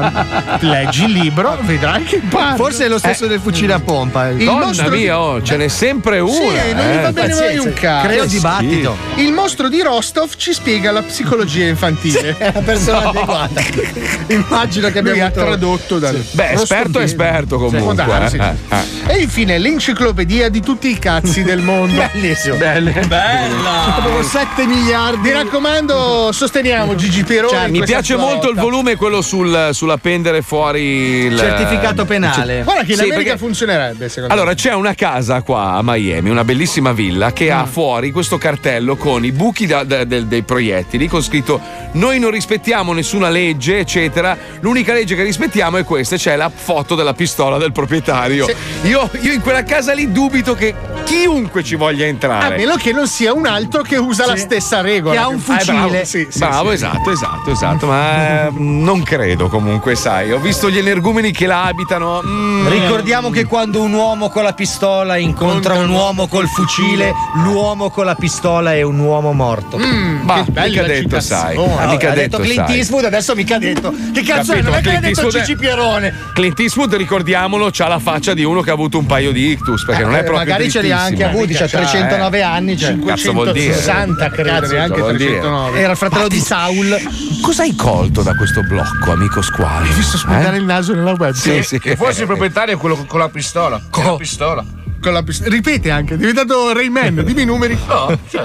Leggi 0.61 1.05
il 1.05 1.13
libro, 1.13 1.59
vedrai 1.63 2.05
che 2.05 2.17
impari. 2.17 2.57
Forse 2.57 2.87
è 2.87 2.89
lo 2.89 2.99
stesso 2.99 3.27
del 3.27 3.41
fucile 3.41 3.73
a 3.73 3.81
pompa. 3.81 4.29
Il 4.29 4.45
Donna 4.45 4.67
mostro 4.67 4.89
di- 4.91 4.97
mia, 4.97 5.21
oh, 5.21 5.43
ce 5.43 5.57
n'è 5.57 5.69
sempre 5.69 6.21
una. 6.21 6.33
Sì, 6.33 6.73
non 6.73 6.89
mi 6.89 6.97
va 6.97 7.09
eh. 7.09 7.13
bene 7.13 7.35
mai 7.35 7.59
un 7.59 7.73
cazzo. 7.73 8.09
Creo 8.09 8.25
dibattito. 8.25 8.97
Il 9.17 9.33
mostro 9.33 9.69
di 9.69 9.83
Rostov 9.83 10.35
ci 10.37 10.53
spiega 10.53 10.91
la 10.91 11.03
psicologia 11.03 11.67
infantile. 11.67 12.37
È 12.37 12.49
una 12.49 12.63
persona 12.63 13.09
adeguata. 13.09 13.61
Immagino 14.29 14.91
che 14.91 14.99
abbia 14.99 15.27
avuto... 15.27 15.56
tradotto 15.57 15.99
da 15.99 16.13
Beh, 16.33 16.53
esperto 16.53 16.99
è 17.01 17.03
esperto 17.03 17.57
Può 17.59 17.69
comunque. 17.69 17.95
darsi. 18.05 18.37
eh, 18.37 18.55
eh. 18.69 19.15
E 19.15 19.23
infine 19.23 19.59
l'enciclopedia 19.59 20.49
di 20.49 20.61
tutti 20.61 20.89
i 20.91 20.99
cazzi 20.99 21.43
del 21.43 21.61
mondo. 21.61 22.03
Bellissimo. 22.13 22.57
Belle. 22.57 22.93
Proprio 22.93 24.23
7 24.23 24.67
miliardi. 24.67 25.29
Mi 25.29 25.33
raccomando, 25.33 26.31
sosteniamo 26.33 26.95
Gigi 26.95 27.23
Pieroni. 27.25 27.53
Cioè, 27.55 27.69
mi 27.69 27.83
piace 27.83 28.15
sua 28.15 28.23
molto 28.23 28.51
il 28.51 28.57
volume 28.57 28.97
quello 28.97 29.23
sul, 29.23 29.71
sull'appendere 29.73 30.43
fuori 30.43 30.83
il 31.27 31.39
Certificato 31.39 32.05
penale. 32.05 32.63
Guarda 32.63 32.83
che 32.83 32.93
in 32.93 32.99
Sì, 32.99 33.03
America 33.05 33.23
perché- 33.31 33.39
funzionerebbe, 33.39 34.09
secondo 34.09 34.35
Allora, 34.35 34.55
c'è 34.55 34.75
una 34.75 34.95
casa 34.95 35.43
qua 35.43 35.73
a 35.75 35.81
Miami, 35.83 36.31
una 36.31 36.45
bellissima 36.45 36.93
villa, 36.93 37.33
che 37.33 37.47
Mm. 37.53 37.59
ha 37.59 37.65
fuori 37.67 38.11
questo 38.11 38.39
cartello 38.39 38.97
con 38.97 39.25
i 39.25 39.33
buchi 39.33 39.67
da- 39.67 39.85
da- 39.85 40.05
del- 40.05 40.27
dei 40.27 40.43
proiettili, 40.43 41.07
con 41.09 41.23
scritto 41.23 41.61
noi 41.93 42.19
non 42.19 42.31
rispettiamo 42.31 42.93
nessuna 42.93 43.29
legge, 43.29 43.79
eccetera. 43.79 44.37
L'unica 44.61 44.93
legge 44.93 45.15
che 45.15 45.23
rispettiamo 45.23 45.45
è 45.79 45.85
questa, 45.85 46.17
c'è 46.17 46.37
la 46.37 46.51
foto 46.55 46.95
della 46.95 47.15
pistola 47.15 47.59
del 47.59 47.73
proprietario. 47.73 48.47
Io, 48.83 49.09
io 49.21 49.33
in 49.33 49.41
quella 49.41 49.63
casa 49.63 49.93
lì 49.93 50.11
dubito 50.13 50.55
che 50.55 50.75
chiunque 51.05 51.63
ci 51.63 51.75
voglia 51.77 52.05
me. 52.05 52.05
A 52.07 52.09
entrare. 52.09 52.57
meno 52.57 52.75
che 52.77 52.93
non 52.93 53.07
sia 53.07 53.33
un 53.33 53.47
altro 53.47 53.83
che 53.83 53.97
usa 53.97 54.27
la 54.27 54.37
stessa 54.37 54.81
regola. 54.81 55.15
Che 55.15 55.19
ha 55.21 55.29
un 55.29 55.43
Ah, 55.47 55.63
bravo, 55.65 55.81
fucile. 55.83 56.05
sì, 56.05 56.27
sì, 56.31 56.39
Bravo, 56.39 56.69
sì. 56.69 56.75
esatto, 56.75 57.11
esatto, 57.11 57.51
esatto. 57.51 57.87
Ma 57.87 58.47
eh, 58.47 58.51
non 58.57 59.03
credo 59.03 59.49
comunque, 59.49 59.95
sai. 59.95 60.33
Ho 60.33 60.39
visto 60.39 60.69
gli 60.71 60.79
energumeni 60.79 61.31
che 61.33 61.47
la 61.47 61.65
abitano. 61.65 62.23
mm, 62.25 62.67
Ricordiamo 62.69 63.31
che 63.31 63.45
quando 63.45 63.81
un 63.83 63.93
uomo 63.93 64.29
con 64.29 64.43
la 64.43 64.53
pistola 64.55 65.17
incontra 65.17 65.75
un 65.75 65.89
uomo 65.91 66.27
col 66.27 66.49
fucile, 66.49 67.13
l'uomo 67.45 67.91
con 67.91 68.05
la 68.05 68.15
pistola 68.15 68.75
è 68.75 68.83
un 68.83 68.99
uomo 68.99 69.33
morto. 69.33 69.79
Mm, 69.79 70.23
Ma 70.25 70.45
mica 70.47 70.83
detto, 70.83 71.19
citazione. 71.21 71.21
sai. 71.43 71.57
Oh, 71.57 71.67
mica 71.87 72.11
ha 72.11 72.15
detto, 72.15 72.37
detto 72.37 72.39
Clint 72.39 72.67
sai. 72.67 72.77
Eastwood, 72.79 73.05
adesso 73.05 73.35
mica 73.35 73.59
detto. 73.59 73.93
Che 74.13 74.23
cazzo 74.23 74.53
è? 74.53 74.57
Capito, 74.63 74.71
Non 74.71 74.79
è 74.79 74.83
che 74.83 74.93
l'ha 74.93 75.01
detto 75.01 75.31
Cici 75.41 75.57
Pierone. 75.57 76.15
Clint 76.35 76.59
Eastwood, 76.61 76.95
ricordiamolo, 76.95 77.71
ha 77.77 77.89
la 77.89 77.99
faccia 77.99 78.35
di 78.35 78.45
uno 78.45 78.61
che 78.61 78.71
ha 78.71 78.73
avuto 78.75 78.99
un 78.99 79.07
paio 79.07 79.33
di 79.33 79.51
ictus, 79.51 79.85
perché 79.85 80.03
non 80.03 80.15
è 80.15 80.19
Eh, 80.21 80.25
proprio 80.25 80.39
magari 80.45 80.71
ce 80.71 80.81
li 80.83 80.91
ha 80.93 81.01
anche 81.03 81.25
avuti, 81.25 81.55
c'ha 81.55 81.67
309 81.69 82.43
anni, 82.43 82.77
cioè. 82.79 82.99
Cazzo 82.99 83.33
vuol 83.33 83.53
dire? 83.53 83.73
560 83.75 84.31
credo, 84.31 84.49
Cazzo 84.61 84.73
neanche 84.73 85.01
vuol 85.01 85.17
dire? 85.17 85.31
309. 85.39 85.79
Era 85.81 85.91
il 85.93 85.97
fratello 85.99 86.29
di 86.29 86.41
Saul. 86.41 87.01
Cosa 87.43 87.63
hai 87.63 87.75
colto 87.77 88.23
da 88.23 88.35
questo 88.35 88.63
blocco, 88.63 89.13
amico 89.13 89.43
squalo? 89.43 89.87
Hai 89.87 89.93
visto 89.95 90.17
spuntare 90.19 90.57
il 90.57 90.65
naso 90.65 90.93
nella 90.95 91.13
web? 91.17 91.33
Sì, 91.35 91.63
sì. 91.63 91.79
Che 91.79 91.97
forse 91.97 92.21
il 92.23 92.27
proprietario 92.27 92.75
è 92.75 92.79
quello 92.79 92.97
con 93.07 93.19
la 93.21 93.29
pistola. 93.29 93.81
Con 93.91 94.05
la 94.05 94.17
pistola. 94.17 94.65
Con 95.01 95.13
la 95.13 95.23
pist- 95.23 95.47
Ripete 95.47 95.91
anche, 95.91 96.15
è 96.15 96.17
diventato 96.17 96.73
Rayman, 96.73 97.23
dimmi 97.25 97.43
i 97.43 97.45
numeri. 97.45 97.79
No, 97.87 98.19
cioè. 98.29 98.45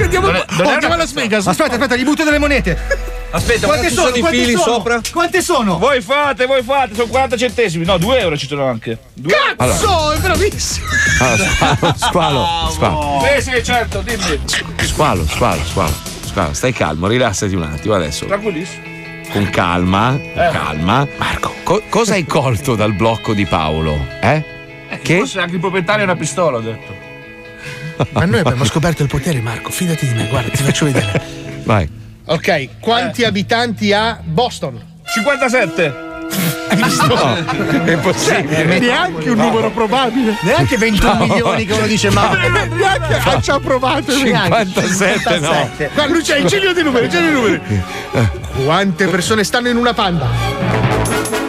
Andiamo, 0.00 0.26
Non 0.26 0.36
è- 0.36 0.44
non 0.50 0.66
oh, 0.66 0.70
andiamo 0.70 0.94
a 0.94 0.96
Las 0.98 1.12
Vegas. 1.12 1.46
Aspetta, 1.46 1.72
aspetta, 1.72 1.96
gli 1.96 2.04
butto 2.04 2.22
delle 2.22 2.38
monete. 2.38 2.78
Aspetta, 3.32 3.66
Quante 3.66 3.86
ma 3.86 4.02
sono? 4.02 4.16
i 4.16 4.22
fili 4.24 4.52
sono? 4.52 4.62
sopra? 4.62 5.00
Quante 5.12 5.40
sono? 5.42 5.78
Voi 5.78 6.00
fate, 6.00 6.46
voi 6.46 6.62
fate, 6.62 6.94
sono 6.94 7.06
40 7.06 7.36
centesimi. 7.36 7.84
No, 7.84 7.96
2 7.96 8.18
euro 8.18 8.36
ci 8.36 8.46
sono 8.48 8.66
anche. 8.66 8.98
Due 9.14 9.32
Cazzo, 9.56 10.12
è 10.12 10.18
bravissimo. 10.18 10.86
Allora, 11.20 11.48
squalo, 11.48 11.94
squalo, 11.96 12.70
squalo. 12.74 13.22
Sì, 13.36 13.50
sì, 13.50 13.64
certo, 13.64 14.00
dimmi. 14.00 14.40
Squalo, 14.82 15.24
squalo, 15.28 15.62
squalo, 15.64 15.92
squalo, 16.24 16.52
stai 16.54 16.72
calmo, 16.72 17.06
rilassati 17.06 17.54
un 17.54 17.62
attimo 17.62 17.94
adesso. 17.94 18.26
Tranquillissimo. 18.26 18.88
Con 19.30 19.48
calma, 19.50 20.18
con 20.18 20.48
calma. 20.52 21.06
Marco, 21.16 21.54
cosa 21.88 22.14
hai 22.14 22.24
colto 22.26 22.74
dal 22.74 22.94
blocco 22.94 23.32
di 23.32 23.46
Paolo? 23.46 24.06
Eh? 24.20 24.44
Che? 25.02 25.18
Forse 25.18 25.38
anche 25.38 25.54
il 25.54 25.60
proprietario 25.60 26.02
ha 26.02 26.06
una 26.06 26.16
pistola, 26.16 26.56
ho 26.56 26.60
detto. 26.60 26.96
Ma 28.10 28.24
noi 28.24 28.40
abbiamo 28.40 28.64
scoperto 28.64 29.02
il 29.02 29.08
potere, 29.08 29.40
Marco. 29.40 29.70
Fidati 29.70 30.04
di 30.08 30.14
me, 30.14 30.26
guarda, 30.26 30.48
ti 30.50 30.62
faccio 30.64 30.86
vedere. 30.86 31.22
Vai. 31.62 31.98
Ok, 32.26 32.68
quanti 32.80 33.24
abitanti 33.24 33.92
ha 33.92 34.18
Boston? 34.22 34.80
57. 35.12 36.08
Hai 36.68 36.76
visto? 36.76 37.16
è 37.84 37.92
impossibile. 37.92 38.78
Neanche 38.78 39.30
un 39.30 39.36
numero 39.38 39.70
probabile. 39.70 40.36
Neanche 40.42 40.76
21 40.76 41.14
milioni 41.26 41.64
che 41.66 41.72
uno 41.72 41.86
dice 41.86 42.10
ma. 42.10 42.30
Neanche 42.32 43.14
ah, 43.24 43.40
ci 43.40 43.50
ha 43.50 43.58
provato. 43.58 44.12
57 44.12 45.38
no. 45.40 45.70
Guarda, 45.76 46.06
lui 46.06 46.22
c'è 46.22 46.36
il 46.38 46.46
genio 46.46 46.72
dei 46.72 46.84
numeri, 46.84 47.08
genio 47.08 47.30
dei 47.30 47.60
numeri. 47.60 47.82
Quante 48.64 49.06
persone 49.08 49.42
stanno 49.42 49.68
in 49.68 49.76
una 49.76 49.92
panda? 49.94 50.28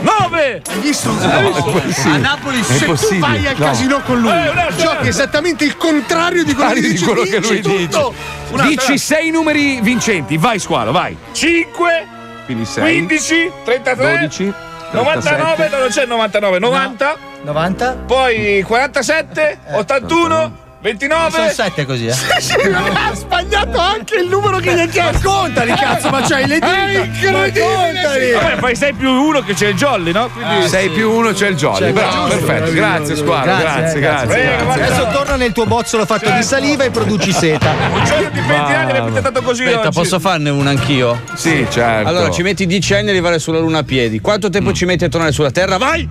9! 0.02 0.62
Hai 0.68 0.80
visto? 0.80 1.12
No, 1.12 1.40
impossibile. 1.56 2.16
A 2.16 2.18
Napoli, 2.18 2.60
È 2.60 2.64
se 2.64 2.86
tu 2.86 3.20
vai 3.20 3.46
al 3.46 3.56
No. 3.58 3.66
casino 3.66 4.02
con 4.02 4.20
lui, 4.20 4.32
Eh, 4.32 4.74
giochi 4.78 5.08
esattamente 5.10 5.64
il 5.64 5.78
contrario 5.78 6.44
di 6.44 6.56
quello 6.56 6.74
che 6.74 6.82
di 6.82 6.88
dice. 6.90 7.06
quello 7.06 7.22
che 7.24 7.38
lui 7.40 7.62
dice. 7.62 8.40
Tutto. 8.58 8.68
Dici 8.68 8.98
sei 8.98 9.30
numeri 9.32 9.80
vincenti, 9.82 10.38
vai 10.38 10.60
squalo, 10.60 10.92
vai. 10.92 11.16
5, 11.32 12.08
Quindi 12.46 12.66
6, 12.66 12.84
15, 12.84 13.52
33, 13.64 14.18
12, 14.20 14.54
99, 14.92 15.70
no, 15.70 15.78
non 15.78 15.88
c'è 15.90 16.02
il 16.04 16.08
99, 16.10 16.60
90, 16.60 17.18
90? 17.44 17.94
poi 18.06 18.64
47, 18.66 19.60
81, 19.72 20.61
29. 20.82 21.30
Sono 21.32 21.50
7 21.50 21.86
così, 21.86 22.08
eh. 22.08 22.14
Sì, 22.42 22.54
ha 22.56 23.14
sbagliato 23.14 23.78
anche 23.78 24.16
il 24.16 24.28
numero 24.28 24.58
che 24.58 24.74
gli 24.74 24.80
ha 24.80 24.88
chiesto. 24.88 25.30
Contali, 25.30 25.74
cazzo, 25.74 26.10
ma 26.10 26.22
c'hai 26.22 26.48
le 26.48 26.56
dita. 26.56 26.88
È 26.88 27.04
incredibile. 27.04 28.32
Vabbè, 28.34 28.58
fai 28.58 28.76
6 28.76 28.94
più 28.94 29.10
1 29.12 29.42
che 29.44 29.54
c'è 29.54 29.68
il 29.68 29.76
jolly, 29.76 30.12
no? 30.12 30.30
Quindi 30.30 30.68
6 30.68 30.90
più 30.90 31.12
1 31.12 31.34
c'è 31.34 31.48
il 31.50 31.56
jolly. 31.56 31.80
C'è 31.80 31.88
il 31.88 31.94
Bravo, 31.94 32.28
perfetto. 32.28 32.72
Grazie 32.72 33.16
squalo, 33.16 33.44
Grazie, 33.44 33.64
grazie, 33.64 34.00
grazie. 34.00 34.00
grazie. 34.00 34.42
grazie. 34.42 34.56
Prego, 34.66 34.72
Adesso 34.72 35.08
torna 35.12 35.36
nel 35.36 35.52
tuo 35.52 35.66
bozzolo 35.66 36.06
fatto 36.08 36.32
di 36.32 36.44
saliva 36.44 36.84
e 36.84 36.90
produci 36.90 37.32
seta. 37.32 37.70
un 37.94 38.04
giorno 38.04 38.30
di 38.30 38.40
20 38.40 38.54
anni 38.74 38.92
l'hai 38.92 39.02
presentato 39.04 39.42
così 39.44 39.64
Aspetta, 39.64 39.88
oggi. 39.88 40.00
posso 40.00 40.20
farne 40.20 40.50
una 40.50 40.72
anch'io? 40.72 41.22
Sì, 41.36 41.68
certo. 41.70 42.08
Allora, 42.10 42.32
ci 42.32 42.42
metti 42.42 42.66
10 42.66 42.94
anni 42.96 43.08
a 43.10 43.12
arrivare 43.12 43.38
sulla 43.38 43.60
Luna 43.60 43.80
a 43.80 43.84
piedi. 43.84 44.20
Quanto 44.20 44.50
tempo 44.50 44.74
ci 44.74 44.86
metti 44.86 45.04
a 45.04 45.10
tornare 45.10 45.32
sulla 45.32 45.52
Terra? 45.52 45.78
Vai! 45.78 46.10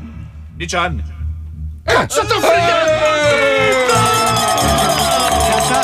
10 0.54 0.76
anni. 0.76 1.02
Cazzo, 1.82 2.20
t'ho 2.24 2.38
fregato. 2.40 2.89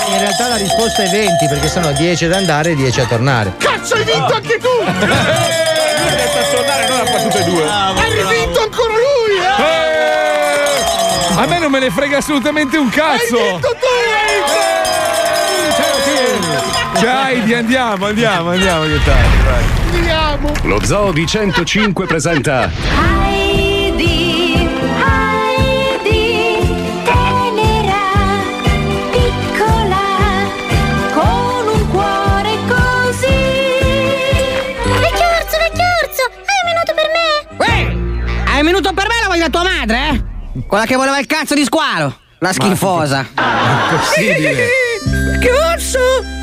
In 0.09 0.19
realtà 0.19 0.49
la 0.49 0.57
risposta 0.57 1.03
è 1.03 1.09
20 1.09 1.47
perché 1.49 1.69
sono 1.69 1.93
10 1.93 2.25
ad 2.27 2.33
andare 2.33 2.71
e 2.71 2.75
10 2.77 3.01
a 3.01 3.07
tornare. 3.07 3.55
Cazzo, 3.59 3.95
hai 3.95 4.05
vinto 4.05 4.35
anche 4.35 4.59
tu. 4.59 4.69
Lui 4.79 6.09
ha 6.09 6.15
detto 6.15 6.39
a 6.39 6.45
tornare, 6.55 6.89
non 6.89 7.01
ha 7.01 7.05
fatto 7.05 7.23
tutte 7.23 7.41
e 7.41 7.45
due. 7.45 7.65
Hai 7.65 8.39
vinto 8.39 8.61
ancora 8.63 8.93
lui, 8.95 9.37
eh. 9.41 9.63
A 11.39 11.47
me 11.47 11.59
non 11.59 11.71
me 11.71 11.81
ne 11.81 11.91
frega 11.91 12.19
assolutamente 12.19 12.77
un 12.77 12.89
cazzo. 12.89 13.37
Hai 13.37 13.51
vinto 13.51 13.69
tu. 13.69 13.87
Ciao, 17.01 17.27
Heidi, 17.27 17.53
andiamo, 17.53 18.07
andiamo, 18.07 18.51
andiamo. 18.51 18.85
Che 18.85 19.01
tardi, 19.05 19.37
vai. 19.45 19.65
Andiamo. 19.93 20.53
Lo 20.63 20.85
Zoo 20.85 21.13
di 21.13 21.27
105 21.27 22.07
presenta 22.07 22.71
Minuto 38.77 38.93
per 38.93 39.09
me 39.09 39.15
la 39.23 39.29
voglio 39.29 39.49
da 39.49 39.49
tua 39.49 39.63
madre, 39.63 40.09
eh? 40.11 40.65
Quella 40.67 40.85
che 40.85 40.97
voleva 40.97 41.19
il 41.19 41.25
cazzo 41.25 41.55
di 41.55 41.65
squalo. 41.65 42.15
La 42.41 42.53
schifosa. 42.53 43.27
Possibile. 43.89 44.69
Che 45.41 45.51
orso! 45.51 45.99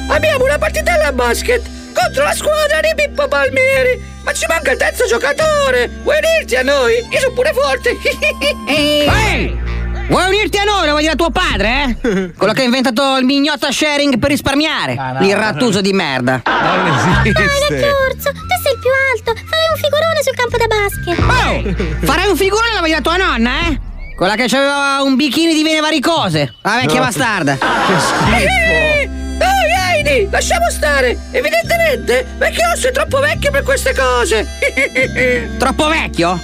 Abbiamo 0.08 0.46
una 0.46 0.58
partita 0.58 0.94
alla 0.94 1.12
basket 1.12 1.62
contro 1.94 2.24
la 2.24 2.34
squadra 2.34 2.80
di 2.80 2.90
Pippo 2.96 3.28
Palmieri. 3.28 4.02
Ma 4.24 4.34
ci 4.34 4.48
manca 4.48 4.72
il 4.72 4.78
terzo 4.80 5.06
giocatore. 5.06 5.92
Vuoi 6.02 6.18
unirti 6.18 6.56
a 6.56 6.64
noi? 6.64 7.06
Io 7.08 7.20
sono 7.20 7.34
pure 7.34 7.54
forte. 7.54 7.98
Ehi! 8.68 9.62
Vuoi 10.08 10.26
unirti 10.26 10.58
a 10.58 10.64
noi? 10.64 10.86
Lo 10.86 10.90
vuoi 10.92 11.02
dire 11.02 11.14
a 11.14 11.16
tuo 11.16 11.30
padre, 11.30 11.98
eh? 12.02 12.32
Quello 12.38 12.54
che 12.54 12.62
ha 12.62 12.66
inventato 12.66 13.18
il 13.18 13.26
mignotta 13.26 13.72
sharing 13.72 14.18
per 14.18 14.30
risparmiare. 14.32 14.98
Il 15.22 15.36
rattuso 15.36 15.82
di 15.82 15.94
merda. 15.94 16.42
Non 16.46 17.22
Dai, 17.22 17.30
esiste. 17.30 17.90
orso, 17.90 18.32
sei 18.32 18.32
il 18.34 18.40
più 18.48 18.63
alto, 19.14 19.34
farai 19.36 19.68
un 19.72 19.78
figurone 19.78 20.22
sul 20.24 20.36
campo 20.36 20.58
da 20.58 20.68
basket. 20.68 21.20
Oh! 21.20 22.06
Farai 22.06 22.28
un 22.30 22.36
figurone 22.36 22.90
la 22.90 23.02
tua 23.02 23.18
nonna, 23.18 23.52
eh? 23.68 23.80
Quella 24.16 24.36
che 24.36 24.44
aveva 24.44 25.02
un 25.02 25.16
bikini 25.16 25.54
di 25.54 25.64
vene 25.64 25.80
varicose. 25.80 26.56
La 26.62 26.76
vecchia 26.76 27.00
No. 27.00 27.06
bastarda. 27.06 27.58
Che 27.58 28.00
schifo. 28.00 29.12
Dai, 29.38 29.96
Heidi, 29.96 30.28
lasciamo 30.30 30.70
stare. 30.70 31.18
Evidentemente, 31.32 32.26
vecchio 32.38 32.70
osso 32.72 32.88
è 32.88 32.92
troppo 32.92 33.20
vecchio 33.20 33.52
per 33.52 33.64
queste 33.64 33.94
cose. 33.96 34.48
troppo 35.58 35.88
vecchio? 35.88 36.40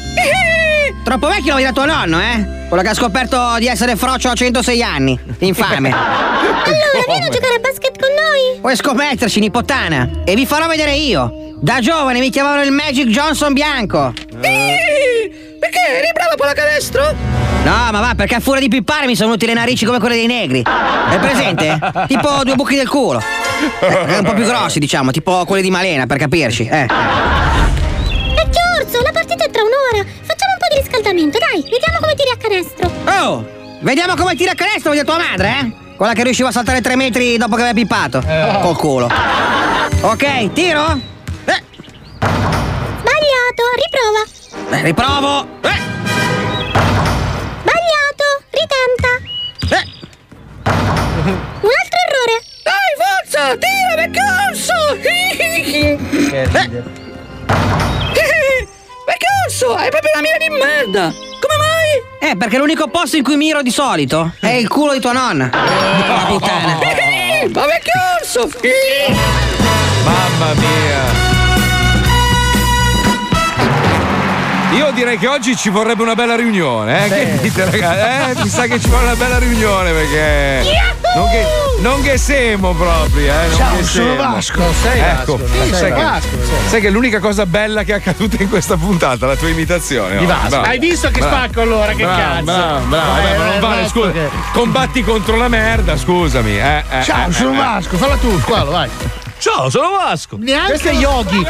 Troppo 1.09 1.27
vecchio 1.27 1.49
lo 1.49 1.55
vedi 1.55 1.63
da 1.65 1.73
tuo 1.73 1.85
nonno, 1.85 2.21
eh? 2.21 2.67
Quello 2.67 2.83
che 2.83 2.89
ha 2.89 2.93
scoperto 2.93 3.55
di 3.57 3.67
essere 3.67 3.95
frocio 3.95 4.29
a 4.29 4.35
106 4.35 4.83
anni. 4.83 5.19
Infame. 5.39 5.89
Allora, 6.69 7.03
vieni 7.07 7.25
a 7.25 7.29
giocare 7.29 7.55
a 7.55 7.59
basket 7.59 7.97
con 7.97 8.09
noi? 8.09 8.59
Puoi 8.59 8.75
scommetterci, 8.75 9.39
nipotana. 9.39 10.21
E 10.23 10.35
vi 10.35 10.45
farò 10.45 10.67
vedere 10.67 10.93
io. 10.93 11.53
Da 11.59 11.79
giovane 11.79 12.19
mi 12.19 12.29
chiamavano 12.29 12.61
il 12.61 12.71
Magic 12.71 13.07
Johnson 13.07 13.53
bianco. 13.53 14.13
Perché? 14.29 15.79
Eri 15.87 16.11
bravo 16.13 16.33
a 16.33 16.35
pallacanestro? 16.35 17.15
No, 17.63 17.89
ma 17.91 17.99
va, 17.99 18.13
perché 18.15 18.35
a 18.35 18.39
furia 18.39 18.59
di 18.61 18.67
pippare 18.67 19.07
mi 19.07 19.15
sono 19.15 19.29
venuti 19.29 19.47
le 19.47 19.53
narici 19.53 19.85
come 19.85 19.99
quelle 19.99 20.15
dei 20.15 20.27
negri. 20.27 20.61
È 20.61 21.17
presente? 21.19 21.79
tipo 22.07 22.43
due 22.43 22.55
buchi 22.55 22.75
del 22.75 22.87
culo. 22.87 23.19
Eh, 23.81 24.17
un 24.17 24.25
po' 24.25 24.33
più 24.33 24.45
grossi, 24.45 24.77
diciamo, 24.77 25.09
tipo 25.09 25.43
quelli 25.45 25.63
di 25.63 25.71
Malena, 25.71 26.05
per 26.05 26.17
capirci. 26.17 26.67
Eh. 26.67 26.85
Vecchio 28.35 28.61
orso, 28.79 29.01
la 29.01 29.11
partita 29.11 29.45
è 29.45 29.49
tra 29.49 29.61
un'ora. 29.63 30.07
Riscaldamento, 30.99 31.37
dai, 31.39 31.61
vediamo 31.63 31.99
come 31.99 32.13
tiri 32.15 32.29
a 32.29 32.37
canestro. 32.37 32.91
Oh! 33.05 33.57
Vediamo 33.81 34.15
come 34.15 34.35
tira 34.35 34.51
a 34.51 34.55
canestro, 34.55 34.89
voglio 34.91 35.05
tua 35.05 35.17
madre, 35.17 35.49
eh? 35.61 35.73
Quella 35.95 36.13
che 36.13 36.23
riusciva 36.23 36.49
a 36.49 36.51
saltare 36.51 36.81
tre 36.81 36.95
metri 36.95 37.37
dopo 37.37 37.55
che 37.55 37.61
aveva 37.61 37.73
pippato. 37.79 38.21
Col 38.61 38.75
culo. 38.77 39.05
Ok, 40.01 40.51
tiro? 40.53 40.99
Eh, 41.45 41.63
Sbagliato, 42.99 43.63
riprova. 43.75 44.23
eh, 44.77 44.81
riprovo. 44.83 45.47
Eh, 45.61 45.79
Sbagliato, 47.61 48.27
ritenta. 48.51 49.11
eh. 49.75 49.83
Un 51.61 51.69
altro 51.79 51.99
errore. 52.07 52.37
Dai, 52.63 52.91
forza! 52.99 53.41
Tira, 53.57 54.05
orso! 54.49 54.79
Eh. 56.31 56.47
Vecchio 59.09 59.27
orso, 59.43 59.73
hai 59.73 59.89
proprio 59.89 60.11
una 60.13 60.21
mira 60.21 60.37
di 60.37 60.49
merda! 60.49 61.11
Come 61.11 61.57
mai? 61.57 62.29
Eh, 62.29 62.37
perché 62.37 62.59
l'unico 62.59 62.89
posto 62.89 63.17
in 63.17 63.23
cui 63.23 63.37
miro 63.37 63.63
di 63.63 63.71
solito 63.71 64.33
è 64.39 64.49
il 64.49 64.67
culo 64.67 64.93
di 64.93 64.99
tua 64.99 65.13
nonna. 65.13 65.49
La 65.49 66.25
puttana. 66.27 66.77
Ma 67.51 67.65
vecchio 67.65 67.93
orso! 68.19 68.47
Mamma 70.03 70.53
mia. 70.53 71.27
Io 74.77 74.91
direi 74.91 75.17
che 75.17 75.25
oggi 75.27 75.55
ci 75.55 75.69
vorrebbe 75.69 76.03
una 76.03 76.13
bella 76.13 76.35
riunione, 76.35 77.05
eh? 77.05 77.09
Che 77.09 77.39
dite, 77.41 77.65
ragazzi? 77.65 78.39
Eh, 78.39 78.43
mi 78.43 78.49
sa 78.49 78.67
che 78.67 78.79
ci 78.79 78.89
vuole 78.89 79.05
una 79.05 79.15
bella 79.15 79.39
riunione 79.39 79.91
perché. 79.91 80.61
Non 81.15 81.27
che, 81.29 81.45
non 81.79 82.01
che 82.03 82.17
semo 82.17 82.73
proprio, 82.73 83.33
eh. 83.33 83.47
Non 83.47 83.55
Ciao, 83.57 83.75
che 83.77 83.83
sono 83.83 84.15
semo. 84.15 84.15
Vasco. 84.31 84.61
Sei 84.81 84.99
ecco, 84.99 85.37
Vasco, 85.37 85.55
sei 85.57 85.73
sai, 85.73 85.93
che, 85.93 86.01
Vasco, 86.03 86.27
sei. 86.45 86.69
sai 86.69 86.81
che 86.81 86.89
l'unica 86.91 87.19
cosa 87.19 87.45
bella 87.47 87.83
che 87.83 87.93
è 87.93 87.95
accaduta 87.95 88.37
in 88.41 88.47
questa 88.49 88.77
puntata, 88.77 89.25
la 89.25 89.35
tua 89.35 89.49
imitazione. 89.49 90.17
Di 90.17 90.23
oh, 90.25 90.27
Vasco. 90.27 90.49
bravo. 90.49 90.65
Hai 90.65 90.79
visto 90.79 91.09
che 91.09 91.19
Bravo. 91.19 91.35
spacco 91.35 91.61
allora, 91.61 91.93
che 91.93 92.03
Bravo, 92.03 92.19
cazzo? 92.19 92.43
Bravo, 92.43 92.85
bravo, 92.85 93.09
Eh, 93.17 93.21
vabbè, 93.23 93.37
ma 93.37 93.43
non 93.45 93.53
eh, 93.55 93.59
vale, 93.59 93.87
scusa. 93.87 94.11
che- 94.11 94.29
Combatti 94.53 95.03
contro 95.03 95.35
la 95.35 95.47
merda, 95.47 95.97
scusami. 95.97 96.57
Eh, 96.59 96.83
eh, 96.89 97.03
Ciao, 97.03 97.27
eh, 97.29 97.33
sono 97.33 97.53
eh, 97.53 97.57
Vasco, 97.57 97.97
falla 97.97 98.15
tu, 98.17 98.39
squalo, 98.39 98.71
vai. 98.71 98.89
Ciao, 99.39 99.69
sono 99.69 99.91
Vasco. 99.91 100.35
Neanche 100.37 100.71
Questo 100.71 100.89
è 100.89 100.93
Yogi. 100.93 101.41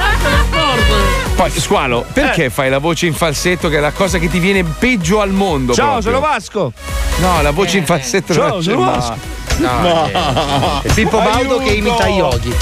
Poi, 1.35 1.49
Squalo, 1.49 2.05
perché 2.13 2.51
fai 2.51 2.69
la 2.69 2.77
voce 2.77 3.07
in 3.07 3.15
falsetto 3.15 3.67
che 3.67 3.77
è 3.77 3.79
la 3.79 3.91
cosa 3.91 4.19
che 4.19 4.29
ti 4.29 4.37
viene 4.37 4.63
peggio 4.63 5.21
al 5.21 5.31
mondo? 5.31 5.73
Ciao, 5.73 5.93
proprio? 5.93 6.11
sono 6.11 6.19
Vasco. 6.19 6.73
No, 7.17 7.41
la 7.41 7.49
voce 7.49 7.79
in 7.79 7.85
falsetto 7.85 8.33
Ciao, 8.33 8.47
non 8.49 8.63
sono. 8.63 8.85
Vasco. 8.85 9.15
No, 9.57 9.81
No. 9.81 10.81
È 10.83 10.93
Pippo 10.93 11.17
Baudo 11.17 11.57
che 11.57 11.71
imita 11.71 12.07
Yogi. 12.07 12.55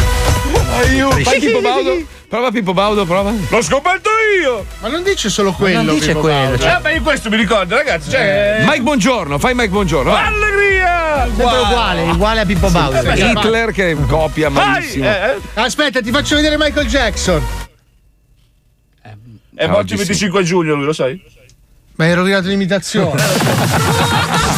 Aiuto. 0.69 1.17
Fai 1.23 1.39
Pippo 1.39 1.61
Baudo? 1.61 2.05
Prova 2.27 2.51
Pippo 2.51 2.73
Baudo, 2.73 3.05
prova. 3.05 3.31
L'ho 3.49 3.61
scoperto 3.61 4.09
io. 4.41 4.65
Ma 4.81 4.89
non 4.89 5.03
dice 5.03 5.29
solo 5.29 5.51
quello. 5.53 5.81
non 5.81 5.93
dice 5.95 6.07
Pippo 6.07 6.19
quello, 6.21 6.35
Baudo. 6.37 6.57
cioè- 6.59 6.75
Eh, 6.75 6.79
ma 6.81 6.89
io 6.91 7.01
questo 7.01 7.29
mi 7.29 7.37
ricordo, 7.37 7.75
ragazzi. 7.75 8.09
Cioè. 8.11 8.63
Mike 8.65 8.81
Buongiorno, 8.81 9.39
fai 9.39 9.53
Mike 9.55 9.69
Buongiorno. 9.69 10.11
vai. 10.11 10.25
Allegria! 10.27 11.25
Sempre 11.25 11.43
uguale, 11.45 12.01
uguale 12.03 12.39
a 12.41 12.45
Pippo 12.45 12.69
Baudo. 12.69 12.97
Eh, 12.99 13.03
beh, 13.03 13.31
Hitler 13.31 13.71
che 13.71 13.95
copia 14.07 14.49
malissimo. 14.49 15.05
Eh, 15.05 15.09
eh. 15.09 15.35
Aspetta, 15.55 16.01
ti 16.01 16.11
faccio 16.11 16.35
vedere 16.35 16.57
Michael 16.57 16.87
Jackson. 16.87 17.41
È 19.01 19.63
Ah, 19.63 19.67
morto 19.67 19.79
oggi 19.81 19.93
il 19.93 19.99
sì. 20.01 20.05
25 20.05 20.43
giugno, 20.43 20.75
lui 20.75 20.85
lo 20.85 20.93
sai? 20.93 21.19
Ma 21.95 22.05
hai 22.05 22.13
rovinato 22.13 22.47
l'imitazione. 22.47 23.19